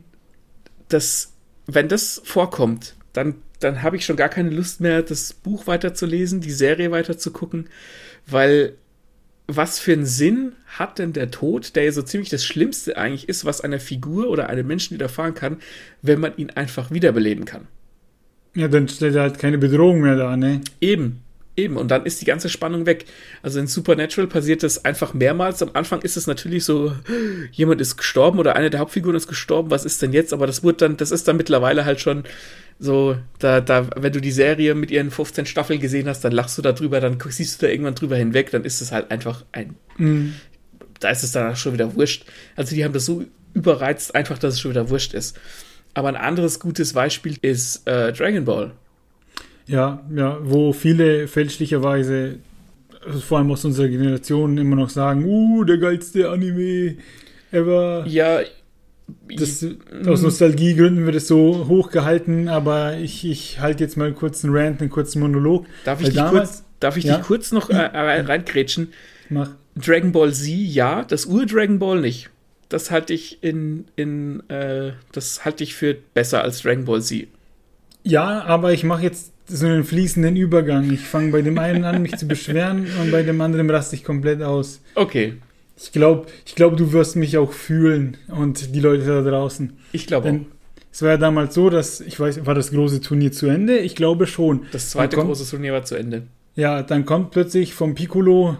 Das, 0.88 1.32
wenn 1.66 1.88
das 1.88 2.20
vorkommt, 2.24 2.94
dann, 3.12 3.36
dann 3.60 3.82
habe 3.82 3.96
ich 3.96 4.04
schon 4.04 4.16
gar 4.16 4.28
keine 4.28 4.50
Lust 4.50 4.80
mehr, 4.80 5.02
das 5.02 5.32
Buch 5.32 5.66
weiterzulesen, 5.66 6.40
die 6.40 6.50
Serie 6.50 6.90
weiterzugucken, 6.90 7.68
weil 8.26 8.74
was 9.46 9.78
für 9.78 9.92
einen 9.92 10.06
Sinn 10.06 10.52
hat 10.66 10.98
denn 10.98 11.12
der 11.12 11.30
Tod, 11.30 11.76
der 11.76 11.84
ja 11.84 11.92
so 11.92 12.02
ziemlich 12.02 12.30
das 12.30 12.44
Schlimmste 12.44 12.96
eigentlich 12.96 13.28
ist, 13.28 13.44
was 13.44 13.60
einer 13.60 13.80
Figur 13.80 14.28
oder 14.28 14.48
einem 14.48 14.66
Menschen 14.66 14.94
widerfahren 14.94 15.34
kann, 15.34 15.58
wenn 16.00 16.20
man 16.20 16.36
ihn 16.36 16.50
einfach 16.50 16.90
wiederbeleben 16.90 17.44
kann? 17.44 17.66
Ja, 18.54 18.68
dann 18.68 18.88
stellt 18.88 19.14
er 19.14 19.22
halt 19.22 19.38
keine 19.38 19.58
Bedrohung 19.58 20.00
mehr 20.00 20.16
da, 20.16 20.36
ne? 20.36 20.60
Eben. 20.80 21.22
Eben, 21.54 21.76
und 21.76 21.90
dann 21.90 22.06
ist 22.06 22.22
die 22.22 22.24
ganze 22.24 22.48
Spannung 22.48 22.86
weg. 22.86 23.04
Also 23.42 23.60
in 23.60 23.66
Supernatural 23.66 24.26
passiert 24.26 24.62
das 24.62 24.86
einfach 24.86 25.12
mehrmals. 25.12 25.62
Am 25.62 25.70
Anfang 25.74 26.00
ist 26.00 26.16
es 26.16 26.26
natürlich 26.26 26.64
so, 26.64 26.94
jemand 27.50 27.82
ist 27.82 27.98
gestorben 27.98 28.38
oder 28.38 28.56
eine 28.56 28.70
der 28.70 28.80
Hauptfiguren 28.80 29.16
ist 29.16 29.28
gestorben, 29.28 29.70
was 29.70 29.84
ist 29.84 30.00
denn 30.00 30.14
jetzt? 30.14 30.32
Aber 30.32 30.46
das 30.46 30.64
wird 30.64 30.80
dann, 30.80 30.96
das 30.96 31.10
ist 31.10 31.28
dann 31.28 31.36
mittlerweile 31.36 31.84
halt 31.84 32.00
schon 32.00 32.24
so, 32.78 33.16
da, 33.38 33.60
da, 33.60 33.88
wenn 33.96 34.12
du 34.12 34.20
die 34.20 34.32
Serie 34.32 34.74
mit 34.74 34.90
ihren 34.90 35.10
15 35.10 35.46
Staffeln 35.46 35.80
gesehen 35.80 36.08
hast, 36.08 36.22
dann 36.22 36.32
lachst 36.32 36.58
du 36.58 36.62
darüber, 36.62 37.00
dann 37.00 37.18
siehst 37.28 37.62
du 37.62 37.66
da 37.66 37.72
irgendwann 37.72 37.94
drüber 37.94 38.16
hinweg, 38.16 38.50
dann 38.50 38.64
ist 38.64 38.80
es 38.80 38.92
halt 38.92 39.10
einfach 39.10 39.44
ein, 39.52 39.76
mhm. 39.98 40.34
da 41.00 41.10
ist 41.10 41.22
es 41.22 41.32
dann 41.32 41.54
schon 41.56 41.74
wieder 41.74 41.94
wurscht. 41.94 42.24
Also 42.56 42.74
die 42.74 42.84
haben 42.84 42.92
das 42.92 43.06
so 43.06 43.24
überreizt, 43.54 44.14
einfach, 44.14 44.38
dass 44.38 44.54
es 44.54 44.60
schon 44.60 44.72
wieder 44.72 44.90
wurscht 44.90 45.14
ist. 45.14 45.38
Aber 45.94 46.08
ein 46.08 46.16
anderes 46.16 46.58
gutes 46.58 46.94
Beispiel 46.94 47.36
ist 47.42 47.86
äh, 47.86 48.12
Dragon 48.12 48.44
Ball. 48.44 48.72
Ja, 49.66 50.02
ja, 50.14 50.38
wo 50.42 50.72
viele 50.72 51.28
fälschlicherweise, 51.28 52.38
also 53.04 53.20
vor 53.20 53.38
allem 53.38 53.50
aus 53.50 53.64
unserer 53.64 53.88
Generation, 53.88 54.58
immer 54.58 54.76
noch 54.76 54.90
sagen, 54.90 55.24
uh, 55.24 55.64
der 55.64 55.78
geilste 55.78 56.30
Anime 56.30 56.96
ever. 57.52 58.04
Ja, 58.08 58.40
das, 59.36 59.64
aus 60.06 60.22
Nostalgiegründen 60.22 61.04
wird 61.06 61.16
es 61.16 61.28
so 61.28 61.66
hochgehalten, 61.68 62.48
aber 62.48 62.96
ich, 62.98 63.24
ich 63.24 63.60
halte 63.60 63.84
jetzt 63.84 63.96
mal 63.96 64.12
kurz 64.12 64.44
einen 64.44 64.54
Rant, 64.54 64.80
einen 64.80 64.90
kurzen 64.90 65.20
Monolog. 65.20 65.66
Darf 65.84 66.00
ich, 66.00 66.08
dich, 66.08 66.16
damals, 66.16 66.50
kurz, 66.50 66.64
darf 66.80 66.96
ich 66.96 67.04
ja? 67.04 67.16
dich 67.16 67.26
kurz 67.26 67.52
noch 67.52 67.70
äh, 67.70 67.76
reingrätschen? 67.76 68.92
Mach. 69.28 69.50
Dragon 69.74 70.12
Ball 70.12 70.32
Z, 70.32 70.48
ja, 70.48 71.04
das 71.04 71.26
Ur-Dragon 71.26 71.78
Ball 71.78 72.00
nicht 72.00 72.30
das 72.72 72.90
halte 72.90 73.12
ich 73.12 73.42
in, 73.42 73.84
in 73.96 74.48
äh, 74.48 74.92
das 75.12 75.44
halte 75.44 75.62
ich 75.62 75.74
für 75.74 75.96
besser 76.14 76.42
als 76.42 76.62
Dragon 76.62 76.84
Ball 76.84 77.02
Z. 77.02 77.28
Ja, 78.02 78.42
aber 78.44 78.72
ich 78.72 78.84
mache 78.84 79.02
jetzt 79.02 79.32
so 79.46 79.66
einen 79.66 79.84
fließenden 79.84 80.36
Übergang. 80.36 80.90
Ich 80.90 81.00
fange 81.00 81.30
bei 81.30 81.42
dem 81.42 81.58
einen 81.58 81.84
an, 81.84 82.02
mich 82.02 82.16
zu 82.16 82.26
beschweren 82.26 82.86
und 83.00 83.10
bei 83.10 83.22
dem 83.22 83.40
anderen 83.40 83.68
raste 83.70 83.96
ich 83.96 84.04
komplett 84.04 84.42
aus. 84.42 84.80
Okay. 84.94 85.34
Ich 85.82 85.92
glaube, 85.92 86.26
ich 86.46 86.54
glaub, 86.54 86.76
du 86.76 86.92
wirst 86.92 87.16
mich 87.16 87.38
auch 87.38 87.52
fühlen 87.52 88.16
und 88.28 88.74
die 88.74 88.80
Leute 88.80 89.04
da 89.04 89.22
draußen. 89.22 89.72
Ich 89.92 90.06
glaube 90.06 90.30
auch. 90.30 90.62
Es 90.92 91.00
war 91.00 91.10
ja 91.10 91.16
damals 91.16 91.54
so, 91.54 91.70
dass, 91.70 92.00
ich 92.00 92.20
weiß, 92.20 92.44
war 92.44 92.54
das 92.54 92.70
große 92.70 93.00
Turnier 93.00 93.32
zu 93.32 93.46
Ende? 93.46 93.78
Ich 93.78 93.96
glaube 93.96 94.26
schon. 94.26 94.66
Das 94.72 94.90
zweite 94.90 95.16
kommt, 95.16 95.28
große 95.28 95.48
Turnier 95.48 95.72
war 95.72 95.84
zu 95.84 95.94
Ende. 95.94 96.24
Ja, 96.54 96.82
dann 96.82 97.06
kommt 97.06 97.30
plötzlich 97.30 97.72
vom 97.72 97.94
Piccolo 97.94 98.58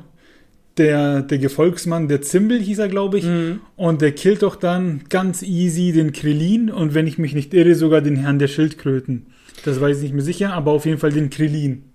der, 0.78 1.20
der 1.20 1.38
Gefolgsmann, 1.38 2.08
der 2.08 2.22
Zimbel 2.22 2.58
hieß 2.58 2.78
er, 2.78 2.88
glaube 2.88 3.18
ich, 3.18 3.24
mhm. 3.24 3.60
und 3.76 4.00
der 4.00 4.12
killt 4.12 4.42
doch 4.42 4.56
dann 4.56 5.02
ganz 5.10 5.42
easy 5.42 5.92
den 5.92 6.12
Krillin 6.12 6.70
und 6.70 6.94
wenn 6.94 7.06
ich 7.06 7.18
mich 7.18 7.34
nicht 7.34 7.52
irre, 7.52 7.74
sogar 7.74 8.00
den 8.00 8.16
Herrn 8.16 8.38
der 8.38 8.48
Schildkröten. 8.48 9.26
Das 9.64 9.80
weiß 9.80 9.98
ich 9.98 10.04
nicht 10.04 10.14
mehr 10.14 10.24
sicher, 10.24 10.54
aber 10.54 10.72
auf 10.72 10.86
jeden 10.86 10.98
Fall 10.98 11.12
den 11.12 11.28
Krillin. 11.28 11.91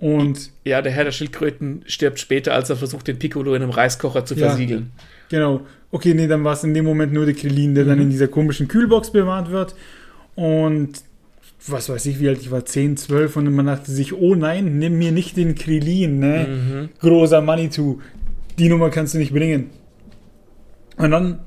Und 0.00 0.50
ja, 0.64 0.80
der 0.80 0.92
Herr 0.92 1.04
der 1.04 1.12
Schildkröten 1.12 1.82
stirbt 1.86 2.18
später, 2.18 2.54
als 2.54 2.70
er 2.70 2.76
versucht, 2.76 3.06
den 3.06 3.18
Piccolo 3.18 3.54
in 3.54 3.62
einem 3.62 3.70
Reiskocher 3.70 4.24
zu 4.24 4.34
ja, 4.34 4.48
versiegeln. 4.48 4.92
Genau. 5.28 5.60
Okay, 5.90 6.14
nee, 6.14 6.26
dann 6.26 6.42
war 6.42 6.54
es 6.54 6.64
in 6.64 6.72
dem 6.72 6.86
Moment 6.86 7.12
nur 7.12 7.26
der 7.26 7.34
Krillin, 7.34 7.74
der 7.74 7.84
mhm. 7.84 7.88
dann 7.88 8.00
in 8.00 8.10
dieser 8.10 8.28
komischen 8.28 8.66
Kühlbox 8.66 9.10
bewahrt 9.12 9.50
wird. 9.50 9.74
Und 10.36 11.02
was 11.66 11.90
weiß 11.90 12.06
ich, 12.06 12.18
wie 12.18 12.28
alt 12.30 12.40
ich 12.40 12.50
war, 12.50 12.64
10, 12.64 12.96
12 12.96 13.36
und 13.36 13.54
man 13.54 13.66
dachte 13.66 13.90
sich, 13.90 14.14
oh 14.14 14.34
nein, 14.34 14.78
nimm 14.78 14.96
mir 14.96 15.12
nicht 15.12 15.36
den 15.36 15.54
Krillin, 15.54 16.18
ne? 16.18 16.46
Mhm. 16.48 16.88
Großer 17.00 17.42
Manitou. 17.42 18.00
Die 18.58 18.70
Nummer 18.70 18.88
kannst 18.88 19.12
du 19.12 19.18
nicht 19.18 19.34
bringen. 19.34 19.68
Und 20.96 21.10
dann, 21.10 21.40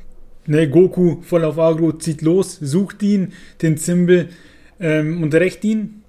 ne, 0.46 0.70
Goku 0.70 1.22
voll 1.22 1.44
auf 1.44 1.58
Agro, 1.58 1.94
zieht 1.94 2.22
los, 2.22 2.60
sucht 2.62 3.02
ihn, 3.02 3.34
den 3.64 3.78
Zimbel, 3.78 4.30
ähm, 4.80 5.24
unterrecht 5.24 5.64
ihn. 5.64 6.03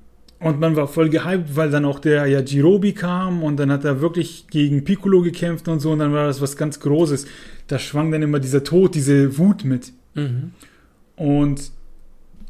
Und 0.45 0.61
man 0.61 0.77
war 0.77 0.89
voll 0.89 1.09
gehypt, 1.09 1.57
weil 1.57 1.71
dann 1.71 1.87
auch 1.87 1.99
der 1.99 2.27
ja 2.27 2.41
Jirobi 2.41 2.93
kam 2.93 3.43
und 3.43 3.57
dann 3.57 3.73
hat 3.73 3.85
er 3.85 4.03
wirklich 4.03 4.47
gegen 4.51 4.85
Piccolo 4.85 5.23
gekämpft 5.23 5.69
und 5.69 5.81
so 5.81 5.93
und 5.93 6.01
dann 6.01 6.13
war 6.13 6.27
das 6.27 6.43
was 6.43 6.59
ganz 6.59 6.81
Großes. 6.81 7.27
Da 7.67 7.79
schwang 7.79 8.13
dann 8.13 8.21
immer 8.21 8.41
dieser 8.41 8.63
Tod, 8.63 8.95
diese 8.95 9.39
Wut 9.39 9.65
mit. 9.65 9.93
Mhm. 10.13 10.53
Und 11.17 11.71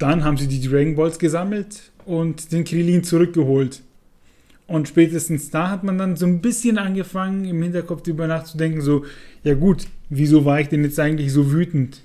dann 0.00 0.24
haben 0.24 0.36
sie 0.36 0.48
die 0.48 0.60
Dragon 0.60 0.96
Balls 0.96 1.20
gesammelt 1.20 1.92
und 2.04 2.50
den 2.50 2.64
Krillin 2.64 3.04
zurückgeholt. 3.04 3.82
Und 4.66 4.88
spätestens 4.88 5.50
da 5.50 5.70
hat 5.70 5.84
man 5.84 5.96
dann 5.96 6.16
so 6.16 6.26
ein 6.26 6.40
bisschen 6.40 6.78
angefangen, 6.78 7.44
im 7.44 7.62
Hinterkopf 7.62 8.02
darüber 8.02 8.26
nachzudenken, 8.26 8.80
so, 8.80 9.04
ja 9.44 9.54
gut, 9.54 9.86
wieso 10.08 10.44
war 10.44 10.58
ich 10.58 10.68
denn 10.68 10.82
jetzt 10.82 10.98
eigentlich 10.98 11.32
so 11.32 11.52
wütend? 11.52 12.02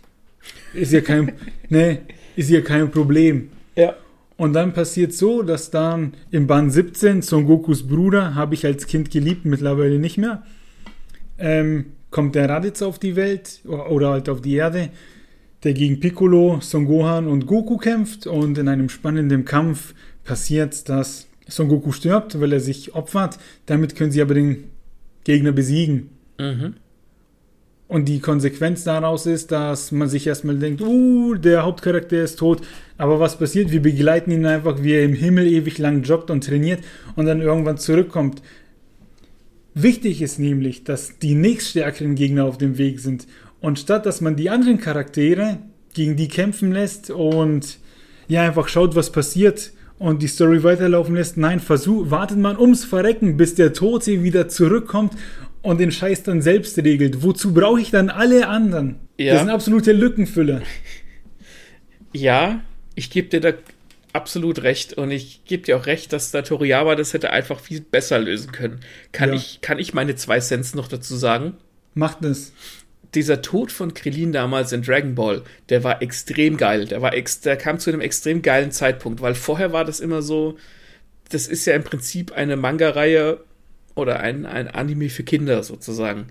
Ist 0.75 0.93
ja 0.93 1.01
kein, 1.01 1.31
ne, 1.69 2.01
ist 2.35 2.51
ja 2.51 2.61
kein 2.61 2.91
Problem. 2.91 3.49
Ja. 3.75 3.95
Und 4.39 4.53
dann 4.53 4.71
passiert 4.71 5.11
so, 5.11 5.43
dass 5.43 5.69
dann 5.69 6.13
im 6.31 6.47
Band 6.47 6.71
17 6.71 7.21
Son 7.21 7.45
Gokus 7.45 7.85
Bruder, 7.85 8.35
habe 8.35 8.53
ich 8.53 8.65
als 8.65 8.87
Kind 8.87 9.11
geliebt, 9.11 9.43
mittlerweile 9.43 9.99
nicht 9.99 10.17
mehr, 10.17 10.43
ähm, 11.37 11.87
kommt 12.09 12.35
der 12.35 12.47
Raditz 12.47 12.81
auf 12.81 12.99
die 12.99 13.17
Welt 13.17 13.59
oder 13.65 14.11
halt 14.11 14.29
auf 14.29 14.39
die 14.39 14.55
Erde, 14.55 14.91
der 15.65 15.73
gegen 15.73 15.99
Piccolo, 15.99 16.59
Son 16.61 16.85
Gohan 16.85 17.27
und 17.27 17.47
Goku 17.47 17.75
kämpft 17.75 18.27
und 18.27 18.57
in 18.57 18.69
einem 18.69 18.87
spannenden 18.87 19.43
Kampf 19.43 19.93
passiert, 20.23 20.87
dass 20.87 21.27
Son 21.49 21.67
Goku 21.67 21.91
stirbt, 21.91 22.39
weil 22.39 22.53
er 22.53 22.61
sich 22.61 22.95
opfert. 22.95 23.39
Damit 23.65 23.97
können 23.97 24.13
sie 24.13 24.21
aber 24.21 24.35
den 24.35 24.69
Gegner 25.25 25.51
besiegen. 25.51 26.11
Mhm. 26.39 26.75
Und 27.89 28.05
die 28.05 28.19
Konsequenz 28.19 28.83
daraus 28.83 29.25
ist, 29.25 29.51
dass 29.51 29.91
man 29.91 30.07
sich 30.07 30.27
erstmal 30.27 30.59
denkt, 30.59 30.79
uh, 30.79 31.33
der 31.33 31.63
Hauptcharakter 31.63 32.21
ist 32.21 32.37
tot. 32.37 32.61
Aber 32.99 33.19
was 33.19 33.39
passiert? 33.39 33.71
Wir 33.71 33.81
begleiten 33.81 34.29
ihn 34.29 34.45
einfach, 34.45 34.83
wie 34.83 34.93
er 34.93 35.03
im 35.03 35.15
Himmel 35.15 35.47
ewig 35.47 35.79
lang 35.79 36.03
joggt 36.03 36.29
und 36.29 36.43
trainiert 36.43 36.81
und 37.15 37.25
dann 37.25 37.41
irgendwann 37.41 37.79
zurückkommt. 37.79 38.43
Wichtig 39.73 40.21
ist 40.21 40.37
nämlich, 40.37 40.83
dass 40.83 41.17
die 41.17 41.33
nächststärkeren 41.33 42.13
Gegner 42.13 42.45
auf 42.45 42.59
dem 42.59 42.77
Weg 42.77 42.99
sind. 42.99 43.25
Und 43.59 43.79
statt 43.79 44.05
dass 44.05 44.21
man 44.21 44.35
die 44.35 44.51
anderen 44.51 44.79
Charaktere 44.79 45.57
gegen 45.95 46.15
die 46.15 46.27
kämpfen 46.27 46.71
lässt 46.71 47.09
und 47.09 47.79
ja 48.27 48.43
einfach 48.43 48.67
schaut, 48.67 48.95
was 48.95 49.11
passiert 49.11 49.71
und 49.97 50.21
die 50.21 50.27
Story 50.27 50.63
weiterlaufen 50.63 51.15
lässt, 51.15 51.37
nein, 51.37 51.59
versuch, 51.59 52.11
wartet 52.11 52.37
man 52.37 52.57
ums 52.57 52.85
Verrecken, 52.85 53.35
bis 53.35 53.55
der 53.55 53.73
Tote 53.73 54.21
wieder 54.23 54.47
zurückkommt 54.47 55.13
und 55.61 55.79
den 55.79 55.91
Scheiß 55.91 56.23
dann 56.23 56.41
selbst 56.41 56.77
regelt. 56.77 57.23
Wozu 57.23 57.53
brauche 57.53 57.81
ich 57.81 57.91
dann 57.91 58.09
alle 58.09 58.47
anderen? 58.47 58.99
Ja. 59.17 59.33
Das 59.33 59.41
sind 59.41 59.51
absolute 59.51 59.91
Lückenfüller. 59.91 60.61
Ja, 62.13 62.61
ich 62.95 63.09
gebe 63.09 63.29
dir 63.29 63.41
da 63.41 63.53
absolut 64.13 64.63
recht 64.63 64.93
und 64.93 65.11
ich 65.11 65.43
gebe 65.45 65.63
dir 65.63 65.77
auch 65.77 65.85
recht, 65.85 66.11
dass 66.13 66.31
der 66.31 66.43
Toriyama 66.43 66.95
das 66.95 67.13
hätte 67.13 67.31
einfach 67.31 67.59
viel 67.59 67.81
besser 67.81 68.19
lösen 68.19 68.51
können. 68.51 68.79
Kann, 69.11 69.29
ja. 69.29 69.35
ich, 69.35 69.61
kann 69.61 69.79
ich 69.79 69.93
meine 69.93 70.15
zwei 70.15 70.39
Cents 70.39 70.73
noch 70.73 70.87
dazu 70.87 71.15
sagen? 71.15 71.57
Macht 71.93 72.23
es. 72.23 72.53
Dieser 73.15 73.41
Tod 73.41 73.71
von 73.71 73.93
Krillin 73.93 74.31
damals 74.31 74.71
in 74.71 74.83
Dragon 74.83 75.15
Ball, 75.15 75.43
der 75.69 75.83
war 75.83 76.01
extrem 76.01 76.57
geil. 76.57 76.85
Der, 76.85 77.01
war 77.01 77.13
ex 77.13 77.41
der 77.41 77.57
kam 77.57 77.79
zu 77.79 77.89
einem 77.89 78.01
extrem 78.01 78.41
geilen 78.41 78.71
Zeitpunkt, 78.71 79.21
weil 79.21 79.35
vorher 79.35 79.73
war 79.73 79.83
das 79.83 79.99
immer 79.99 80.21
so, 80.21 80.57
das 81.29 81.47
ist 81.47 81.65
ja 81.65 81.73
im 81.73 81.83
Prinzip 81.83 82.31
eine 82.31 82.55
Manga-Reihe 82.55 83.39
oder 83.99 84.19
ein, 84.19 84.45
ein 84.45 84.67
Anime 84.67 85.09
für 85.09 85.23
Kinder 85.23 85.63
sozusagen. 85.63 86.27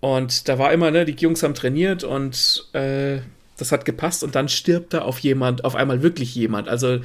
Und 0.00 0.48
da 0.48 0.58
war 0.58 0.72
immer, 0.72 0.90
ne, 0.90 1.04
die 1.04 1.12
Jungs 1.12 1.42
haben 1.42 1.54
trainiert 1.54 2.04
und 2.04 2.68
äh, 2.72 3.18
das 3.56 3.72
hat 3.72 3.84
gepasst 3.84 4.22
und 4.22 4.34
dann 4.34 4.48
stirbt 4.48 4.94
da 4.94 5.02
auf 5.02 5.18
jemand, 5.20 5.64
auf 5.64 5.74
einmal 5.74 6.02
wirklich 6.02 6.34
jemand. 6.34 6.68
Also 6.68 7.00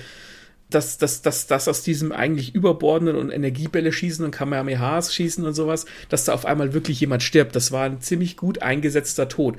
dass 0.74 0.98
das, 0.98 1.22
das, 1.22 1.48
das 1.48 1.68
aus 1.68 1.84
diesem 1.84 2.12
eigentlich 2.12 2.56
überbordenden 2.56 3.18
und 3.18 3.30
Energiebälle 3.30 3.92
schießen 3.92 4.24
und 4.24 4.32
Kamehamehas 4.32 5.14
schießen 5.14 5.46
und 5.46 5.54
sowas, 5.54 5.86
dass 6.10 6.26
da 6.26 6.34
auf 6.34 6.46
einmal 6.46 6.74
wirklich 6.74 7.00
jemand 7.00 7.24
stirbt. 7.24 7.56
Das 7.56 7.72
war 7.72 7.84
ein 7.84 8.02
ziemlich 8.02 8.38
gut 8.38 8.62
eingesetzter 8.62 9.28
Tod. 9.28 9.58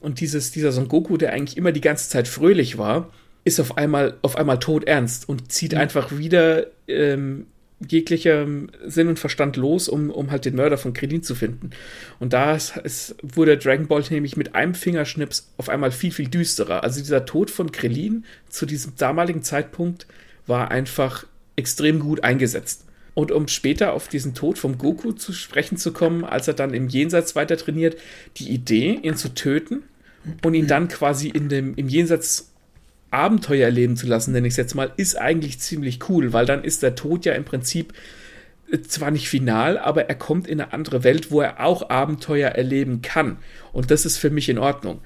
Und 0.00 0.20
dieses, 0.20 0.50
dieser 0.50 0.72
Son 0.72 0.88
Goku, 0.88 1.16
der 1.16 1.32
eigentlich 1.32 1.56
immer 1.56 1.72
die 1.72 1.80
ganze 1.80 2.08
Zeit 2.08 2.28
fröhlich 2.28 2.78
war, 2.78 3.10
ist 3.44 3.60
auf 3.60 3.76
einmal, 3.76 4.16
auf 4.22 4.36
einmal 4.36 4.58
tot 4.58 4.84
ernst 4.84 5.28
und 5.28 5.52
zieht 5.52 5.72
mhm. 5.72 5.78
einfach 5.78 6.16
wieder 6.16 6.66
ähm, 6.88 7.46
jeglicher 7.88 8.46
Sinn 8.86 9.08
und 9.08 9.18
Verstand 9.18 9.56
los, 9.56 9.88
um, 9.88 10.10
um 10.10 10.30
halt 10.30 10.44
den 10.44 10.56
Mörder 10.56 10.78
von 10.78 10.92
Krillin 10.92 11.22
zu 11.22 11.34
finden. 11.34 11.70
Und 12.18 12.32
da 12.32 12.54
ist, 12.54 12.76
ist, 12.78 13.16
wurde 13.22 13.56
Dragon 13.56 13.86
Ball 13.86 14.04
nämlich 14.10 14.36
mit 14.36 14.54
einem 14.54 14.74
Fingerschnips 14.74 15.50
auf 15.56 15.68
einmal 15.68 15.90
viel, 15.90 16.12
viel 16.12 16.28
düsterer. 16.28 16.82
Also 16.82 17.00
dieser 17.00 17.24
Tod 17.24 17.50
von 17.50 17.72
Krillin 17.72 18.24
zu 18.48 18.66
diesem 18.66 18.94
damaligen 18.96 19.42
Zeitpunkt 19.42 20.06
war 20.46 20.70
einfach 20.70 21.26
extrem 21.56 22.00
gut 22.00 22.24
eingesetzt. 22.24 22.84
Und 23.14 23.30
um 23.30 23.46
später 23.46 23.92
auf 23.92 24.08
diesen 24.08 24.34
Tod 24.34 24.58
vom 24.58 24.76
Goku 24.76 25.12
zu 25.12 25.32
sprechen 25.32 25.76
zu 25.76 25.92
kommen, 25.92 26.24
als 26.24 26.48
er 26.48 26.54
dann 26.54 26.74
im 26.74 26.88
Jenseits 26.88 27.36
weiter 27.36 27.56
trainiert, 27.56 27.96
die 28.36 28.50
Idee, 28.50 28.98
ihn 29.02 29.16
zu 29.16 29.32
töten 29.34 29.84
und 30.42 30.54
ihn 30.54 30.66
dann 30.66 30.88
quasi 30.88 31.28
in 31.28 31.48
dem, 31.48 31.74
im 31.76 31.88
Jenseits 31.88 32.50
Abenteuer 33.14 33.66
erleben 33.66 33.96
zu 33.96 34.06
lassen, 34.06 34.32
nenne 34.32 34.46
ich 34.46 34.52
es 34.52 34.58
jetzt 34.58 34.74
mal, 34.74 34.92
ist 34.96 35.18
eigentlich 35.18 35.60
ziemlich 35.60 36.08
cool, 36.08 36.32
weil 36.32 36.46
dann 36.46 36.64
ist 36.64 36.82
der 36.82 36.94
Tod 36.94 37.24
ja 37.24 37.32
im 37.32 37.44
Prinzip 37.44 37.94
äh, 38.70 38.80
zwar 38.80 39.10
nicht 39.10 39.28
final, 39.28 39.78
aber 39.78 40.08
er 40.08 40.14
kommt 40.14 40.46
in 40.46 40.60
eine 40.60 40.72
andere 40.72 41.04
Welt, 41.04 41.30
wo 41.30 41.40
er 41.40 41.60
auch 41.60 41.90
Abenteuer 41.90 42.50
erleben 42.50 43.02
kann. 43.02 43.38
Und 43.72 43.90
das 43.90 44.04
ist 44.04 44.18
für 44.18 44.30
mich 44.30 44.48
in 44.48 44.58
Ordnung. 44.58 45.00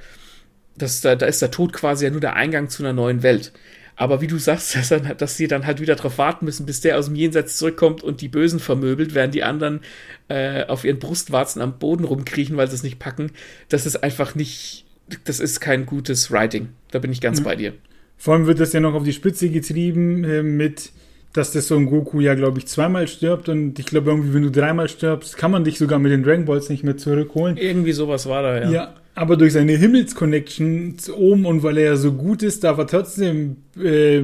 Das, 0.77 1.01
da, 1.01 1.17
da 1.17 1.27
ist 1.27 1.43
der 1.43 1.51
Tod 1.51 1.73
quasi 1.73 2.05
ja 2.05 2.11
nur 2.11 2.21
der 2.21 2.35
Eingang 2.35 2.69
zu 2.69 2.83
einer 2.83 2.93
neuen 2.93 3.23
Welt. 3.23 3.53
Aber 3.99 4.21
wie 4.21 4.29
du 4.29 4.39
sagst, 4.39 4.75
dass, 4.77 4.89
dann, 4.89 5.15
dass 5.19 5.37
sie 5.37 5.49
dann 5.49 5.67
halt 5.67 5.81
wieder 5.81 5.97
darauf 5.97 6.17
warten 6.19 6.45
müssen, 6.45 6.67
bis 6.67 6.81
der 6.81 6.99
aus 6.99 7.07
dem 7.07 7.17
Jenseits 7.17 7.57
zurückkommt 7.59 8.03
und 8.03 8.21
die 8.21 8.29
Bösen 8.29 8.61
vermöbelt, 8.61 9.15
während 9.15 9.35
die 9.35 9.43
anderen 9.43 9.81
äh, 10.29 10.65
auf 10.65 10.85
ihren 10.85 10.99
Brustwarzen 10.99 11.61
am 11.61 11.79
Boden 11.79 12.05
rumkriechen, 12.05 12.57
weil 12.57 12.69
sie 12.69 12.77
es 12.77 12.83
nicht 12.83 12.99
packen, 12.99 13.33
das 13.69 13.85
ist 13.85 14.03
einfach 14.03 14.35
nicht, 14.35 14.87
das 15.25 15.41
ist 15.41 15.61
kein 15.61 15.85
gutes 15.85 16.31
Writing. 16.31 16.69
Da 16.91 17.01
bin 17.01 17.13
ich 17.13 17.21
ganz 17.21 17.41
mhm. 17.41 17.45
bei 17.45 17.57
dir. 17.57 17.75
Vor 18.19 18.35
allem 18.35 18.47
wird 18.47 18.61
das 18.61 18.73
ja 18.73 18.81
noch 18.81 18.95
auf 18.95 19.05
die 19.05 19.13
Spitze 19.13 19.49
getrieben 19.49 20.25
äh, 20.25 20.43
mit, 20.43 20.91
dass 21.33 21.53
der 21.53 21.63
Son 21.63 21.87
Goku 21.87 22.21
ja, 22.21 22.35
glaube 22.35 22.59
ich, 22.59 22.67
zweimal 22.67 23.07
stirbt 23.07 23.49
und 23.49 23.79
ich 23.79 23.87
glaube 23.87 24.11
irgendwie, 24.11 24.35
wenn 24.35 24.43
du 24.43 24.51
dreimal 24.51 24.89
stirbst, 24.89 25.37
kann 25.37 25.53
man 25.53 25.65
dich 25.65 25.79
sogar 25.79 25.99
mit 25.99 26.11
den 26.11 26.25
Dragon 26.25 26.45
Balls 26.45 26.69
nicht 26.69 26.83
mehr 26.83 26.97
zurückholen. 26.97 27.57
Irgendwie 27.57 27.93
sowas 27.93 28.29
war 28.29 28.43
da, 28.43 28.59
ja. 28.59 28.71
Ja, 28.71 28.95
aber 29.15 29.37
durch 29.37 29.53
seine 29.53 29.73
Himmelsconnection 29.73 30.97
oben 31.17 31.47
und 31.47 31.63
weil 31.63 31.79
er 31.79 31.85
ja 31.85 31.97
so 31.97 32.13
gut 32.13 32.43
ist, 32.43 32.65
darf 32.65 32.79
er 32.79 32.87
trotzdem 32.87 33.57
äh, 33.81 34.23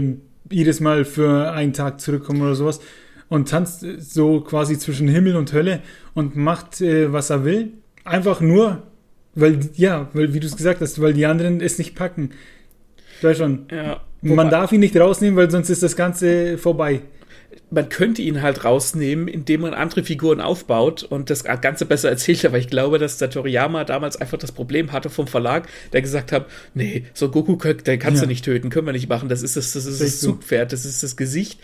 jedes 0.51 0.81
Mal 0.81 1.05
für 1.05 1.53
einen 1.53 1.73
Tag 1.73 2.01
zurückkommen 2.01 2.43
oder 2.43 2.55
sowas 2.55 2.81
und 3.29 3.49
tanzt 3.49 3.85
so 3.99 4.41
quasi 4.41 4.79
zwischen 4.79 5.09
Himmel 5.09 5.37
und 5.37 5.53
Hölle 5.53 5.81
und 6.15 6.37
macht, 6.37 6.81
äh, 6.81 7.13
was 7.13 7.31
er 7.31 7.45
will. 7.45 7.73
Einfach 8.05 8.41
nur, 8.41 8.83
weil, 9.35 9.61
ja, 9.75 10.09
weil, 10.13 10.35
wie 10.35 10.41
du 10.41 10.47
es 10.47 10.57
gesagt 10.57 10.81
hast, 10.81 11.01
weil 11.01 11.15
die 11.15 11.27
anderen 11.27 11.61
es 11.61 11.79
nicht 11.79 11.95
packen. 11.95 12.31
Da 13.25 13.35
schon. 13.35 13.67
Ja. 13.71 14.01
Man 14.21 14.51
darf 14.51 14.71
ihn 14.73 14.81
nicht 14.81 14.97
rausnehmen, 14.97 15.37
weil 15.37 15.51
sonst 15.51 15.71
ist 15.71 15.83
das 15.83 15.97
Ganze 15.97 16.59
vorbei. 16.59 17.01
Man 17.71 17.89
könnte 17.89 18.21
ihn 18.21 18.43
halt 18.43 18.65
rausnehmen, 18.65 19.29
indem 19.29 19.63
man 19.63 19.73
andere 19.73 20.05
Figuren 20.05 20.43
aufbaut 20.43 21.03
und 21.05 21.31
das 21.31 21.43
Ganze 21.43 21.87
besser 21.87 22.11
erzählt, 22.11 22.45
aber 22.45 22.59
ich 22.59 22.69
glaube, 22.69 22.99
dass 22.99 23.17
der 23.17 23.31
Toriyama 23.31 23.85
damals 23.85 24.17
einfach 24.17 24.37
das 24.37 24.53
Problem 24.53 24.93
hatte 24.93 25.09
vom 25.09 25.27
Verlag, 25.27 25.69
der 25.93 26.03
gesagt 26.03 26.33
hat, 26.33 26.47
nee, 26.75 27.05
so 27.15 27.31
Goku, 27.31 27.57
den 27.57 27.99
kannst 27.99 28.21
ja. 28.21 28.27
du 28.27 28.29
nicht 28.29 28.45
töten, 28.45 28.69
können 28.69 28.87
wir 28.87 28.93
nicht 28.93 29.09
machen, 29.09 29.29
das 29.31 29.43
ist 29.43 29.57
das, 29.57 29.73
das 29.73 29.87
ist 29.87 30.01
das, 30.01 30.11
das 30.11 30.21
Zugpferd, 30.21 30.73
das 30.73 30.85
ist 30.85 31.03
das 31.03 31.17
Gesicht 31.17 31.59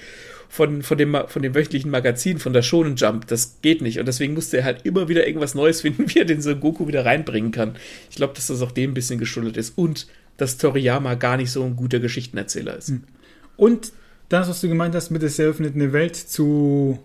von, 0.49 0.83
von, 0.83 0.99
dem, 0.99 1.17
von 1.29 1.43
dem 1.43 1.55
wöchentlichen 1.55 1.91
Magazin, 1.91 2.39
von 2.39 2.53
der 2.53 2.63
Shonen 2.63 2.97
Jump. 2.97 3.29
Das 3.29 3.59
geht 3.63 3.83
nicht. 3.83 4.01
Und 4.01 4.07
deswegen 4.07 4.35
musste 4.35 4.59
er 4.59 4.65
halt 4.65 4.85
immer 4.85 5.09
wieder 5.09 5.27
irgendwas 5.27 5.55
Neues 5.55 5.81
finden, 5.83 6.07
wie 6.09 6.19
er 6.19 6.25
den 6.25 6.43
Son 6.43 6.59
Goku 6.59 6.89
wieder 6.89 7.05
reinbringen 7.05 7.53
kann. 7.53 7.77
Ich 8.11 8.17
glaube, 8.17 8.35
dass 8.35 8.49
das 8.49 8.61
auch 8.61 8.73
dem 8.73 8.91
ein 8.91 8.95
bisschen 8.95 9.21
geschuldet 9.21 9.57
ist. 9.57 9.79
Und 9.79 10.09
dass 10.41 10.57
Toriyama 10.57 11.15
gar 11.15 11.37
nicht 11.37 11.51
so 11.51 11.63
ein 11.65 11.77
guter 11.77 12.01
Geschichtenerzähler 12.01 12.77
ist. 12.77 12.89
Hm. 12.89 13.03
Und 13.57 13.93
das, 14.31 14.49
was 14.49 14.61
du 14.61 14.69
gemeint 14.69 14.95
hast 14.95 15.11
mit 15.11 15.23
der 15.23 15.29
sehr 15.29 15.49
öffneten 15.49 15.93
Welt 15.93 16.17
zu 16.17 16.99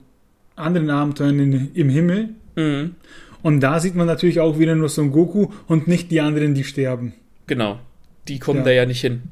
anderen 0.55 0.89
Abenteuern 0.89 1.39
in, 1.39 1.71
im 1.73 1.89
Himmel. 1.89 2.29
Mhm. 2.55 2.95
Und 3.41 3.59
da 3.59 3.79
sieht 3.79 3.95
man 3.95 4.07
natürlich 4.07 4.39
auch 4.39 4.57
wieder 4.57 4.75
nur 4.75 4.89
Son 4.89 5.11
Goku 5.11 5.49
und 5.67 5.88
nicht 5.88 6.11
die 6.11 6.21
anderen, 6.21 6.53
die 6.53 6.63
sterben. 6.63 7.13
Genau. 7.47 7.79
Die 8.27 8.39
kommen 8.39 8.59
ja. 8.59 8.65
da 8.65 8.71
ja 8.71 8.86
nicht 8.86 9.01
hin. 9.01 9.23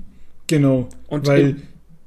Genau. 0.48 0.90
Und 1.08 1.26
weil 1.26 1.56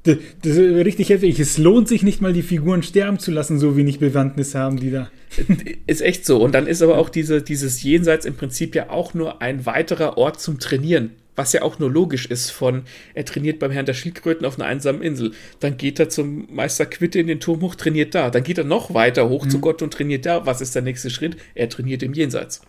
das, 0.07 0.16
das 0.42 0.52
ist 0.57 0.84
richtig 0.86 1.11
heftig. 1.11 1.38
Es 1.38 1.59
lohnt 1.59 1.88
sich 1.88 2.02
nicht 2.02 2.22
mal, 2.22 2.32
die 2.32 2.42
Figuren 2.42 2.82
sterben 2.82 3.18
zu 3.18 3.30
lassen, 3.30 3.59
so 3.59 3.76
wenig 3.76 3.98
Bewandtnis 3.98 4.54
haben 4.54 4.78
die 4.78 4.90
da. 4.90 5.11
Ist 5.86 6.00
echt 6.00 6.24
so. 6.24 6.42
Und 6.42 6.54
dann 6.54 6.66
ist 6.66 6.82
aber 6.82 6.98
auch 6.98 7.09
diese, 7.09 7.42
dieses 7.42 7.82
Jenseits 7.82 8.24
im 8.24 8.34
Prinzip 8.34 8.74
ja 8.74 8.90
auch 8.90 9.12
nur 9.12 9.42
ein 9.42 9.66
weiterer 9.66 10.16
Ort 10.16 10.40
zum 10.40 10.59
Trainieren 10.59 11.11
was 11.36 11.52
ja 11.52 11.62
auch 11.62 11.78
nur 11.78 11.90
logisch 11.90 12.26
ist 12.26 12.50
von, 12.50 12.82
er 13.14 13.24
trainiert 13.24 13.59
beim 13.59 13.70
Herrn 13.70 13.86
der 13.86 13.94
Schildkröten 13.94 14.46
auf 14.46 14.59
einer 14.59 14.68
einsamen 14.68 15.02
Insel, 15.02 15.32
dann 15.61 15.76
geht 15.76 16.00
er 16.00 16.09
zum 16.09 16.48
Meister 16.50 16.86
Quitte 16.86 17.20
in 17.20 17.26
den 17.26 17.40
Turm 17.40 17.61
hoch, 17.61 17.74
trainiert 17.74 18.14
da, 18.14 18.30
dann 18.30 18.42
geht 18.42 18.59
er 18.59 18.64
noch 18.64 18.94
weiter 18.94 19.28
hoch 19.28 19.44
mhm. 19.44 19.50
zu 19.50 19.61
Gott 19.61 19.82
und 19.82 19.92
trainiert 19.92 20.26
da, 20.26 20.46
was 20.46 20.61
ist 20.61 20.74
der 20.74 20.82
nächste 20.82 21.11
Schritt? 21.11 21.36
Er 21.54 21.68
trainiert 21.68 22.02
im 22.02 22.14
Jenseits. 22.14 22.62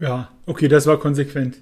Ja, 0.00 0.30
okay, 0.46 0.68
das 0.68 0.86
war 0.86 0.98
konsequent. 0.98 1.58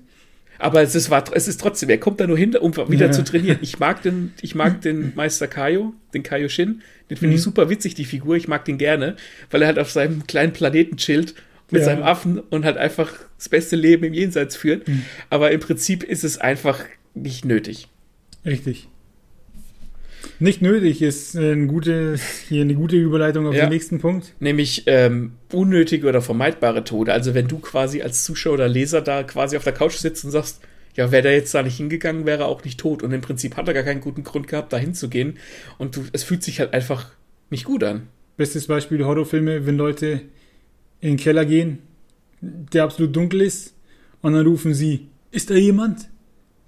Aber 0.62 0.80
es 0.80 0.94
ist, 0.94 1.10
war, 1.10 1.24
es 1.34 1.48
ist 1.48 1.60
trotzdem, 1.60 1.90
er 1.90 1.98
kommt 1.98 2.20
da 2.20 2.26
nur 2.28 2.38
hin, 2.38 2.54
um 2.54 2.72
wieder 2.88 3.06
ja. 3.06 3.12
zu 3.12 3.24
trainieren. 3.24 3.58
Ich 3.62 3.80
mag 3.80 4.00
den, 4.02 4.32
ich 4.42 4.54
mag 4.54 4.80
den 4.82 5.12
Meister 5.16 5.48
Kaio, 5.48 5.92
den 6.14 6.22
Kaio 6.22 6.48
Shin, 6.48 6.82
den 7.10 7.16
finde 7.16 7.32
mhm. 7.32 7.34
ich 7.34 7.42
super 7.42 7.68
witzig, 7.68 7.96
die 7.96 8.04
Figur, 8.04 8.36
ich 8.36 8.46
mag 8.46 8.64
den 8.64 8.78
gerne, 8.78 9.16
weil 9.50 9.62
er 9.62 9.66
halt 9.66 9.80
auf 9.80 9.90
seinem 9.90 10.24
kleinen 10.28 10.52
Planeten 10.52 10.96
chillt 10.96 11.34
mit 11.72 11.80
ja. 11.80 11.86
seinem 11.86 12.04
Affen 12.04 12.38
und 12.38 12.64
halt 12.64 12.76
einfach 12.76 13.12
das 13.36 13.48
beste 13.48 13.74
Leben 13.74 14.04
im 14.04 14.14
Jenseits 14.14 14.54
führt. 14.54 14.86
Mhm. 14.86 15.04
Aber 15.30 15.50
im 15.50 15.58
Prinzip 15.58 16.04
ist 16.04 16.22
es 16.22 16.38
einfach 16.38 16.84
nicht 17.14 17.44
nötig. 17.44 17.88
Richtig. 18.46 18.88
Nicht 20.42 20.60
nötig 20.60 21.02
ist 21.02 21.36
eine 21.36 21.68
gute, 21.68 22.16
hier 22.48 22.62
eine 22.62 22.74
gute 22.74 22.96
Überleitung 22.96 23.46
auf 23.46 23.54
ja. 23.54 23.66
den 23.66 23.68
nächsten 23.68 24.00
Punkt. 24.00 24.34
Nämlich 24.40 24.82
ähm, 24.86 25.34
unnötige 25.52 26.08
oder 26.08 26.20
vermeidbare 26.20 26.82
Tode. 26.82 27.12
Also 27.12 27.32
wenn 27.32 27.46
du 27.46 27.60
quasi 27.60 28.02
als 28.02 28.24
Zuschauer 28.24 28.54
oder 28.54 28.66
Leser 28.66 29.02
da 29.02 29.22
quasi 29.22 29.56
auf 29.56 29.62
der 29.62 29.72
Couch 29.72 29.94
sitzt 29.94 30.24
und 30.24 30.32
sagst, 30.32 30.60
ja, 30.96 31.12
wäre 31.12 31.22
der 31.22 31.34
jetzt 31.34 31.54
da 31.54 31.62
nicht 31.62 31.76
hingegangen, 31.76 32.26
wäre 32.26 32.42
er 32.42 32.48
auch 32.48 32.64
nicht 32.64 32.80
tot. 32.80 33.04
Und 33.04 33.12
im 33.12 33.20
Prinzip 33.20 33.56
hat 33.56 33.68
er 33.68 33.74
gar 33.74 33.84
keinen 33.84 34.00
guten 34.00 34.24
Grund 34.24 34.48
gehabt, 34.48 34.72
da 34.72 34.78
hinzugehen. 34.78 35.38
Und 35.78 35.94
du, 35.94 36.06
es 36.12 36.24
fühlt 36.24 36.42
sich 36.42 36.58
halt 36.58 36.74
einfach 36.74 37.10
nicht 37.50 37.64
gut 37.64 37.84
an. 37.84 38.08
Bestes 38.36 38.66
Beispiel 38.66 39.04
Horrorfilme, 39.04 39.64
wenn 39.64 39.76
Leute 39.76 40.22
in 41.00 41.10
den 41.10 41.16
Keller 41.18 41.44
gehen, 41.44 41.78
der 42.40 42.82
absolut 42.82 43.14
dunkel 43.14 43.42
ist, 43.42 43.74
und 44.22 44.32
dann 44.32 44.44
rufen 44.44 44.74
sie, 44.74 45.06
ist 45.30 45.50
da 45.50 45.54
jemand? 45.54 46.08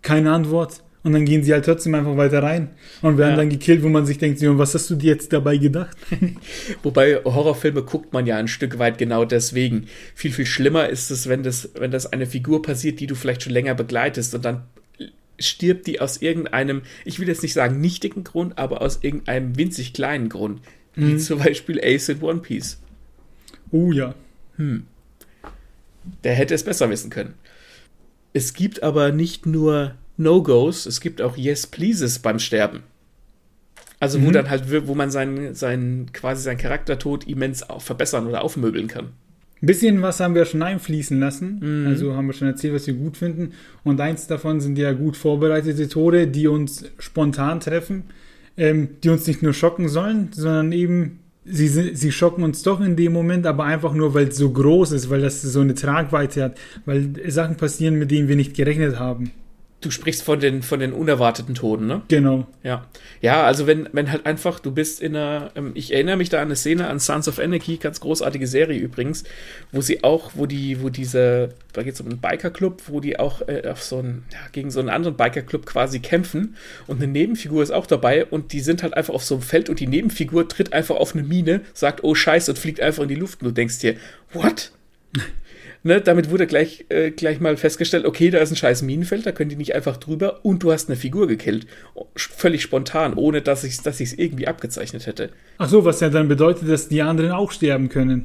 Keine 0.01 0.31
Antwort. 0.31 0.84
Und 1.05 1.13
dann 1.13 1.27
gehen 1.27 1.45
sie 1.45 1.53
halt 1.53 1.67
trotzdem 1.67 1.95
einfach 1.95 2.17
weiter 2.17 2.43
rein 2.43 2.71
und 3.03 3.19
werden 3.19 3.33
ja. 3.33 3.37
dann 3.37 3.51
gekillt, 3.51 3.83
wo 3.83 3.91
man 3.91 4.07
sich 4.07 4.17
denkt, 4.17 4.41
was 4.43 4.75
hast 4.75 4.89
du 4.89 4.95
dir 4.95 5.13
jetzt 5.13 5.35
dabei 5.35 5.59
gedacht? 5.59 5.95
Wobei 6.83 7.17
Horrorfilme 7.23 7.83
guckt 7.83 8.15
man 8.15 8.27
ja 8.27 8.39
ein 8.39 8.49
Stück 8.49 8.79
weit 8.79 8.97
genau 8.97 9.27
deswegen. 9.27 9.87
Viel, 10.15 10.33
viel 10.33 10.47
schlimmer 10.47 10.89
ist 10.89 11.11
es, 11.11 11.29
wenn 11.29 11.43
das, 11.43 11.69
wenn 11.75 11.91
das 11.91 12.11
eine 12.11 12.25
Figur 12.25 12.63
passiert, 12.63 13.01
die 13.01 13.07
du 13.07 13.15
vielleicht 13.15 13.43
schon 13.43 13.53
länger 13.53 13.75
begleitest 13.75 14.35
und 14.35 14.47
dann 14.47 14.63
stirbt 15.39 15.87
die 15.87 16.01
aus 16.01 16.23
irgendeinem, 16.23 16.81
ich 17.05 17.21
will 17.21 17.29
jetzt 17.29 17.43
nicht 17.43 17.53
sagen 17.53 17.81
nichtigen 17.83 18.25
Grund, 18.25 18.57
aber 18.57 18.81
aus 18.81 19.01
irgendeinem 19.03 19.59
winzig 19.59 19.93
kleinen 19.93 20.31
Grund. 20.31 20.63
Mhm. 20.97 21.09
Wie 21.09 21.19
zum 21.19 21.39
Beispiel 21.39 21.81
Ace 21.85 22.09
in 22.09 22.23
One 22.23 22.41
Piece. 22.41 22.81
Oh 23.71 23.93
ja. 23.93 24.15
Hm. 24.57 24.87
Der 26.23 26.35
hätte 26.35 26.55
es 26.55 26.65
besser 26.65 26.89
wissen 26.89 27.11
können. 27.11 27.35
Es 28.33 28.55
gibt 28.55 28.83
aber 28.83 29.13
nicht 29.13 29.47
nur 29.47 29.97
No-Gos, 30.17 30.87
es 30.87 31.01
gibt 31.01 31.21
auch 31.21 31.37
Yes 31.37 31.67
Pleases 31.67 32.19
beim 32.19 32.39
Sterben. 32.39 32.83
Also 34.01 34.21
wo 34.23 34.29
mhm. 34.29 34.33
dann 34.33 34.51
halt, 34.51 34.87
wo 34.87 34.95
man 34.95 35.11
seinen, 35.11 35.55
seinen, 35.55 36.13
quasi 36.13 36.43
seinen 36.43 36.59
Charaktertod 36.59 37.27
immens 37.27 37.65
verbessern 37.79 38.27
oder 38.27 38.43
aufmöbeln 38.43 38.87
kann. 38.87 39.11
Ein 39.63 39.67
bisschen 39.67 40.03
was 40.03 40.21
haben 40.21 40.35
wir 40.35 40.45
schon 40.45 40.63
einfließen 40.63 41.19
lassen. 41.19 41.61
Mhm. 41.61 41.87
Also 41.87 42.15
haben 42.15 42.27
wir 42.27 42.35
schon 42.35 42.49
erzählt, 42.49 42.75
was 42.75 42.87
wir 42.87 42.95
gut 42.95 43.17
finden. 43.17 43.53
Und 43.83 43.99
eins 44.01 44.27
davon 44.27 44.61
sind 44.61 44.77
ja 44.77 44.93
gut 44.93 45.17
vorbereitete 45.17 45.89
Tode, 45.89 46.27
die 46.27 46.49
uns 46.49 46.85
spontan 46.99 47.61
treffen, 47.61 48.05
ähm, 48.59 48.89
die 49.03 49.09
uns 49.09 49.27
nicht 49.27 49.43
nur 49.43 49.55
schocken 49.55 49.89
sollen, 49.89 50.29
sondern 50.33 50.73
eben, 50.73 51.21
sie, 51.47 51.69
sie 51.69 52.13
schocken 52.13 52.45
uns 52.45 52.63
doch 52.63 52.83
in 52.83 52.97
dem 52.97 53.15
Moment, 53.15 53.47
aber 53.47 53.65
einfach 53.65 53.95
nur, 53.95 54.13
weil 54.13 54.29
es 54.29 54.37
so 54.37 54.51
groß 54.51 54.93
ist, 54.93 55.09
weil 55.09 55.23
das 55.23 55.41
so 55.41 55.61
eine 55.61 55.75
Tragweite 55.75 56.43
hat, 56.43 56.59
weil 56.85 57.13
Sachen 57.29 57.57
passieren, 57.57 57.99
mit 57.99 58.11
denen 58.11 58.29
wir 58.29 58.37
nicht 58.37 58.55
gerechnet 58.55 58.99
haben. 58.99 59.31
Du 59.85 59.91
sprichst 59.91 60.23
von 60.23 60.41
den, 60.41 60.63
von 60.63 60.81
den 60.81 60.95
unerwarteten 60.95 61.55
Toden, 61.55 61.87
ne? 61.87 62.01
Genau. 62.09 62.47
Ja. 62.63 62.87
Ja, 63.21 63.43
also 63.43 63.67
wenn, 63.67 63.87
wenn 63.93 64.11
halt 64.11 64.25
einfach, 64.25 64.59
du 64.59 64.71
bist 64.71 65.03
in 65.03 65.15
einer, 65.15 65.51
ähm, 65.57 65.73
ich 65.75 65.93
erinnere 65.93 66.17
mich 66.17 66.31
da 66.31 66.39
an 66.39 66.45
eine 66.45 66.57
Szene 66.57 66.89
an 66.89 66.99
Sons 66.99 67.29
of 67.29 67.39
Anarchy, 67.39 67.77
ganz 67.77 68.01
großartige 68.01 68.47
Serie 68.47 68.79
übrigens, 68.79 69.25
wo 69.73 69.83
sie 69.83 70.03
auch, 70.03 70.31
wo 70.37 70.47
die, 70.47 70.83
wo 70.83 70.89
diese, 70.89 71.51
da 71.75 71.83
geht 71.83 71.93
es 71.93 72.01
um 72.01 72.09
einen 72.09 72.19
Bikerclub, 72.19 72.85
wo 72.87 73.01
die 73.01 73.19
auch 73.19 73.47
äh, 73.47 73.69
auf 73.69 73.83
so 73.83 73.99
einen, 73.99 74.25
ja, 74.33 74.39
gegen 74.53 74.71
so 74.71 74.81
einen 74.81 74.89
anderen 74.89 75.19
Bikerclub 75.19 75.67
quasi 75.67 76.01
kämpfen 76.01 76.57
und 76.87 77.03
eine 77.03 77.13
Nebenfigur 77.13 77.63
ist 77.63 77.73
auch 77.73 77.87
dabei 77.87 78.25
und 78.25 78.55
die 78.55 78.61
sind 78.61 78.83
halt 78.83 78.95
einfach 78.95 79.13
auf 79.13 79.25
so 79.25 79.35
einem 79.35 79.43
Feld 79.43 79.69
und 79.69 79.81
die 79.81 79.87
Nebenfigur 79.87 80.49
tritt 80.49 80.73
einfach 80.73 80.97
auf 80.97 81.15
eine 81.15 81.25
Mine, 81.25 81.61
sagt, 81.75 82.05
oh 82.05 82.15
Scheiße 82.15 82.53
und 82.53 82.57
fliegt 82.57 82.81
einfach 82.81 83.03
in 83.03 83.11
die 83.11 83.17
Luft 83.17 83.43
und 83.43 83.49
du 83.49 83.53
denkst 83.53 83.81
dir, 83.81 83.97
what? 84.33 84.73
Ne, 85.87 86.01
damit 86.01 86.31
wurde 86.31 86.47
gleich, 86.47 86.87
äh, 86.89 87.11
gleich 87.11 87.41
mal 87.41 87.59
festgestellt, 87.59 88.07
okay, 88.07 88.31
da 88.31 88.39
ist 88.39 88.51
ein 88.51 88.57
scheiß 88.57 88.81
Minenfeld, 88.81 89.27
da 89.27 89.33
können 89.33 89.51
die 89.51 89.57
nicht 89.57 89.75
einfach 89.75 89.99
drüber 89.99 90.43
und 90.43 90.63
du 90.63 90.73
hast 90.73 90.89
eine 90.89 90.97
Figur 90.97 91.29
gekillt. 91.29 91.67
Völlig 92.17 92.63
spontan, 92.63 93.13
ohne 93.13 93.43
dass 93.43 93.65
ich 93.65 93.75
es 93.75 93.83
dass 93.83 94.01
irgendwie 94.01 94.49
abgezeichnet 94.49 95.07
hätte. 95.07 95.29
Ach 95.59 95.69
so, 95.69 95.85
was 95.85 96.01
ja 96.01 96.09
dann 96.09 96.27
bedeutet, 96.27 96.71
dass 96.71 96.89
die 96.89 97.03
anderen 97.03 97.33
auch 97.33 97.53
sterben 97.53 97.91
können. 97.91 98.25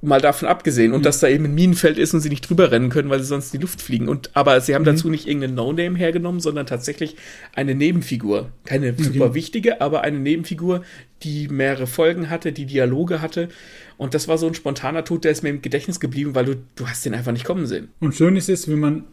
Mal 0.00 0.20
davon 0.20 0.48
abgesehen. 0.48 0.92
Und 0.92 1.00
mhm. 1.00 1.04
dass 1.04 1.20
da 1.20 1.28
eben 1.28 1.44
ein 1.44 1.54
Minenfeld 1.54 1.98
ist 1.98 2.14
und 2.14 2.20
sie 2.20 2.28
nicht 2.28 2.48
drüber 2.48 2.70
rennen 2.70 2.90
können, 2.90 3.10
weil 3.10 3.20
sie 3.20 3.26
sonst 3.26 3.52
in 3.52 3.60
die 3.60 3.62
Luft 3.62 3.82
fliegen. 3.82 4.08
Und, 4.08 4.30
aber 4.34 4.60
sie 4.60 4.74
haben 4.74 4.82
mhm. 4.82 4.86
dazu 4.86 5.10
nicht 5.10 5.26
irgendeinen 5.26 5.54
No-Name 5.54 5.98
hergenommen, 5.98 6.40
sondern 6.40 6.66
tatsächlich 6.66 7.16
eine 7.54 7.74
Nebenfigur. 7.74 8.50
Keine 8.64 8.92
okay. 8.92 9.02
super 9.02 9.34
wichtige, 9.34 9.80
aber 9.80 10.02
eine 10.02 10.18
Nebenfigur, 10.18 10.82
die 11.22 11.48
mehrere 11.48 11.86
Folgen 11.86 12.30
hatte, 12.30 12.52
die 12.52 12.66
Dialoge 12.66 13.20
hatte. 13.20 13.48
Und 13.96 14.14
das 14.14 14.28
war 14.28 14.38
so 14.38 14.46
ein 14.46 14.54
spontaner 14.54 15.04
Tod, 15.04 15.24
der 15.24 15.32
ist 15.32 15.42
mir 15.42 15.50
im 15.50 15.62
Gedächtnis 15.62 16.00
geblieben, 16.00 16.34
weil 16.34 16.44
du, 16.44 16.56
du 16.76 16.86
hast 16.86 17.04
den 17.04 17.14
einfach 17.14 17.32
nicht 17.32 17.44
kommen 17.44 17.66
sehen. 17.66 17.88
Und 18.00 18.14
schön 18.14 18.36
ist 18.36 18.48
es, 18.48 18.68
wenn 18.68 18.78
man 18.78 19.04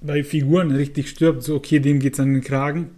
bei 0.00 0.24
Figuren 0.24 0.70
richtig 0.70 1.08
stirbt, 1.08 1.42
so 1.42 1.56
okay, 1.56 1.80
dem 1.80 2.00
geht's 2.00 2.20
an 2.20 2.32
den 2.32 2.42
Kragen. 2.42 2.90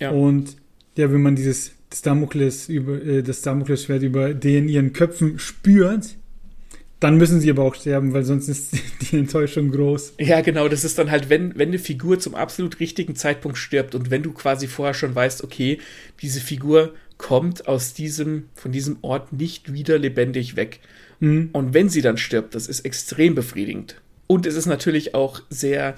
Ja. 0.00 0.10
Und 0.10 0.56
ja, 0.96 1.12
wenn 1.12 1.22
man 1.22 1.36
dieses 1.36 1.72
das 1.90 2.02
Damokles 2.02 2.68
über 2.68 3.02
äh, 3.02 3.22
das 3.22 3.42
Damoklesschwert 3.42 4.02
über 4.02 4.34
den 4.34 4.68
ihren 4.68 4.92
Köpfen 4.92 5.38
spürt, 5.38 6.16
dann 7.00 7.18
müssen 7.18 7.40
sie 7.40 7.50
aber 7.50 7.62
auch 7.62 7.74
sterben, 7.74 8.14
weil 8.14 8.24
sonst 8.24 8.48
ist 8.48 8.72
die 9.10 9.18
Enttäuschung 9.18 9.70
groß. 9.70 10.14
Ja, 10.18 10.40
genau, 10.40 10.68
das 10.68 10.84
ist 10.84 10.98
dann 10.98 11.10
halt, 11.10 11.28
wenn, 11.28 11.56
wenn 11.58 11.68
eine 11.68 11.78
Figur 11.78 12.18
zum 12.18 12.34
absolut 12.34 12.80
richtigen 12.80 13.14
Zeitpunkt 13.14 13.58
stirbt 13.58 13.94
und 13.94 14.10
wenn 14.10 14.22
du 14.22 14.32
quasi 14.32 14.66
vorher 14.66 14.94
schon 14.94 15.14
weißt, 15.14 15.44
okay, 15.44 15.78
diese 16.22 16.40
Figur 16.40 16.94
kommt 17.18 17.68
aus 17.68 17.94
diesem, 17.94 18.48
von 18.54 18.72
diesem 18.72 18.98
Ort 19.02 19.32
nicht 19.32 19.72
wieder 19.72 19.98
lebendig 19.98 20.56
weg. 20.56 20.80
Mhm. 21.20 21.50
Und 21.52 21.74
wenn 21.74 21.88
sie 21.88 22.02
dann 22.02 22.18
stirbt, 22.18 22.54
das 22.54 22.66
ist 22.66 22.80
extrem 22.80 23.34
befriedigend. 23.34 24.00
Und 24.26 24.46
es 24.46 24.54
ist 24.54 24.66
natürlich 24.66 25.14
auch 25.14 25.40
sehr, 25.50 25.96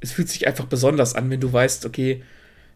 es 0.00 0.12
fühlt 0.12 0.28
sich 0.28 0.46
einfach 0.46 0.66
besonders 0.66 1.14
an, 1.14 1.30
wenn 1.30 1.40
du 1.40 1.52
weißt, 1.52 1.86
okay, 1.86 2.22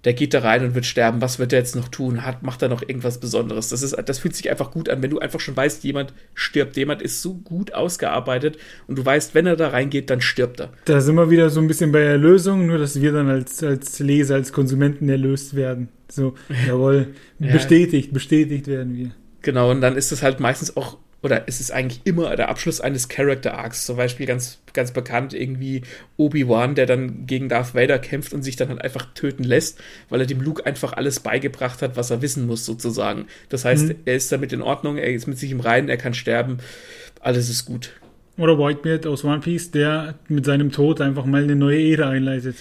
der 0.04 0.14
geht 0.14 0.34
da 0.34 0.40
rein 0.40 0.64
und 0.64 0.74
wird 0.74 0.86
sterben. 0.86 1.20
Was 1.20 1.38
wird 1.38 1.52
er 1.52 1.58
jetzt 1.58 1.76
noch 1.76 1.88
tun? 1.88 2.24
Hat, 2.24 2.42
macht 2.42 2.62
er 2.62 2.68
noch 2.68 2.82
irgendwas 2.82 3.18
Besonderes? 3.18 3.68
Das, 3.70 3.82
ist, 3.82 3.96
das 4.04 4.18
fühlt 4.18 4.36
sich 4.36 4.50
einfach 4.50 4.70
gut 4.70 4.88
an, 4.88 5.02
wenn 5.02 5.10
du 5.10 5.18
einfach 5.18 5.40
schon 5.40 5.56
weißt, 5.56 5.84
jemand 5.84 6.14
stirbt. 6.34 6.76
Jemand 6.76 7.02
ist 7.02 7.22
so 7.22 7.34
gut 7.34 7.74
ausgearbeitet 7.74 8.58
und 8.86 8.98
du 8.98 9.04
weißt, 9.04 9.34
wenn 9.34 9.46
er 9.46 9.56
da 9.56 9.68
reingeht, 9.68 10.10
dann 10.10 10.20
stirbt 10.20 10.60
er. 10.60 10.72
Da 10.84 11.00
sind 11.00 11.16
wir 11.16 11.30
wieder 11.30 11.50
so 11.50 11.60
ein 11.60 11.68
bisschen 11.68 11.92
bei 11.92 12.02
Erlösung, 12.02 12.66
nur 12.66 12.78
dass 12.78 13.00
wir 13.00 13.12
dann 13.12 13.28
als, 13.28 13.62
als 13.62 13.98
Leser, 13.98 14.36
als 14.36 14.52
Konsumenten 14.52 15.08
erlöst 15.08 15.56
werden. 15.56 15.88
So, 16.08 16.34
jawohl, 16.66 17.08
ja. 17.38 17.52
bestätigt, 17.52 18.12
bestätigt 18.12 18.68
werden 18.68 18.94
wir. 18.94 19.10
Genau, 19.42 19.70
und 19.70 19.80
dann 19.80 19.96
ist 19.96 20.12
es 20.12 20.22
halt 20.22 20.40
meistens 20.40 20.76
auch 20.76 20.98
oder 21.26 21.48
ist 21.48 21.60
es 21.60 21.72
eigentlich 21.72 22.02
immer 22.04 22.36
der 22.36 22.48
Abschluss 22.48 22.80
eines 22.80 23.08
Character 23.08 23.58
Arcs. 23.58 23.84
Zum 23.84 23.96
Beispiel 23.96 24.26
ganz, 24.26 24.60
ganz 24.72 24.92
bekannt 24.92 25.34
irgendwie 25.34 25.82
Obi-Wan, 26.16 26.76
der 26.76 26.86
dann 26.86 27.26
gegen 27.26 27.48
Darth 27.48 27.74
Vader 27.74 27.98
kämpft 27.98 28.32
und 28.32 28.42
sich 28.42 28.54
dann 28.54 28.68
halt 28.68 28.80
einfach 28.80 29.12
töten 29.12 29.42
lässt, 29.42 29.80
weil 30.08 30.20
er 30.20 30.26
dem 30.26 30.40
Luke 30.40 30.64
einfach 30.64 30.92
alles 30.92 31.18
beigebracht 31.18 31.82
hat, 31.82 31.96
was 31.96 32.10
er 32.10 32.22
wissen 32.22 32.46
muss, 32.46 32.64
sozusagen. 32.64 33.26
Das 33.48 33.64
heißt, 33.64 33.88
mhm. 33.88 33.94
er 34.04 34.14
ist 34.14 34.30
damit 34.30 34.52
in 34.52 34.62
Ordnung, 34.62 34.98
er 34.98 35.12
ist 35.12 35.26
mit 35.26 35.36
sich 35.36 35.50
im 35.50 35.58
Reinen, 35.58 35.88
er 35.88 35.96
kann 35.96 36.14
sterben, 36.14 36.58
alles 37.20 37.50
ist 37.50 37.64
gut. 37.64 37.90
Oder 38.38 38.56
Whitebeard 38.56 39.08
aus 39.08 39.24
One 39.24 39.40
Piece, 39.40 39.72
der 39.72 40.14
mit 40.28 40.44
seinem 40.44 40.70
Tod 40.70 41.00
einfach 41.00 41.24
mal 41.24 41.42
eine 41.42 41.56
neue 41.56 41.90
Ära 41.90 42.10
einleitet. 42.10 42.54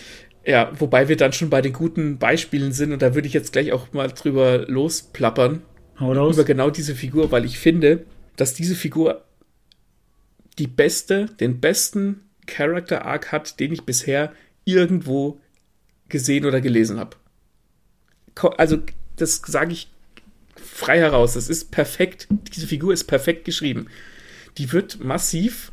Ja, 0.44 0.72
wobei 0.80 1.08
wir 1.08 1.18
dann 1.18 1.34
schon 1.34 1.52
bei 1.52 1.62
den 1.62 1.74
guten 1.74 2.18
Beispielen 2.18 2.72
sind 2.72 2.94
und 2.94 3.04
da 3.04 3.14
würde 3.14 3.28
ich 3.28 3.34
jetzt 3.34 3.54
gleich 3.54 3.72
auch 3.74 3.94
mal 3.94 4.08
drüber 4.08 4.66
losplappern. 4.68 5.62
Hau 6.00 6.14
raus. 6.14 6.36
Über 6.36 6.46
genau 6.46 6.72
diese 6.72 6.96
Figur, 6.96 7.32
weil 7.32 7.46
ich 7.46 7.60
finde, 7.60 8.06
dass 8.36 8.54
diese 8.54 8.76
Figur 8.76 9.24
die 10.58 10.68
beste, 10.68 11.26
den 11.40 11.60
besten 11.60 12.22
Character 12.48 13.06
Arc 13.06 13.32
hat, 13.32 13.60
den 13.60 13.74
ich 13.74 13.84
bisher 13.84 14.32
irgendwo 14.64 15.40
gesehen 16.10 16.46
oder 16.46 16.62
gelesen 16.62 17.00
habe. 17.00 17.18
Also, 18.58 18.80
das 19.16 19.42
sage 19.46 19.74
ich 19.74 19.90
frei 20.56 21.00
heraus. 21.00 21.34
Das 21.34 21.50
ist 21.50 21.72
perfekt. 21.72 22.28
Diese 22.30 22.68
Figur 22.68 22.94
ist 22.94 23.06
perfekt 23.06 23.46
geschrieben. 23.46 23.88
Die 24.58 24.72
wird 24.72 25.04
massiv 25.04 25.72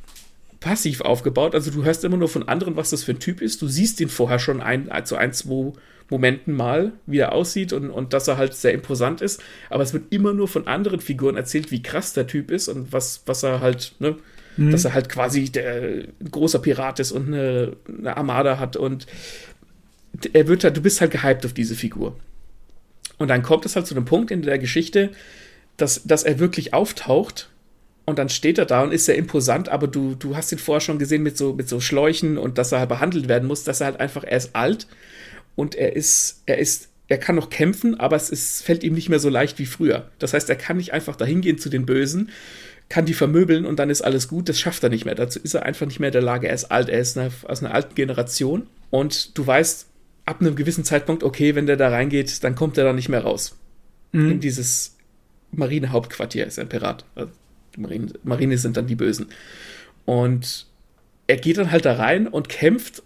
passiv 0.62 1.02
aufgebaut. 1.02 1.54
Also 1.54 1.70
du 1.70 1.84
hörst 1.84 2.04
immer 2.04 2.16
nur 2.16 2.28
von 2.28 2.48
anderen, 2.48 2.76
was 2.76 2.90
das 2.90 3.04
für 3.04 3.12
ein 3.12 3.18
Typ 3.18 3.42
ist. 3.42 3.60
Du 3.60 3.68
siehst 3.68 4.00
ihn 4.00 4.08
vorher 4.08 4.38
schon 4.38 4.62
ein, 4.62 4.90
also 4.90 5.16
ein, 5.16 5.32
zwei 5.32 5.72
Momenten 6.08 6.54
mal, 6.54 6.92
wie 7.06 7.18
er 7.18 7.32
aussieht 7.32 7.72
und, 7.72 7.90
und 7.90 8.12
dass 8.12 8.28
er 8.28 8.38
halt 8.38 8.54
sehr 8.54 8.72
imposant 8.72 9.20
ist. 9.20 9.42
Aber 9.70 9.82
es 9.82 9.92
wird 9.92 10.04
immer 10.10 10.32
nur 10.32 10.48
von 10.48 10.68
anderen 10.68 11.00
Figuren 11.00 11.36
erzählt, 11.36 11.70
wie 11.70 11.82
krass 11.82 12.12
der 12.12 12.26
Typ 12.26 12.50
ist 12.50 12.68
und 12.68 12.92
was, 12.92 13.22
was 13.26 13.42
er 13.42 13.60
halt, 13.60 13.94
ne, 13.98 14.16
mhm. 14.56 14.70
dass 14.70 14.84
er 14.84 14.94
halt 14.94 15.08
quasi 15.08 15.50
der, 15.50 16.04
großer 16.30 16.60
Pirat 16.60 17.00
ist 17.00 17.12
und 17.12 17.28
eine, 17.28 17.76
eine 17.88 18.16
Armada 18.16 18.58
hat 18.58 18.76
und 18.76 19.06
er 20.32 20.46
wird 20.46 20.64
halt, 20.64 20.76
du 20.76 20.82
bist 20.82 21.00
halt 21.00 21.10
gehypt 21.10 21.44
auf 21.44 21.54
diese 21.54 21.74
Figur. 21.74 22.16
Und 23.18 23.28
dann 23.28 23.42
kommt 23.42 23.66
es 23.66 23.74
halt 23.74 23.86
zu 23.86 23.94
einem 23.94 24.04
Punkt 24.04 24.30
in 24.30 24.42
der 24.42 24.58
Geschichte, 24.58 25.10
dass, 25.76 26.04
dass 26.04 26.22
er 26.22 26.38
wirklich 26.38 26.74
auftaucht 26.74 27.48
und 28.04 28.18
dann 28.18 28.28
steht 28.28 28.58
er 28.58 28.66
da 28.66 28.82
und 28.82 28.92
ist 28.92 29.04
sehr 29.04 29.16
imposant, 29.16 29.68
aber 29.68 29.86
du, 29.86 30.14
du 30.14 30.36
hast 30.36 30.50
ihn 30.52 30.58
vorher 30.58 30.80
schon 30.80 30.98
gesehen 30.98 31.22
mit 31.22 31.36
so, 31.36 31.52
mit 31.52 31.68
so 31.68 31.80
Schläuchen 31.80 32.36
und 32.36 32.58
dass 32.58 32.72
er 32.72 32.80
halt 32.80 32.88
behandelt 32.88 33.28
werden 33.28 33.46
muss, 33.46 33.64
dass 33.64 33.80
er 33.80 33.86
halt 33.86 34.00
einfach, 34.00 34.24
er 34.24 34.36
ist 34.36 34.56
alt 34.56 34.86
und 35.54 35.74
er 35.74 35.94
ist, 35.94 36.42
er 36.46 36.58
ist, 36.58 36.88
er 37.08 37.18
kann 37.18 37.36
noch 37.36 37.50
kämpfen, 37.50 38.00
aber 38.00 38.16
es 38.16 38.30
ist, 38.30 38.62
fällt 38.62 38.82
ihm 38.82 38.94
nicht 38.94 39.08
mehr 39.08 39.20
so 39.20 39.28
leicht 39.28 39.58
wie 39.58 39.66
früher. 39.66 40.10
Das 40.18 40.34
heißt, 40.34 40.48
er 40.50 40.56
kann 40.56 40.78
nicht 40.78 40.92
einfach 40.92 41.14
dahin 41.14 41.42
gehen 41.42 41.58
zu 41.58 41.68
den 41.68 41.86
Bösen, 41.86 42.30
kann 42.88 43.06
die 43.06 43.14
vermöbeln 43.14 43.66
und 43.66 43.78
dann 43.78 43.90
ist 43.90 44.02
alles 44.02 44.28
gut. 44.28 44.48
Das 44.48 44.58
schafft 44.58 44.82
er 44.82 44.90
nicht 44.90 45.04
mehr. 45.04 45.14
Dazu 45.14 45.38
ist 45.38 45.54
er 45.54 45.62
einfach 45.64 45.86
nicht 45.86 46.00
mehr 46.00 46.08
in 46.08 46.14
der 46.14 46.22
Lage. 46.22 46.48
Er 46.48 46.54
ist 46.54 46.70
alt, 46.70 46.88
er 46.88 46.98
ist 46.98 47.16
eine, 47.16 47.30
aus 47.46 47.62
einer 47.62 47.74
alten 47.74 47.94
Generation 47.94 48.66
und 48.90 49.36
du 49.38 49.46
weißt 49.46 49.86
ab 50.24 50.40
einem 50.40 50.56
gewissen 50.56 50.84
Zeitpunkt, 50.84 51.22
okay, 51.22 51.54
wenn 51.54 51.66
der 51.66 51.76
da 51.76 51.88
reingeht, 51.88 52.42
dann 52.44 52.54
kommt 52.54 52.78
er 52.78 52.84
da 52.84 52.92
nicht 52.92 53.08
mehr 53.08 53.22
raus. 53.22 53.56
mhm. 54.12 54.32
in 54.32 54.40
dieses 54.40 54.96
Marinehauptquartier, 55.52 56.46
ist 56.46 56.58
ein 56.58 56.68
Pirat. 56.68 57.04
Also 57.14 57.32
die 57.74 57.80
Marine, 57.80 58.12
Marine 58.22 58.58
sind 58.58 58.76
dann 58.76 58.86
die 58.86 58.94
Bösen. 58.94 59.26
Und 60.04 60.66
er 61.26 61.36
geht 61.36 61.58
dann 61.58 61.70
halt 61.70 61.84
da 61.84 61.94
rein 61.94 62.26
und 62.26 62.48
kämpft 62.48 63.02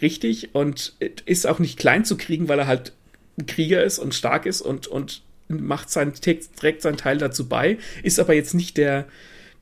richtig 0.00 0.54
und 0.54 0.94
ist 1.26 1.46
auch 1.46 1.58
nicht 1.58 1.78
klein 1.78 2.04
zu 2.04 2.16
kriegen, 2.16 2.48
weil 2.48 2.58
er 2.58 2.66
halt 2.66 2.92
ein 3.38 3.46
Krieger 3.46 3.82
ist 3.82 3.98
und 3.98 4.14
stark 4.14 4.46
ist 4.46 4.60
und, 4.60 4.86
und 4.86 5.22
macht 5.48 5.90
sein, 5.90 6.12
trägt 6.14 6.82
seinen 6.82 6.96
Teil 6.96 7.18
dazu 7.18 7.48
bei, 7.48 7.78
ist 8.02 8.18
aber 8.18 8.34
jetzt 8.34 8.54
nicht 8.54 8.76
der, 8.76 9.06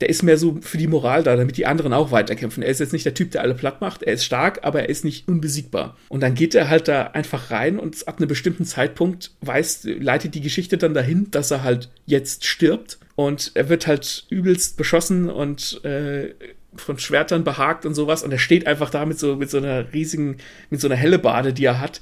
der 0.01 0.09
ist 0.09 0.22
mehr 0.22 0.36
so 0.36 0.59
für 0.61 0.78
die 0.78 0.88
Moral 0.88 1.22
da, 1.22 1.36
damit 1.36 1.57
die 1.57 1.66
anderen 1.66 1.93
auch 1.93 2.11
weiterkämpfen. 2.11 2.62
Er 2.62 2.70
ist 2.70 2.80
jetzt 2.80 2.93
nicht 2.93 3.05
der 3.05 3.14
Typ, 3.14 3.30
der 3.30 3.43
alle 3.43 3.55
platt 3.55 3.80
macht. 3.80 4.03
Er 4.03 4.14
ist 4.14 4.24
stark, 4.24 4.61
aber 4.62 4.80
er 4.80 4.88
ist 4.88 5.05
nicht 5.05 5.28
unbesiegbar. 5.28 5.97
Und 6.09 6.20
dann 6.22 6.34
geht 6.34 6.55
er 6.55 6.68
halt 6.68 6.88
da 6.88 7.09
einfach 7.09 7.51
rein 7.51 7.78
und 7.78 8.09
ab 8.09 8.18
einem 8.18 8.28
bestimmten 8.28 8.64
Zeitpunkt 8.64 9.32
weiß, 9.43 9.84
leitet 9.84 10.34
die 10.34 10.40
Geschichte 10.40 10.76
dann 10.78 10.95
dahin, 10.95 11.30
dass 11.30 11.51
er 11.51 11.62
halt 11.62 11.90
jetzt 12.07 12.45
stirbt. 12.45 12.99
Und 13.14 13.53
er 13.55 13.68
wird 13.68 13.86
halt 13.86 14.26
übelst 14.30 14.76
beschossen 14.76 15.30
und 15.30 15.84
äh, 15.84 16.34
von 16.74 16.99
Schwertern 16.99 17.45
behagt 17.45 17.86
und 17.86 17.95
sowas. 17.95 18.22
Und 18.22 18.32
er 18.32 18.38
steht 18.38 18.66
einfach 18.66 18.90
da 18.90 19.05
mit 19.07 19.18
so, 19.18 19.36
mit 19.36 19.51
so 19.51 19.59
einer 19.59 19.93
riesigen, 19.93 20.38
mit 20.70 20.80
so 20.80 20.88
einer 20.88 20.97
Hellebade, 20.97 21.53
die 21.53 21.64
er 21.64 21.80
hat. 21.80 22.01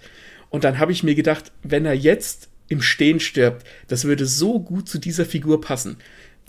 Und 0.49 0.65
dann 0.65 0.79
habe 0.79 0.93
ich 0.93 1.03
mir 1.03 1.15
gedacht, 1.15 1.53
wenn 1.63 1.85
er 1.85 1.95
jetzt 1.95 2.49
im 2.69 2.81
Stehen 2.81 3.21
stirbt, 3.21 3.67
das 3.89 4.05
würde 4.05 4.27
so 4.27 4.61
gut 4.61 4.89
zu 4.89 4.99
dieser 4.99 5.25
Figur 5.25 5.61
passen. 5.61 5.97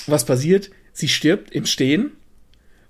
Was 0.07 0.25
passiert? 0.25 0.69
Sie 0.93 1.07
stirbt 1.07 1.51
im 1.51 1.65
Stehen 1.65 2.11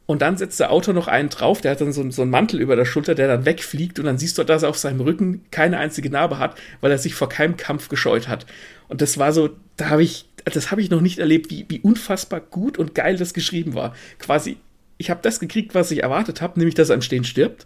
und 0.06 0.22
dann 0.22 0.38
setzt 0.38 0.60
der 0.60 0.72
Autor 0.72 0.94
noch 0.94 1.08
einen 1.08 1.30
drauf, 1.30 1.62
der 1.62 1.72
hat 1.72 1.82
dann 1.82 1.94
so, 1.94 2.10
so, 2.12 2.22
einen 2.22 2.32
Mantel 2.32 2.60
über 2.60 2.76
der 2.76 2.86
Schulter, 2.86 3.16
der 3.16 3.28
dann 3.28 3.46
wegfliegt 3.46 3.98
und 3.98 4.06
dann 4.06 4.18
siehst 4.18 4.38
du, 4.38 4.44
dass 4.44 4.64
er 4.64 4.70
auf 4.70 4.78
seinem 4.78 5.00
Rücken 5.00 5.46
keine 5.52 5.78
einzige 5.78 6.10
Narbe 6.10 6.38
hat, 6.38 6.60
weil 6.82 6.92
er 6.92 6.98
sich 6.98 7.16
vor 7.16 7.30
keinem 7.30 7.56
Kampf 7.56 7.88
gescheut 7.88 8.28
hat. 8.28 8.46
Und 8.90 9.02
das 9.02 9.18
war 9.18 9.32
so, 9.32 9.52
da 9.78 9.90
habe 9.90 10.04
ich, 10.04 10.26
das 10.44 10.70
habe 10.70 10.82
ich 10.82 10.90
noch 10.90 11.02
nicht 11.02 11.20
erlebt, 11.20 11.50
wie, 11.50 11.66
wie 11.70 11.80
unfassbar 11.80 12.42
gut 12.42 12.78
und 12.78 12.94
geil 12.94 13.16
das 13.16 13.34
geschrieben 13.34 13.74
war. 13.74 13.96
Quasi, 14.20 14.58
ich 14.98 15.10
habe 15.10 15.22
das 15.24 15.40
gekriegt, 15.40 15.76
was 15.76 15.92
ich 15.92 16.04
erwartet 16.04 16.42
habe, 16.42 16.60
nämlich, 16.60 16.76
dass 16.76 16.90
er 16.90 16.96
im 16.96 17.02
Stehen 17.02 17.24
stirbt. 17.24 17.66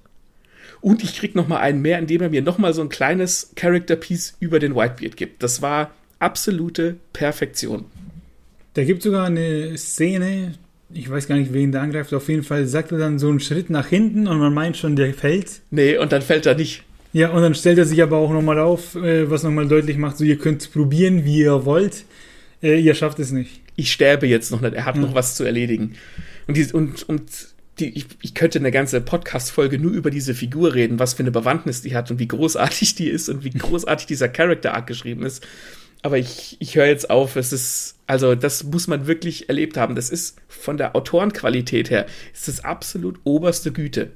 Und 0.82 1.04
ich 1.04 1.18
krieg 1.18 1.34
noch 1.34 1.48
mal 1.48 1.62
einen 1.62 1.82
mehr, 1.82 1.98
indem 1.98 2.22
er 2.22 2.30
mir 2.30 2.44
noch 2.44 2.60
mal 2.60 2.76
so 2.76 2.82
ein 2.84 2.90
kleines 2.90 3.54
Character 3.56 3.96
Piece 3.96 4.36
über 4.40 4.60
den 4.60 4.76
Whitebeard 4.76 5.18
gibt. 5.18 5.42
Das 5.42 5.64
war 5.64 5.90
absolute 6.20 6.98
Perfektion. 7.12 7.86
Da 8.76 8.84
gibt 8.84 9.04
sogar 9.04 9.26
eine 9.26 9.78
Szene, 9.78 10.54
ich 10.94 11.10
weiß 11.10 11.28
gar 11.28 11.38
nicht, 11.38 11.54
wen 11.54 11.72
der 11.72 11.82
angreift, 11.82 12.14
auf 12.14 12.28
jeden 12.28 12.44
Fall 12.44 12.68
sagt 12.68 12.92
er 12.92 12.98
dann 12.98 13.20
so 13.20 13.30
einen 13.30 13.40
Schritt 13.40 13.70
nach 13.70 13.88
hinten 13.88 14.28
und 14.28 14.38
man 14.38 14.54
meint 14.54 14.76
schon, 14.76 14.98
der 14.98 15.14
fällt. 15.14 15.62
Nee, 15.72 15.98
und 15.98 16.12
dann 16.12 16.22
fällt 16.22 16.46
er 16.46 16.56
nicht. 16.56 16.84
Ja, 17.14 17.30
und 17.30 17.42
dann 17.42 17.56
stellt 17.56 17.78
er 17.78 17.86
sich 17.86 18.04
aber 18.04 18.18
auch 18.18 18.34
nochmal 18.34 18.60
auf, 18.60 18.96
äh, 18.96 19.30
was 19.32 19.44
nochmal 19.44 19.70
deutlich 19.70 19.98
macht, 19.98 20.18
so 20.18 20.26
ihr 20.26 20.38
könnt 20.38 20.74
probieren, 20.74 21.24
wie 21.24 21.40
ihr 21.40 21.64
wollt, 21.64 22.04
äh, 22.62 22.78
ihr 22.78 22.96
schafft 22.96 23.20
es 23.20 23.32
nicht. 23.32 23.62
Ich 23.78 23.94
sterbe 23.94 24.28
jetzt 24.28 24.52
noch 24.52 24.60
nicht, 24.60 24.74
er 24.74 24.84
hat 24.84 24.96
ja. 24.96 25.02
noch 25.02 25.16
was 25.16 25.36
zu 25.36 25.46
erledigen. 25.46 25.96
Und, 26.48 26.58
die, 26.58 26.66
und, 26.74 27.08
und 27.08 27.24
die, 27.80 27.98
ich, 27.98 28.08
ich 28.22 28.34
könnte 28.34 28.60
eine 28.60 28.72
ganze 28.72 29.00
Podcast-Folge 29.00 29.80
nur 29.80 29.94
über 29.94 30.12
diese 30.12 30.34
Figur 30.34 30.74
reden, 30.74 31.00
was 31.00 31.14
für 31.14 31.24
eine 31.24 31.32
Bewandtnis 31.32 31.82
die 31.82 31.96
hat 31.96 32.12
und 32.12 32.20
wie 32.20 32.28
großartig 32.28 32.96
die 32.96 33.08
ist 33.08 33.30
und 33.30 33.46
wie 33.46 33.52
großartig 33.52 34.06
dieser 34.06 34.28
Character-Arc 34.28 34.86
geschrieben 34.86 35.24
ist. 35.24 35.48
Aber 36.06 36.20
ich, 36.20 36.58
ich 36.60 36.76
höre 36.76 36.86
jetzt 36.86 37.10
auf, 37.10 37.36
es 37.36 37.52
ist 37.52 37.96
also 38.06 38.36
das 38.36 38.64
muss 38.64 38.88
man 38.88 39.08
wirklich 39.08 39.50
erlebt 39.50 39.76
haben. 39.76 39.96
Das 39.96 40.12
ist 40.12 40.38
von 40.48 40.78
der 40.78 40.96
Autorenqualität 40.96 41.90
her, 41.90 42.06
ist 42.32 42.48
das 42.48 42.64
absolut 42.64 43.20
oberste 43.24 43.72
Güte. 43.72 44.12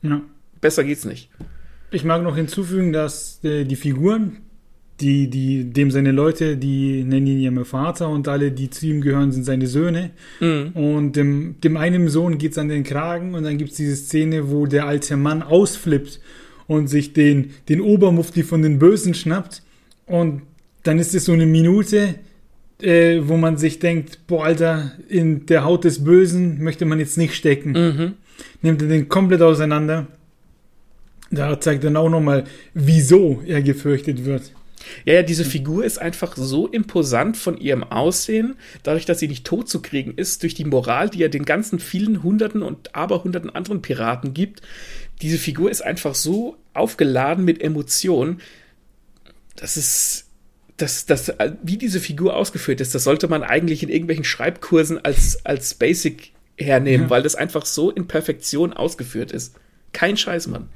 Ja. 0.00 0.22
Besser 0.62 0.82
geht's 0.82 1.04
nicht. 1.04 1.28
Ich 1.90 2.04
mag 2.04 2.22
noch 2.22 2.36
hinzufügen, 2.36 2.94
dass 2.94 3.44
äh, 3.44 3.64
die 3.64 3.76
Figuren, 3.76 4.38
die, 5.00 5.28
die, 5.28 5.70
dem 5.70 5.90
seine 5.90 6.10
Leute, 6.10 6.56
die 6.56 7.04
nennen 7.04 7.26
ihn 7.26 7.40
ja 7.40 7.64
Vater 7.64 8.08
und 8.08 8.26
alle, 8.28 8.50
die 8.50 8.70
zu 8.70 8.86
ihm 8.86 9.02
gehören, 9.02 9.30
sind 9.30 9.44
seine 9.44 9.66
Söhne. 9.66 10.12
Mhm. 10.40 10.70
Und 10.72 11.16
dem, 11.16 11.56
dem 11.60 11.76
einen 11.76 12.08
Sohn 12.08 12.38
geht's 12.38 12.56
an 12.56 12.70
den 12.70 12.82
Kragen 12.82 13.34
und 13.34 13.44
dann 13.44 13.58
gibt's 13.58 13.76
diese 13.76 13.96
Szene, 13.96 14.50
wo 14.50 14.64
der 14.64 14.86
alte 14.86 15.18
Mann 15.18 15.42
ausflippt 15.42 16.18
und 16.66 16.86
sich 16.88 17.12
den, 17.12 17.50
den 17.68 17.82
Obermufti 17.82 18.42
von 18.42 18.62
den 18.62 18.78
Bösen 18.78 19.12
schnappt. 19.12 19.62
Und 20.06 20.42
dann 20.86 20.98
ist 20.98 21.14
es 21.14 21.24
so 21.24 21.32
eine 21.32 21.46
Minute, 21.46 22.16
äh, 22.80 23.20
wo 23.22 23.36
man 23.36 23.56
sich 23.56 23.78
denkt, 23.78 24.26
boah, 24.26 24.44
Alter, 24.44 24.92
in 25.08 25.46
der 25.46 25.64
Haut 25.64 25.84
des 25.84 26.04
Bösen 26.04 26.62
möchte 26.62 26.84
man 26.84 26.98
jetzt 26.98 27.16
nicht 27.16 27.34
stecken. 27.34 27.72
Mhm. 27.72 28.12
Nimmt 28.62 28.82
er 28.82 28.88
den 28.88 29.08
komplett 29.08 29.42
auseinander. 29.42 30.06
Da 31.30 31.58
zeigt 31.60 31.84
dann 31.84 31.96
auch 31.96 32.08
nochmal, 32.08 32.44
wieso 32.74 33.42
er 33.46 33.62
gefürchtet 33.62 34.24
wird. 34.24 34.52
Ja, 35.04 35.14
ja, 35.14 35.22
diese 35.22 35.44
Figur 35.44 35.84
ist 35.84 35.98
einfach 35.98 36.36
so 36.36 36.68
imposant 36.68 37.36
von 37.36 37.58
ihrem 37.58 37.82
Aussehen, 37.82 38.54
dadurch, 38.84 39.04
dass 39.04 39.18
sie 39.18 39.26
nicht 39.26 39.44
tot 39.44 39.68
zu 39.68 39.82
kriegen 39.82 40.14
ist, 40.14 40.42
durch 40.42 40.54
die 40.54 40.64
Moral, 40.64 41.10
die 41.10 41.22
er 41.22 41.28
den 41.28 41.44
ganzen 41.44 41.80
vielen 41.80 42.22
Hunderten 42.22 42.62
und 42.62 42.94
Aberhunderten 42.94 43.50
anderen 43.50 43.82
Piraten 43.82 44.34
gibt. 44.34 44.62
Diese 45.22 45.38
Figur 45.38 45.70
ist 45.70 45.82
einfach 45.82 46.14
so 46.14 46.56
aufgeladen 46.72 47.44
mit 47.44 47.60
Emotionen. 47.60 48.40
Das 49.56 49.76
ist, 49.76 50.25
das, 50.76 51.06
das, 51.06 51.32
wie 51.62 51.78
diese 51.78 52.00
Figur 52.00 52.36
ausgeführt 52.36 52.80
ist, 52.80 52.94
das 52.94 53.04
sollte 53.04 53.28
man 53.28 53.42
eigentlich 53.42 53.82
in 53.82 53.88
irgendwelchen 53.88 54.24
Schreibkursen 54.24 55.02
als, 55.04 55.44
als 55.44 55.74
Basic 55.74 56.32
hernehmen, 56.58 57.06
ja. 57.06 57.10
weil 57.10 57.22
das 57.22 57.34
einfach 57.34 57.64
so 57.66 57.90
in 57.90 58.06
Perfektion 58.06 58.72
ausgeführt 58.72 59.32
ist. 59.32 59.56
Kein 59.92 60.16
Scheiß, 60.16 60.48
Mann. 60.48 60.68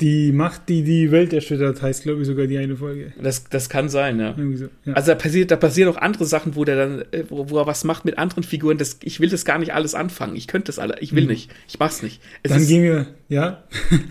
Die 0.00 0.32
Macht, 0.32 0.68
die 0.68 0.82
die 0.82 1.12
Welt 1.12 1.32
erschüttert, 1.32 1.80
heißt, 1.80 2.02
glaube 2.02 2.22
ich, 2.22 2.26
sogar 2.26 2.48
die 2.48 2.58
eine 2.58 2.76
Folge. 2.76 3.12
Das, 3.22 3.44
das 3.44 3.68
kann 3.68 3.88
sein, 3.88 4.18
ja. 4.18 4.34
So, 4.36 4.68
ja. 4.84 4.92
Also 4.94 5.12
da 5.12 5.14
passiert, 5.14 5.52
da 5.52 5.56
passieren 5.56 5.88
auch 5.88 5.96
andere 5.96 6.24
Sachen, 6.24 6.56
wo 6.56 6.64
der 6.64 6.76
dann, 6.76 7.04
äh, 7.12 7.24
wo, 7.28 7.48
wo, 7.50 7.58
er 7.58 7.68
was 7.68 7.84
macht 7.84 8.04
mit 8.04 8.18
anderen 8.18 8.42
Figuren. 8.42 8.76
Das, 8.76 8.98
ich 9.04 9.20
will 9.20 9.28
das 9.28 9.44
gar 9.44 9.58
nicht 9.58 9.72
alles 9.72 9.94
anfangen. 9.94 10.34
Ich 10.34 10.48
könnte 10.48 10.66
das 10.66 10.80
alle, 10.80 10.96
ich 11.00 11.14
will 11.14 11.22
hm. 11.22 11.30
nicht. 11.30 11.50
Ich 11.68 11.78
mach's 11.78 12.02
nicht. 12.02 12.20
Es 12.42 12.50
dann 12.50 12.66
gehen 12.66 12.82
wir, 12.82 13.06
ja. 13.28 13.62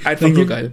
Einfach 0.05 0.29
nur 0.29 0.47
geil. 0.47 0.71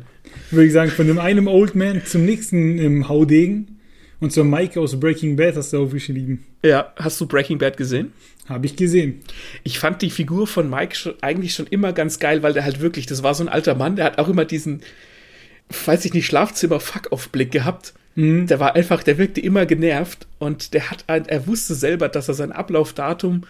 Würde 0.52 0.66
ich 0.66 0.72
sagen, 0.72 0.92
von 0.92 1.08
dem 1.08 1.18
einen 1.18 1.48
Old 1.48 1.74
Man 1.74 2.04
zum 2.04 2.24
nächsten 2.24 2.78
im 2.78 3.08
Haudegen. 3.08 3.79
Und 4.20 4.32
zur 4.32 4.44
Mike 4.44 4.78
aus 4.78 4.98
Breaking 5.00 5.36
Bad 5.36 5.56
hast 5.56 5.72
du 5.72 5.82
aufgeschrieben. 5.82 6.44
Ja, 6.62 6.92
hast 6.96 7.20
du 7.20 7.26
Breaking 7.26 7.58
Bad 7.58 7.76
gesehen? 7.76 8.12
Habe 8.48 8.66
ich 8.66 8.76
gesehen. 8.76 9.20
Ich 9.64 9.78
fand 9.78 10.02
die 10.02 10.10
Figur 10.10 10.46
von 10.46 10.68
Mike 10.68 10.94
schon, 10.94 11.14
eigentlich 11.22 11.54
schon 11.54 11.66
immer 11.66 11.92
ganz 11.92 12.18
geil, 12.18 12.42
weil 12.42 12.52
der 12.52 12.64
halt 12.64 12.80
wirklich, 12.80 13.06
das 13.06 13.22
war 13.22 13.34
so 13.34 13.44
ein 13.44 13.48
alter 13.48 13.74
Mann, 13.74 13.96
der 13.96 14.04
hat 14.04 14.18
auch 14.18 14.28
immer 14.28 14.44
diesen, 14.44 14.82
weiß 15.86 16.04
ich 16.04 16.12
nicht, 16.12 16.26
Schlafzimmer-Fuck-Off-Blick 16.26 17.50
gehabt. 17.50 17.94
Mhm. 18.16 18.46
Der 18.46 18.60
war 18.60 18.74
einfach, 18.74 19.02
der 19.02 19.18
wirkte 19.18 19.40
immer 19.40 19.66
genervt 19.66 20.26
und 20.38 20.74
der 20.74 20.90
hat, 20.90 21.04
er 21.06 21.46
wusste 21.46 21.74
selber, 21.74 22.08
dass 22.08 22.28
er 22.28 22.34
sein 22.34 22.52
Ablaufdatum 22.52 23.44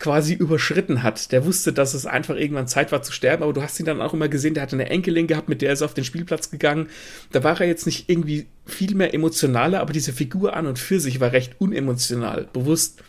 quasi 0.00 0.32
überschritten 0.32 1.02
hat. 1.02 1.30
Der 1.30 1.44
wusste, 1.44 1.72
dass 1.72 1.94
es 1.94 2.06
einfach 2.06 2.34
irgendwann 2.34 2.66
Zeit 2.66 2.90
war 2.90 3.02
zu 3.02 3.12
sterben, 3.12 3.44
aber 3.44 3.52
du 3.52 3.62
hast 3.62 3.78
ihn 3.78 3.86
dann 3.86 4.00
auch 4.00 4.14
immer 4.14 4.28
gesehen, 4.28 4.54
der 4.54 4.64
hatte 4.64 4.74
eine 4.74 4.88
Enkelin 4.88 5.26
gehabt, 5.26 5.48
mit 5.48 5.62
der 5.62 5.72
ist 5.72 5.82
er 5.82 5.84
auf 5.84 5.94
den 5.94 6.04
Spielplatz 6.04 6.50
gegangen. 6.50 6.88
Da 7.30 7.44
war 7.44 7.60
er 7.60 7.68
jetzt 7.68 7.86
nicht 7.86 8.08
irgendwie 8.08 8.46
viel 8.64 8.94
mehr 8.94 9.14
emotionaler, 9.14 9.80
aber 9.80 9.92
diese 9.92 10.12
Figur 10.12 10.56
an 10.56 10.66
und 10.66 10.78
für 10.78 10.98
sich 10.98 11.20
war 11.20 11.32
recht 11.32 11.60
unemotional, 11.60 12.48
bewusst. 12.52 13.04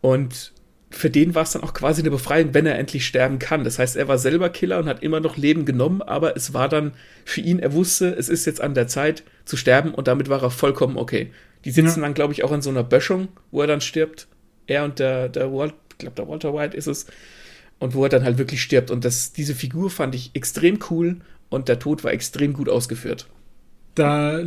Und 0.00 0.52
für 0.90 1.10
den 1.10 1.34
war 1.34 1.42
es 1.42 1.52
dann 1.52 1.62
auch 1.62 1.74
quasi 1.74 2.00
eine 2.00 2.10
Befreiung, 2.10 2.54
wenn 2.54 2.66
er 2.66 2.78
endlich 2.78 3.06
sterben 3.06 3.38
kann. 3.38 3.62
Das 3.62 3.78
heißt, 3.78 3.96
er 3.96 4.08
war 4.08 4.16
selber 4.16 4.48
Killer 4.48 4.78
und 4.78 4.86
hat 4.86 5.02
immer 5.02 5.20
noch 5.20 5.36
Leben 5.36 5.66
genommen, 5.66 6.00
aber 6.00 6.36
es 6.36 6.54
war 6.54 6.70
dann 6.70 6.92
für 7.26 7.42
ihn, 7.42 7.58
er 7.58 7.74
wusste, 7.74 8.08
es 8.08 8.30
ist 8.30 8.46
jetzt 8.46 8.62
an 8.62 8.74
der 8.74 8.88
Zeit 8.88 9.24
zu 9.44 9.58
sterben 9.58 9.92
und 9.92 10.08
damit 10.08 10.30
war 10.30 10.42
er 10.42 10.50
vollkommen 10.50 10.96
okay. 10.96 11.30
Die 11.66 11.70
sitzen 11.70 12.00
ja. 12.00 12.06
dann, 12.06 12.14
glaube 12.14 12.32
ich, 12.32 12.44
auch 12.44 12.52
in 12.52 12.62
so 12.62 12.70
einer 12.70 12.82
Böschung, 12.82 13.28
wo 13.50 13.60
er 13.60 13.66
dann 13.66 13.82
stirbt. 13.82 14.26
Er 14.66 14.84
und 14.84 14.98
der, 14.98 15.28
der 15.28 15.52
Walt 15.52 15.74
glaube, 16.02 16.16
der 16.16 16.28
Walter 16.28 16.54
White 16.54 16.76
ist 16.76 16.86
es. 16.86 17.06
Und 17.78 17.94
wo 17.94 18.04
er 18.04 18.10
dann 18.10 18.24
halt 18.24 18.38
wirklich 18.38 18.62
stirbt. 18.62 18.90
Und 18.90 19.04
das, 19.04 19.32
diese 19.32 19.54
Figur 19.54 19.90
fand 19.90 20.14
ich 20.14 20.30
extrem 20.34 20.78
cool 20.90 21.16
und 21.48 21.68
der 21.68 21.78
Tod 21.78 22.04
war 22.04 22.12
extrem 22.12 22.52
gut 22.52 22.68
ausgeführt. 22.68 23.26
Da 23.94 24.40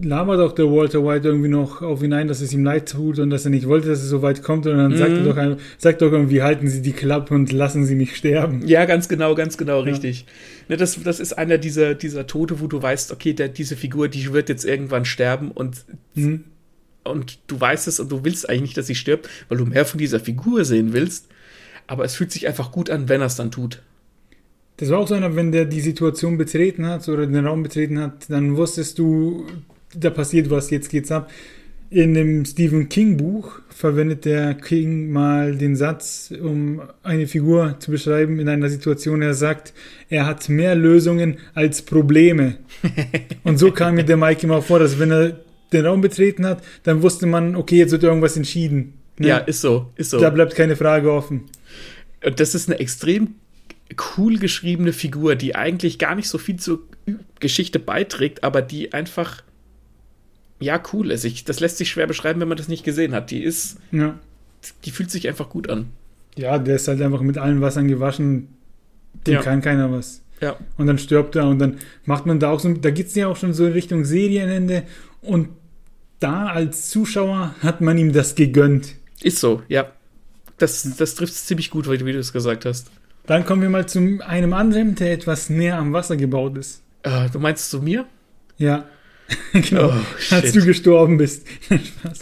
labert 0.00 0.40
auch 0.40 0.52
der 0.52 0.66
Walter 0.66 1.04
White 1.04 1.28
irgendwie 1.28 1.48
noch 1.48 1.82
auf 1.82 2.02
ihn 2.02 2.12
ein, 2.12 2.28
dass 2.28 2.40
es 2.40 2.52
ihm 2.52 2.64
leid 2.64 2.90
tut 2.90 3.18
und 3.18 3.30
dass 3.30 3.44
er 3.44 3.50
nicht 3.50 3.66
wollte, 3.66 3.88
dass 3.88 4.02
es 4.02 4.08
so 4.08 4.22
weit 4.22 4.42
kommt. 4.42 4.66
Und 4.66 4.78
dann 4.78 4.92
mhm. 4.92 4.96
sagt 4.96 5.10
er 5.10 5.22
doch, 5.22 5.60
sagt 5.76 6.02
doch 6.02 6.12
irgendwie, 6.12 6.40
halten 6.40 6.68
Sie 6.68 6.80
die 6.80 6.92
Klappe 6.92 7.34
und 7.34 7.52
lassen 7.52 7.84
Sie 7.84 7.94
mich 7.94 8.16
sterben. 8.16 8.66
Ja, 8.66 8.86
ganz 8.86 9.08
genau, 9.08 9.34
ganz 9.34 9.58
genau, 9.58 9.80
ja. 9.80 9.84
richtig. 9.84 10.24
Ne, 10.68 10.78
das, 10.78 11.02
das 11.02 11.20
ist 11.20 11.34
einer 11.34 11.58
dieser, 11.58 11.94
dieser 11.94 12.26
Tote, 12.26 12.60
wo 12.60 12.68
du 12.68 12.80
weißt, 12.80 13.12
okay, 13.12 13.34
der, 13.34 13.48
diese 13.48 13.76
Figur, 13.76 14.08
die 14.08 14.32
wird 14.32 14.48
jetzt 14.48 14.64
irgendwann 14.64 15.04
sterben 15.04 15.50
und 15.50 15.84
mhm 16.14 16.44
und 17.10 17.38
du 17.46 17.60
weißt 17.60 17.88
es 17.88 18.00
und 18.00 18.10
du 18.10 18.24
willst 18.24 18.48
eigentlich 18.48 18.62
nicht, 18.62 18.76
dass 18.76 18.86
sie 18.86 18.94
stirbt, 18.94 19.28
weil 19.48 19.58
du 19.58 19.66
mehr 19.66 19.84
von 19.84 19.98
dieser 19.98 20.20
Figur 20.20 20.64
sehen 20.64 20.92
willst. 20.92 21.28
Aber 21.86 22.04
es 22.04 22.14
fühlt 22.14 22.32
sich 22.32 22.46
einfach 22.46 22.70
gut 22.70 22.90
an, 22.90 23.08
wenn 23.08 23.20
er 23.20 23.26
es 23.26 23.36
dann 23.36 23.50
tut. 23.50 23.80
Das 24.78 24.90
war 24.90 24.98
auch 24.98 25.08
so 25.08 25.14
einer, 25.14 25.34
wenn 25.34 25.50
der 25.50 25.64
die 25.64 25.80
Situation 25.80 26.38
betreten 26.38 26.86
hat 26.86 27.08
oder 27.08 27.26
den 27.26 27.44
Raum 27.44 27.64
betreten 27.64 27.98
hat, 27.98 28.30
dann 28.30 28.56
wusstest 28.56 28.98
du, 28.98 29.44
da 29.92 30.10
passiert 30.10 30.50
was, 30.50 30.70
jetzt 30.70 30.88
geht's 30.88 31.10
ab. 31.10 31.30
In 31.90 32.14
dem 32.14 32.44
Stephen 32.44 32.88
King 32.88 33.16
Buch 33.16 33.60
verwendet 33.70 34.24
der 34.24 34.54
King 34.54 35.10
mal 35.10 35.56
den 35.56 35.74
Satz, 35.74 36.32
um 36.38 36.82
eine 37.02 37.26
Figur 37.26 37.76
zu 37.80 37.90
beschreiben 37.90 38.38
in 38.38 38.48
einer 38.48 38.68
Situation. 38.68 39.22
Er 39.22 39.32
sagt, 39.32 39.72
er 40.10 40.26
hat 40.26 40.48
mehr 40.48 40.74
Lösungen 40.74 41.38
als 41.54 41.82
Probleme. 41.82 42.56
Und 43.42 43.58
so 43.58 43.72
kam 43.72 43.94
mir 43.94 44.04
der 44.04 44.18
Mike 44.18 44.46
immer 44.46 44.60
vor, 44.60 44.78
dass 44.78 44.98
wenn 44.98 45.10
er 45.10 45.40
den 45.72 45.86
Raum 45.86 46.00
betreten 46.00 46.46
hat, 46.46 46.62
dann 46.82 47.02
wusste 47.02 47.26
man, 47.26 47.56
okay, 47.56 47.76
jetzt 47.76 47.90
wird 47.90 48.02
irgendwas 48.02 48.36
entschieden. 48.36 48.94
Ne? 49.18 49.28
Ja, 49.28 49.38
ist 49.38 49.60
so, 49.60 49.90
ist 49.96 50.10
so. 50.10 50.18
Da 50.18 50.30
bleibt 50.30 50.54
keine 50.54 50.76
Frage 50.76 51.12
offen. 51.12 51.44
Und 52.24 52.40
das 52.40 52.54
ist 52.54 52.68
eine 52.68 52.78
extrem 52.80 53.34
cool 54.16 54.38
geschriebene 54.38 54.92
Figur, 54.92 55.34
die 55.34 55.54
eigentlich 55.54 55.98
gar 55.98 56.14
nicht 56.14 56.28
so 56.28 56.38
viel 56.38 56.56
zur 56.56 56.80
Geschichte 57.40 57.78
beiträgt, 57.78 58.44
aber 58.44 58.62
die 58.62 58.92
einfach 58.92 59.42
ja 60.60 60.80
cool 60.92 61.10
ist. 61.10 61.24
Ich, 61.24 61.44
das 61.44 61.60
lässt 61.60 61.78
sich 61.78 61.88
schwer 61.88 62.06
beschreiben, 62.06 62.40
wenn 62.40 62.48
man 62.48 62.58
das 62.58 62.68
nicht 62.68 62.84
gesehen 62.84 63.14
hat. 63.14 63.30
Die 63.30 63.42
ist, 63.42 63.78
ja. 63.92 64.18
die 64.84 64.90
fühlt 64.90 65.10
sich 65.10 65.28
einfach 65.28 65.48
gut 65.48 65.70
an. 65.70 65.86
Ja, 66.36 66.58
der 66.58 66.76
ist 66.76 66.88
halt 66.88 67.00
einfach 67.00 67.20
mit 67.20 67.38
allen 67.38 67.60
Wassern 67.60 67.88
gewaschen. 67.88 68.48
Dem 69.26 69.34
ja. 69.34 69.42
kann 69.42 69.60
keiner 69.60 69.90
was. 69.90 70.22
Ja. 70.40 70.56
Und 70.76 70.86
dann 70.86 70.98
stirbt 70.98 71.34
er 71.34 71.48
und 71.48 71.58
dann 71.58 71.78
macht 72.04 72.26
man 72.26 72.38
da 72.38 72.50
auch 72.50 72.60
so, 72.60 72.72
da 72.72 72.90
geht 72.90 73.08
es 73.08 73.14
ja 73.14 73.26
auch 73.26 73.36
schon 73.36 73.54
so 73.54 73.66
in 73.66 73.72
Richtung 73.72 74.04
Serienende 74.04 74.84
und 75.22 75.48
da 76.20 76.46
als 76.46 76.88
Zuschauer 76.90 77.54
hat 77.62 77.80
man 77.80 77.98
ihm 77.98 78.12
das 78.12 78.34
gegönnt. 78.34 78.94
Ist 79.22 79.38
so, 79.38 79.62
ja. 79.68 79.92
Das, 80.58 80.96
das 80.96 81.14
trifft 81.14 81.32
es 81.32 81.46
ziemlich 81.46 81.70
gut, 81.70 81.88
wie 81.88 82.12
du 82.12 82.18
es 82.18 82.32
gesagt 82.32 82.64
hast. 82.64 82.90
Dann 83.26 83.44
kommen 83.44 83.62
wir 83.62 83.68
mal 83.68 83.86
zu 83.86 84.20
einem 84.26 84.52
anderen, 84.52 84.94
der 84.94 85.12
etwas 85.12 85.50
näher 85.50 85.78
am 85.78 85.92
Wasser 85.92 86.16
gebaut 86.16 86.56
ist. 86.56 86.82
Uh, 87.06 87.28
du 87.32 87.38
meinst 87.38 87.70
zu 87.70 87.80
mir? 87.80 88.06
Ja. 88.56 88.86
genau. 89.52 89.90
Oh, 89.90 90.34
als 90.34 90.52
du 90.52 90.64
gestorben 90.64 91.18
bist. 91.18 91.46
Spaß. 91.68 92.18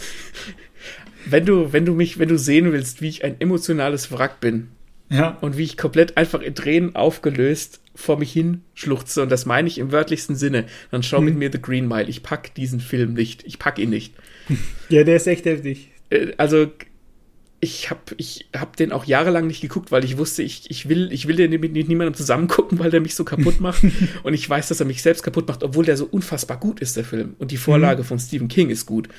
Wenn 1.25 1.45
du, 1.45 1.73
wenn 1.73 1.85
du 1.85 1.93
mich, 1.93 2.19
wenn 2.19 2.29
du 2.29 2.37
sehen 2.37 2.71
willst, 2.71 3.01
wie 3.01 3.09
ich 3.09 3.23
ein 3.23 3.39
emotionales 3.39 4.11
Wrack 4.11 4.39
bin. 4.39 4.69
Ja. 5.09 5.37
Und 5.41 5.57
wie 5.57 5.63
ich 5.63 5.77
komplett 5.77 6.17
einfach 6.17 6.41
in 6.41 6.55
Tränen 6.55 6.95
aufgelöst 6.95 7.81
vor 7.95 8.17
mich 8.19 8.31
hin 8.31 8.61
schluchze, 8.73 9.23
und 9.23 9.31
das 9.31 9.45
meine 9.45 9.67
ich 9.67 9.77
im 9.77 9.91
wörtlichsten 9.91 10.35
Sinne, 10.35 10.65
dann 10.91 11.03
schau 11.03 11.17
hm. 11.17 11.25
mit 11.25 11.37
mir 11.37 11.51
The 11.51 11.61
Green 11.61 11.87
Mile. 11.87 12.07
Ich 12.07 12.23
pack 12.23 12.53
diesen 12.55 12.79
Film 12.79 13.13
nicht. 13.13 13.43
Ich 13.45 13.59
pack 13.59 13.79
ihn 13.79 13.89
nicht. 13.89 14.13
Ja, 14.89 15.03
der 15.03 15.17
ist 15.17 15.27
echt 15.27 15.43
heftig. 15.43 15.89
Äh, 16.09 16.31
also, 16.37 16.67
ich 17.59 17.89
habe 17.89 17.99
ich 18.17 18.47
hab 18.55 18.77
den 18.77 18.91
auch 18.91 19.05
jahrelang 19.05 19.47
nicht 19.47 19.61
geguckt, 19.61 19.91
weil 19.91 20.05
ich 20.05 20.17
wusste, 20.17 20.43
ich, 20.43 20.69
ich, 20.69 20.87
will, 20.87 21.11
ich 21.11 21.27
will 21.27 21.35
den 21.35 21.49
mit 21.49 21.73
niemandem 21.73 22.13
zusammen 22.13 22.47
gucken, 22.47 22.79
weil 22.79 22.91
der 22.91 23.01
mich 23.01 23.15
so 23.15 23.25
kaputt 23.25 23.59
macht. 23.59 23.83
und 24.23 24.33
ich 24.33 24.47
weiß, 24.47 24.67
dass 24.67 24.79
er 24.79 24.85
mich 24.85 25.01
selbst 25.01 25.23
kaputt 25.23 25.47
macht, 25.47 25.63
obwohl 25.63 25.83
der 25.83 25.97
so 25.97 26.05
unfassbar 26.05 26.57
gut 26.57 26.79
ist, 26.79 26.95
der 26.95 27.03
Film. 27.03 27.35
Und 27.39 27.51
die 27.51 27.57
Vorlage 27.57 28.03
mhm. 28.03 28.07
von 28.07 28.19
Stephen 28.19 28.47
King 28.47 28.69
ist 28.69 28.85
gut. 28.85 29.09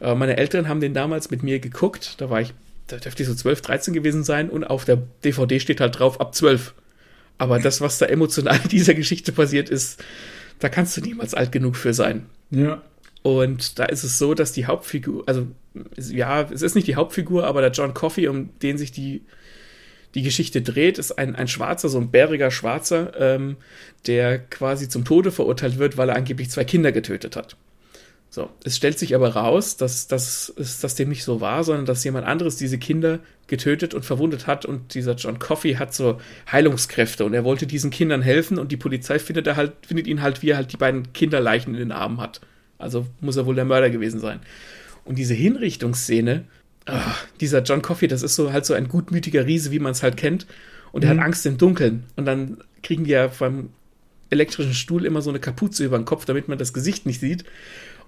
Äh, 0.00 0.14
meine 0.14 0.38
Eltern 0.38 0.68
haben 0.68 0.80
den 0.80 0.94
damals 0.94 1.30
mit 1.30 1.42
mir 1.42 1.60
geguckt. 1.60 2.14
Da 2.18 2.30
war 2.30 2.40
ich, 2.40 2.54
da 2.86 2.96
dürfte 2.96 3.22
ich 3.22 3.28
so 3.28 3.34
12, 3.34 3.62
13 3.62 3.94
gewesen 3.94 4.24
sein. 4.24 4.50
Und 4.50 4.64
auf 4.64 4.84
der 4.84 4.98
DVD 5.24 5.60
steht 5.60 5.80
halt 5.80 5.98
drauf, 5.98 6.20
ab 6.20 6.34
12. 6.34 6.74
Aber 7.38 7.58
das, 7.58 7.80
was 7.80 7.98
da 7.98 8.06
emotional 8.06 8.60
in 8.62 8.68
dieser 8.68 8.94
Geschichte 8.94 9.32
passiert 9.32 9.68
ist, 9.68 10.02
da 10.58 10.68
kannst 10.68 10.96
du 10.96 11.00
niemals 11.00 11.34
alt 11.34 11.52
genug 11.52 11.76
für 11.76 11.94
sein. 11.94 12.26
Ja. 12.50 12.82
Und 13.22 13.78
da 13.78 13.84
ist 13.84 14.04
es 14.04 14.18
so, 14.18 14.34
dass 14.34 14.52
die 14.52 14.66
Hauptfigur, 14.66 15.24
also 15.26 15.46
ja, 15.96 16.42
es 16.42 16.62
ist 16.62 16.74
nicht 16.74 16.86
die 16.86 16.96
Hauptfigur, 16.96 17.46
aber 17.46 17.60
der 17.60 17.70
John 17.70 17.94
Coffey, 17.94 18.28
um 18.28 18.50
den 18.60 18.78
sich 18.78 18.92
die, 18.92 19.22
die 20.14 20.22
Geschichte 20.22 20.60
dreht, 20.60 20.98
ist 20.98 21.12
ein, 21.18 21.34
ein 21.36 21.48
Schwarzer, 21.48 21.88
so 21.88 21.98
ein 21.98 22.10
bäriger 22.10 22.50
Schwarzer, 22.50 23.12
ähm, 23.18 23.56
der 24.06 24.38
quasi 24.38 24.88
zum 24.88 25.04
Tode 25.04 25.30
verurteilt 25.30 25.78
wird, 25.78 25.96
weil 25.96 26.08
er 26.08 26.16
angeblich 26.16 26.50
zwei 26.50 26.64
Kinder 26.64 26.92
getötet 26.92 27.36
hat. 27.36 27.56
So, 28.34 28.48
es 28.64 28.78
stellt 28.78 28.98
sich 28.98 29.14
aber 29.14 29.34
raus, 29.34 29.76
dass, 29.76 30.06
dass, 30.06 30.54
dass 30.56 30.80
das 30.80 30.94
dem 30.94 31.10
nicht 31.10 31.22
so 31.22 31.42
war, 31.42 31.64
sondern 31.64 31.84
dass 31.84 32.02
jemand 32.02 32.26
anderes 32.26 32.56
diese 32.56 32.78
Kinder 32.78 33.18
getötet 33.46 33.92
und 33.92 34.06
verwundet 34.06 34.46
hat 34.46 34.64
und 34.64 34.94
dieser 34.94 35.16
John 35.16 35.38
Coffey 35.38 35.74
hat 35.74 35.92
so 35.92 36.18
Heilungskräfte 36.50 37.26
und 37.26 37.34
er 37.34 37.44
wollte 37.44 37.66
diesen 37.66 37.90
Kindern 37.90 38.22
helfen 38.22 38.58
und 38.58 38.72
die 38.72 38.78
Polizei 38.78 39.18
findet 39.18 39.46
er 39.46 39.56
halt, 39.56 39.72
findet 39.86 40.06
ihn 40.06 40.22
halt, 40.22 40.40
wie 40.40 40.48
er 40.48 40.56
halt 40.56 40.72
die 40.72 40.78
beiden 40.78 41.12
Kinderleichen 41.12 41.74
in 41.74 41.80
den 41.80 41.92
Armen 41.92 42.22
hat. 42.22 42.40
Also 42.78 43.06
muss 43.20 43.36
er 43.36 43.44
wohl 43.44 43.54
der 43.54 43.66
Mörder 43.66 43.90
gewesen 43.90 44.18
sein. 44.18 44.40
Und 45.04 45.18
diese 45.18 45.34
Hinrichtungsszene, 45.34 46.44
ach, 46.86 47.26
dieser 47.38 47.62
John 47.62 47.82
Coffey, 47.82 48.08
das 48.08 48.22
ist 48.22 48.34
so 48.34 48.50
halt 48.50 48.64
so 48.64 48.72
ein 48.72 48.88
gutmütiger 48.88 49.44
Riese, 49.44 49.72
wie 49.72 49.78
man 49.78 49.92
es 49.92 50.02
halt 50.02 50.16
kennt. 50.16 50.46
Und 50.90 51.04
er 51.04 51.12
mhm. 51.12 51.18
hat 51.18 51.26
Angst 51.26 51.44
im 51.44 51.58
Dunkeln. 51.58 52.04
Und 52.16 52.24
dann 52.24 52.64
kriegen 52.82 53.04
die 53.04 53.10
ja 53.10 53.26
beim 53.26 53.68
elektrischen 54.30 54.72
Stuhl 54.72 55.04
immer 55.04 55.20
so 55.20 55.28
eine 55.28 55.38
Kapuze 55.38 55.84
über 55.84 55.98
den 55.98 56.06
Kopf, 56.06 56.24
damit 56.24 56.48
man 56.48 56.56
das 56.56 56.72
Gesicht 56.72 57.04
nicht 57.04 57.20
sieht. 57.20 57.44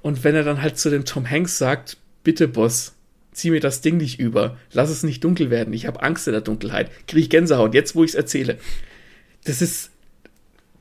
Und 0.04 0.22
wenn 0.22 0.34
er 0.34 0.42
dann 0.42 0.60
halt 0.60 0.76
zu 0.78 0.90
dem 0.90 1.06
Tom 1.06 1.30
Hanks 1.30 1.56
sagt, 1.56 1.96
bitte 2.24 2.46
Boss, 2.46 2.92
zieh 3.32 3.48
mir 3.50 3.60
das 3.60 3.80
Ding 3.80 3.96
nicht 3.96 4.20
über, 4.20 4.58
lass 4.70 4.90
es 4.90 5.02
nicht 5.02 5.24
dunkel 5.24 5.48
werden, 5.48 5.72
ich 5.72 5.86
habe 5.86 6.02
Angst 6.02 6.26
in 6.26 6.34
der 6.34 6.42
Dunkelheit, 6.42 6.90
kriege 7.08 7.22
ich 7.22 7.30
Gänsehaut, 7.30 7.72
jetzt 7.72 7.94
wo 7.94 8.04
ich 8.04 8.10
es 8.10 8.14
erzähle. 8.14 8.58
Das 9.44 9.62
ist 9.62 9.92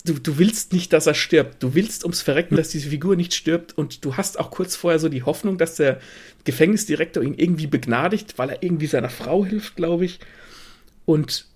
du, 0.04 0.16
du 0.16 0.38
willst 0.40 0.74
nicht, 0.74 0.92
dass 0.92 1.08
er 1.08 1.14
stirbt. 1.14 1.64
Du 1.64 1.74
willst 1.74 2.04
ums 2.04 2.22
Verrecken, 2.22 2.58
dass 2.58 2.68
diese 2.68 2.90
Figur 2.90 3.16
nicht 3.16 3.34
stirbt. 3.34 3.78
Und 3.78 4.04
du 4.04 4.18
hast 4.18 4.38
auch 4.38 4.52
kurz 4.52 4.76
vorher 4.76 5.00
so 5.00 5.08
die 5.08 5.24
Hoffnung, 5.24 5.58
dass 5.58 5.76
der 5.76 6.02
Gefängnisdirektor 6.44 7.24
ihn 7.24 7.36
irgendwie 7.36 7.68
begnadigt, 7.68 8.38
weil 8.38 8.50
er 8.50 8.62
irgendwie 8.62 8.88
seiner 8.88 9.10
Frau 9.10 9.46
hilft, 9.46 9.78
glaube 9.78 10.04
ich. 10.04 10.20
Und 11.06 11.48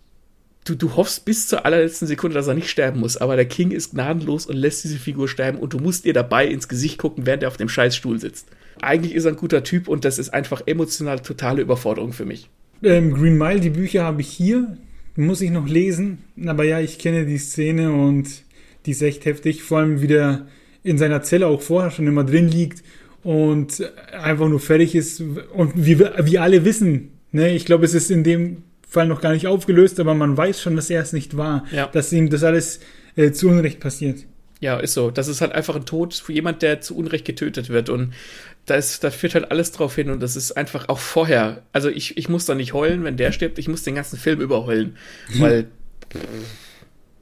du, 0.67 0.75
du 0.75 0.95
hoffst 0.95 1.25
bis 1.25 1.47
zur 1.47 1.65
allerletzten 1.65 2.07
Sekunde, 2.07 2.35
dass 2.35 2.47
er 2.47 2.53
nicht 2.53 2.69
sterben 2.69 2.99
muss. 2.99 3.17
Aber 3.17 3.35
der 3.35 3.45
King 3.45 3.71
ist 3.71 3.91
gnadenlos 3.91 4.45
und 4.45 4.55
lässt 4.55 4.83
diese 4.83 4.97
Figur 4.97 5.27
sterben. 5.27 5.59
Und 5.59 5.73
du 5.73 5.79
musst 5.79 6.05
ihr 6.05 6.13
dabei 6.13 6.47
ins 6.47 6.67
Gesicht 6.67 6.97
gucken, 6.97 7.25
während 7.25 7.43
er 7.43 7.49
auf 7.49 7.57
dem 7.57 7.69
Scheißstuhl 7.69 8.19
sitzt. 8.19 8.47
Eigentlich 8.81 9.15
ist 9.15 9.25
er 9.25 9.31
ein 9.31 9.37
guter 9.37 9.63
Typ 9.63 9.87
und 9.87 10.05
das 10.05 10.19
ist 10.19 10.29
einfach 10.29 10.61
emotional 10.65 11.19
totale 11.19 11.61
Überforderung 11.61 12.13
für 12.13 12.25
mich. 12.25 12.49
Ähm, 12.83 13.13
Green 13.13 13.37
Mile, 13.37 13.59
die 13.59 13.71
Bücher 13.71 14.03
habe 14.03 14.21
ich 14.21 14.29
hier. 14.29 14.77
Muss 15.15 15.41
ich 15.41 15.49
noch 15.49 15.67
lesen, 15.67 16.19
aber 16.45 16.63
ja, 16.63 16.79
ich 16.79 16.99
kenne 16.99 17.25
die 17.25 17.39
Szene 17.39 17.91
und 17.91 18.27
die 18.85 18.91
ist 18.91 19.01
echt 19.01 19.25
heftig. 19.25 19.63
Vor 19.63 19.79
allem, 19.79 19.99
wie 19.99 20.07
der 20.07 20.45
in 20.83 20.99
seiner 20.99 21.23
Zelle 21.23 21.47
auch 21.47 21.61
vorher 21.61 21.89
schon 21.89 22.05
immer 22.05 22.23
drin 22.23 22.47
liegt 22.47 22.83
und 23.23 23.91
einfach 24.13 24.47
nur 24.47 24.59
fertig 24.59 24.93
ist. 24.93 25.21
Und 25.53 25.73
wie, 25.75 25.99
wie 25.99 26.37
alle 26.37 26.65
wissen, 26.65 27.13
ne, 27.31 27.55
ich 27.55 27.65
glaube, 27.65 27.85
es 27.85 27.95
ist 27.95 28.11
in 28.11 28.23
dem 28.23 28.63
Fall 28.87 29.07
noch 29.07 29.21
gar 29.21 29.33
nicht 29.33 29.47
aufgelöst, 29.47 29.99
aber 29.99 30.13
man 30.13 30.37
weiß 30.37 30.61
schon, 30.61 30.75
dass 30.75 30.89
er 30.89 31.01
es 31.01 31.13
nicht 31.13 31.35
war, 31.35 31.65
ja. 31.71 31.87
dass 31.87 32.11
ihm 32.13 32.29
das 32.29 32.43
alles 32.43 32.79
äh, 33.15 33.31
zu 33.31 33.49
Unrecht 33.49 33.79
passiert. 33.79 34.19
Ja, 34.59 34.79
ist 34.79 34.93
so. 34.93 35.11
Das 35.11 35.27
ist 35.27 35.41
halt 35.41 35.51
einfach 35.51 35.75
ein 35.75 35.85
Tod 35.85 36.13
für 36.13 36.33
jemand, 36.33 36.61
der 36.61 36.81
zu 36.81 36.95
Unrecht 36.95 37.25
getötet 37.25 37.69
wird. 37.69 37.89
Und 37.89 38.13
da, 38.65 38.75
ist, 38.75 39.03
da 39.03 39.11
führt 39.11 39.35
halt 39.35 39.51
alles 39.51 39.71
drauf 39.71 39.95
hin 39.95 40.09
und 40.09 40.21
das 40.21 40.35
ist 40.35 40.53
einfach 40.53 40.89
auch 40.89 40.99
vorher. 40.99 41.63
Also 41.73 41.89
ich, 41.89 42.17
ich 42.17 42.27
muss 42.27 42.45
da 42.45 42.55
nicht 42.55 42.73
heulen, 42.73 43.03
wenn 43.03 43.17
der 43.17 43.31
stirbt, 43.31 43.59
ich 43.59 43.67
muss 43.67 43.83
den 43.83 43.95
ganzen 43.95 44.17
Film 44.17 44.41
überheulen. 44.41 44.97
Weil, 45.37 45.67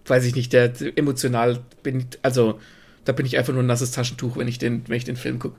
weiß 0.06 0.26
ich 0.26 0.36
nicht, 0.36 0.54
der 0.54 0.72
emotional 0.96 1.60
bin, 1.84 2.06
also 2.22 2.60
da 3.04 3.12
bin 3.12 3.26
ich 3.26 3.38
einfach 3.38 3.54
nur 3.54 3.64
ein 3.64 3.68
nasses 3.68 3.92
Taschentuch, 3.92 4.38
wenn 4.38 4.48
ich 4.48 4.58
den, 4.58 4.84
wenn 4.88 4.98
ich 4.98 5.04
den 5.04 5.18
Film 5.18 5.40
gucke. 5.40 5.58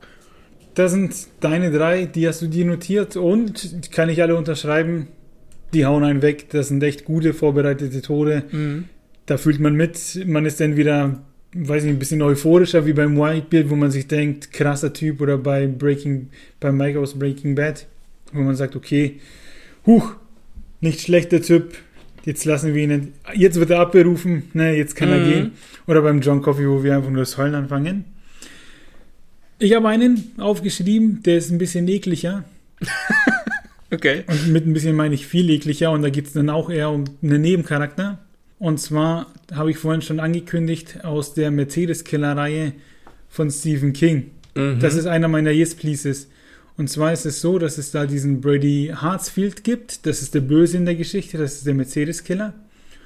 Das 0.74 0.92
sind 0.92 1.14
deine 1.40 1.70
drei, 1.70 2.04
die 2.04 2.26
hast 2.28 2.42
du 2.42 2.48
dir 2.48 2.66
notiert 2.66 3.16
und 3.16 3.90
kann 3.92 4.08
ich 4.08 4.20
alle 4.20 4.36
unterschreiben. 4.36 5.08
Die 5.72 5.84
hauen 5.84 6.04
einen 6.04 6.22
weg. 6.22 6.50
Das 6.50 6.68
sind 6.68 6.82
echt 6.82 7.04
gute 7.04 7.34
vorbereitete 7.34 8.02
Tode. 8.02 8.44
Mhm. 8.50 8.84
Da 9.26 9.36
fühlt 9.36 9.60
man 9.60 9.74
mit. 9.74 10.24
Man 10.26 10.46
ist 10.46 10.60
dann 10.60 10.76
wieder 10.76 11.20
weiß 11.56 11.84
nicht, 11.84 11.94
ein 11.94 11.98
bisschen 11.98 12.22
euphorischer 12.22 12.86
wie 12.86 12.92
beim 12.92 13.16
Whitebeard, 13.16 13.70
wo 13.70 13.76
man 13.76 13.90
sich 13.90 14.06
denkt, 14.06 14.52
krasser 14.52 14.92
Typ, 14.92 15.20
oder 15.20 15.38
bei 15.38 15.66
Breaking, 15.66 16.28
bei 16.60 16.72
Mike 16.72 16.98
aus 16.98 17.18
Breaking 17.18 17.54
Bad, 17.54 17.86
wo 18.32 18.40
man 18.40 18.56
sagt, 18.56 18.76
okay, 18.76 19.20
huch, 19.86 20.14
nicht 20.80 21.00
schlechter 21.00 21.40
Typ, 21.40 21.74
jetzt 22.24 22.44
lassen 22.44 22.74
wir 22.74 22.82
ihn, 22.82 23.12
jetzt 23.34 23.58
wird 23.58 23.70
er 23.70 23.80
abberufen, 23.80 24.50
ne, 24.52 24.76
jetzt 24.76 24.96
kann 24.96 25.08
mhm. 25.08 25.14
er 25.14 25.24
gehen. 25.24 25.50
Oder 25.86 26.02
beim 26.02 26.20
John 26.20 26.42
Coffey, 26.42 26.68
wo 26.68 26.82
wir 26.82 26.96
einfach 26.96 27.10
nur 27.10 27.20
das 27.20 27.38
Heulen 27.38 27.54
anfangen. 27.54 28.04
Ich 29.58 29.72
habe 29.74 29.88
einen 29.88 30.32
aufgeschrieben, 30.36 31.22
der 31.22 31.38
ist 31.38 31.50
ein 31.50 31.58
bisschen 31.58 31.88
ekliger. 31.88 32.44
okay. 33.92 34.24
Und 34.26 34.48
mit 34.48 34.66
ein 34.66 34.72
bisschen 34.72 34.96
meine 34.96 35.14
ich 35.14 35.26
viel 35.26 35.50
ekliger 35.50 35.90
und 35.90 36.02
da 36.02 36.10
geht 36.10 36.26
es 36.26 36.32
dann 36.32 36.50
auch 36.50 36.70
eher 36.70 36.90
um 36.90 37.04
einen 37.22 37.40
Nebencharakter. 37.40 38.18
Und 38.58 38.80
zwar 38.80 39.26
habe 39.54 39.70
ich 39.70 39.78
vorhin 39.78 40.02
schon 40.02 40.20
angekündigt 40.20 41.04
aus 41.04 41.34
der 41.34 41.50
Mercedes-Killer-Reihe 41.50 42.72
von 43.28 43.50
Stephen 43.50 43.92
King. 43.92 44.30
Mhm. 44.54 44.80
Das 44.80 44.94
ist 44.94 45.06
einer 45.06 45.28
meiner 45.28 45.50
Yes 45.50 45.74
Pleases. 45.74 46.28
Und 46.78 46.88
zwar 46.88 47.12
ist 47.12 47.26
es 47.26 47.40
so, 47.40 47.58
dass 47.58 47.78
es 47.78 47.90
da 47.90 48.06
diesen 48.06 48.40
Brady 48.40 48.92
Hartsfield 48.94 49.64
gibt. 49.64 50.06
Das 50.06 50.22
ist 50.22 50.34
der 50.34 50.40
Böse 50.40 50.76
in 50.76 50.84
der 50.84 50.94
Geschichte. 50.94 51.38
Das 51.38 51.54
ist 51.54 51.66
der 51.66 51.74
Mercedes-Killer. 51.74 52.54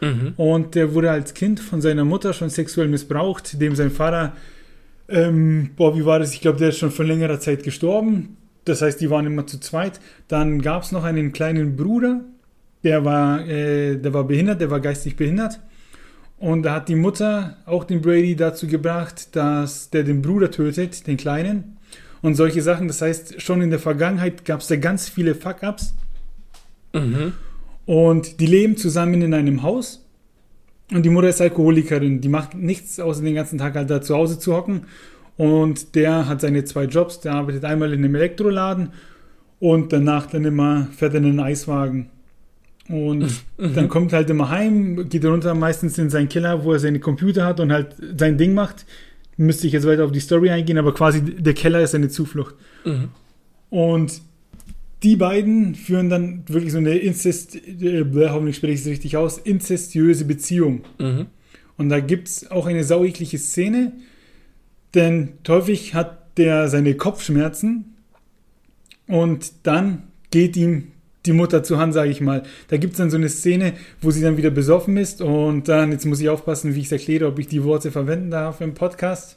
Mhm. 0.00 0.32
Und 0.36 0.74
der 0.74 0.94
wurde 0.94 1.10
als 1.10 1.34
Kind 1.34 1.60
von 1.60 1.80
seiner 1.80 2.04
Mutter 2.04 2.32
schon 2.32 2.50
sexuell 2.50 2.88
missbraucht, 2.88 3.60
dem 3.60 3.76
sein 3.76 3.90
Vater, 3.90 4.34
ähm, 5.08 5.70
boah, 5.76 5.96
wie 5.96 6.04
war 6.04 6.18
das? 6.18 6.32
Ich 6.32 6.40
glaube, 6.40 6.58
der 6.58 6.70
ist 6.70 6.78
schon 6.78 6.90
vor 6.90 7.04
längerer 7.04 7.40
Zeit 7.40 7.62
gestorben. 7.62 8.36
Das 8.64 8.82
heißt, 8.82 9.00
die 9.00 9.10
waren 9.10 9.26
immer 9.26 9.46
zu 9.46 9.58
zweit. 9.58 10.00
Dann 10.28 10.60
gab 10.62 10.82
es 10.82 10.92
noch 10.92 11.04
einen 11.04 11.32
kleinen 11.32 11.76
Bruder, 11.76 12.20
der 12.82 13.04
war, 13.04 13.46
äh, 13.46 13.96
der 13.96 14.14
war 14.14 14.24
behindert, 14.24 14.60
der 14.60 14.70
war 14.70 14.80
geistig 14.80 15.16
behindert. 15.16 15.60
Und 16.38 16.62
da 16.62 16.74
hat 16.74 16.88
die 16.88 16.94
Mutter 16.94 17.58
auch 17.66 17.84
den 17.84 18.00
Brady 18.00 18.34
dazu 18.34 18.66
gebracht, 18.66 19.36
dass 19.36 19.90
der 19.90 20.04
den 20.04 20.22
Bruder 20.22 20.50
tötet, 20.50 21.06
den 21.06 21.18
Kleinen. 21.18 21.76
Und 22.22 22.34
solche 22.34 22.62
Sachen. 22.62 22.88
Das 22.88 23.02
heißt, 23.02 23.40
schon 23.40 23.60
in 23.62 23.70
der 23.70 23.78
Vergangenheit 23.78 24.44
gab 24.44 24.60
es 24.60 24.66
da 24.66 24.76
ganz 24.76 25.08
viele 25.08 25.34
Fuck-Ups. 25.34 25.94
Mhm. 26.94 27.34
Und 27.84 28.40
die 28.40 28.46
leben 28.46 28.76
zusammen 28.76 29.20
in 29.20 29.34
einem 29.34 29.62
Haus. 29.62 30.06
Und 30.92 31.02
die 31.04 31.10
Mutter 31.10 31.28
ist 31.28 31.40
Alkoholikerin. 31.40 32.20
Die 32.20 32.28
macht 32.28 32.54
nichts, 32.54 32.98
außer 32.98 33.22
den 33.22 33.34
ganzen 33.34 33.58
Tag 33.58 33.74
halt 33.74 33.90
da 33.90 34.02
zu 34.02 34.14
Hause 34.14 34.38
zu 34.38 34.54
hocken. 34.54 34.86
Und 35.40 35.94
der 35.94 36.28
hat 36.28 36.42
seine 36.42 36.64
zwei 36.66 36.84
Jobs. 36.84 37.20
Der 37.20 37.32
arbeitet 37.32 37.64
einmal 37.64 37.94
in 37.94 38.04
einem 38.04 38.14
Elektroladen 38.14 38.90
und 39.58 39.90
danach 39.90 40.26
dann 40.26 40.44
immer 40.44 40.88
fährt 40.94 41.14
er 41.14 41.20
in 41.20 41.24
einen 41.24 41.40
Eiswagen. 41.40 42.10
Und 42.90 43.22
mhm. 43.56 43.74
dann 43.74 43.88
kommt 43.88 44.12
halt 44.12 44.28
immer 44.28 44.50
heim, 44.50 45.08
geht 45.08 45.24
runter 45.24 45.54
meistens 45.54 45.96
in 45.96 46.10
seinen 46.10 46.28
Keller, 46.28 46.62
wo 46.62 46.74
er 46.74 46.78
seine 46.78 47.00
Computer 47.00 47.46
hat 47.46 47.58
und 47.58 47.72
halt 47.72 47.96
sein 48.18 48.36
Ding 48.36 48.52
macht. 48.52 48.84
Müsste 49.38 49.66
ich 49.66 49.72
jetzt 49.72 49.86
weiter 49.86 50.04
auf 50.04 50.12
die 50.12 50.20
Story 50.20 50.50
eingehen, 50.50 50.76
aber 50.76 50.92
quasi 50.92 51.22
der 51.22 51.54
Keller 51.54 51.80
ist 51.80 51.92
seine 51.92 52.10
Zuflucht. 52.10 52.54
Mhm. 52.84 53.08
Und 53.70 54.20
die 55.02 55.16
beiden 55.16 55.74
führen 55.74 56.10
dann 56.10 56.42
wirklich 56.48 56.72
so 56.72 56.78
eine 56.78 56.98
Inzest, 56.98 57.54
äh, 57.54 58.04
hoffentlich 58.28 58.56
spreche 58.56 58.74
ich 58.74 58.80
es 58.80 58.86
richtig 58.88 59.16
aus, 59.16 59.38
inzestiöse 59.38 60.26
Beziehung. 60.26 60.82
Mhm. 60.98 61.28
Und 61.78 61.88
da 61.88 62.00
gibt 62.00 62.28
es 62.28 62.50
auch 62.50 62.66
eine 62.66 62.84
sauigliche 62.84 63.38
Szene, 63.38 63.92
denn 64.94 65.34
häufig 65.48 65.94
hat 65.94 66.36
der 66.36 66.68
seine 66.68 66.94
Kopfschmerzen 66.94 67.96
und 69.06 69.52
dann 69.64 70.04
geht 70.30 70.56
ihm 70.56 70.88
die 71.26 71.32
Mutter 71.32 71.62
zu 71.62 71.78
Hand, 71.78 71.92
sage 71.92 72.10
ich 72.10 72.20
mal. 72.20 72.42
Da 72.68 72.76
gibt 72.76 72.92
es 72.92 72.98
dann 72.98 73.10
so 73.10 73.16
eine 73.16 73.28
Szene, 73.28 73.74
wo 74.00 74.10
sie 74.10 74.22
dann 74.22 74.36
wieder 74.36 74.50
besoffen 74.50 74.96
ist 74.96 75.20
und 75.20 75.68
dann, 75.68 75.92
jetzt 75.92 76.06
muss 76.06 76.20
ich 76.20 76.28
aufpassen, 76.28 76.74
wie 76.74 76.80
ich 76.80 76.86
es 76.86 76.92
erkläre, 76.92 77.26
ob 77.26 77.38
ich 77.38 77.48
die 77.48 77.64
Worte 77.64 77.90
verwenden 77.90 78.30
darf 78.30 78.60
im 78.60 78.74
Podcast. 78.74 79.36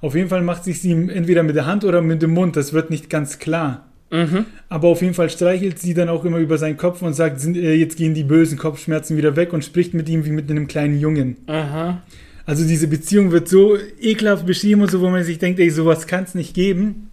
Auf 0.00 0.14
jeden 0.14 0.28
Fall 0.28 0.42
macht 0.42 0.64
sich 0.64 0.80
sie 0.80 0.92
entweder 0.92 1.42
mit 1.42 1.56
der 1.56 1.66
Hand 1.66 1.84
oder 1.84 2.02
mit 2.02 2.22
dem 2.22 2.30
Mund, 2.32 2.56
das 2.56 2.72
wird 2.72 2.90
nicht 2.90 3.10
ganz 3.10 3.38
klar. 3.38 3.88
Mhm. 4.10 4.46
Aber 4.68 4.88
auf 4.88 5.02
jeden 5.02 5.14
Fall 5.14 5.28
streichelt 5.28 5.78
sie 5.78 5.92
dann 5.94 6.08
auch 6.08 6.24
immer 6.24 6.38
über 6.38 6.56
seinen 6.56 6.76
Kopf 6.76 7.02
und 7.02 7.14
sagt, 7.14 7.44
äh, 7.44 7.74
jetzt 7.74 7.96
gehen 7.96 8.14
die 8.14 8.24
bösen 8.24 8.56
Kopfschmerzen 8.56 9.16
wieder 9.16 9.36
weg 9.36 9.52
und 9.52 9.64
spricht 9.64 9.94
mit 9.94 10.08
ihm 10.08 10.24
wie 10.24 10.30
mit 10.30 10.50
einem 10.50 10.66
kleinen 10.66 10.98
Jungen. 10.98 11.36
Aha. 11.46 12.02
Also 12.48 12.66
diese 12.66 12.88
Beziehung 12.88 13.30
wird 13.30 13.46
so 13.46 13.76
ekelhaft 14.00 14.46
beschrieben 14.46 14.80
und 14.80 14.90
so, 14.90 15.02
wo 15.02 15.10
man 15.10 15.22
sich 15.22 15.38
denkt, 15.38 15.60
ey, 15.60 15.68
sowas 15.68 16.06
kann 16.06 16.24
es 16.24 16.34
nicht 16.34 16.54
geben. 16.54 17.10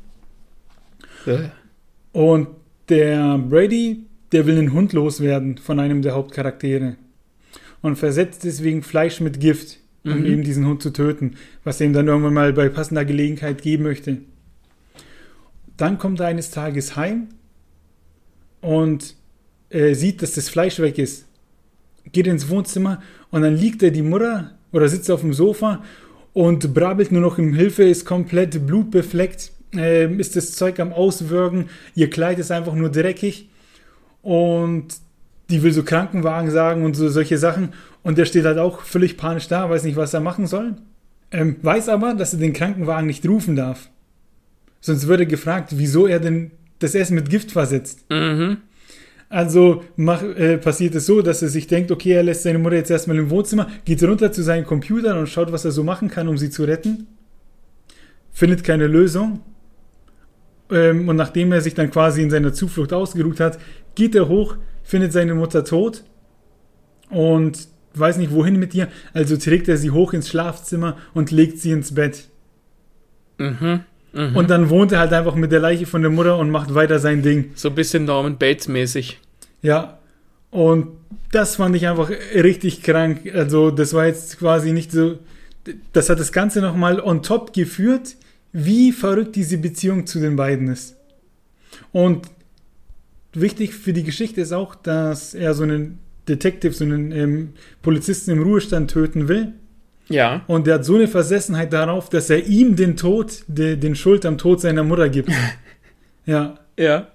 Ja. 1.26 1.52
Und 2.14 2.48
der 2.88 3.38
Brady, 3.38 4.06
der 4.32 4.46
will 4.46 4.58
einen 4.58 4.72
Hund 4.72 4.94
loswerden 4.94 5.58
von 5.58 5.82
einem 5.82 6.02
der 6.02 6.14
Hauptcharaktere 6.14 6.96
und 7.82 7.98
versetzt 7.98 8.46
deswegen 8.46 8.82
Fleisch 8.82 9.20
mit 9.20 9.42
Gift, 9.42 9.80
um 10.06 10.20
mhm. 10.20 10.26
eben 10.26 10.44
diesen 10.44 10.66
Hund 10.68 10.82
zu 10.82 10.94
töten, 10.94 11.34
was 11.66 11.82
er 11.82 11.88
ihm 11.88 11.94
dann 11.94 12.08
irgendwann 12.08 12.34
mal 12.34 12.54
bei 12.54 12.70
passender 12.70 13.04
Gelegenheit 13.04 13.62
geben 13.62 13.84
möchte. 13.84 14.20
Dann 15.76 15.98
kommt 15.98 16.22
er 16.22 16.28
eines 16.28 16.50
Tages 16.50 16.96
heim 16.96 17.28
und 18.62 19.16
äh, 19.70 19.96
sieht, 19.96 20.22
dass 20.22 20.36
das 20.36 20.48
Fleisch 20.48 20.80
weg 20.80 20.98
ist. 20.98 21.26
Geht 22.14 22.28
ins 22.28 22.48
Wohnzimmer 22.48 23.02
und 23.32 23.42
dann 23.42 23.58
liegt 23.58 23.84
er 23.84 23.92
die 23.92 24.02
Mutter 24.02 24.56
oder 24.76 24.90
sitzt 24.90 25.10
auf 25.10 25.22
dem 25.22 25.34
Sofa 25.34 25.82
und 26.34 26.74
brabbelt 26.74 27.14
nur 27.14 27.22
noch 27.22 27.38
um 27.38 27.54
Hilfe, 27.54 27.84
ist 27.84 28.04
komplett 28.04 28.68
blutbefleckt, 28.68 29.54
äh, 29.74 30.14
ist 30.16 30.36
das 30.36 30.52
Zeug 30.52 30.82
am 30.82 30.92
Auswürgen, 30.92 31.70
ihr 31.96 32.10
Kleid 32.10 32.40
ist 32.40 32.52
einfach 32.52 32.76
nur 32.76 32.90
dreckig 32.90 33.50
und 34.22 34.88
die 35.50 35.64
will 35.64 35.72
so 35.72 35.84
Krankenwagen 35.84 36.52
sagen 36.52 36.84
und 36.84 36.94
so 36.96 37.08
solche 37.08 37.38
Sachen 37.38 37.70
und 38.04 38.18
der 38.18 38.26
steht 38.26 38.44
halt 38.44 38.58
auch 38.58 38.82
völlig 38.82 39.16
panisch 39.16 39.48
da, 39.48 39.70
weiß 39.70 39.86
nicht, 39.86 39.96
was 39.96 40.14
er 40.14 40.20
machen 40.20 40.46
soll. 40.46 40.76
Ähm, 41.32 41.56
weiß 41.62 41.88
aber, 41.88 42.14
dass 42.14 42.34
er 42.34 42.40
den 42.40 42.54
Krankenwagen 42.54 43.08
nicht 43.08 43.26
rufen 43.26 43.56
darf. 43.56 43.90
Sonst 44.82 45.08
würde 45.08 45.26
gefragt, 45.26 45.70
wieso 45.78 46.06
er 46.06 46.20
denn 46.20 46.52
das 46.80 46.96
Essen 46.96 47.16
mit 47.16 47.30
Gift 47.30 47.54
versetzt. 47.54 48.06
Mhm. 48.10 48.58
Also 49.30 49.84
mach, 49.96 50.22
äh, 50.22 50.58
passiert 50.58 50.96
es 50.96 51.08
so, 51.08 51.22
dass 51.22 51.42
er 51.42 51.50
sich 51.50 51.68
denkt, 51.68 51.92
okay, 51.92 52.12
er 52.12 52.24
lässt 52.24 52.44
seine 52.44 52.60
Mutter 52.60 52.76
jetzt 52.76 52.92
erstmal 52.92 53.18
im 53.18 53.30
Wohnzimmer, 53.30 53.68
geht 53.84 54.04
runter 54.04 54.32
zu 54.32 54.44
seinen 54.44 54.66
Computern 54.66 55.18
und 55.18 55.28
schaut, 55.28 55.52
was 55.52 55.66
er 55.66 55.72
so 55.72 55.84
machen 55.84 56.10
kann, 56.10 56.28
um 56.28 56.38
sie 56.38 56.50
zu 56.50 56.64
retten. 56.64 57.08
Findet 58.32 58.64
keine 58.64 58.88
Lösung. 58.88 59.42
Ähm, 60.70 61.10
und 61.10 61.16
nachdem 61.16 61.52
er 61.52 61.62
sich 61.62 61.74
dann 61.74 61.92
quasi 61.92 62.22
in 62.22 62.30
seiner 62.30 62.54
Zuflucht 62.54 62.94
ausgeruht 62.94 63.40
hat, 63.40 63.60
geht 63.96 64.16
er 64.16 64.28
hoch, 64.28 64.58
findet 64.84 65.12
seine 65.14 65.34
Mutter 65.34 65.64
tot 65.64 66.04
und 67.10 67.68
weiß 67.94 68.18
nicht 68.18 68.32
wohin 68.32 68.58
mit 68.58 68.74
ihr. 68.76 68.90
Also 69.14 69.38
trägt 69.38 69.68
er 69.68 69.78
sie 69.78 69.92
hoch 69.92 70.14
ins 70.14 70.30
Schlafzimmer 70.30 70.98
und 71.14 71.32
legt 71.32 71.60
sie 71.60 71.72
ins 71.72 71.94
Bett. 71.94 72.26
Mhm. 73.38 73.82
Mhm. 74.16 74.36
Und 74.36 74.50
dann 74.50 74.70
wohnt 74.70 74.94
er 74.94 75.00
halt 75.00 75.14
einfach 75.14 75.36
mit 75.36 75.52
der 75.52 75.60
Leiche 75.60 75.86
von 75.86 76.02
der 76.02 76.10
Mutter 76.10 76.38
und 76.38 76.50
macht 76.50 76.74
weiter 76.74 77.00
sein 77.00 77.22
Ding. 77.22 77.52
So 77.56 77.70
ein 77.70 77.76
bisschen 77.76 78.06
Norman 78.06 78.38
Bates 78.38 78.68
mäßig. 78.68 79.20
Ja. 79.62 80.00
Und 80.52 80.88
das 81.32 81.58
fand 81.58 81.76
ich 81.76 81.86
einfach 81.86 82.10
richtig 82.10 82.82
krank. 82.82 83.30
Also 83.34 83.72
das 83.72 83.94
war 83.94 84.06
jetzt 84.06 84.40
quasi 84.40 84.72
nicht 84.72 84.92
so. 84.92 85.20
Das 85.92 86.10
hat 86.10 86.20
das 86.20 86.32
Ganze 86.32 86.62
nochmal 86.62 87.02
on 87.02 87.24
top 87.24 87.52
geführt, 87.54 88.16
wie 88.54 88.94
verrückt 88.94 89.36
diese 89.36 89.58
Beziehung 89.58 90.06
zu 90.06 90.20
den 90.20 90.38
beiden 90.38 90.70
ist. 90.70 90.96
Und 91.92 92.28
wichtig 93.34 93.74
für 93.74 93.92
die 93.92 94.04
Geschichte 94.04 94.40
ist 94.40 94.54
auch, 94.54 94.76
dass 94.76 95.34
er 95.34 95.54
so 95.54 95.64
einen 95.64 96.00
Detective, 96.30 96.72
so 96.74 96.86
einen 96.86 97.12
ähm, 97.12 97.50
Polizisten 97.82 98.32
im 98.32 98.44
Ruhestand 98.44 98.92
töten 98.92 99.28
will. 99.28 99.54
Ja. 100.08 100.44
Und 100.48 100.68
der 100.68 100.76
hat 100.76 100.86
so 100.86 100.96
eine 100.96 101.08
Versessenheit 101.08 101.74
darauf, 101.74 102.10
dass 102.10 102.30
er 102.30 102.46
ihm 102.46 102.76
den 102.76 102.96
Tod, 102.96 103.44
de, 103.48 103.76
den 103.76 103.96
Schuld 103.96 104.26
am 104.26 104.38
Tod 104.38 104.62
seiner 104.62 104.84
Mutter 104.84 105.10
gibt. 105.10 105.30
ja. 106.26 106.60
Ja. 106.78 107.08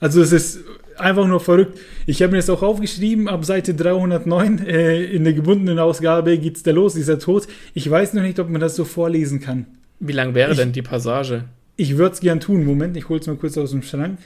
Also 0.00 0.22
es 0.22 0.32
ist 0.32 0.60
einfach 0.96 1.26
nur 1.26 1.40
verrückt. 1.40 1.78
Ich 2.06 2.22
habe 2.22 2.32
mir 2.32 2.38
das 2.38 2.50
auch 2.50 2.62
aufgeschrieben, 2.62 3.28
ab 3.28 3.44
Seite 3.44 3.74
309 3.74 4.66
äh, 4.66 5.04
in 5.04 5.24
der 5.24 5.32
gebundenen 5.32 5.78
Ausgabe 5.78 6.38
geht's 6.38 6.62
da 6.62 6.70
los, 6.70 6.94
dieser 6.94 7.18
Tod. 7.18 7.46
Ich 7.74 7.88
weiß 7.88 8.14
noch 8.14 8.22
nicht, 8.22 8.38
ob 8.38 8.48
man 8.48 8.60
das 8.60 8.76
so 8.76 8.84
vorlesen 8.84 9.40
kann. 9.40 9.66
Wie 10.00 10.12
lang 10.12 10.34
wäre 10.34 10.52
ich, 10.52 10.58
denn 10.58 10.72
die 10.72 10.82
Passage? 10.82 11.44
Ich 11.76 11.96
würde 11.96 12.14
es 12.14 12.20
gern 12.20 12.40
tun. 12.40 12.64
Moment, 12.64 12.96
ich 12.96 13.08
hole 13.08 13.20
es 13.20 13.26
mal 13.26 13.36
kurz 13.36 13.58
aus 13.58 13.70
dem 13.70 13.82
Schrank. 13.82 14.18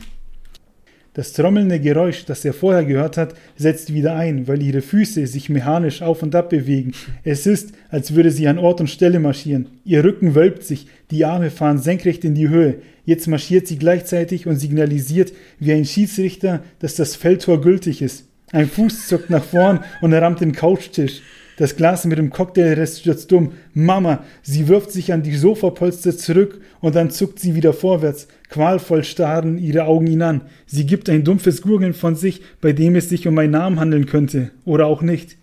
Das 1.15 1.35
trommelnde 1.35 1.79
Geräusch, 1.79 2.25
das 2.25 2.43
er 2.43 2.55
vorher 2.55 2.87
gehört 2.87 3.19
hat, 3.19 3.35
setzt 3.57 3.93
wieder 3.93 4.15
ein, 4.17 4.49
weil 4.49 4.63
ihre 4.63 4.81
Füße 4.81 5.27
sich 5.27 5.51
mechanisch 5.51 6.01
auf 6.01 6.23
und 6.23 6.35
ab 6.35 6.49
bewegen. 6.49 6.93
Es 7.23 7.47
ist, 7.47 7.73
als 7.91 8.15
würde 8.15 8.31
sie 8.31 8.49
an 8.49 8.59
Ort 8.59 8.81
und 8.81 8.89
Stelle 8.89 9.21
marschieren. 9.21 9.67
Ihr 9.85 10.03
Rücken 10.05 10.35
wölbt 10.35 10.65
sich, 10.65 10.87
die 11.11 11.27
Arme 11.27 11.51
fahren 11.51 11.79
senkrecht 11.79 12.25
in 12.25 12.35
die 12.35 12.49
Höhe. 12.49 12.77
Jetzt 13.05 13.29
marschiert 13.29 13.67
sie 13.67 13.77
gleichzeitig 13.77 14.47
und 14.47 14.57
signalisiert 14.57 15.35
wie 15.59 15.73
ein 15.73 15.85
Schiedsrichter, 15.85 16.63
dass 16.79 16.95
das 16.95 17.15
Feldtor 17.15 17.61
gültig 17.61 18.01
ist. 18.01 18.27
Ein 18.51 18.69
Fuß 18.69 19.09
zuckt 19.09 19.29
nach 19.29 19.45
vorn 19.45 19.81
und 20.01 20.13
er 20.13 20.23
rammt 20.23 20.41
den 20.41 20.53
Couchtisch. 20.53 21.21
Das 21.57 21.77
Glas 21.77 22.05
mit 22.07 22.19
dem 22.19 22.31
Cocktailrest 22.31 23.01
stürzt 23.01 23.31
dumm. 23.31 23.53
Mama, 23.75 24.25
sie 24.43 24.69
wirft 24.69 24.91
sich 24.91 25.13
an 25.13 25.23
die 25.23 25.37
Sofapolster 25.37 26.17
zurück 26.17 26.61
und 26.81 26.95
dann 26.95 27.11
zuckt 27.11 27.39
sie 27.39 27.55
wieder 27.55 27.73
vorwärts. 27.73 28.29
Qualvoll 28.49 29.05
starren 29.05 29.59
ihre 29.59 29.85
Augen 29.85 30.07
ihn 30.07 30.23
an. 30.23 30.43
Sie 30.67 30.87
gibt 30.87 31.11
ein 31.11 31.25
dumpfes 31.25 31.63
Gurgeln 31.63 31.95
von 31.95 32.17
sich, 32.17 32.41
bei 32.61 32.73
dem 32.73 32.97
es 32.97 33.09
sich 33.09 33.29
um 33.29 33.37
einen 33.39 33.53
Namen 33.53 33.81
handeln 33.81 34.07
könnte. 34.07 34.51
Oder 34.65 34.87
auch 34.87 35.03
nicht. 35.03 35.37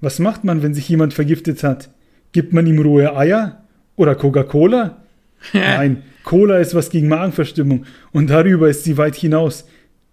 Was 0.00 0.18
macht 0.18 0.44
man, 0.44 0.62
wenn 0.62 0.74
sich 0.74 0.88
jemand 0.88 1.14
vergiftet 1.14 1.62
hat? 1.62 1.90
Gibt 2.32 2.52
man 2.52 2.66
ihm 2.66 2.80
rohe 2.80 3.14
Eier? 3.16 3.62
Oder 3.96 4.14
Coca-Cola? 4.14 5.02
Nein, 5.52 6.02
Cola 6.24 6.58
ist 6.58 6.74
was 6.74 6.90
gegen 6.90 7.08
Magenverstimmung 7.08 7.84
und 8.12 8.30
darüber 8.30 8.68
ist 8.68 8.84
sie 8.84 8.96
weit 8.96 9.16
hinaus. 9.16 9.66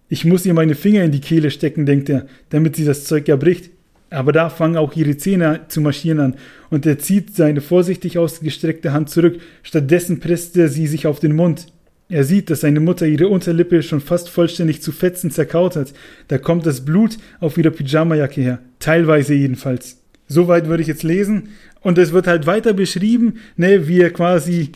Ich 0.09 0.25
muss 0.25 0.45
ihr 0.45 0.53
meine 0.53 0.75
Finger 0.75 1.03
in 1.03 1.11
die 1.11 1.21
Kehle 1.21 1.51
stecken, 1.51 1.85
denkt 1.85 2.09
er, 2.09 2.25
damit 2.49 2.75
sie 2.75 2.85
das 2.85 3.05
Zeug 3.05 3.29
erbricht. 3.29 3.69
Aber 4.09 4.31
da 4.31 4.49
fangen 4.49 4.77
auch 4.77 4.95
ihre 4.95 5.17
Zähne 5.17 5.61
zu 5.67 5.81
marschieren 5.81 6.19
an 6.19 6.35
und 6.69 6.85
er 6.85 6.97
zieht 6.99 7.35
seine 7.35 7.61
vorsichtig 7.61 8.17
ausgestreckte 8.17 8.91
Hand 8.91 9.09
zurück. 9.09 9.39
Stattdessen 9.63 10.19
presst 10.19 10.57
er 10.57 10.69
sie 10.69 10.87
sich 10.87 11.05
auf 11.05 11.19
den 11.19 11.35
Mund. 11.35 11.67
Er 12.11 12.23
sieht, 12.23 12.49
dass 12.49 12.61
seine 12.61 12.79
Mutter 12.79 13.05
ihre 13.05 13.27
Unterlippe 13.27 13.83
schon 13.83 14.01
fast 14.01 14.29
vollständig 14.29 14.81
zu 14.81 14.91
Fetzen 14.91 15.29
zerkaut 15.29 15.75
hat. 15.75 15.93
Da 16.27 16.39
kommt 16.39 16.65
das 16.65 16.83
Blut 16.83 17.17
auf 17.39 17.57
ihrer 17.57 17.69
Pyjamajacke 17.69 18.41
her. 18.41 18.59
Teilweise 18.79 19.35
jedenfalls. 19.35 19.97
Soweit 20.27 20.67
würde 20.67 20.81
ich 20.81 20.87
jetzt 20.87 21.03
lesen. 21.03 21.49
Und 21.81 21.99
es 21.99 22.11
wird 22.11 22.25
halt 22.25 22.47
weiter 22.47 22.73
beschrieben, 22.73 23.35
ne, 23.57 23.87
wie 23.87 24.01
er 24.01 24.09
quasi 24.09 24.71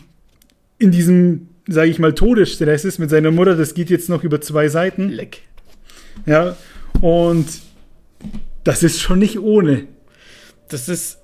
in 0.78 0.92
diesem, 0.92 1.48
sage 1.66 1.90
ich 1.90 1.98
mal, 1.98 2.14
Todesstress 2.14 2.84
ist 2.84 3.00
mit 3.00 3.10
seiner 3.10 3.32
Mutter. 3.32 3.56
Das 3.56 3.74
geht 3.74 3.90
jetzt 3.90 4.08
noch 4.08 4.22
über 4.22 4.40
zwei 4.40 4.68
Seiten. 4.68 5.08
Leck. 5.08 5.40
Ja, 6.26 6.56
und 7.00 7.46
das 8.64 8.82
ist 8.82 9.00
schon 9.00 9.18
nicht 9.18 9.38
ohne. 9.38 9.86
Das 10.68 10.88
ist. 10.88 11.18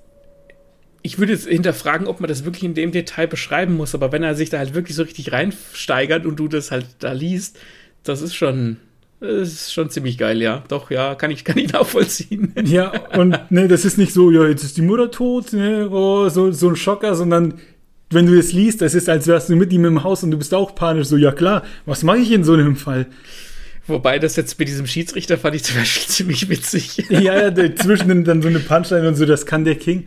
Ich 1.03 1.19
würde 1.19 1.33
jetzt 1.33 1.49
hinterfragen, 1.49 2.07
ob 2.07 2.21
man 2.21 2.29
das 2.29 2.45
wirklich 2.45 2.63
in 2.63 2.75
dem 2.75 2.93
Detail 2.93 3.27
beschreiben 3.27 3.75
muss, 3.75 3.95
aber 3.95 4.13
wenn 4.13 4.23
er 4.23 4.35
sich 4.35 4.51
da 4.51 4.59
halt 4.59 4.75
wirklich 4.75 4.95
so 4.95 5.03
richtig 5.03 5.33
reinsteigert 5.33 6.27
und 6.27 6.37
du 6.37 6.47
das 6.47 6.71
halt 6.71 6.87
da 6.99 7.13
liest, 7.13 7.59
das 8.03 8.21
ist 8.21 8.35
schon. 8.35 8.77
Das 9.19 9.49
ist 9.49 9.73
schon 9.73 9.91
ziemlich 9.91 10.17
geil, 10.17 10.41
ja. 10.41 10.65
Doch, 10.69 10.91
ja, 10.91 11.15
kann 11.15 11.31
ich, 11.31 11.45
kann 11.45 11.59
ich 11.59 11.73
nachvollziehen. 11.73 12.55
Ja, 12.65 12.93
und 13.17 13.51
ne, 13.51 13.69
das 13.69 13.85
ist 13.85 13.99
nicht 13.99 14.13
so, 14.13 14.31
ja, 14.31 14.47
jetzt 14.47 14.65
ist 14.65 14.77
die 14.77 14.83
Mutter 14.83 15.11
tot, 15.11 15.53
ne, 15.53 15.89
oh, 15.91 16.29
so, 16.29 16.53
so 16.53 16.69
ein 16.69 16.77
Schocker, 16.77 17.15
sondern 17.15 17.55
wenn 18.11 18.27
du 18.27 18.39
es 18.39 18.53
liest, 18.53 18.81
das 18.81 18.95
ist, 18.95 19.09
als 19.09 19.27
wärst 19.27 19.49
du 19.49 19.57
mit 19.57 19.73
ihm 19.73 19.85
im 19.85 20.03
Haus 20.05 20.23
und 20.23 20.31
du 20.31 20.39
bist 20.39 20.55
auch 20.55 20.75
panisch, 20.75 21.07
so, 21.07 21.17
ja 21.17 21.33
klar, 21.33 21.65
was 21.87 22.03
mache 22.03 22.19
ich 22.19 22.33
in 22.33 22.45
so 22.45 22.55
einem 22.55 22.77
Fall? 22.77 23.07
Wobei 23.91 24.19
das 24.19 24.37
jetzt 24.37 24.59
mit 24.59 24.69
diesem 24.69 24.87
Schiedsrichter 24.87 25.37
fand 25.37 25.57
ich 25.57 25.65
zum 25.65 25.77
Beispiel 25.77 26.07
ziemlich 26.09 26.49
witzig. 26.49 26.97
ja, 27.11 27.51
ja, 27.51 27.75
zwischen 27.77 28.25
dann 28.25 28.43
so 28.43 28.49
eine 28.49 28.61
Punchline 28.61 29.09
und 29.09 29.17
so, 29.17 29.27
das 29.27 29.47
kann 29.47 29.65
der 29.65 29.77
King. 29.77 30.07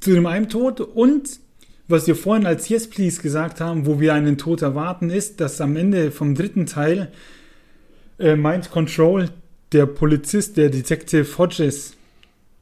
Zu 0.00 0.12
dem 0.12 0.26
einen 0.26 0.48
Tod 0.48 0.80
und 0.80 1.40
was 1.88 2.06
wir 2.06 2.14
vorhin 2.14 2.46
als 2.46 2.68
Yes 2.68 2.88
Please 2.88 3.22
gesagt 3.22 3.60
haben, 3.60 3.86
wo 3.86 3.98
wir 3.98 4.12
einen 4.12 4.36
Tod 4.36 4.60
erwarten, 4.60 5.08
ist, 5.08 5.40
dass 5.40 5.60
am 5.60 5.74
Ende 5.76 6.10
vom 6.10 6.34
dritten 6.34 6.66
Teil 6.66 7.10
äh, 8.18 8.36
Mind 8.36 8.70
Control, 8.70 9.30
der 9.72 9.86
Polizist, 9.86 10.58
der 10.58 10.68
Detective 10.68 11.26
Hodges, 11.38 11.94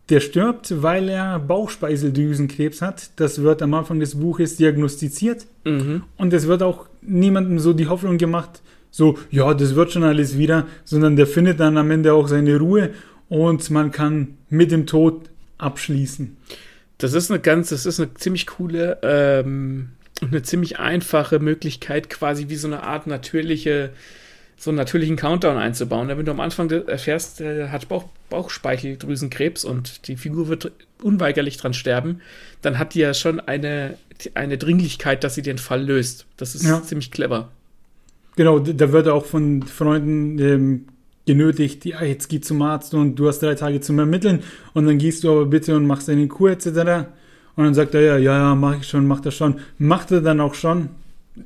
der 0.09 0.21
stirbt, 0.21 0.83
weil 0.83 1.09
er 1.09 1.41
Bauchspeiseldrüsenkrebs 1.41 2.81
hat. 2.81 3.11
Das 3.17 3.43
wird 3.43 3.63
am 3.63 3.75
Anfang 3.75 3.99
des 3.99 4.15
Buches 4.15 4.57
diagnostiziert. 4.57 5.47
Mhm. 5.65 6.05
Und 6.17 6.33
es 6.33 6.47
wird 6.47 6.63
auch 6.63 6.87
niemandem 7.03 7.59
so 7.59 7.73
die 7.73 7.89
Hoffnung 7.89 8.19
gemacht, 8.19 8.63
so, 8.97 9.19
ja, 9.31 9.53
das 9.53 9.75
wird 9.75 9.93
schon 9.93 10.05
alles 10.05 10.39
wieder, 10.39 10.67
sondern 10.85 11.17
der 11.17 11.27
findet 11.27 11.61
dann 11.61 11.77
am 11.77 11.91
Ende 11.91 12.15
auch 12.15 12.29
seine 12.29 12.57
Ruhe 12.57 12.95
und 13.29 13.69
man 13.71 13.91
kann 13.91 14.39
mit 14.49 14.71
dem 14.71 14.87
Tod 14.87 15.29
abschließen. 15.59 16.35
Das 16.97 17.13
ist 17.13 17.31
eine 17.31 17.39
ganz, 17.39 17.69
das 17.69 17.85
ist 17.85 18.01
eine 18.01 18.15
ziemlich 18.15 18.47
coole 18.47 18.99
ähm, 19.03 19.91
eine 20.23 20.41
ziemlich 20.43 20.79
einfache 20.79 21.41
Möglichkeit, 21.41 22.09
quasi 22.09 22.49
wie 22.49 22.57
so 22.57 22.69
eine 22.69 22.85
Art 22.85 23.07
natürliche, 23.07 23.91
so 24.57 24.71
einen 24.71 24.79
natürlichen 24.79 25.17
Countdown 25.17 25.59
einzubauen. 25.59 26.09
Wenn 26.09 26.25
du 26.25 26.33
am 26.33 26.41
Anfang 26.41 26.71
erfährst, 26.71 27.43
er 27.43 27.71
hat 27.71 27.89
Bauch, 27.89 28.07
Bauchspeicheldrüsenkrebs 28.31 29.67
und 29.67 30.09
die 30.09 30.17
Figur 30.17 30.49
wird 30.49 30.73
unweigerlich 31.03 31.59
dran 31.59 31.75
sterben, 31.75 32.23
dann 32.63 32.79
hat 32.79 32.95
die 32.95 33.01
ja 33.01 33.13
schon 33.13 33.41
eine, 33.41 33.99
eine 34.33 34.57
Dringlichkeit, 34.57 35.23
dass 35.23 35.35
sie 35.35 35.43
den 35.43 35.59
Fall 35.59 35.85
löst. 35.85 36.25
Das 36.39 36.55
ist 36.55 36.65
ja. 36.65 36.83
ziemlich 36.83 37.11
clever. 37.11 37.51
Genau, 38.37 38.59
da 38.59 38.93
wird 38.93 39.09
auch 39.09 39.25
von 39.25 39.63
Freunden 39.63 40.39
ähm, 40.39 40.85
genötigt, 41.27 41.85
ja, 41.85 42.03
jetzt 42.03 42.29
geh 42.29 42.41
zum 42.41 42.63
Arzt 42.63 42.95
und 42.95 43.17
du 43.17 43.29
hast 43.29 43.41
drei 43.41 43.55
Tage 43.55 43.81
zum 43.81 43.99
Ermitteln 43.99 44.43
und 44.75 44.87
dann 44.87 44.99
gehst 44.99 45.25
du 45.25 45.31
aber 45.31 45.47
bitte 45.47 45.75
und 45.77 45.87
machst 45.87 46.09
deine 46.09 46.29
Kur 46.29 46.51
etc. 46.51 46.67
Und 47.57 47.65
dann 47.65 47.75
sagt 47.75 47.95
er, 47.95 48.03
ja, 48.03 48.17
ja, 48.19 48.39
ja, 48.39 48.55
mach 48.55 48.79
ich 48.79 48.87
schon, 48.87 49.07
mach 49.07 49.21
das 49.21 49.35
schon. 49.35 49.57
Macht 49.79 50.13
er 50.13 50.21
dann 50.21 50.41
auch 50.41 50.55
schon, 50.55 50.91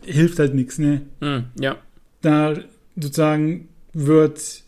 hilft 0.04 0.38
halt 0.38 0.54
nichts, 0.54 0.78
ne? 0.78 1.02
Mm, 1.20 1.60
ja. 1.60 1.76
Da 2.20 2.54
sozusagen 2.96 3.68
wird 3.92 4.62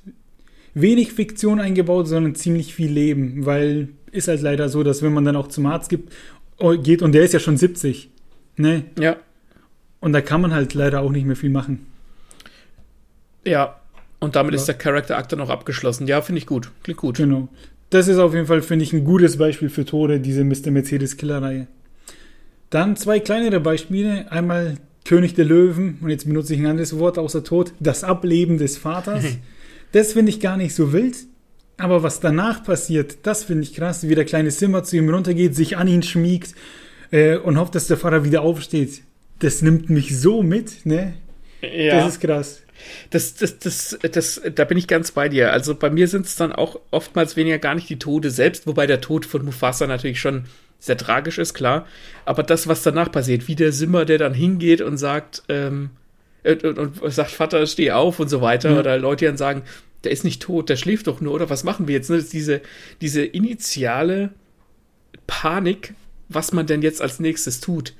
wenig 0.74 1.12
Fiktion 1.12 1.60
eingebaut, 1.60 2.08
sondern 2.08 2.34
ziemlich 2.34 2.74
viel 2.74 2.90
Leben, 2.90 3.44
weil 3.44 3.88
ist 4.12 4.28
halt 4.28 4.42
leider 4.42 4.68
so, 4.68 4.82
dass 4.82 5.02
wenn 5.02 5.12
man 5.12 5.24
dann 5.24 5.36
auch 5.36 5.48
zum 5.48 5.66
Arzt 5.66 5.88
gibt, 5.88 6.12
oh, 6.58 6.76
geht 6.78 7.02
und 7.02 7.12
der 7.12 7.24
ist 7.24 7.32
ja 7.32 7.40
schon 7.40 7.56
70, 7.56 8.10
ne? 8.56 8.84
Ja. 8.98 9.16
Und 10.00 10.12
da 10.12 10.20
kann 10.20 10.40
man 10.40 10.52
halt 10.52 10.74
leider 10.74 11.00
auch 11.00 11.10
nicht 11.10 11.26
mehr 11.26 11.36
viel 11.36 11.50
machen. 11.50 11.86
Ja, 13.44 13.80
und 14.20 14.36
damit 14.36 14.54
ja. 14.54 14.60
ist 14.60 14.66
der 14.66 14.76
Character 14.76 15.16
Actor 15.18 15.38
noch 15.38 15.50
abgeschlossen. 15.50 16.06
Ja, 16.06 16.22
finde 16.22 16.38
ich 16.38 16.46
gut. 16.46 16.70
Klingt 16.82 17.00
gut. 17.00 17.16
Genau. 17.16 17.48
Das 17.90 18.08
ist 18.08 18.18
auf 18.18 18.34
jeden 18.34 18.46
Fall, 18.46 18.62
finde 18.62 18.84
ich, 18.84 18.92
ein 18.92 19.04
gutes 19.04 19.36
Beispiel 19.36 19.68
für 19.68 19.84
Tode, 19.84 20.20
diese 20.20 20.44
Mr. 20.44 20.70
Mercedes 20.70 21.16
Killer-Reihe. 21.16 21.66
Dann 22.70 22.96
zwei 22.96 23.20
kleinere 23.20 23.60
Beispiele. 23.60 24.30
Einmal 24.30 24.76
König 25.04 25.34
der 25.34 25.44
Löwen, 25.44 25.98
und 26.00 26.08
jetzt 26.08 26.26
benutze 26.26 26.54
ich 26.54 26.60
ein 26.60 26.66
anderes 26.66 26.98
Wort 26.98 27.18
außer 27.18 27.42
Tod, 27.42 27.72
das 27.80 28.04
Ableben 28.04 28.58
des 28.58 28.78
Vaters. 28.78 29.24
das 29.92 30.12
finde 30.12 30.30
ich 30.30 30.40
gar 30.40 30.56
nicht 30.56 30.74
so 30.74 30.92
wild. 30.92 31.16
Aber 31.76 32.02
was 32.02 32.20
danach 32.20 32.62
passiert, 32.62 33.18
das 33.24 33.44
finde 33.44 33.64
ich 33.64 33.74
krass, 33.74 34.08
wie 34.08 34.14
der 34.14 34.24
kleine 34.24 34.50
Simmer 34.50 34.84
zu 34.84 34.96
ihm 34.96 35.08
runtergeht, 35.08 35.56
sich 35.56 35.76
an 35.76 35.88
ihn 35.88 36.02
schmiegt 36.02 36.54
äh, 37.10 37.36
und 37.36 37.58
hofft, 37.58 37.74
dass 37.74 37.88
der 37.88 37.96
Vater 37.96 38.24
wieder 38.24 38.42
aufsteht. 38.42 39.02
Das 39.40 39.62
nimmt 39.62 39.90
mich 39.90 40.18
so 40.18 40.42
mit, 40.42 40.86
ne? 40.86 41.14
Ja. 41.60 41.96
Das 41.96 42.14
ist 42.14 42.20
krass. 42.20 42.61
Das, 43.10 43.34
das, 43.34 43.58
das, 43.58 43.98
das, 44.00 44.40
da 44.54 44.64
bin 44.64 44.78
ich 44.78 44.86
ganz 44.86 45.12
bei 45.12 45.28
dir. 45.28 45.52
Also 45.52 45.74
bei 45.74 45.90
mir 45.90 46.08
sind 46.08 46.26
es 46.26 46.36
dann 46.36 46.52
auch 46.52 46.78
oftmals 46.90 47.36
weniger 47.36 47.58
gar 47.58 47.74
nicht 47.74 47.88
die 47.88 47.98
Tode 47.98 48.30
selbst, 48.30 48.66
wobei 48.66 48.86
der 48.86 49.00
Tod 49.00 49.26
von 49.26 49.44
Mufasa 49.44 49.86
natürlich 49.86 50.20
schon 50.20 50.44
sehr 50.78 50.96
tragisch 50.96 51.38
ist, 51.38 51.54
klar. 51.54 51.86
Aber 52.24 52.42
das, 52.42 52.66
was 52.66 52.82
danach 52.82 53.12
passiert, 53.12 53.46
wie 53.46 53.54
der 53.54 53.72
Simmer, 53.72 54.04
der 54.04 54.18
dann 54.18 54.34
hingeht 54.34 54.80
und 54.80 54.98
sagt, 54.98 55.42
ähm, 55.48 55.90
äh, 56.42 56.56
und, 56.66 57.00
und, 57.00 57.12
sagt, 57.12 57.30
Vater, 57.30 57.64
steh 57.66 57.92
auf 57.92 58.18
und 58.18 58.28
so 58.28 58.40
weiter, 58.40 58.70
mhm. 58.70 58.78
oder 58.78 58.98
Leute 58.98 59.26
dann 59.26 59.36
sagen, 59.36 59.62
der 60.04 60.10
ist 60.10 60.24
nicht 60.24 60.42
tot, 60.42 60.68
der 60.68 60.76
schläft 60.76 61.06
doch 61.06 61.20
nur, 61.20 61.32
oder 61.32 61.50
was 61.50 61.64
machen 61.64 61.86
wir 61.86 61.94
jetzt? 61.94 62.10
Ne? 62.10 62.22
Diese, 62.22 62.60
diese 63.00 63.24
initiale 63.24 64.30
Panik, 65.26 65.94
was 66.28 66.52
man 66.52 66.66
denn 66.66 66.82
jetzt 66.82 67.00
als 67.00 67.20
nächstes 67.20 67.60
tut. 67.60 67.94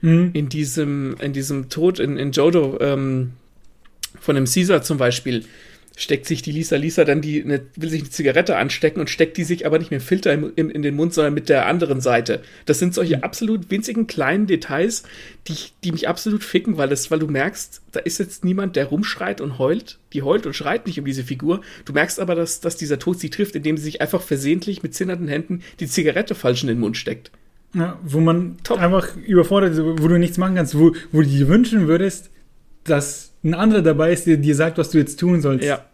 Mhm. 0.00 0.30
In 0.32 0.48
diesem, 0.48 1.16
in 1.20 1.32
diesem 1.32 1.68
Tod, 1.68 1.98
in, 1.98 2.16
in 2.16 2.32
Jodo, 2.32 2.78
ähm, 2.80 3.32
von 4.20 4.34
dem 4.34 4.44
Caesar 4.44 4.82
zum 4.82 4.98
Beispiel 4.98 5.44
steckt 5.96 6.26
sich 6.26 6.40
die 6.40 6.52
Lisa 6.52 6.76
Lisa 6.76 7.04
dann 7.04 7.20
die, 7.20 7.42
eine, 7.42 7.60
will 7.76 7.90
sich 7.90 8.00
eine 8.00 8.10
Zigarette 8.10 8.56
anstecken 8.56 9.00
und 9.00 9.10
steckt 9.10 9.36
die 9.36 9.44
sich 9.44 9.66
aber 9.66 9.78
nicht 9.78 9.90
mit 9.90 10.00
dem 10.00 10.04
Filter 10.04 10.32
im, 10.32 10.52
im, 10.56 10.70
in 10.70 10.82
den 10.82 10.94
Mund, 10.94 11.12
sondern 11.12 11.34
mit 11.34 11.48
der 11.48 11.66
anderen 11.66 12.00
Seite. 12.00 12.42
Das 12.64 12.78
sind 12.78 12.94
solche 12.94 13.18
mhm. 13.18 13.24
absolut 13.24 13.70
winzigen 13.70 14.06
kleinen 14.06 14.46
Details, 14.46 15.02
die, 15.46 15.56
die 15.84 15.92
mich 15.92 16.08
absolut 16.08 16.42
ficken, 16.42 16.78
weil 16.78 16.88
das, 16.88 17.10
weil 17.10 17.18
du 17.18 17.26
merkst, 17.26 17.82
da 17.92 18.00
ist 18.00 18.18
jetzt 18.18 18.44
niemand, 18.44 18.76
der 18.76 18.86
rumschreit 18.86 19.40
und 19.40 19.58
heult. 19.58 19.98
Die 20.12 20.22
heult 20.22 20.46
und 20.46 20.54
schreit 20.54 20.86
nicht 20.86 20.98
um 20.98 21.04
diese 21.04 21.24
Figur. 21.24 21.60
Du 21.84 21.92
merkst 21.92 22.18
aber, 22.18 22.34
dass, 22.34 22.60
dass 22.60 22.76
dieser 22.76 22.98
Tod 22.98 23.20
sie 23.20 23.30
trifft, 23.30 23.54
indem 23.54 23.76
sie 23.76 23.84
sich 23.84 24.00
einfach 24.00 24.22
versehentlich 24.22 24.82
mit 24.82 24.94
zitternden 24.94 25.28
Händen 25.28 25.62
die 25.80 25.86
Zigarette 25.86 26.34
falsch 26.34 26.62
in 26.62 26.68
den 26.68 26.80
Mund 26.80 26.96
steckt. 26.96 27.30
Ja, 27.74 27.98
wo 28.02 28.20
man 28.20 28.56
Top. 28.64 28.80
einfach 28.80 29.16
überfordert, 29.16 29.76
wo 29.78 30.08
du 30.08 30.18
nichts 30.18 30.38
machen 30.38 30.56
kannst, 30.56 30.76
wo, 30.76 30.92
wo 31.12 31.20
du 31.20 31.28
dir 31.28 31.46
wünschen 31.46 31.86
würdest, 31.86 32.30
dass 32.82 33.29
ein 33.42 33.54
anderer 33.54 33.82
dabei 33.82 34.12
ist, 34.12 34.26
der 34.26 34.36
dir 34.36 34.54
sagt, 34.54 34.78
was 34.78 34.90
du 34.90 34.98
jetzt 34.98 35.18
tun 35.18 35.40
sollst. 35.40 35.64
Ja. 35.64 35.84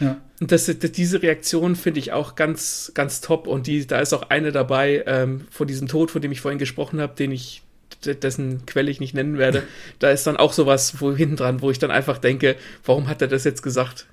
ja. 0.00 0.20
Und 0.40 0.52
das, 0.52 0.66
diese 0.66 1.22
Reaktion 1.22 1.76
finde 1.76 2.00
ich 2.00 2.12
auch 2.12 2.34
ganz, 2.34 2.92
ganz 2.94 3.20
top. 3.20 3.46
Und 3.46 3.66
die, 3.66 3.86
da 3.86 4.00
ist 4.00 4.12
auch 4.12 4.30
eine 4.30 4.52
dabei 4.52 5.04
ähm, 5.06 5.46
von 5.50 5.66
diesem 5.66 5.88
Tod, 5.88 6.10
von 6.10 6.20
dem 6.20 6.32
ich 6.32 6.40
vorhin 6.40 6.58
gesprochen 6.58 7.00
habe, 7.00 7.14
den 7.14 7.32
ich, 7.32 7.62
dessen 8.04 8.66
Quelle 8.66 8.90
ich 8.90 9.00
nicht 9.00 9.14
nennen 9.14 9.38
werde. 9.38 9.62
da 9.98 10.10
ist 10.10 10.26
dann 10.26 10.36
auch 10.36 10.52
sowas 10.52 11.00
wo 11.00 11.14
hinten 11.14 11.36
dran, 11.36 11.62
wo 11.62 11.70
ich 11.70 11.78
dann 11.78 11.90
einfach 11.90 12.18
denke, 12.18 12.56
warum 12.84 13.08
hat 13.08 13.22
er 13.22 13.28
das 13.28 13.44
jetzt 13.44 13.62
gesagt? 13.62 14.06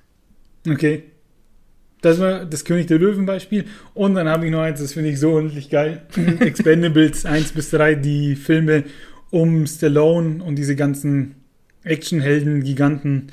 Okay. 0.66 1.04
Das 2.00 2.18
war 2.18 2.44
das 2.44 2.64
König 2.64 2.86
der 2.88 2.98
Löwen 2.98 3.26
Beispiel. 3.26 3.66
Und 3.94 4.14
dann 4.14 4.28
habe 4.28 4.46
ich 4.46 4.50
noch 4.50 4.62
eins, 4.62 4.80
das 4.80 4.92
finde 4.92 5.10
ich 5.10 5.20
so 5.20 5.34
unendlich 5.34 5.70
geil. 5.70 6.02
Expendables 6.40 7.26
1 7.26 7.52
bis 7.52 7.70
3, 7.70 7.96
die 7.96 8.34
Filme 8.34 8.84
um 9.30 9.66
Stallone 9.66 10.42
und 10.42 10.56
diese 10.56 10.74
ganzen 10.74 11.41
Actionhelden, 11.84 12.62
Giganten 12.62 13.28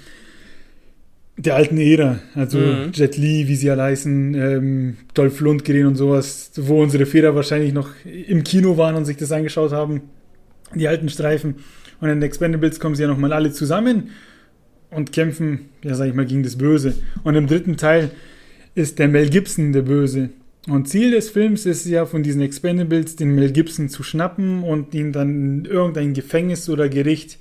der 1.40 1.56
alten 1.56 1.78
Ära. 1.78 2.20
Also 2.36 2.58
mhm. 2.58 2.92
Jet 2.94 3.18
Li, 3.18 3.48
wie 3.48 3.56
sie 3.56 3.70
alle 3.70 3.84
heißen, 3.84 4.34
ähm, 4.36 4.98
Dolph 5.14 5.40
Lundgren 5.40 5.86
und 5.86 5.96
sowas, 5.96 6.52
wo 6.56 6.82
unsere 6.82 7.06
Väter 7.06 7.34
wahrscheinlich 7.34 7.74
noch 7.74 7.90
im 8.04 8.44
Kino 8.44 8.78
waren 8.78 8.96
und 8.96 9.06
sich 9.06 9.18
das 9.18 9.32
angeschaut 9.32 9.72
haben. 9.72 10.02
Die 10.76 10.88
alten 10.88 11.10
Streifen. 11.10 11.56
Und 12.02 12.10
in 12.10 12.22
Expendables 12.22 12.80
kommen 12.80 12.96
sie 12.96 13.04
ja 13.04 13.08
nochmal 13.08 13.34
alle 13.34 13.52
zusammen 13.52 14.10
und 14.92 15.14
kämpfen, 15.14 15.70
ja 15.84 15.96
sag 15.96 16.08
ich 16.08 16.14
mal, 16.14 16.26
gegen 16.26 16.44
das 16.44 16.58
Böse. 16.58 16.94
Und 17.24 17.36
im 17.36 17.48
dritten 17.48 17.78
Teil 17.78 18.12
ist 18.76 19.00
der 19.00 19.08
Mel 19.08 19.30
Gibson 19.30 19.72
der 19.72 19.82
Böse. 19.82 20.30
Und 20.68 20.88
Ziel 20.88 21.12
des 21.12 21.30
Films 21.30 21.66
ist 21.66 21.86
ja 21.86 22.06
von 22.06 22.22
diesen 22.22 22.42
Expendables 22.42 23.16
den 23.16 23.34
Mel 23.34 23.52
Gibson 23.52 23.90
zu 23.90 24.04
schnappen 24.04 24.64
und 24.64 24.94
ihn 24.94 25.14
dann 25.14 25.30
in 25.30 25.66
irgendein 25.66 26.14
Gefängnis 26.14 26.70
oder 26.70 26.90
Gericht 26.90 27.40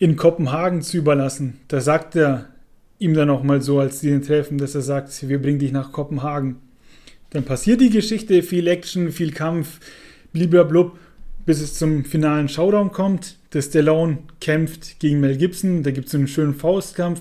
in 0.00 0.16
Kopenhagen 0.16 0.82
zu 0.82 0.96
überlassen. 0.96 1.60
Da 1.68 1.80
sagt 1.80 2.16
er 2.16 2.46
ihm 2.98 3.14
dann 3.14 3.30
auch 3.30 3.42
mal 3.42 3.62
so, 3.62 3.78
als 3.78 4.00
die 4.00 4.08
ihn 4.08 4.22
treffen, 4.22 4.58
dass 4.58 4.74
er 4.74 4.80
sagt, 4.80 5.28
wir 5.28 5.40
bringen 5.40 5.58
dich 5.58 5.72
nach 5.72 5.92
Kopenhagen. 5.92 6.56
Dann 7.28 7.44
passiert 7.44 7.80
die 7.80 7.90
Geschichte, 7.90 8.42
viel 8.42 8.66
Action, 8.66 9.12
viel 9.12 9.30
Kampf, 9.30 9.78
bliblablub, 10.32 10.98
bis 11.44 11.60
es 11.60 11.74
zum 11.74 12.04
finalen 12.04 12.48
Showdown 12.48 12.92
kommt. 12.92 13.36
Der 13.52 13.60
Stallone 13.60 14.18
kämpft 14.40 14.98
gegen 15.00 15.20
Mel 15.20 15.36
Gibson, 15.36 15.82
da 15.82 15.90
gibt 15.90 16.08
es 16.08 16.14
einen 16.14 16.28
schönen 16.28 16.54
Faustkampf. 16.54 17.20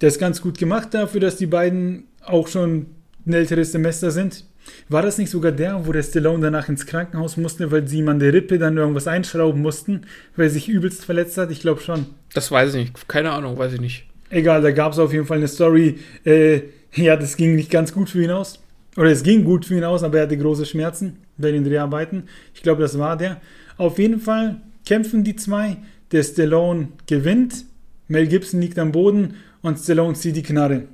Der 0.00 0.08
ist 0.08 0.18
ganz 0.18 0.40
gut 0.40 0.58
gemacht 0.58 0.94
dafür, 0.94 1.20
dass 1.20 1.36
die 1.36 1.46
beiden 1.46 2.04
auch 2.24 2.48
schon 2.48 2.86
ein 3.26 3.34
älteres 3.34 3.72
Semester 3.72 4.10
sind. 4.10 4.44
War 4.88 5.02
das 5.02 5.18
nicht 5.18 5.30
sogar 5.30 5.52
der, 5.52 5.86
wo 5.86 5.92
der 5.92 6.02
Stallone 6.02 6.42
danach 6.42 6.68
ins 6.68 6.86
Krankenhaus 6.86 7.36
musste, 7.36 7.70
weil 7.70 7.86
sie 7.88 7.98
ihm 7.98 8.08
an 8.08 8.18
der 8.18 8.32
Rippe 8.32 8.58
dann 8.58 8.76
irgendwas 8.76 9.06
einschrauben 9.06 9.62
mussten, 9.62 10.02
weil 10.36 10.46
er 10.46 10.50
sich 10.50 10.68
übelst 10.68 11.04
verletzt 11.04 11.38
hat? 11.38 11.50
Ich 11.50 11.60
glaube 11.60 11.80
schon. 11.80 12.06
Das 12.34 12.50
weiß 12.50 12.74
ich 12.74 12.80
nicht. 12.82 13.08
Keine 13.08 13.32
Ahnung, 13.32 13.58
weiß 13.58 13.72
ich 13.72 13.80
nicht. 13.80 14.06
Egal, 14.30 14.62
da 14.62 14.70
gab 14.70 14.92
es 14.92 14.98
auf 14.98 15.12
jeden 15.12 15.26
Fall 15.26 15.38
eine 15.38 15.48
Story. 15.48 15.98
Äh, 16.24 16.62
ja, 16.94 17.16
das 17.16 17.36
ging 17.36 17.54
nicht 17.54 17.70
ganz 17.70 17.92
gut 17.92 18.10
für 18.10 18.22
ihn 18.22 18.30
aus. 18.30 18.60
Oder 18.96 19.10
es 19.10 19.22
ging 19.22 19.44
gut 19.44 19.66
für 19.66 19.76
ihn 19.76 19.84
aus, 19.84 20.02
aber 20.02 20.18
er 20.18 20.22
hatte 20.24 20.38
große 20.38 20.66
Schmerzen 20.66 21.18
bei 21.36 21.52
den 21.52 21.64
Dreharbeiten. 21.64 22.24
Ich 22.54 22.62
glaube, 22.62 22.82
das 22.82 22.98
war 22.98 23.16
der. 23.16 23.40
Auf 23.76 23.98
jeden 23.98 24.20
Fall 24.20 24.60
kämpfen 24.86 25.22
die 25.22 25.36
zwei. 25.36 25.76
Der 26.12 26.22
Stallone 26.22 26.88
gewinnt. 27.06 27.64
Mel 28.08 28.26
Gibson 28.26 28.60
liegt 28.60 28.78
am 28.78 28.92
Boden 28.92 29.34
und 29.60 29.78
Stallone 29.78 30.14
zieht 30.14 30.36
die 30.36 30.42
Knarre. 30.42 30.84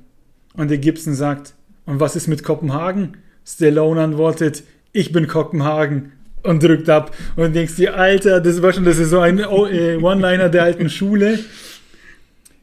Und 0.55 0.69
der 0.69 0.79
Gibson 0.79 1.13
sagt, 1.13 1.53
und 1.85 1.99
was 1.99 2.15
ist 2.15 2.27
mit 2.27 2.43
Kopenhagen? 2.43 3.17
Stallone 3.45 4.01
antwortet, 4.01 4.63
ich 4.91 5.11
bin 5.11 5.27
Kopenhagen 5.27 6.13
und 6.43 6.61
drückt 6.61 6.89
ab. 6.89 7.15
Und 7.35 7.55
denkst 7.55 7.75
dir, 7.75 7.97
Alter, 7.97 8.41
das 8.41 8.61
war 8.61 8.73
schon, 8.73 8.85
das 8.85 8.99
ist 8.99 9.09
so 9.09 9.19
ein 9.19 9.43
oh, 9.45 9.65
äh, 9.65 9.97
One-Liner 9.97 10.49
der 10.49 10.63
alten 10.63 10.89
Schule. 10.89 11.39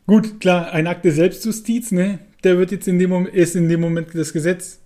Gut, 0.07 0.41
klar, 0.41 0.73
ein 0.73 0.87
Akt 0.87 1.05
der 1.05 1.13
Selbstjustiz, 1.13 1.93
ne? 1.93 2.21
Der 2.45 2.59
wird 2.59 2.73
jetzt 2.73 2.89
in 2.89 2.99
dem 2.99 3.11
Moment, 3.11 3.35
ist 3.35 3.57
in 3.57 3.69
dem 3.69 3.81
Moment 3.81 4.09
das 4.15 4.33
Gesetz, 4.33 4.81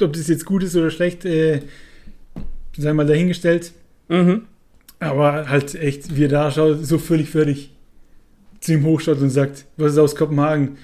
ob 0.00 0.12
das 0.12 0.28
jetzt 0.28 0.44
gut 0.44 0.62
ist 0.62 0.76
oder 0.76 0.90
schlecht, 0.90 1.24
äh, 1.24 1.60
sei 2.76 2.92
mal 2.92 3.06
dahingestellt. 3.06 3.72
Mhm. 4.08 4.42
Aber 4.98 5.48
halt 5.48 5.74
echt, 5.74 6.16
wie 6.16 6.24
er 6.24 6.28
da 6.28 6.50
schaut, 6.50 6.84
so 6.84 6.98
völlig 6.98 7.30
fertig 7.30 7.72
zu 8.60 8.72
ihm 8.72 8.84
hochschaut 8.84 9.20
und 9.20 9.30
sagt, 9.30 9.64
was 9.76 9.92
ist 9.92 9.98
aus 9.98 10.14
Kopenhagen? 10.14 10.76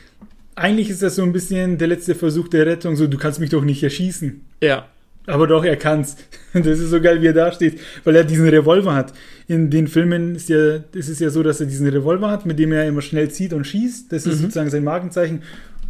Eigentlich 0.58 0.90
ist 0.90 1.02
das 1.02 1.14
so 1.14 1.22
ein 1.22 1.32
bisschen 1.32 1.78
der 1.78 1.86
letzte 1.86 2.16
Versuch 2.16 2.48
der 2.48 2.66
Rettung, 2.66 2.96
so, 2.96 3.06
du 3.06 3.16
kannst 3.16 3.38
mich 3.38 3.50
doch 3.50 3.62
nicht 3.62 3.80
erschießen. 3.82 4.44
Ja. 4.60 4.88
Aber 5.26 5.46
doch, 5.46 5.64
er 5.64 5.76
kann's. 5.76 6.16
Das 6.54 6.80
ist 6.80 6.90
so 6.90 7.00
geil, 7.00 7.20
wie 7.20 7.26
er 7.26 7.34
da 7.34 7.52
steht, 7.52 7.78
weil 8.04 8.16
er 8.16 8.24
diesen 8.24 8.48
Revolver 8.48 8.94
hat. 8.94 9.12
In 9.46 9.70
den 9.70 9.86
Filmen 9.86 10.34
ist, 10.34 10.48
ja, 10.48 10.76
ist 10.92 11.08
es 11.08 11.20
ja 11.20 11.28
so, 11.28 11.42
dass 11.42 11.60
er 11.60 11.66
diesen 11.66 11.86
Revolver 11.86 12.30
hat, 12.30 12.46
mit 12.46 12.58
dem 12.58 12.72
er 12.72 12.88
immer 12.88 13.02
schnell 13.02 13.30
zieht 13.30 13.52
und 13.52 13.66
schießt. 13.66 14.10
Das 14.10 14.26
ist 14.26 14.38
mhm. 14.38 14.42
sozusagen 14.42 14.70
sein 14.70 14.82
Markenzeichen. 14.82 15.42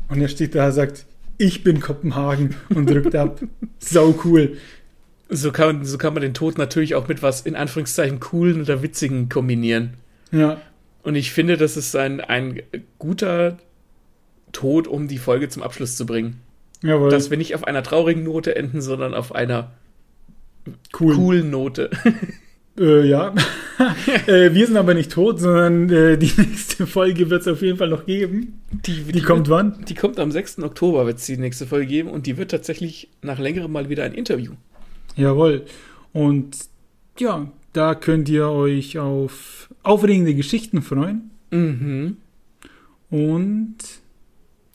Und 0.08 0.20
er 0.20 0.28
steht 0.28 0.54
da 0.54 0.66
und 0.66 0.72
sagt, 0.72 1.06
ich 1.38 1.62
bin 1.62 1.80
Kopenhagen 1.80 2.56
und 2.74 2.90
drückt 2.90 3.14
ab. 3.14 3.40
Sau 3.78 4.18
cool. 4.24 4.56
So 5.30 5.52
kann, 5.52 5.84
so 5.84 5.96
kann 5.96 6.12
man 6.12 6.22
den 6.22 6.34
Tod 6.34 6.58
natürlich 6.58 6.96
auch 6.96 7.06
mit 7.06 7.22
was 7.22 7.42
in 7.42 7.54
Anführungszeichen 7.54 8.18
coolen 8.18 8.60
oder 8.60 8.82
witzigen 8.82 9.28
kombinieren. 9.28 9.94
Ja. 10.32 10.60
Und 11.04 11.14
ich 11.14 11.32
finde, 11.32 11.56
das 11.56 11.76
ist 11.76 11.94
ein, 11.94 12.20
ein 12.20 12.60
guter 12.98 13.56
Tod, 14.52 14.86
um 14.86 15.08
die 15.08 15.18
Folge 15.18 15.48
zum 15.48 15.62
Abschluss 15.62 15.96
zu 15.96 16.06
bringen. 16.06 16.40
Jawohl. 16.82 17.10
Dass 17.10 17.30
wir 17.30 17.36
nicht 17.36 17.54
auf 17.54 17.64
einer 17.64 17.82
traurigen 17.82 18.24
Note 18.24 18.54
enden, 18.54 18.80
sondern 18.80 19.14
auf 19.14 19.34
einer 19.34 19.72
cool. 20.98 21.14
coolen 21.14 21.50
Note. 21.50 21.90
Äh, 22.78 23.08
ja. 23.08 23.34
äh, 24.26 24.54
wir 24.54 24.66
sind 24.66 24.76
aber 24.76 24.94
nicht 24.94 25.10
tot, 25.10 25.40
sondern 25.40 25.90
äh, 25.90 26.16
die 26.16 26.32
nächste 26.36 26.86
Folge 26.86 27.28
wird 27.30 27.42
es 27.42 27.48
auf 27.48 27.62
jeden 27.62 27.78
Fall 27.78 27.88
noch 27.88 28.06
geben. 28.06 28.60
Die, 28.70 29.02
die, 29.02 29.12
die 29.12 29.20
kommt 29.20 29.48
wird, 29.48 29.50
wann? 29.50 29.84
Die 29.86 29.94
kommt 29.94 30.20
am 30.20 30.30
6. 30.30 30.60
Oktober, 30.60 31.06
wird 31.06 31.18
es 31.18 31.26
die 31.26 31.36
nächste 31.36 31.66
Folge 31.66 31.86
geben 31.86 32.08
und 32.08 32.26
die 32.26 32.36
wird 32.36 32.50
tatsächlich 32.50 33.08
nach 33.22 33.38
längerem 33.38 33.72
mal 33.72 33.88
wieder 33.88 34.04
ein 34.04 34.14
Interview. 34.14 34.52
Jawohl. 35.16 35.64
Und 36.12 36.56
ja, 37.18 37.50
da 37.72 37.94
könnt 37.94 38.28
ihr 38.28 38.48
euch 38.48 38.98
auf 38.98 39.68
aufregende 39.82 40.34
Geschichten 40.34 40.82
freuen. 40.82 41.30
Mhm. 41.50 42.16
Und 43.10 43.76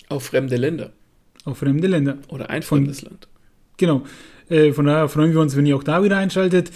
auf 0.10 0.26
fremde 0.26 0.58
Länder. 0.58 0.92
Auf 1.46 1.60
fremde 1.60 1.88
Länder. 1.88 2.18
Oder 2.30 2.50
ein 2.50 2.62
fremdes 2.62 3.02
von, 3.02 3.10
Land. 3.10 3.28
Genau. 3.78 4.04
Äh, 4.50 4.72
von 4.74 4.86
daher 4.86 5.10
freuen 5.10 5.34
wir 5.34 5.40
uns, 5.40 5.56
wenn 5.56 5.66
ihr 5.66 5.76
auch 5.76 5.84
da 5.84 6.04
wieder 6.04 6.18
einschaltet. 6.18 6.72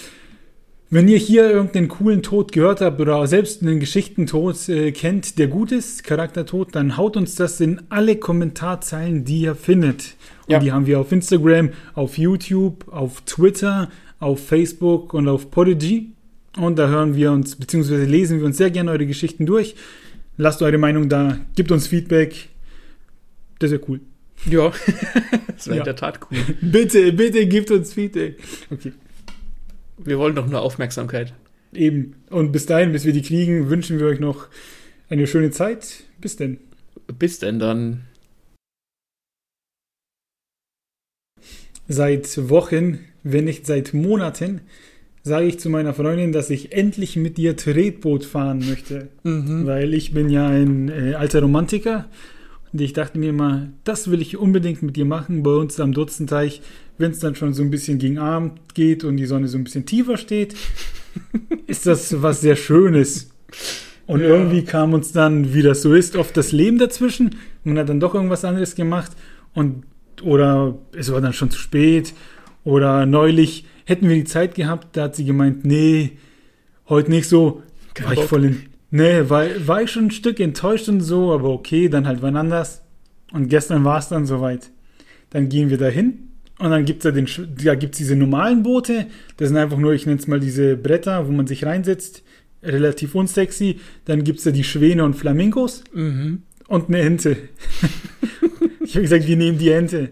Wenn 0.90 1.10
ihr 1.10 1.18
hier 1.18 1.50
irgendeinen 1.50 1.90
coolen 1.90 2.24
Tod 2.24 2.54
gehört 2.54 2.80
habt 2.80 3.02
oder 3.02 3.28
selbst 3.28 3.62
einen 3.62 3.82
Geschichtentod 3.82 4.70
äh, 4.70 4.94
kennt, 4.94 5.38
der 5.38 5.48
gut 5.48 5.74
ist, 5.74 6.06
Charaktertod, 6.06 6.74
dann 6.76 6.96
haut 6.96 7.18
uns 7.18 7.36
das 7.36 7.60
in 7.60 7.82
alle 7.90 8.16
Kommentarzeilen, 8.16 9.26
die 9.26 9.42
ihr 9.42 9.56
findet. 9.56 10.16
Und 10.46 10.54
ja. 10.54 10.60
die 10.60 10.72
haben 10.72 10.86
wir 10.86 11.02
auf 11.02 11.12
Instagram, 11.12 11.72
auf 11.94 12.18
YouTube, 12.18 12.88
auf 12.88 13.20
Twitter, 13.26 13.90
auf 14.20 14.48
Facebook 14.48 15.14
und 15.14 15.28
auf 15.28 15.52
Podigy. 15.52 16.14
Und 16.58 16.80
da 16.80 16.88
hören 16.88 17.16
wir 17.16 17.34
uns, 17.34 17.58
beziehungsweise 17.58 18.06
lesen 18.06 18.40
wir 18.40 18.46
uns 18.46 18.56
sehr 18.56 18.72
gerne 18.72 18.92
eure 18.92 19.06
Geschichten 19.06 19.46
durch. 19.46 19.76
Lasst 20.38 20.62
eure 20.62 20.78
Meinung 20.78 21.10
da, 21.10 21.38
gebt 21.56 21.72
uns 21.72 21.88
Feedback. 21.88 22.48
Das 23.60 23.72
ist 23.72 23.80
ja 23.80 23.88
cool. 23.88 24.02
Ja, 24.46 24.70
das 25.48 25.68
wäre 25.68 25.78
ja. 25.78 25.82
in 25.82 25.86
der 25.86 25.96
Tat 25.96 26.20
cool. 26.30 26.38
bitte, 26.62 27.12
bitte 27.14 27.48
gebt 27.48 27.72
uns 27.72 27.94
Feedback. 27.94 28.38
Okay. 28.70 28.94
Wir 29.98 30.20
wollen 30.20 30.36
doch 30.36 30.48
nur 30.48 30.62
Aufmerksamkeit. 30.62 31.34
Eben. 31.74 32.16
Und 32.30 32.52
bis 32.52 32.66
dahin, 32.66 32.92
bis 32.92 33.06
wir 33.06 33.14
die 33.14 33.24
kriegen, 33.24 33.70
wünschen 33.70 34.00
wir 34.00 34.08
euch 34.08 34.20
noch 34.20 34.48
eine 35.10 35.28
schöne 35.28 35.52
Zeit. 35.52 36.04
Bis 36.22 36.36
denn. 36.36 36.60
Bis 37.20 37.40
denn 37.40 37.60
dann. 37.60 38.02
Seit 41.88 42.50
Wochen, 42.50 43.00
wenn 43.24 43.46
nicht 43.46 43.66
seit 43.66 43.94
Monaten, 43.94 44.62
sage 45.24 45.48
ich 45.48 45.60
zu 45.60 45.70
meiner 45.70 45.94
Freundin, 45.94 46.32
dass 46.32 46.50
ich 46.50 46.74
endlich 46.74 47.16
mit 47.16 47.40
ihr 47.40 47.56
Tretboot 47.56 48.26
fahren 48.26 48.60
möchte. 48.60 49.10
Mhm. 49.24 49.66
Weil 49.66 49.94
ich 49.94 50.14
bin 50.14 50.30
ja 50.30 50.48
ein 50.48 50.90
äh, 50.90 51.14
alter 51.16 51.42
Romantiker. 51.42 52.10
Und 52.74 52.82
ich 52.82 52.94
dachte 52.94 53.18
mir 53.18 53.34
mal, 53.34 53.70
das 53.84 54.12
will 54.12 54.22
ich 54.22 54.38
unbedingt 54.38 54.82
mit 54.82 54.96
dir 54.96 55.06
machen 55.06 55.44
bei 55.44 55.52
uns 55.52 55.80
am 55.80 55.94
Dutzenteich 55.94 56.62
wenn 56.98 57.12
es 57.12 57.20
dann 57.20 57.36
schon 57.36 57.54
so 57.54 57.64
ein 57.64 57.70
bisschen 57.70 58.00
gegen 58.00 58.18
Abend 58.18 58.74
geht 58.74 59.04
und 59.04 59.18
die 59.18 59.26
Sonne 59.26 59.48
so 59.48 59.58
ein 59.58 59.64
bisschen 59.64 59.86
tiefer 59.86 60.18
steht, 60.18 60.56
ist 61.68 61.86
das 61.86 62.22
was 62.22 62.42
sehr 62.42 62.56
Schönes. 62.56 63.30
Und 64.06 64.22
ja. 64.22 64.28
irgendwie 64.28 64.64
kam 64.64 64.94
uns 64.94 65.12
dann, 65.12 65.54
wie 65.54 65.62
das 65.62 65.82
so 65.82 65.94
ist, 65.94 66.16
oft 66.16 66.36
das 66.38 66.52
Leben 66.52 66.78
dazwischen. 66.78 67.36
Man 67.64 67.78
hat 67.78 67.90
dann 67.90 68.00
doch 68.00 68.16
irgendwas 68.16 68.46
anderes 68.46 68.76
gemacht 68.76 69.12
und 69.54 69.84
oder 70.24 70.78
es 70.94 71.12
war 71.12 71.22
dann 71.22 71.34
schon 71.34 71.52
zu 71.52 71.60
spät 71.60 72.14
oder 72.64 73.06
neulich 73.06 73.66
hätten 73.86 74.10
wir 74.10 74.16
die 74.16 74.24
Zeit 74.24 74.56
gehabt, 74.56 74.98
da 74.98 75.04
hat 75.04 75.16
sie 75.16 75.26
gemeint, 75.26 75.66
nee, 75.66 76.18
heute 76.90 77.12
nicht 77.12 77.30
so. 77.30 77.62
Kein 77.94 78.08
war 78.08 78.16
Bock. 78.16 78.24
ich 78.24 78.30
voll 78.30 78.46
in, 78.46 78.64
nee, 78.92 79.30
war, 79.30 79.46
war 79.68 79.82
ich 79.82 79.92
schon 79.92 80.06
ein 80.06 80.12
Stück 80.12 80.40
enttäuscht 80.40 80.90
und 80.90 81.02
so, 81.02 81.34
aber 81.34 81.50
okay, 81.50 81.90
dann 81.90 82.08
halt 82.08 82.22
wann 82.22 82.36
anders. 82.36 82.82
Und 83.32 83.50
gestern 83.50 83.84
war 83.84 84.00
es 84.00 84.10
dann 84.10 84.26
soweit. 84.26 84.72
Dann 85.30 85.50
gehen 85.50 85.70
wir 85.70 85.78
dahin 85.78 86.28
und 86.60 86.72
dann 86.72 86.86
gibt 86.86 87.00
es 87.00 87.04
da, 87.04 87.12
den, 87.12 87.28
da 87.64 87.76
gibt's 87.76 87.98
diese 87.98 88.16
normalen 88.16 88.64
Boote. 88.64 89.08
Das 89.38 89.50
sind 89.50 89.58
einfach 89.58 89.78
nur, 89.78 89.94
ich 89.94 90.06
nenne 90.06 90.20
es 90.20 90.28
mal 90.28 90.40
diese 90.40 90.76
Bretter, 90.76 91.28
wo 91.28 91.32
man 91.32 91.48
sich 91.48 91.66
reinsetzt. 91.66 92.24
Relativ 92.64 93.14
unsexy. 93.14 93.80
Dann 94.06 94.24
gibt 94.24 94.40
es 94.40 94.46
da 94.46 94.52
die 94.52 94.64
Schwäne 94.64 95.04
und 95.04 95.16
Flamingos. 95.16 95.84
Mhm. 95.94 96.44
Und 96.68 96.88
eine 96.88 97.00
Ente. 97.00 97.38
ich 98.82 98.96
habe 98.96 99.04
gesagt, 99.04 99.28
wir 99.28 99.38
nehmen 99.38 99.60
die 99.60 99.70
Ente. 99.70 100.10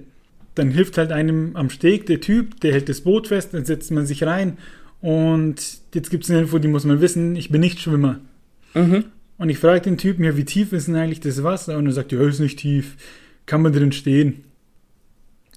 Dann 0.54 0.72
hilft 0.72 0.98
halt 0.98 1.12
einem 1.12 1.56
am 1.56 1.70
Steg 1.70 2.06
der 2.06 2.22
Typ, 2.22 2.62
der 2.62 2.72
hält 2.72 2.88
das 2.88 3.02
Boot 3.02 3.28
fest, 3.28 3.50
dann 3.54 3.66
setzt 3.66 3.92
man 3.92 4.06
sich 4.06 4.24
rein. 4.24 4.58
Und 5.02 5.80
jetzt 5.94 6.10
gibt 6.10 6.24
es 6.24 6.30
eine 6.30 6.42
Info, 6.42 6.60
die 6.60 6.70
muss 6.70 6.86
man 6.86 7.02
wissen. 7.02 7.36
Ich 7.36 7.50
bin 7.50 7.60
nicht 7.60 7.82
Schwimmer. 7.82 8.22
Mhm. 8.76 9.06
Und 9.38 9.50
ich 9.50 9.58
frage 9.58 9.82
den 9.82 9.98
Typen, 9.98 10.24
ja, 10.24 10.38
wie 10.38 10.46
tief 10.46 10.72
ist 10.72 10.88
denn 10.88 10.96
eigentlich 10.96 11.20
das 11.20 11.44
Wasser? 11.44 11.78
Und 11.78 11.88
er 11.88 11.94
sagt, 11.94 12.12
ja, 12.12 12.22
ist 12.22 12.40
nicht 12.40 12.60
tief. 12.60 12.96
Kann 13.46 13.62
man 13.62 13.74
drin 13.74 13.92
stehen. 13.92 14.44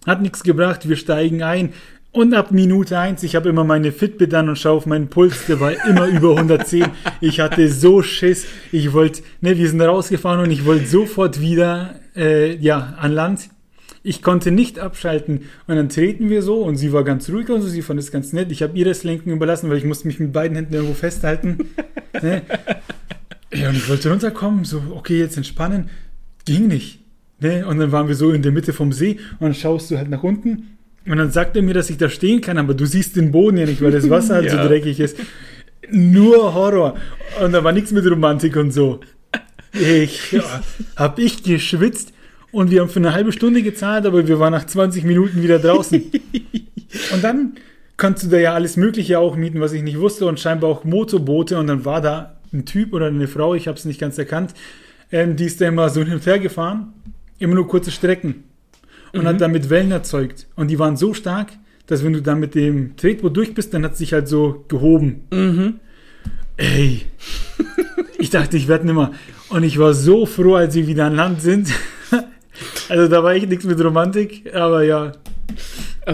Hat 0.06 0.22
nichts 0.22 0.42
gebracht, 0.42 0.88
wir 0.88 0.96
steigen 0.96 1.42
ein. 1.42 1.72
Und 2.10 2.34
ab 2.34 2.50
Minute 2.50 2.98
1, 2.98 3.22
ich 3.22 3.36
habe 3.36 3.50
immer 3.50 3.64
meine 3.64 3.92
Fitbit 3.92 4.32
an 4.34 4.48
und 4.48 4.58
schaue 4.58 4.78
auf 4.78 4.86
meinen 4.86 5.08
Puls, 5.08 5.46
der 5.46 5.60
war 5.60 5.72
immer 5.86 6.06
über 6.08 6.30
110. 6.30 6.86
Ich 7.20 7.40
hatte 7.40 7.68
so 7.68 8.02
Schiss. 8.02 8.46
Ich 8.72 8.92
wollte, 8.92 9.22
ne, 9.40 9.56
wir 9.58 9.68
sind 9.68 9.80
rausgefahren 9.80 10.40
und 10.40 10.50
ich 10.50 10.64
wollte 10.64 10.86
sofort 10.86 11.40
wieder, 11.40 11.96
äh, 12.16 12.56
ja, 12.56 12.94
an 12.98 13.12
Land. 13.12 13.50
Ich 14.02 14.22
konnte 14.22 14.50
nicht 14.50 14.78
abschalten. 14.78 15.42
Und 15.66 15.76
dann 15.76 15.90
treten 15.90 16.30
wir 16.30 16.42
so 16.42 16.62
und 16.62 16.76
sie 16.76 16.92
war 16.92 17.04
ganz 17.04 17.28
ruhig 17.28 17.50
und 17.50 17.60
so, 17.60 17.68
sie 17.68 17.82
fand 17.82 18.00
es 18.00 18.10
ganz 18.10 18.32
nett. 18.32 18.50
Ich 18.50 18.62
habe 18.62 18.76
ihr 18.76 18.86
das 18.86 19.04
Lenken 19.04 19.30
überlassen, 19.30 19.68
weil 19.68 19.76
ich 19.76 19.84
musste 19.84 20.06
mich 20.06 20.18
mit 20.18 20.32
beiden 20.32 20.56
Händen 20.56 20.74
irgendwo 20.74 20.94
festhalten. 20.94 21.58
ne? 22.22 22.42
Ja, 23.52 23.70
und 23.70 23.76
ich 23.76 23.88
wollte 23.88 24.10
runterkommen, 24.10 24.64
so, 24.64 24.82
okay, 24.94 25.18
jetzt 25.18 25.36
entspannen. 25.36 25.90
Ging 26.44 26.68
nicht. 26.68 27.00
Ne? 27.40 27.66
Und 27.66 27.78
dann 27.78 27.92
waren 27.92 28.08
wir 28.08 28.14
so 28.14 28.32
in 28.32 28.42
der 28.42 28.52
Mitte 28.52 28.72
vom 28.72 28.92
See 28.92 29.18
und 29.38 29.42
dann 29.42 29.54
schaust 29.54 29.90
du 29.90 29.96
halt 29.96 30.10
nach 30.10 30.22
unten 30.22 30.78
und 31.06 31.16
dann 31.16 31.30
sagt 31.30 31.56
er 31.56 31.62
mir, 31.62 31.74
dass 31.74 31.88
ich 31.88 31.96
da 31.96 32.10
stehen 32.10 32.40
kann, 32.40 32.58
aber 32.58 32.74
du 32.74 32.84
siehst 32.84 33.16
den 33.16 33.32
Boden 33.32 33.56
ja 33.56 33.66
nicht, 33.66 33.80
weil 33.80 33.92
das 33.92 34.10
Wasser 34.10 34.34
halt 34.34 34.46
ja. 34.52 34.62
so 34.62 34.68
dreckig 34.68 35.00
ist. 35.00 35.16
Nur 35.90 36.54
Horror. 36.54 36.96
Und 37.42 37.52
da 37.52 37.64
war 37.64 37.72
nichts 37.72 37.92
mit 37.92 38.04
Romantik 38.04 38.56
und 38.56 38.72
so. 38.72 39.00
Ich 39.72 40.32
ja, 40.32 40.42
hab 40.96 41.18
ich 41.18 41.42
geschwitzt 41.42 42.12
und 42.50 42.70
wir 42.70 42.80
haben 42.80 42.88
für 42.88 42.98
eine 42.98 43.14
halbe 43.14 43.32
Stunde 43.32 43.62
gezahlt, 43.62 44.06
aber 44.06 44.26
wir 44.26 44.38
waren 44.38 44.52
nach 44.52 44.66
20 44.66 45.04
Minuten 45.04 45.42
wieder 45.42 45.58
draußen. 45.58 46.02
und 47.12 47.24
dann 47.24 47.52
kannst 47.96 48.24
du 48.24 48.28
da 48.28 48.38
ja 48.38 48.54
alles 48.54 48.76
Mögliche 48.76 49.18
auch 49.18 49.36
mieten, 49.36 49.60
was 49.60 49.72
ich 49.72 49.82
nicht 49.82 49.98
wusste 49.98 50.26
und 50.26 50.40
scheinbar 50.40 50.70
auch 50.70 50.84
Motorboote 50.84 51.58
und 51.58 51.68
dann 51.68 51.84
war 51.84 52.00
da 52.00 52.37
ein 52.52 52.64
Typ 52.64 52.92
oder 52.92 53.06
eine 53.06 53.28
Frau, 53.28 53.54
ich 53.54 53.68
habe 53.68 53.78
es 53.78 53.84
nicht 53.84 54.00
ganz 54.00 54.18
erkannt, 54.18 54.54
ähm, 55.10 55.36
die 55.36 55.44
ist 55.44 55.60
da 55.60 55.68
immer 55.68 55.88
so 55.88 56.02
hin 56.02 56.14
und 56.14 56.26
her 56.26 56.38
gefahren 56.38 56.92
immer 57.38 57.54
nur 57.54 57.68
kurze 57.68 57.90
Strecken 57.90 58.44
und 59.12 59.22
mhm. 59.22 59.26
hat 59.26 59.40
damit 59.40 59.70
Wellen 59.70 59.90
erzeugt. 59.90 60.46
Und 60.56 60.68
die 60.68 60.78
waren 60.78 60.96
so 60.96 61.14
stark, 61.14 61.52
dass 61.86 62.04
wenn 62.04 62.12
du 62.12 62.22
dann 62.22 62.40
mit 62.40 62.54
dem 62.54 62.96
Tretboot 62.96 63.36
durch 63.36 63.54
bist, 63.54 63.72
dann 63.72 63.84
hat 63.84 63.92
es 63.92 63.98
sich 63.98 64.12
halt 64.12 64.28
so 64.28 64.64
gehoben. 64.68 65.22
Mhm. 65.30 65.74
Ey, 66.56 67.02
ich 68.18 68.30
dachte, 68.30 68.56
ich 68.56 68.68
werde 68.68 68.86
nimmer. 68.86 69.12
Und 69.48 69.62
ich 69.62 69.78
war 69.78 69.94
so 69.94 70.26
froh, 70.26 70.56
als 70.56 70.74
wir 70.74 70.86
wieder 70.86 71.06
an 71.06 71.14
Land 71.14 71.40
sind. 71.40 71.72
also 72.88 73.08
da 73.08 73.22
war 73.22 73.32
echt 73.32 73.48
nichts 73.48 73.64
mit 73.64 73.82
Romantik, 73.82 74.52
aber 74.54 74.82
ja, 74.82 75.12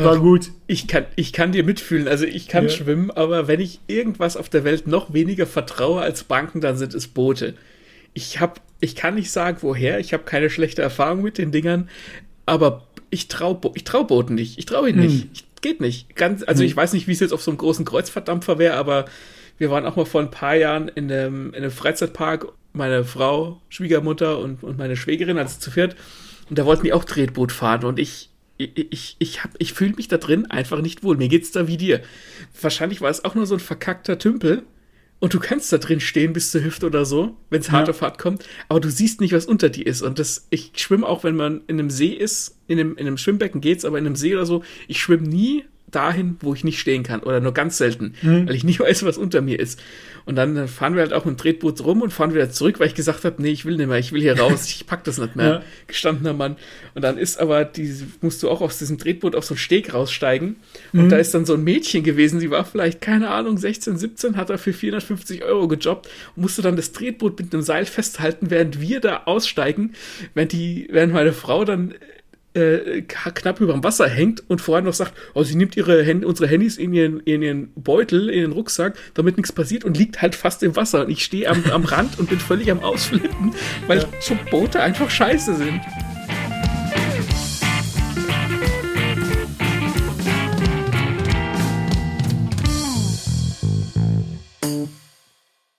war 0.02 0.18
gut. 0.18 0.50
Ich 0.66 0.88
kann, 0.88 1.04
ich 1.14 1.32
kann 1.32 1.52
dir 1.52 1.62
mitfühlen. 1.62 2.08
Also 2.08 2.24
ich 2.24 2.48
kann 2.48 2.64
ja. 2.64 2.70
schwimmen, 2.70 3.10
aber 3.10 3.46
wenn 3.46 3.60
ich 3.60 3.80
irgendwas 3.86 4.36
auf 4.36 4.48
der 4.48 4.64
Welt 4.64 4.86
noch 4.86 5.12
weniger 5.12 5.46
vertraue 5.46 6.00
als 6.00 6.24
Banken, 6.24 6.60
dann 6.60 6.76
sind 6.76 6.94
es 6.94 7.06
Boote. 7.06 7.54
Ich 8.14 8.40
habe 8.40 8.54
ich 8.80 8.96
kann 8.96 9.14
nicht 9.14 9.30
sagen, 9.30 9.58
woher. 9.60 9.98
Ich 9.98 10.12
habe 10.12 10.24
keine 10.24 10.50
schlechte 10.50 10.82
Erfahrung 10.82 11.22
mit 11.22 11.38
den 11.38 11.52
Dingern. 11.52 11.88
Aber 12.46 12.86
ich 13.10 13.28
traue 13.28 13.58
ich 13.74 13.84
trau 13.84 14.04
Booten 14.04 14.34
nicht. 14.34 14.58
Ich 14.58 14.66
traue 14.66 14.90
ihn 14.90 14.96
nicht. 14.96 15.22
Hm. 15.22 15.30
Ich, 15.32 15.44
geht 15.60 15.80
nicht. 15.80 16.14
Ganz, 16.14 16.42
also 16.42 16.60
hm. 16.60 16.66
ich 16.66 16.76
weiß 16.76 16.92
nicht, 16.92 17.06
wie 17.06 17.12
es 17.12 17.20
jetzt 17.20 17.32
auf 17.32 17.42
so 17.42 17.50
einem 17.50 17.58
großen 17.58 17.86
Kreuzverdampfer 17.86 18.58
wäre, 18.58 18.74
aber 18.74 19.06
wir 19.56 19.70
waren 19.70 19.86
auch 19.86 19.96
mal 19.96 20.04
vor 20.04 20.20
ein 20.20 20.30
paar 20.30 20.54
Jahren 20.54 20.88
in 20.88 21.10
einem, 21.10 21.48
in 21.48 21.56
einem 21.56 21.70
Freizeitpark. 21.70 22.48
Meine 22.74 23.04
Frau, 23.04 23.62
Schwiegermutter 23.68 24.38
und, 24.40 24.62
und 24.62 24.76
meine 24.76 24.96
Schwägerin, 24.96 25.38
also 25.38 25.58
zu 25.58 25.70
viert. 25.70 25.96
Und 26.50 26.58
da 26.58 26.66
wollten 26.66 26.84
die 26.84 26.92
auch 26.92 27.04
Tretboot 27.04 27.52
fahren. 27.52 27.84
Und 27.84 27.98
ich, 27.98 28.30
ich, 28.56 28.92
ich, 28.92 29.16
ich, 29.18 29.40
ich 29.58 29.72
fühle 29.72 29.94
mich 29.94 30.08
da 30.08 30.16
drin 30.16 30.46
einfach 30.46 30.80
nicht 30.80 31.02
wohl. 31.02 31.16
Mir 31.16 31.28
geht's 31.28 31.50
da 31.50 31.66
wie 31.66 31.76
dir. 31.76 32.02
Wahrscheinlich 32.60 33.00
war 33.00 33.10
es 33.10 33.24
auch 33.24 33.34
nur 33.34 33.46
so 33.46 33.54
ein 33.54 33.60
verkackter 33.60 34.18
Tümpel 34.18 34.62
und 35.18 35.32
du 35.32 35.40
kannst 35.40 35.72
da 35.72 35.78
drin 35.78 36.00
stehen 36.00 36.32
bis 36.32 36.50
zur 36.50 36.62
Hüfte 36.62 36.86
oder 36.86 37.04
so, 37.04 37.36
wenn 37.50 37.60
es 37.60 37.70
harte 37.70 37.92
ja. 37.92 37.96
Fahrt 37.96 38.18
kommt, 38.18 38.44
aber 38.68 38.80
du 38.80 38.90
siehst 38.90 39.20
nicht, 39.20 39.32
was 39.32 39.46
unter 39.46 39.70
dir 39.70 39.86
ist. 39.86 40.02
Und 40.02 40.18
das, 40.18 40.46
ich 40.50 40.72
schwimme 40.76 41.06
auch, 41.06 41.24
wenn 41.24 41.36
man 41.36 41.62
in 41.66 41.78
einem 41.78 41.90
See 41.90 42.12
ist, 42.12 42.58
in 42.66 42.78
einem, 42.78 42.92
in 42.96 43.06
einem 43.06 43.16
Schwimmbecken 43.16 43.60
geht's, 43.60 43.84
aber 43.84 43.98
in 43.98 44.06
einem 44.06 44.16
See 44.16 44.34
oder 44.34 44.46
so, 44.46 44.62
ich 44.86 45.00
schwimme 45.00 45.26
nie 45.26 45.64
dahin, 45.94 46.36
wo 46.40 46.54
ich 46.54 46.64
nicht 46.64 46.78
stehen 46.78 47.02
kann 47.02 47.20
oder 47.20 47.40
nur 47.40 47.54
ganz 47.54 47.78
selten, 47.78 48.14
mhm. 48.22 48.48
weil 48.48 48.54
ich 48.54 48.64
nicht 48.64 48.80
weiß, 48.80 49.04
was 49.04 49.18
unter 49.18 49.40
mir 49.40 49.58
ist. 49.58 49.80
Und 50.26 50.36
dann 50.36 50.68
fahren 50.68 50.94
wir 50.94 51.02
halt 51.02 51.12
auch 51.12 51.26
mit 51.26 51.36
dem 51.36 51.38
Tretboot 51.38 51.84
rum 51.84 52.00
und 52.00 52.10
fahren 52.10 52.32
wieder 52.32 52.50
zurück, 52.50 52.80
weil 52.80 52.86
ich 52.86 52.94
gesagt 52.94 53.24
habe, 53.24 53.42
nee, 53.42 53.50
ich 53.50 53.66
will 53.66 53.76
nicht 53.76 53.88
mehr, 53.88 53.98
ich 53.98 54.12
will 54.12 54.22
hier 54.22 54.38
raus, 54.38 54.66
ich 54.68 54.86
pack 54.86 55.04
das 55.04 55.18
nicht 55.18 55.36
mehr. 55.36 55.46
Ja. 55.46 55.62
Gestandener 55.86 56.32
Mann. 56.32 56.56
Und 56.94 57.02
dann 57.02 57.18
ist 57.18 57.38
aber, 57.38 57.64
die, 57.64 57.94
musst 58.22 58.42
du 58.42 58.48
auch 58.48 58.62
aus 58.62 58.78
diesem 58.78 58.96
Tretboot 58.96 59.36
auf 59.36 59.44
so 59.44 59.52
einen 59.52 59.58
Steg 59.58 59.92
raussteigen. 59.92 60.56
Und 60.92 61.04
mhm. 61.04 61.08
da 61.10 61.18
ist 61.18 61.34
dann 61.34 61.44
so 61.44 61.54
ein 61.54 61.62
Mädchen 61.62 62.04
gewesen, 62.04 62.40
sie 62.40 62.50
war 62.50 62.64
vielleicht, 62.64 63.02
keine 63.02 63.30
Ahnung, 63.30 63.58
16, 63.58 63.98
17, 63.98 64.36
hat 64.36 64.48
er 64.48 64.56
für 64.56 64.72
450 64.72 65.44
Euro 65.44 65.68
gejobbt 65.68 66.08
und 66.36 66.42
musste 66.42 66.62
dann 66.62 66.76
das 66.76 66.92
Tretboot 66.92 67.38
mit 67.38 67.52
einem 67.52 67.62
Seil 67.62 67.84
festhalten, 67.84 68.50
während 68.50 68.80
wir 68.80 69.00
da 69.00 69.24
aussteigen, 69.26 69.92
während 70.32 70.52
die, 70.52 70.88
während 70.90 71.12
meine 71.12 71.34
Frau 71.34 71.64
dann 71.64 71.94
äh, 72.54 73.02
knapp 73.02 73.60
über 73.60 73.72
dem 73.72 73.84
Wasser 73.84 74.08
hängt 74.08 74.42
und 74.48 74.60
vorher 74.60 74.82
noch 74.82 74.94
sagt, 74.94 75.12
oh, 75.34 75.42
sie 75.42 75.56
nimmt 75.56 75.76
ihre 75.76 76.04
Hand, 76.06 76.24
unsere 76.24 76.48
Handys 76.48 76.76
in 76.76 76.92
ihren, 76.94 77.20
in 77.20 77.42
ihren 77.42 77.72
Beutel, 77.74 78.30
in 78.30 78.42
den 78.42 78.52
Rucksack, 78.52 78.96
damit 79.14 79.36
nichts 79.36 79.52
passiert 79.52 79.84
und 79.84 79.96
liegt 79.96 80.22
halt 80.22 80.34
fast 80.34 80.62
im 80.62 80.76
Wasser. 80.76 81.04
Und 81.04 81.10
ich 81.10 81.24
stehe 81.24 81.48
am, 81.48 81.64
am 81.70 81.84
Rand 81.84 82.18
und 82.18 82.28
bin 82.30 82.38
völlig 82.38 82.70
am 82.70 82.80
Ausflippen, 82.80 83.54
weil 83.86 83.98
ja. 83.98 84.04
so 84.20 84.36
Boote 84.50 84.80
einfach 84.80 85.10
scheiße 85.10 85.56
sind. 85.56 85.80